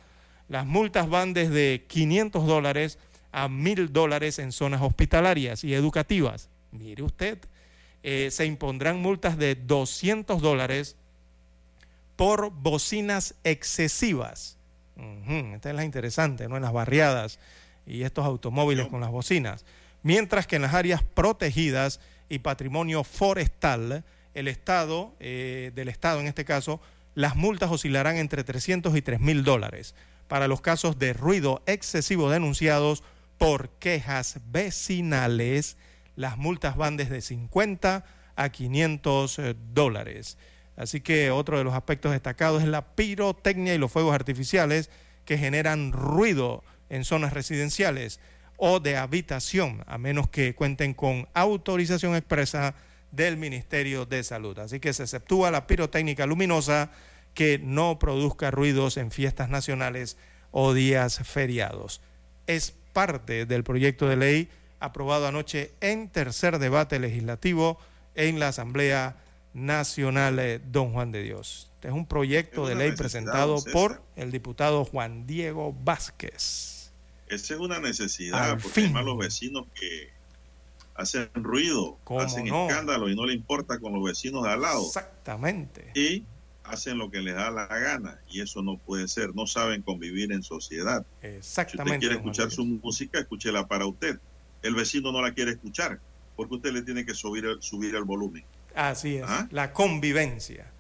Las 0.50 0.66
multas 0.66 1.08
van 1.08 1.34
desde 1.34 1.86
500 1.88 2.46
dólares 2.46 3.00
a 3.32 3.48
1000 3.48 3.94
dólares 3.94 4.40
en 4.40 4.52
zonas 4.52 4.82
hospitalarias 4.82 5.64
y 5.64 5.74
educativas. 5.74 6.50
Mire 6.72 7.04
usted, 7.04 7.40
eh, 8.04 8.30
se 8.32 8.46
impondrán 8.46 9.02
multas 9.02 9.38
de 9.38 9.56
200 9.56 10.42
dólares 10.42 10.96
por 12.16 12.52
bocinas 12.52 13.36
excesivas. 13.44 14.58
Esta 15.28 15.70
es 15.70 15.76
la 15.76 15.86
interesante, 15.86 16.48
¿no? 16.48 16.58
En 16.58 16.64
las 16.64 16.74
barriadas 16.74 17.40
y 17.86 18.04
estos 18.04 18.26
automóviles 18.26 18.88
con 18.88 19.00
las 19.02 19.10
bocinas. 19.10 19.66
Mientras 20.04 20.48
que 20.48 20.58
en 20.58 20.64
las 20.64 20.74
áreas 20.74 21.04
protegidas 21.04 22.00
y 22.28 22.40
patrimonio 22.40 23.04
forestal, 23.04 24.04
el 24.34 24.48
Estado, 24.48 25.14
eh, 25.20 25.72
del 25.76 25.90
Estado 25.90 26.20
en 26.20 26.28
este 26.28 26.46
caso, 26.46 26.82
las 27.16 27.36
multas 27.36 27.72
oscilarán 27.72 28.18
entre 28.18 28.44
300 28.44 28.96
y 28.96 29.02
3 29.02 29.20
mil 29.20 29.44
dólares 29.44 29.96
para 30.28 30.48
los 30.48 30.62
casos 30.62 31.00
de 31.00 31.14
ruido 31.14 31.64
excesivo 31.66 32.30
denunciados 32.30 33.04
por 33.38 33.70
quejas 33.72 34.40
vecinales. 34.52 35.78
Las 36.16 36.38
multas 36.38 36.76
van 36.76 36.98
desde 36.98 37.22
50 37.22 38.06
a 38.36 38.50
500 38.50 39.40
eh, 39.40 39.56
dólares. 39.74 40.38
Así 40.76 41.02
que 41.02 41.30
otro 41.30 41.58
de 41.58 41.64
los 41.64 41.74
aspectos 41.74 42.14
destacados 42.14 42.64
es 42.64 42.70
la 42.70 42.96
pirotecnia 42.96 43.76
y 43.76 43.78
los 43.78 43.92
fuegos 43.92 44.16
artificiales 44.16 44.90
que 45.26 45.38
generan 45.38 45.92
ruido 45.92 46.64
en 46.90 47.04
zonas 47.04 47.34
residenciales 47.34 48.20
o 48.56 48.80
de 48.80 48.98
habitación, 48.98 49.84
a 49.88 49.98
menos 49.98 50.30
que 50.30 50.56
cuenten 50.56 50.94
con 50.94 51.28
autorización 51.34 52.16
expresa 52.16 52.76
del 53.12 53.38
Ministerio 53.38 54.06
de 54.06 54.24
Salud. 54.24 54.58
Así 54.60 54.80
que 54.80 54.94
se 54.94 55.04
exceptúa 55.04 55.52
la 55.52 55.68
pirotécnica 55.68 56.26
luminosa 56.26 56.92
que 57.34 57.60
no 57.60 58.00
produzca 58.00 58.52
ruidos 58.52 58.98
en 58.98 59.12
fiestas 59.12 59.50
nacionales 59.50 60.18
o 60.52 60.74
días 60.74 61.20
feriados. 61.24 62.02
Es 62.48 62.74
parte 62.94 63.46
del 63.46 63.64
proyecto 63.64 64.08
de 64.08 64.18
ley 64.18 64.50
aprobado 64.80 65.28
anoche 65.28 65.74
en 65.82 66.10
tercer 66.10 66.60
debate 66.60 67.00
legislativo 67.00 67.80
en 68.16 68.40
la 68.40 68.50
Asamblea 68.50 69.18
Nacional 69.54 70.40
eh, 70.40 70.60
Don 70.72 70.94
Juan 70.94 71.12
de 71.12 71.24
Dios. 71.24 71.70
Este 71.76 71.88
es 71.88 71.94
un 71.94 72.06
proyecto 72.06 72.68
de 72.68 72.76
ley 72.76 72.92
presentado 72.92 73.64
por 73.72 74.02
el 74.16 74.32
diputado 74.32 74.84
Juan 74.84 75.26
Diego 75.26 75.74
Vázquez. 75.84 76.92
Esa 77.28 77.54
es 77.54 77.60
una 77.60 77.80
necesidad, 77.80 78.60
porque 78.62 78.82
además 78.82 79.06
los 79.06 79.18
vecinos 79.18 79.66
que 79.74 80.10
hacen 80.96 81.30
ruido, 81.36 81.98
hacen 82.20 82.48
escándalo 82.48 83.10
y 83.10 83.16
no 83.16 83.26
le 83.26 83.34
importa 83.34 83.80
con 83.80 83.94
los 83.94 84.04
vecinos 84.04 84.44
de 84.44 84.50
al 84.50 84.62
lado. 84.62 84.86
Exactamente. 84.86 85.92
Y 85.96 86.26
hacen 86.64 86.98
lo 86.98 87.10
que 87.10 87.22
les 87.22 87.36
da 87.36 87.50
la 87.50 87.68
gana 87.68 88.20
y 88.30 88.42
eso 88.42 88.62
no 88.62 88.78
puede 88.78 89.08
ser. 89.08 89.34
No 89.36 89.48
saben 89.48 89.82
convivir 89.82 90.32
en 90.32 90.44
sociedad. 90.44 91.06
Exactamente. 91.22 91.72
Si 91.72 91.94
usted 91.94 92.00
quiere 92.00 92.16
escuchar 92.16 92.52
su 92.52 92.66
música, 92.66 93.20
escúchela 93.20 93.68
para 93.68 93.86
usted. 93.86 94.20
El 94.62 94.76
vecino 94.76 95.12
no 95.12 95.22
la 95.22 95.34
quiere 95.34 95.52
escuchar 95.52 96.00
porque 96.36 96.56
usted 96.56 96.72
le 96.72 96.82
tiene 96.84 97.06
que 97.06 97.14
subir 97.14 97.46
el, 97.46 97.62
subir 97.62 97.96
el 97.96 98.04
volumen. 98.04 98.46
Así 98.76 99.18
es. 99.18 99.26
La 99.52 99.74
convivencia. 99.74 100.72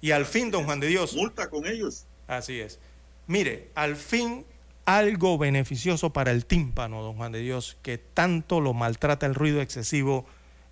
Y 0.00 0.10
al 0.10 0.26
fin, 0.26 0.50
don 0.50 0.64
Juan 0.64 0.80
de 0.80 0.88
Dios. 0.88 1.14
Multa 1.14 1.50
con 1.50 1.66
ellos. 1.66 2.06
Así 2.26 2.58
es. 2.60 2.80
Mire, 3.26 3.70
al 3.74 3.96
fin 3.96 4.44
algo 4.86 5.36
beneficioso 5.36 6.12
para 6.14 6.30
el 6.30 6.46
tímpano, 6.46 7.02
don 7.02 7.16
Juan 7.16 7.30
de 7.30 7.40
Dios, 7.40 7.76
que 7.82 7.98
tanto 7.98 8.60
lo 8.60 8.72
maltrata 8.72 9.26
el 9.26 9.34
ruido 9.34 9.60
excesivo 9.60 10.24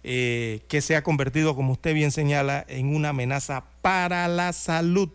eh, 0.02 0.62
que 0.68 0.80
se 0.80 0.96
ha 0.96 1.02
convertido, 1.02 1.54
como 1.54 1.72
usted 1.72 1.92
bien 1.92 2.10
señala, 2.10 2.64
en 2.68 2.94
una 2.94 3.10
amenaza 3.10 3.66
para 3.82 4.26
la 4.28 4.52
salud 4.52 5.10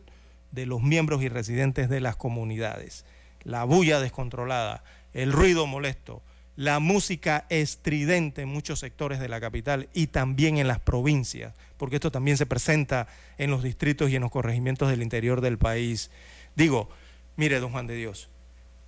de 0.51 0.65
los 0.65 0.81
miembros 0.81 1.23
y 1.23 1.29
residentes 1.29 1.89
de 1.89 1.99
las 1.99 2.15
comunidades. 2.15 3.05
La 3.43 3.63
bulla 3.63 3.99
descontrolada, 3.99 4.83
el 5.13 5.31
ruido 5.31 5.65
molesto, 5.65 6.21
la 6.61 6.79
música 6.79 7.47
estridente 7.49 8.43
en 8.43 8.49
muchos 8.49 8.77
sectores 8.77 9.19
de 9.19 9.27
la 9.27 9.41
capital 9.41 9.89
y 9.95 10.07
también 10.07 10.59
en 10.59 10.67
las 10.67 10.79
provincias, 10.79 11.55
porque 11.77 11.95
esto 11.95 12.11
también 12.11 12.37
se 12.37 12.45
presenta 12.45 13.07
en 13.39 13.49
los 13.49 13.63
distritos 13.63 14.11
y 14.11 14.15
en 14.15 14.21
los 14.21 14.29
corregimientos 14.29 14.87
del 14.87 15.01
interior 15.01 15.41
del 15.41 15.57
país. 15.57 16.11
Digo, 16.55 16.87
mire, 17.35 17.59
don 17.59 17.71
Juan 17.71 17.87
de 17.87 17.95
Dios, 17.95 18.29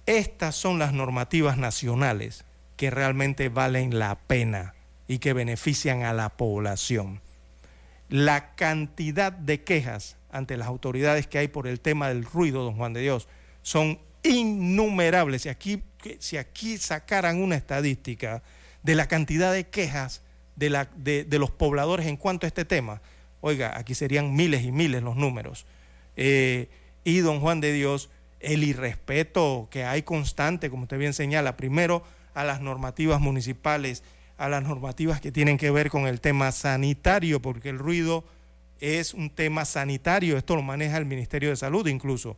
estas 0.06 0.56
son 0.56 0.78
las 0.78 0.94
normativas 0.94 1.58
nacionales 1.58 2.46
que 2.78 2.92
realmente 2.92 3.50
valen 3.50 3.98
la 3.98 4.20
pena 4.20 4.76
y 5.08 5.18
que 5.18 5.34
benefician 5.34 6.04
a 6.04 6.14
la 6.14 6.30
población. 6.30 7.22
La 8.08 8.54
cantidad 8.54 9.32
de 9.32 9.64
quejas 9.64 10.18
ante 10.30 10.58
las 10.58 10.68
autoridades 10.68 11.26
que 11.26 11.40
hay 11.40 11.48
por 11.48 11.66
el 11.66 11.80
tema 11.80 12.10
del 12.10 12.24
ruido, 12.24 12.64
don 12.64 12.76
Juan 12.76 12.94
de 12.94 13.02
Dios, 13.02 13.28
son 13.64 13.98
innumerables. 14.22 15.42
Si 15.42 15.50
aquí, 15.50 15.82
si 16.20 16.38
aquí 16.38 16.78
sacaran 16.78 17.42
una 17.42 17.56
estadística 17.56 18.44
de 18.84 18.96
la 18.96 19.08
cantidad 19.08 19.54
de 19.54 19.68
quejas 19.68 20.22
de, 20.56 20.70
la, 20.70 20.90
de, 20.96 21.26
los 21.40 21.52
pobladores 21.52 22.08
en 22.08 22.18
cuanto 22.18 22.46
a 22.46 22.50
este 22.50 22.66
tema, 22.66 23.02
oiga, 23.42 23.78
aquí 23.78 23.96
serían 23.96 24.36
miles 24.36 24.64
y 24.64 24.72
miles 24.72 25.02
los 25.02 25.16
números. 25.16 25.66
Eh, 26.16 26.70
y 27.04 27.20
don 27.20 27.40
Juan 27.40 27.62
de 27.62 27.74
Dios, 27.74 28.10
el 28.40 28.64
irrespeto 28.64 29.68
que 29.72 29.84
hay 29.84 30.04
constante, 30.04 30.70
como 30.70 30.84
usted 30.84 30.98
bien 30.98 31.14
señala, 31.14 31.58
primero 31.58 32.04
a 32.34 32.44
las 32.44 32.62
normativas 32.62 33.20
municipales, 33.20 34.04
a 34.38 34.50
las 34.50 34.64
normativas 34.64 35.22
que 35.22 35.32
tienen 35.32 35.58
que 35.58 35.72
ver 35.72 35.90
con 35.90 36.08
el 36.08 36.20
tema 36.20 36.52
sanitario, 36.52 37.42
porque 37.42 37.70
el 37.70 37.80
ruido 37.80 38.26
es 38.80 39.14
un 39.14 39.30
tema 39.30 39.66
sanitario, 39.66 40.38
esto 40.38 40.56
lo 40.56 40.62
maneja 40.62 40.98
el 40.98 41.06
Ministerio 41.06 41.50
de 41.50 41.56
Salud 41.56 41.88
incluso. 41.88 42.36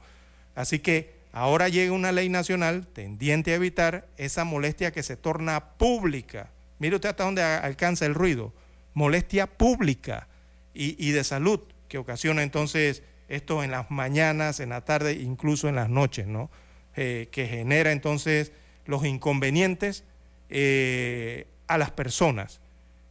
Así 0.54 0.80
que 0.80 1.15
ahora 1.36 1.68
llega 1.68 1.92
una 1.92 2.14
ley 2.14 2.30
nacional 2.30 2.88
tendiente 2.88 3.52
a 3.52 3.56
evitar 3.56 4.08
esa 4.16 4.46
molestia 4.46 4.94
que 4.94 5.04
se 5.04 5.18
torna 5.18 5.72
pública. 5.78 6.50
Mire 6.80 6.96
usted 6.96 7.10
hasta 7.10 7.26
dónde 7.26 7.44
alcanza 7.44 8.06
el 8.06 8.14
ruido, 8.14 8.54
molestia 8.94 9.46
pública 9.46 10.30
y, 10.74 11.12
de 11.12 11.24
salud, 11.26 11.60
que 11.90 11.98
ocasiona 11.98 12.42
entonces 12.42 13.04
esto 13.28 13.66
en 13.66 13.72
las 13.72 13.92
mañanas, 13.92 14.62
en 14.62 14.70
la 14.70 14.86
tarde, 14.86 15.12
incluso 15.12 15.68
en 15.68 15.76
las 15.76 15.90
noches, 15.90 16.26
¿no? 16.26 16.50
Eh, 16.96 17.28
que 17.32 17.48
genera 17.48 17.92
entonces 17.92 18.54
los 18.86 19.04
inconvenientes 19.04 20.06
eh, 20.50 21.48
a 21.68 21.78
las 21.78 21.92
personas. 21.92 22.62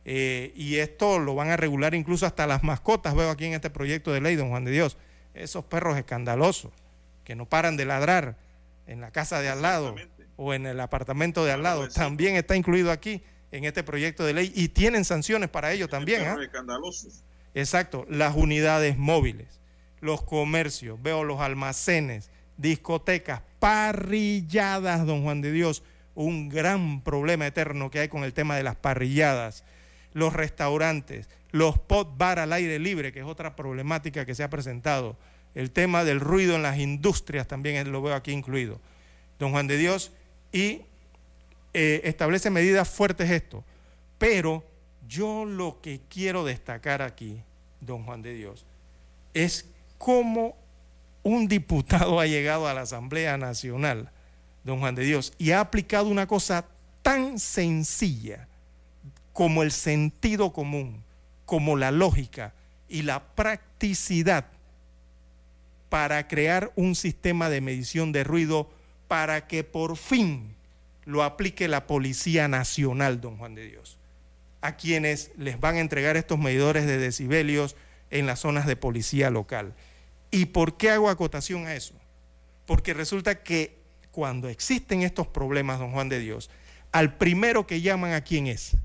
Eh, 0.06 0.50
y 0.56 0.76
esto 0.76 1.18
lo 1.18 1.34
van 1.34 1.50
a 1.50 1.58
regular 1.58 1.94
incluso 1.94 2.24
hasta 2.24 2.46
las 2.46 2.64
mascotas, 2.64 3.14
veo 3.14 3.28
aquí 3.28 3.44
en 3.44 3.52
este 3.52 3.68
proyecto 3.68 4.14
de 4.14 4.22
ley, 4.22 4.34
don 4.34 4.48
Juan 4.48 4.64
de 4.64 4.70
Dios, 4.70 4.96
esos 5.34 5.66
perros 5.66 5.98
escandalosos 5.98 6.72
que 7.24 7.34
no 7.34 7.46
paran 7.46 7.76
de 7.76 7.84
ladrar 7.84 8.36
en 8.86 9.00
la 9.00 9.10
casa 9.10 9.40
de 9.40 9.48
al 9.48 9.62
lado 9.62 9.94
o 10.36 10.54
en 10.54 10.66
el 10.66 10.80
apartamento 10.80 11.44
de 11.44 11.52
al 11.52 11.62
lado, 11.62 11.88
también 11.88 12.36
está 12.36 12.56
incluido 12.56 12.90
aquí 12.90 13.22
en 13.50 13.64
este 13.64 13.82
proyecto 13.82 14.24
de 14.24 14.34
ley 14.34 14.52
y 14.54 14.68
tienen 14.68 15.04
sanciones 15.04 15.48
para 15.48 15.72
ello 15.72 15.88
también. 15.88 16.22
¿ah? 16.26 16.36
Exacto, 17.54 18.04
las 18.08 18.34
unidades 18.34 18.98
móviles, 18.98 19.60
los 20.00 20.22
comercios, 20.22 21.00
veo 21.00 21.22
los 21.22 21.40
almacenes, 21.40 22.30
discotecas, 22.56 23.42
parrilladas, 23.60 25.06
don 25.06 25.22
Juan 25.22 25.40
de 25.40 25.52
Dios, 25.52 25.84
un 26.14 26.48
gran 26.48 27.02
problema 27.02 27.46
eterno 27.46 27.90
que 27.90 28.00
hay 28.00 28.08
con 28.08 28.24
el 28.24 28.32
tema 28.32 28.56
de 28.56 28.64
las 28.64 28.76
parrilladas, 28.76 29.64
los 30.12 30.32
restaurantes, 30.32 31.28
los 31.50 31.78
pot 31.78 32.16
bar 32.16 32.40
al 32.40 32.52
aire 32.52 32.80
libre, 32.80 33.12
que 33.12 33.20
es 33.20 33.26
otra 33.26 33.54
problemática 33.54 34.26
que 34.26 34.34
se 34.34 34.42
ha 34.42 34.50
presentado, 34.50 35.16
el 35.54 35.70
tema 35.70 36.04
del 36.04 36.20
ruido 36.20 36.56
en 36.56 36.62
las 36.62 36.78
industrias 36.78 37.46
también 37.46 37.90
lo 37.92 38.02
veo 38.02 38.14
aquí 38.14 38.32
incluido. 38.32 38.80
Don 39.38 39.52
Juan 39.52 39.66
de 39.66 39.76
Dios, 39.76 40.12
y 40.52 40.82
eh, 41.72 42.02
establece 42.04 42.50
medidas 42.50 42.88
fuertes 42.88 43.30
esto, 43.30 43.64
pero 44.18 44.64
yo 45.08 45.44
lo 45.44 45.80
que 45.80 46.00
quiero 46.08 46.44
destacar 46.44 47.02
aquí, 47.02 47.40
don 47.80 48.04
Juan 48.04 48.22
de 48.22 48.34
Dios, 48.34 48.64
es 49.34 49.66
cómo 49.98 50.56
un 51.22 51.48
diputado 51.48 52.20
ha 52.20 52.26
llegado 52.26 52.68
a 52.68 52.74
la 52.74 52.82
Asamblea 52.82 53.36
Nacional, 53.36 54.10
don 54.62 54.78
Juan 54.78 54.94
de 54.94 55.04
Dios, 55.04 55.32
y 55.38 55.50
ha 55.50 55.60
aplicado 55.60 56.08
una 56.08 56.26
cosa 56.26 56.64
tan 57.02 57.38
sencilla 57.38 58.48
como 59.32 59.62
el 59.62 59.72
sentido 59.72 60.52
común, 60.52 61.02
como 61.44 61.76
la 61.76 61.90
lógica 61.90 62.54
y 62.88 63.02
la 63.02 63.22
practicidad 63.34 64.46
para 65.94 66.26
crear 66.26 66.72
un 66.74 66.96
sistema 66.96 67.48
de 67.48 67.60
medición 67.60 68.10
de 68.10 68.24
ruido 68.24 68.68
para 69.06 69.46
que 69.46 69.62
por 69.62 69.96
fin 69.96 70.56
lo 71.04 71.22
aplique 71.22 71.68
la 71.68 71.86
Policía 71.86 72.48
Nacional, 72.48 73.20
don 73.20 73.38
Juan 73.38 73.54
de 73.54 73.68
Dios, 73.68 73.96
a 74.60 74.74
quienes 74.74 75.30
les 75.38 75.60
van 75.60 75.76
a 75.76 75.80
entregar 75.80 76.16
estos 76.16 76.36
medidores 76.36 76.84
de 76.84 76.98
decibelios 76.98 77.76
en 78.10 78.26
las 78.26 78.40
zonas 78.40 78.66
de 78.66 78.74
policía 78.74 79.30
local. 79.30 79.72
¿Y 80.32 80.46
por 80.46 80.76
qué 80.76 80.90
hago 80.90 81.08
acotación 81.08 81.68
a 81.68 81.76
eso? 81.76 81.94
Porque 82.66 82.92
resulta 82.92 83.44
que 83.44 83.78
cuando 84.10 84.48
existen 84.48 85.02
estos 85.02 85.28
problemas, 85.28 85.78
don 85.78 85.92
Juan 85.92 86.08
de 86.08 86.18
Dios, 86.18 86.50
al 86.90 87.18
primero 87.18 87.68
que 87.68 87.82
llaman 87.82 88.14
a 88.14 88.24
quién 88.24 88.48
es? 88.48 88.76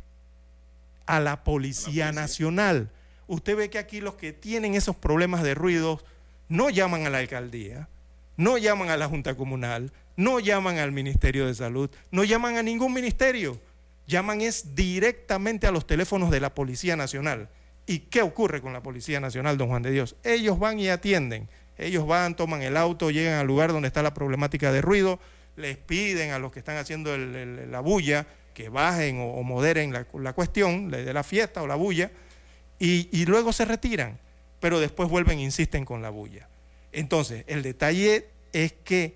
A 1.07 1.19
la 1.19 1.44
Policía 1.44 2.11
Nacional. 2.11 2.91
Usted 3.26 3.57
ve 3.57 3.72
que 3.72 3.80
aquí 3.80 3.99
los 3.99 4.14
que 4.14 4.31
tienen 4.31 4.76
esos 4.76 4.95
problemas 4.95 5.41
de 5.41 5.56
ruido 5.56 6.03
no 6.50 6.70
llaman 6.70 7.06
a 7.06 7.10
la 7.10 7.20
alcaldía, 7.20 7.88
no 8.36 8.58
llaman 8.58 8.90
a 8.90 8.98
la 8.98 9.08
Junta 9.08 9.36
Comunal, 9.36 9.92
no 10.18 10.40
llaman 10.40 10.80
al 10.80 10.92
Ministerio 10.92 11.46
de 11.46 11.54
Salud, 11.54 11.90
no 12.12 12.24
llaman 12.24 12.58
a 12.58 12.64
ningún 12.64 12.94
ministerio, 12.94 13.62
llaman 14.08 14.42
es 14.42 14.76
directamente 14.76 15.68
a 15.68 15.72
los 15.72 15.88
teléfonos 15.88 16.32
de 16.32 16.42
la 16.42 16.54
Policía 16.54 16.96
Nacional. 16.96 17.50
¿Y 17.86 18.00
qué 18.00 18.22
ocurre 18.22 18.62
con 18.62 18.74
la 18.74 18.84
Policía 18.84 19.20
Nacional, 19.20 19.58
don 19.58 19.70
Juan 19.70 19.82
de 19.82 19.92
Dios? 19.92 20.16
Ellos 20.24 20.60
van 20.60 20.80
y 20.80 20.90
atienden. 20.90 21.48
Ellos 21.78 22.06
van, 22.06 22.36
toman 22.36 22.62
el 22.62 22.76
auto, 22.76 23.10
llegan 23.10 23.40
al 23.40 23.48
lugar 23.48 23.72
donde 23.72 23.88
está 23.88 24.04
la 24.04 24.14
problemática 24.14 24.72
de 24.72 24.82
ruido, 24.82 25.20
les 25.56 25.78
piden 25.78 26.32
a 26.32 26.40
los 26.40 26.52
que 26.52 26.60
están 26.60 26.78
haciendo 26.78 27.18
la 27.18 27.80
bulla 27.80 28.28
que 28.54 28.68
bajen 28.68 29.20
o, 29.22 29.42
moderen 29.44 29.94
la, 29.94 30.34
cuestión 30.34 30.92
de 30.92 31.14
la 31.14 31.24
fiesta 31.24 31.62
o 31.62 31.68
la 31.68 31.76
bulla, 31.76 32.12
y 32.80 33.26
luego 33.26 33.54
se 33.54 33.64
retiran, 33.64 34.20
pero 34.60 34.80
después 34.80 35.10
vuelven 35.10 35.40
e 35.40 35.44
insisten 35.44 35.86
con 35.86 36.02
la 36.02 36.10
bulla. 36.10 36.48
Entonces, 36.91 37.45
el 37.48 37.61
detalle 37.61 38.27
es 38.53 38.73
que 38.73 39.15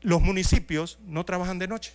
los 0.00 0.20
municipios 0.20 0.98
no 1.06 1.24
trabajan 1.24 1.58
de 1.58 1.68
noche. 1.68 1.92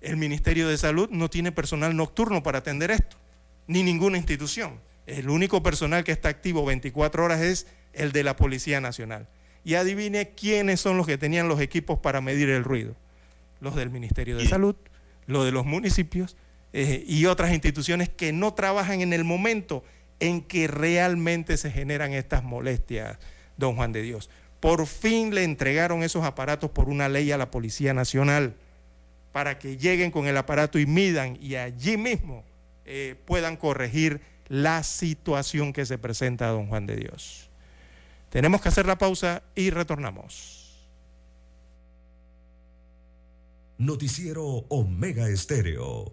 El 0.00 0.16
Ministerio 0.16 0.68
de 0.68 0.76
Salud 0.78 1.08
no 1.10 1.30
tiene 1.30 1.52
personal 1.52 1.96
nocturno 1.96 2.42
para 2.42 2.58
atender 2.58 2.90
esto 2.90 3.16
ni 3.66 3.82
ninguna 3.82 4.18
institución. 4.18 4.80
El 5.06 5.30
único 5.30 5.62
personal 5.62 6.04
que 6.04 6.12
está 6.12 6.28
activo 6.28 6.64
24 6.64 7.24
horas 7.24 7.40
es 7.40 7.66
el 7.92 8.12
de 8.12 8.24
la 8.24 8.36
Policía 8.36 8.80
Nacional. 8.80 9.28
Y 9.64 9.74
adivine 9.74 10.30
quiénes 10.30 10.80
son 10.80 10.96
los 10.96 11.06
que 11.06 11.18
tenían 11.18 11.48
los 11.48 11.60
equipos 11.60 11.98
para 11.98 12.20
medir 12.20 12.48
el 12.50 12.64
ruido. 12.64 12.96
Los 13.60 13.76
del 13.76 13.90
Ministerio 13.90 14.36
de 14.36 14.46
Salud, 14.46 14.74
los 15.26 15.44
de 15.44 15.52
los 15.52 15.64
municipios 15.64 16.36
eh, 16.72 17.04
y 17.06 17.26
otras 17.26 17.52
instituciones 17.52 18.08
que 18.08 18.32
no 18.32 18.54
trabajan 18.54 19.00
en 19.00 19.12
el 19.12 19.24
momento 19.24 19.84
en 20.22 20.40
que 20.40 20.68
realmente 20.68 21.56
se 21.56 21.72
generan 21.72 22.12
estas 22.12 22.44
molestias, 22.44 23.18
don 23.56 23.74
Juan 23.74 23.90
de 23.90 24.02
Dios. 24.02 24.30
Por 24.60 24.86
fin 24.86 25.34
le 25.34 25.42
entregaron 25.42 26.04
esos 26.04 26.22
aparatos 26.24 26.70
por 26.70 26.88
una 26.88 27.08
ley 27.08 27.32
a 27.32 27.38
la 27.38 27.50
Policía 27.50 27.92
Nacional 27.92 28.54
para 29.32 29.58
que 29.58 29.76
lleguen 29.76 30.12
con 30.12 30.28
el 30.28 30.36
aparato 30.36 30.78
y 30.78 30.86
midan 30.86 31.36
y 31.40 31.56
allí 31.56 31.96
mismo 31.96 32.44
eh, 32.84 33.16
puedan 33.24 33.56
corregir 33.56 34.20
la 34.46 34.84
situación 34.84 35.72
que 35.72 35.86
se 35.86 35.98
presenta 35.98 36.48
a 36.48 36.52
don 36.52 36.68
Juan 36.68 36.86
de 36.86 36.98
Dios. 36.98 37.50
Tenemos 38.30 38.60
que 38.62 38.68
hacer 38.68 38.86
la 38.86 38.98
pausa 38.98 39.42
y 39.56 39.70
retornamos. 39.70 40.78
Noticiero 43.76 44.44
Omega 44.68 45.28
Estéreo. 45.28 46.12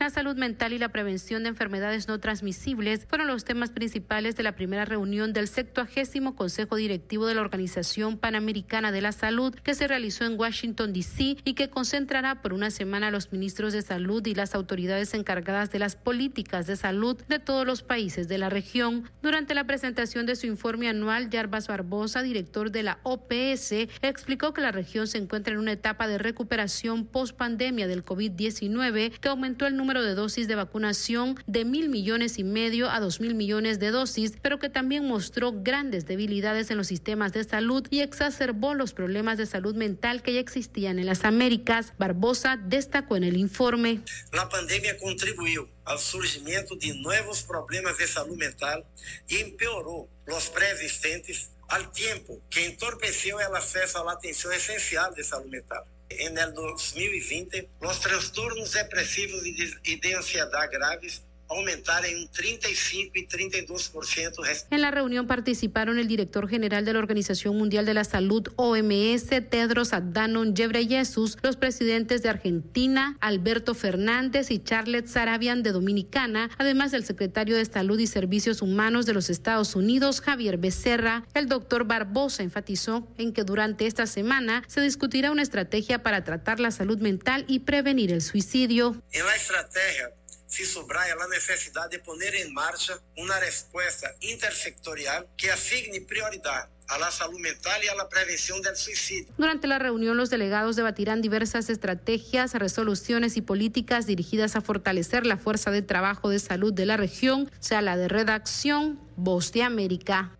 La 0.00 0.08
salud 0.08 0.34
mental 0.34 0.72
y 0.72 0.78
la 0.78 0.88
prevención 0.88 1.42
de 1.42 1.50
enfermedades 1.50 2.08
no 2.08 2.18
transmisibles 2.18 3.04
fueron 3.06 3.26
los 3.26 3.44
temas 3.44 3.70
principales 3.70 4.34
de 4.34 4.42
la 4.42 4.56
primera 4.56 4.86
reunión 4.86 5.34
del 5.34 5.46
70 5.46 5.88
Consejo 6.34 6.76
Directivo 6.76 7.26
de 7.26 7.34
la 7.34 7.42
Organización 7.42 8.16
Panamericana 8.16 8.92
de 8.92 9.02
la 9.02 9.12
Salud 9.12 9.54
que 9.56 9.74
se 9.74 9.86
realizó 9.86 10.24
en 10.24 10.40
Washington, 10.40 10.94
D.C. 10.94 11.36
y 11.44 11.52
que 11.52 11.68
concentrará 11.68 12.40
por 12.40 12.54
una 12.54 12.70
semana 12.70 13.08
a 13.08 13.10
los 13.10 13.30
ministros 13.30 13.74
de 13.74 13.82
salud 13.82 14.26
y 14.26 14.34
las 14.34 14.54
autoridades 14.54 15.12
encargadas 15.12 15.70
de 15.70 15.80
las 15.80 15.96
políticas 15.96 16.66
de 16.66 16.76
salud 16.76 17.20
de 17.28 17.38
todos 17.38 17.66
los 17.66 17.82
países 17.82 18.26
de 18.26 18.38
la 18.38 18.48
región. 18.48 19.04
Durante 19.20 19.54
la 19.54 19.64
presentación 19.64 20.24
de 20.24 20.36
su 20.36 20.46
informe 20.46 20.88
anual, 20.88 21.28
Yarbas 21.28 21.68
Barbosa, 21.68 22.22
director 22.22 22.70
de 22.70 22.84
la 22.84 23.00
OPS, 23.02 23.72
explicó 24.00 24.54
que 24.54 24.62
la 24.62 24.72
región 24.72 25.06
se 25.06 25.18
encuentra 25.18 25.52
en 25.52 25.60
una 25.60 25.72
etapa 25.72 26.08
de 26.08 26.16
recuperación 26.16 27.04
post 27.04 27.36
pandemia 27.36 27.86
del 27.86 28.02
COVID-19 28.02 29.18
que 29.20 29.28
aumentó 29.28 29.66
el 29.66 29.76
número 29.76 29.89
de 29.98 30.14
dosis 30.14 30.46
de 30.46 30.54
vacunación 30.54 31.34
de 31.48 31.64
mil 31.64 31.88
millones 31.88 32.38
y 32.38 32.44
medio 32.44 32.88
a 32.88 33.00
dos 33.00 33.20
mil 33.20 33.34
millones 33.34 33.80
de 33.80 33.90
dosis, 33.90 34.34
pero 34.40 34.60
que 34.60 34.68
también 34.68 35.06
mostró 35.06 35.52
grandes 35.52 36.06
debilidades 36.06 36.70
en 36.70 36.76
los 36.76 36.86
sistemas 36.86 37.32
de 37.32 37.42
salud 37.42 37.84
y 37.90 38.00
exacerbó 38.00 38.74
los 38.74 38.92
problemas 38.92 39.36
de 39.36 39.46
salud 39.46 39.74
mental 39.74 40.22
que 40.22 40.34
ya 40.34 40.40
existían 40.40 41.00
en 41.00 41.06
las 41.06 41.24
Américas. 41.24 41.92
Barbosa 41.98 42.56
destacó 42.56 43.16
en 43.16 43.24
el 43.24 43.36
informe. 43.36 44.02
La 44.32 44.48
pandemia 44.48 44.96
contribuyó 44.98 45.68
al 45.84 45.98
surgimiento 45.98 46.76
de 46.76 46.94
nuevos 46.94 47.42
problemas 47.42 47.98
de 47.98 48.06
salud 48.06 48.36
mental 48.36 48.84
y 49.26 49.38
empeoró 49.38 50.08
los 50.26 50.48
preexistentes 50.50 51.50
al 51.68 51.90
tiempo 51.90 52.40
que 52.48 52.66
entorpeció 52.66 53.40
el 53.40 53.54
acceso 53.54 54.00
a 54.00 54.04
la 54.04 54.12
atención 54.12 54.52
esencial 54.52 55.12
de 55.14 55.24
salud 55.24 55.46
mental. 55.46 55.84
En 56.10 56.36
el 56.36 56.52
2020, 56.54 57.70
los 57.80 58.00
trastornos 58.00 58.72
depresivos 58.72 59.42
y 59.46 60.00
de 60.00 60.14
ansiedad 60.14 60.70
graves 60.70 61.22
aumentar 61.50 62.04
em 62.04 62.26
35 62.28 63.12
e 63.14 63.26
32% 63.26 64.66
En 64.70 64.80
la 64.80 64.90
reunión 64.90 65.26
participaron 65.26 65.98
el 65.98 66.06
director 66.06 66.48
general 66.48 66.84
de 66.84 66.92
la 66.92 67.00
Organización 67.00 67.56
Mundial 67.56 67.84
de 67.84 67.94
la 67.94 68.04
Salud, 68.04 68.48
OMS, 68.56 69.26
Tedros 69.50 69.92
Adhanom 69.92 70.54
Ghebreyesus, 70.54 71.38
los 71.42 71.56
presidentes 71.56 72.22
de 72.22 72.28
Argentina, 72.28 73.16
Alberto 73.20 73.74
Fernández 73.74 74.50
y 74.50 74.62
Charlotte 74.62 75.08
Sarabian 75.08 75.62
de 75.62 75.72
Dominicana, 75.72 76.50
además 76.58 76.92
del 76.92 77.04
secretario 77.04 77.56
de 77.56 77.64
Salud 77.64 77.98
y 77.98 78.06
Servicios 78.06 78.62
Humanos 78.62 79.06
de 79.06 79.14
los 79.14 79.28
Estados 79.28 79.74
Unidos, 79.74 80.20
Javier 80.20 80.56
Becerra. 80.56 81.24
El 81.34 81.48
doctor 81.48 81.84
Barbosa 81.84 82.42
enfatizó 82.42 83.08
en 83.18 83.32
que 83.32 83.42
durante 83.42 83.86
esta 83.86 84.06
semana 84.06 84.62
se 84.68 84.80
discutirá 84.80 85.32
una 85.32 85.42
estrategia 85.42 86.02
para 86.02 86.22
tratar 86.22 86.60
la 86.60 86.70
salud 86.70 86.98
mental 86.98 87.44
y 87.48 87.60
prevenir 87.60 88.12
el 88.12 88.22
suicidio. 88.22 89.02
Em 89.12 89.24
la 89.24 89.34
estratégia 89.34 90.19
se 90.50 90.66
subraya 90.66 91.14
a 91.14 91.28
necessidade 91.28 91.96
de 91.96 91.98
poner 92.00 92.34
em 92.34 92.52
marcha 92.52 93.00
uma 93.16 93.38
resposta 93.38 94.14
intersectorial 94.20 95.26
que 95.36 95.48
asigne 95.48 96.00
prioridade 96.00 96.68
a 96.88 96.98
la 96.98 97.10
salud 97.12 97.38
mental 97.38 97.80
y 97.84 97.88
a 97.88 97.94
la 97.94 98.08
prevención 98.08 98.60
del 98.60 98.76
suicidio. 98.76 99.32
Durante 99.38 99.68
la 99.68 99.78
reunión, 99.78 100.16
los 100.16 100.28
delegados 100.28 100.74
debatirán 100.74 101.22
diversas 101.22 101.70
estrategias, 101.70 102.52
resoluciones 102.54 103.36
y 103.36 103.42
políticas 103.42 104.06
dirigidas 104.06 104.56
a 104.56 104.60
fortalecer 104.60 105.24
la 105.24 105.36
fuerza 105.36 105.70
de 105.70 105.82
trabajo 105.82 106.30
de 106.30 106.40
salud 106.40 106.72
de 106.74 106.86
la 106.86 106.96
región, 106.96 107.48
sea 107.60 107.80
la 107.80 107.96
de 107.96 108.08
redacción 108.08 109.00
Voz 109.16 109.52
de 109.52 109.62
América. 109.62 110.32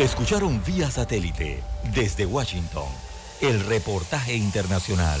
Escucharon 0.00 0.64
vía 0.64 0.90
satélite 0.90 1.62
desde 1.94 2.26
Washington 2.26 2.88
el 3.40 3.64
reportaje 3.66 4.34
internacional. 4.34 5.20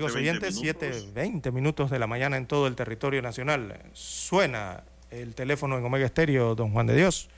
Amigos 0.00 0.12
7:20 0.12 0.18
oyentes, 0.18 0.60
minutos. 0.60 1.14
7.20 1.14 1.52
minutos 1.52 1.90
de 1.90 1.98
la 1.98 2.06
mañana 2.06 2.36
en 2.36 2.46
todo 2.46 2.66
el 2.66 2.74
territorio 2.74 3.20
nacional. 3.22 3.78
Suena 3.92 4.84
el 5.10 5.34
teléfono 5.34 5.78
en 5.78 5.84
Omega 5.84 6.06
Estéreo, 6.06 6.54
don 6.54 6.72
Juan 6.72 6.86
de 6.86 6.96
Dios. 6.96 7.28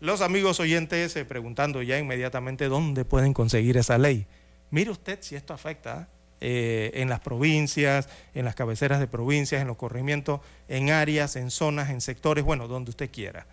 Los 0.00 0.20
amigos 0.20 0.60
oyentes 0.60 1.16
eh, 1.16 1.24
preguntando 1.24 1.82
ya 1.82 1.98
inmediatamente 1.98 2.68
dónde 2.68 3.04
pueden 3.04 3.32
conseguir 3.32 3.76
esa 3.76 3.98
ley. 3.98 4.26
Mire 4.70 4.90
usted 4.90 5.18
si 5.22 5.36
esto 5.36 5.54
afecta 5.54 6.08
eh, 6.40 6.90
en 6.94 7.08
las 7.08 7.20
provincias, 7.20 8.08
en 8.34 8.44
las 8.44 8.54
cabeceras 8.54 9.00
de 9.00 9.06
provincias, 9.06 9.62
en 9.62 9.66
los 9.66 9.76
corregimientos, 9.76 10.40
en 10.68 10.90
áreas, 10.90 11.34
en 11.36 11.50
zonas, 11.50 11.90
en 11.90 12.00
sectores, 12.00 12.44
bueno, 12.44 12.68
donde 12.68 12.90
usted 12.90 13.10
quiera. 13.10 13.46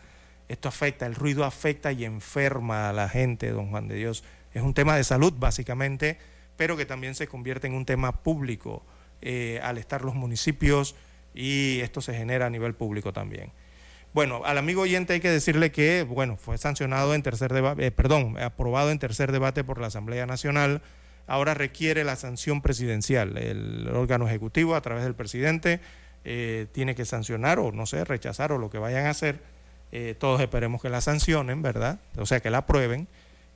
Esto 0.50 0.68
afecta, 0.68 1.06
el 1.06 1.16
ruido 1.16 1.46
afecta 1.46 1.92
y 1.94 2.04
enferma 2.04 2.90
a 2.90 2.94
la 2.94 3.08
gente, 3.08 3.50
don 3.52 3.70
Juan 3.70 3.88
de 3.88 3.96
Dios. 3.96 4.24
Es 4.54 4.62
un 4.62 4.74
tema 4.74 4.98
de 4.98 5.06
salud, 5.06 5.34
básicamente, 5.38 6.20
pero 6.58 6.78
que 6.78 6.86
también 6.86 7.16
se 7.16 7.28
convierte 7.28 7.68
en 7.68 7.74
un 7.74 7.86
tema 7.86 8.24
público 8.24 8.84
eh, 9.22 9.60
al 9.64 9.78
estar 9.78 10.04
los 10.04 10.16
municipios 10.16 10.96
y 11.34 11.80
esto 11.82 12.02
se 12.02 12.14
genera 12.14 12.48
a 12.48 12.50
nivel 12.50 12.76
público 12.76 13.14
también. 13.14 13.52
Bueno, 14.14 14.44
al 14.46 14.60
amigo 14.60 14.82
oyente 14.82 15.14
hay 15.14 15.20
que 15.20 15.32
decirle 15.32 15.72
que, 15.72 16.04
bueno, 16.04 16.38
fue 16.38 16.58
sancionado 16.60 17.16
en 17.16 17.24
tercer 17.24 17.52
debate, 17.52 17.90
perdón, 17.90 18.38
aprobado 18.40 18.92
en 18.92 19.00
tercer 19.00 19.32
debate 19.32 19.64
por 19.64 19.80
la 19.82 19.88
Asamblea 19.88 20.28
Nacional. 20.28 20.84
Ahora 21.26 21.56
requiere 21.56 22.04
la 22.04 22.16
sanción 22.16 22.62
presidencial. 22.62 23.38
El 23.38 23.88
órgano 23.88 24.28
ejecutivo, 24.28 24.76
a 24.76 24.82
través 24.82 25.04
del 25.04 25.16
presidente, 25.16 25.80
eh, 26.26 26.68
tiene 26.74 26.94
que 26.94 27.06
sancionar 27.06 27.58
o, 27.58 27.72
no 27.72 27.88
sé, 27.88 28.06
rechazar 28.06 28.52
o 28.52 28.60
lo 28.60 28.70
que 28.70 28.78
vayan 28.78 29.08
a 29.08 29.10
hacer. 29.10 29.40
Eh, 29.92 30.16
todos 30.18 30.42
esperemos 30.42 30.82
que 30.82 30.90
la 30.90 31.02
sancionen, 31.02 31.64
¿verdad? 31.64 32.00
O 32.18 32.28
sea, 32.28 32.40
que 32.40 32.52
la 32.52 32.60
aprueben. 32.60 33.08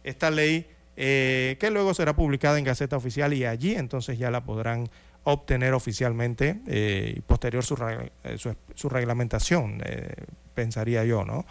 Esta 0.03 0.31
ley 0.31 0.67
eh, 0.97 1.57
que 1.59 1.69
luego 1.69 1.93
será 1.93 2.15
publicada 2.15 2.57
en 2.57 2.65
Gaceta 2.65 2.97
Oficial 2.97 3.31
y 3.33 3.45
allí 3.45 3.75
entonces 3.75 4.17
ya 4.17 4.31
la 4.31 4.43
podrán 4.43 4.89
obtener 5.23 5.73
oficialmente 5.73 6.59
eh, 6.67 7.13
y 7.17 7.21
posterior 7.21 7.63
su, 7.63 7.75
eh, 8.23 8.37
su, 8.73 8.89
reglamentación, 8.89 9.81
pensaría 10.55 11.05
yo, 11.05 11.23
¿no? 11.23 11.45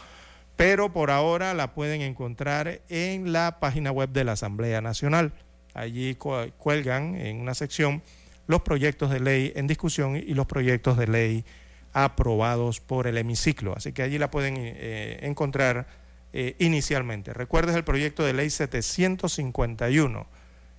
Pero 0.57 0.93
por 0.93 1.11
ahora 1.11 1.55
la 1.55 1.75
pueden 1.75 2.01
encontrar 2.01 2.81
en 2.89 3.33
la 3.33 3.59
página 3.61 3.93
web 3.93 4.09
de 4.09 4.25
la 4.25 4.33
Asamblea 4.33 4.81
Nacional. 4.81 5.33
Allí 5.75 6.15
cu- 6.17 6.51
cuelgan 6.57 7.15
en 7.15 7.41
una 7.41 7.55
sección 7.55 8.03
los 8.47 8.63
proyectos 8.63 9.11
de 9.11 9.21
ley 9.21 9.53
en 9.55 9.67
discusión 9.67 10.17
y 10.17 10.35
los 10.35 10.47
proyectos 10.47 10.97
de 10.97 11.07
ley 11.07 11.45
aprobados 11.93 12.81
por 12.81 13.07
el 13.07 13.19
hemiciclo. 13.19 13.75
Así 13.77 13.93
que 13.93 14.03
allí 14.03 14.19
la 14.19 14.31
pueden 14.31 14.57
encontrar 14.57 15.87
eh, 16.33 16.57
inicialmente. 16.59 17.33
Recuerdes 17.33 17.77
el 17.77 17.85
proyecto 17.85 18.25
de 18.25 18.33
ley 18.33 18.51
751 18.51 20.27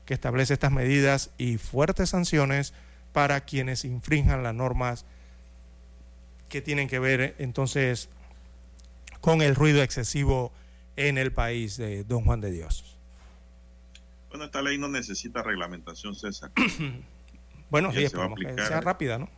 que 0.06 0.14
establece 0.14 0.54
estas 0.54 0.72
medidas 0.72 1.32
y 1.38 1.58
fuertes 1.58 2.10
sanciones 2.10 2.74
para 3.12 3.42
quienes 3.42 3.84
infrinjan 3.84 4.44
las 4.44 4.54
normas 4.54 5.06
que 6.50 6.62
tienen 6.62 6.88
que 6.88 7.00
ver 7.00 7.36
entonces 7.40 8.10
con 9.22 9.42
el 9.42 9.56
ruido 9.56 9.84
excesivo 9.84 10.52
en 10.96 11.18
el 11.18 11.32
país 11.34 11.78
de 11.78 12.04
Don 12.04 12.24
Juan 12.24 12.42
de 12.42 12.52
Dios. 12.52 12.98
Bueno, 14.30 14.46
esta 14.46 14.62
ley 14.62 14.78
no 14.78 14.88
necesita 14.88 15.44
reglamentación, 15.44 16.16
César. 16.16 16.52
Bueno, 17.70 17.92
sí, 17.92 17.96
se 17.96 18.00
va 18.00 18.04
a 18.04 18.06
esperamos 18.08 18.40
que 18.40 18.46
aplicar. 18.46 18.68
sea 18.70 18.80
rápida, 18.80 19.18
¿no? 19.18 19.30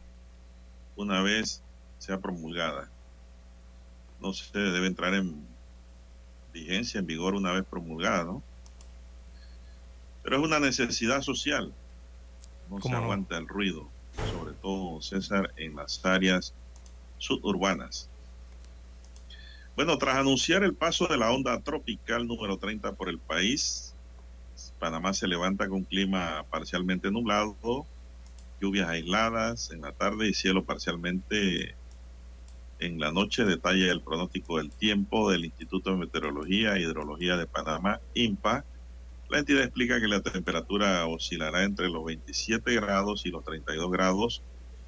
Una 0.96 1.24
vez 1.24 1.64
sea 1.98 2.20
promulgada. 2.20 2.92
No 4.22 4.34
se 4.34 4.56
debe 4.56 4.86
entrar 4.86 5.16
en 5.16 5.48
vigencia, 6.54 7.00
en 7.00 7.06
vigor 7.06 7.36
una 7.36 7.52
vez 7.52 7.66
promulgada, 7.66 8.24
¿no? 8.24 8.44
Pero 10.24 10.38
es 10.38 10.44
una 10.44 10.60
necesidad 10.60 11.22
social. 11.22 11.74
No 12.70 12.82
se 12.82 12.92
aguanta 12.92 13.38
el 13.38 13.48
ruido, 13.48 13.88
sobre 14.32 14.54
todo, 14.54 15.02
César, 15.02 15.54
en 15.58 15.76
las 15.76 16.06
áreas 16.06 16.54
suburbanas. 17.18 18.10
Bueno, 19.76 19.98
tras 19.98 20.18
anunciar 20.18 20.64
el 20.64 20.76
paso 20.76 21.08
de 21.08 21.18
la 21.18 21.32
onda 21.32 21.60
tropical 21.62 22.28
número 22.28 22.58
30 22.58 22.94
por 22.94 23.10
el 23.10 23.18
país, 23.18 23.96
Panamá 24.78 25.14
se 25.14 25.28
levanta 25.28 25.68
con 25.68 25.84
clima 25.84 26.46
parcialmente 26.50 27.12
nublado, 27.12 27.86
lluvias 28.62 28.90
aisladas 28.90 29.72
en 29.72 29.82
la 29.82 29.92
tarde 29.92 30.28
y 30.28 30.34
cielo 30.34 30.64
parcialmente 30.66 31.76
en 32.80 33.00
la 33.00 33.12
noche. 33.12 33.46
Detalla 33.46 33.92
el 33.92 34.02
pronóstico 34.02 34.58
del 34.58 34.72
tiempo 34.72 35.30
del 35.32 35.46
Instituto 35.46 35.92
de 35.92 35.98
Meteorología 35.98 36.76
e 36.76 36.82
Hidrología 36.82 37.38
de 37.38 37.48
Panamá, 37.48 38.00
INPA. 38.14 38.66
La 39.30 39.40
entidad 39.40 39.64
explica 39.64 40.00
que 40.00 40.08
la 40.08 40.22
temperatura 40.22 41.06
oscilará 41.06 41.64
entre 41.64 41.90
los 41.90 42.04
27 42.04 42.74
grados 42.76 43.26
y 43.26 43.30
los 43.30 43.44
32 43.44 43.92
grados 43.92 44.42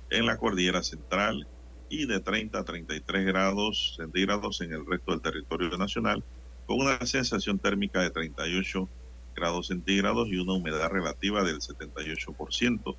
en 0.09 0.25
la 0.25 0.37
cordillera 0.37 0.81
central 0.81 1.47
y 1.89 2.05
de 2.05 2.19
30 2.19 2.59
a 2.59 2.63
33 2.63 3.25
grados 3.25 3.95
centígrados 3.97 4.61
en 4.61 4.73
el 4.73 4.85
resto 4.85 5.11
del 5.11 5.21
territorio 5.21 5.77
nacional, 5.77 6.23
con 6.65 6.79
una 6.79 7.05
sensación 7.05 7.59
térmica 7.59 8.01
de 8.01 8.09
38 8.09 8.89
grados 9.35 9.67
centígrados 9.67 10.29
y 10.29 10.37
una 10.37 10.53
humedad 10.53 10.89
relativa 10.89 11.43
del 11.43 11.59
78%. 11.59 12.95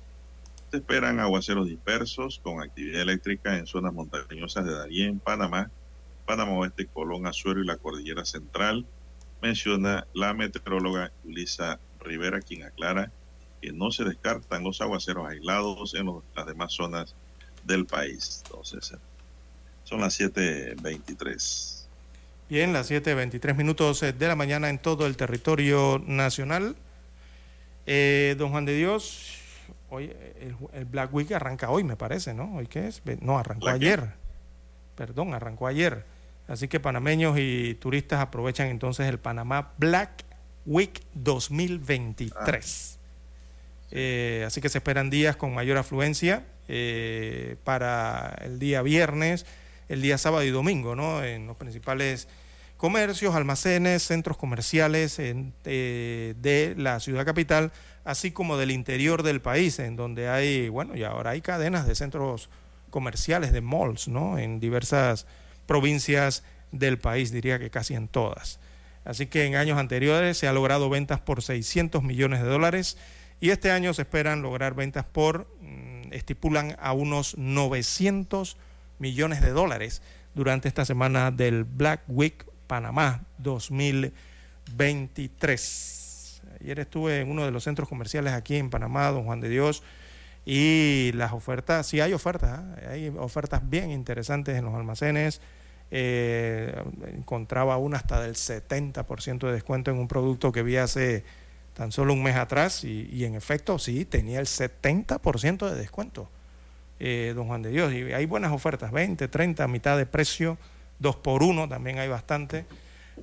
Se 0.73 0.77
esperan 0.77 1.19
aguaceros 1.19 1.67
dispersos 1.67 2.39
con 2.41 2.59
actividad 2.59 3.03
eléctrica 3.03 3.59
en 3.59 3.67
zonas 3.67 3.93
montañosas 3.93 4.65
de 4.65 4.73
Darién, 4.73 5.19
Panamá, 5.19 5.69
Panamá 6.25 6.53
Oeste, 6.53 6.87
Colón, 6.87 7.27
Azuero 7.27 7.61
y 7.61 7.65
la 7.67 7.77
Cordillera 7.77 8.25
Central, 8.25 8.83
menciona 9.39 10.07
la 10.15 10.33
meteoróloga 10.33 11.11
Lisa 11.25 11.79
Rivera, 11.99 12.41
quien 12.41 12.63
aclara 12.63 13.11
que 13.61 13.71
no 13.71 13.91
se 13.91 14.03
descartan 14.03 14.63
los 14.63 14.81
aguaceros 14.81 15.29
aislados 15.29 15.93
en 15.93 16.11
las 16.35 16.47
demás 16.47 16.73
zonas 16.73 17.13
del 17.63 17.85
país. 17.85 18.41
Entonces, 18.43 18.95
son 19.83 20.01
las 20.01 20.19
7.23. 20.19 21.85
Bien, 22.49 22.73
las 22.73 22.89
7.23 22.89 23.55
minutos 23.55 24.01
eh, 24.01 24.11
de 24.11 24.27
la 24.27 24.35
mañana 24.35 24.71
en 24.71 24.79
todo 24.79 25.05
el 25.05 25.17
territorio 25.17 26.01
nacional. 26.03 26.75
Eh, 27.85 28.33
don 28.39 28.49
Juan 28.49 28.65
de 28.65 28.75
Dios, 28.75 29.42
hoy 29.93 30.05
eh, 30.13 30.33
el, 30.41 30.55
el 30.79 30.85
Black 30.85 31.13
Week 31.13 31.31
arranca 31.31 31.69
hoy, 31.69 31.83
me 31.83 31.95
parece, 31.95 32.33
¿no? 32.33 32.55
¿Hoy 32.55 32.67
qué 32.67 32.87
es? 32.87 33.01
No, 33.21 33.37
arrancó 33.37 33.67
ayer. 33.69 34.09
Perdón, 34.95 35.33
arrancó 35.33 35.67
ayer. 35.67 36.05
Así 36.47 36.67
que 36.67 36.79
panameños 36.79 37.37
y 37.39 37.75
turistas 37.75 38.19
aprovechan 38.19 38.67
entonces 38.67 39.07
el 39.07 39.17
Panamá 39.19 39.73
Black 39.77 40.25
Week 40.65 41.01
2023. 41.13 42.99
Eh, 43.91 44.43
así 44.47 44.59
que 44.61 44.69
se 44.69 44.79
esperan 44.79 45.09
días 45.09 45.35
con 45.35 45.53
mayor 45.53 45.77
afluencia 45.77 46.43
eh, 46.67 47.57
para 47.63 48.35
el 48.41 48.57
día 48.59 48.81
viernes, 48.81 49.45
el 49.89 50.01
día 50.01 50.17
sábado 50.17 50.43
y 50.43 50.49
domingo, 50.49 50.95
¿no? 50.95 51.23
En 51.23 51.45
los 51.47 51.57
principales 51.57 52.27
comercios, 52.77 53.35
almacenes, 53.35 54.03
centros 54.03 54.35
comerciales 54.37 55.19
en- 55.19 55.53
eh, 55.65 56.33
de 56.39 56.73
la 56.77 56.99
ciudad 56.99 57.25
capital, 57.25 57.71
así 58.03 58.31
como 58.31 58.57
del 58.57 58.71
interior 58.71 59.23
del 59.23 59.41
país, 59.41 59.79
en 59.79 59.95
donde 59.95 60.29
hay, 60.29 60.69
bueno, 60.69 60.95
y 60.95 61.03
ahora 61.03 61.31
hay 61.31 61.41
cadenas 61.41 61.87
de 61.87 61.95
centros 61.95 62.49
comerciales, 62.89 63.51
de 63.51 63.61
malls, 63.61 64.07
¿no? 64.07 64.37
En 64.37 64.59
diversas 64.59 65.25
provincias 65.65 66.43
del 66.71 66.99
país, 66.99 67.31
diría 67.31 67.59
que 67.59 67.69
casi 67.69 67.95
en 67.95 68.07
todas. 68.07 68.59
Así 69.05 69.27
que 69.27 69.45
en 69.45 69.55
años 69.55 69.77
anteriores 69.77 70.37
se 70.37 70.47
ha 70.47 70.53
logrado 70.53 70.89
ventas 70.89 71.19
por 71.19 71.41
600 71.41 72.03
millones 72.03 72.41
de 72.41 72.47
dólares 72.47 72.97
y 73.41 73.49
este 73.49 73.71
año 73.71 73.93
se 73.93 74.03
esperan 74.03 74.41
lograr 74.41 74.75
ventas 74.75 75.05
por, 75.05 75.47
mm, 75.61 76.13
estipulan 76.13 76.77
a 76.79 76.93
unos 76.93 77.37
900 77.37 78.55
millones 78.99 79.41
de 79.41 79.49
dólares 79.49 80.01
durante 80.33 80.67
esta 80.67 80.85
semana 80.85 81.31
del 81.31 81.65
Black 81.65 82.01
Week 82.07 82.45
Panamá 82.67 83.23
2023. 83.39 86.02
Ayer 86.63 86.79
estuve 86.79 87.19
en 87.19 87.29
uno 87.29 87.43
de 87.43 87.51
los 87.51 87.65
centros 87.65 87.89
comerciales 87.89 88.31
aquí 88.31 88.55
en 88.55 88.69
Panamá, 88.69 89.09
Don 89.11 89.25
Juan 89.25 89.41
de 89.41 89.49
Dios, 89.49 89.83
y 90.45 91.11
las 91.13 91.33
ofertas, 91.33 91.87
sí 91.87 91.99
hay 91.99 92.13
ofertas, 92.13 92.59
¿ah? 92.59 92.75
hay 92.89 93.09
ofertas 93.17 93.69
bien 93.69 93.91
interesantes 93.91 94.57
en 94.57 94.63
los 94.63 94.73
almacenes. 94.73 95.41
Eh, 95.91 96.73
encontraba 97.13 97.77
una 97.77 97.97
hasta 97.97 98.21
del 98.21 98.35
70% 98.35 99.45
de 99.45 99.51
descuento 99.51 99.91
en 99.91 99.97
un 99.97 100.07
producto 100.07 100.51
que 100.53 100.63
vi 100.63 100.77
hace 100.77 101.23
tan 101.73 101.91
solo 101.91 102.13
un 102.13 102.23
mes 102.23 102.37
atrás 102.37 102.83
y, 102.83 103.25
en 103.25 103.35
efecto 103.35 103.77
sí, 103.77 104.05
tenía 104.05 104.39
el 104.39 104.45
70% 104.45 105.69
de 105.69 105.75
descuento, 105.75 106.29
eh, 106.99 107.33
don 107.35 107.47
Juan 107.47 107.61
de 107.61 107.71
Dios. 107.71 107.91
Y 107.91 108.13
hay 108.13 108.25
buenas 108.25 108.53
ofertas, 108.53 108.91
20, 108.91 109.27
30, 109.27 109.65
a 109.65 109.67
mitad 109.67 109.97
de 109.97 110.05
precio, 110.05 110.57
2 110.99 111.17
por 111.17 111.43
1 111.43 111.67
también 111.67 111.99
hay 111.99 112.07
bastante. 112.07 112.65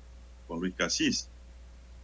con 0.48 0.60
Luis 0.60 0.74
Casís. 0.76 1.30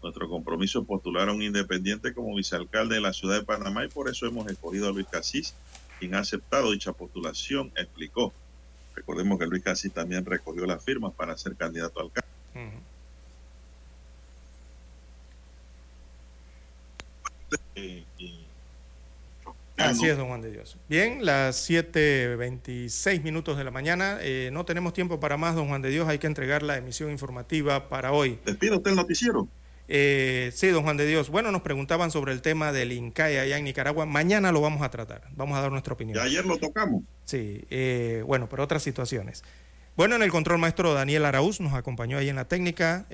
Nuestro 0.03 0.29
compromiso 0.29 0.81
es 0.81 0.87
postular 0.87 1.27
a 1.27 1.33
un 1.33 1.41
independiente 1.41 2.13
como 2.13 2.35
vicealcalde 2.35 2.95
de 2.95 3.01
la 3.01 3.11
ciudad 3.11 3.39
de 3.39 3.45
Panamá 3.45 3.83
y 3.83 3.87
por 3.87 4.09
eso 4.09 4.27
hemos 4.27 4.47
escogido 4.47 4.89
a 4.89 4.91
Luis 4.91 5.07
Casís, 5.09 5.55
quien 5.99 6.13
ha 6.15 6.19
aceptado 6.19 6.71
dicha 6.71 6.93
postulación, 6.93 7.71
explicó. 7.75 8.31
Recordemos 8.95 9.39
que 9.39 9.47
Luis 9.47 9.63
Casís 9.63 9.91
también 9.91 10.25
recogió 10.25 10.65
las 10.65 10.83
firmas 10.83 11.13
para 11.13 11.35
ser 11.37 11.55
candidato 11.55 11.99
a 11.99 12.03
alcalde. 12.03 12.29
Y- 17.75 18.03
Así 19.77 20.07
es, 20.07 20.17
don 20.17 20.27
Juan 20.27 20.41
de 20.41 20.51
Dios. 20.51 20.75
Bien, 20.89 21.25
las 21.25 21.55
7.26 21.69 23.23
minutos 23.23 23.57
de 23.57 23.63
la 23.63 23.71
mañana. 23.71 24.17
Eh, 24.21 24.49
no 24.51 24.65
tenemos 24.65 24.91
tiempo 24.93 25.21
para 25.21 25.37
más, 25.37 25.55
don 25.55 25.69
Juan 25.69 25.81
de 25.81 25.89
Dios. 25.89 26.07
Hay 26.09 26.19
que 26.19 26.27
entregar 26.27 26.63
la 26.63 26.75
emisión 26.77 27.09
informativa 27.11 27.87
para 27.87 28.11
hoy. 28.11 28.39
¿Despide 28.45 28.75
usted 28.75 28.91
el 28.91 28.97
noticiero? 28.97 29.47
Eh, 29.87 30.51
sí, 30.53 30.67
don 30.67 30.83
Juan 30.83 30.97
de 30.97 31.07
Dios. 31.07 31.29
Bueno, 31.29 31.51
nos 31.51 31.61
preguntaban 31.61 32.11
sobre 32.11 32.33
el 32.33 32.41
tema 32.41 32.73
del 32.73 32.91
INCAE 32.91 33.39
allá 33.39 33.57
en 33.57 33.63
Nicaragua. 33.63 34.05
Mañana 34.05 34.51
lo 34.51 34.59
vamos 34.59 34.81
a 34.81 34.89
tratar. 34.91 35.21
Vamos 35.35 35.57
a 35.57 35.61
dar 35.61 35.71
nuestra 35.71 35.93
opinión. 35.93 36.17
Ya 36.17 36.23
ayer 36.23 36.45
lo 36.45 36.57
tocamos. 36.57 37.03
Sí, 37.23 37.63
eh, 37.69 38.21
bueno, 38.27 38.49
pero 38.49 38.63
otras 38.63 38.83
situaciones. 38.83 39.43
Bueno, 39.95 40.15
en 40.15 40.23
el 40.23 40.29
control 40.29 40.59
maestro 40.59 40.93
Daniel 40.93 41.25
Araúz 41.25 41.59
nos 41.61 41.73
acompañó 41.73 42.17
ahí 42.17 42.27
en 42.29 42.35
la 42.35 42.45
técnica. 42.45 43.05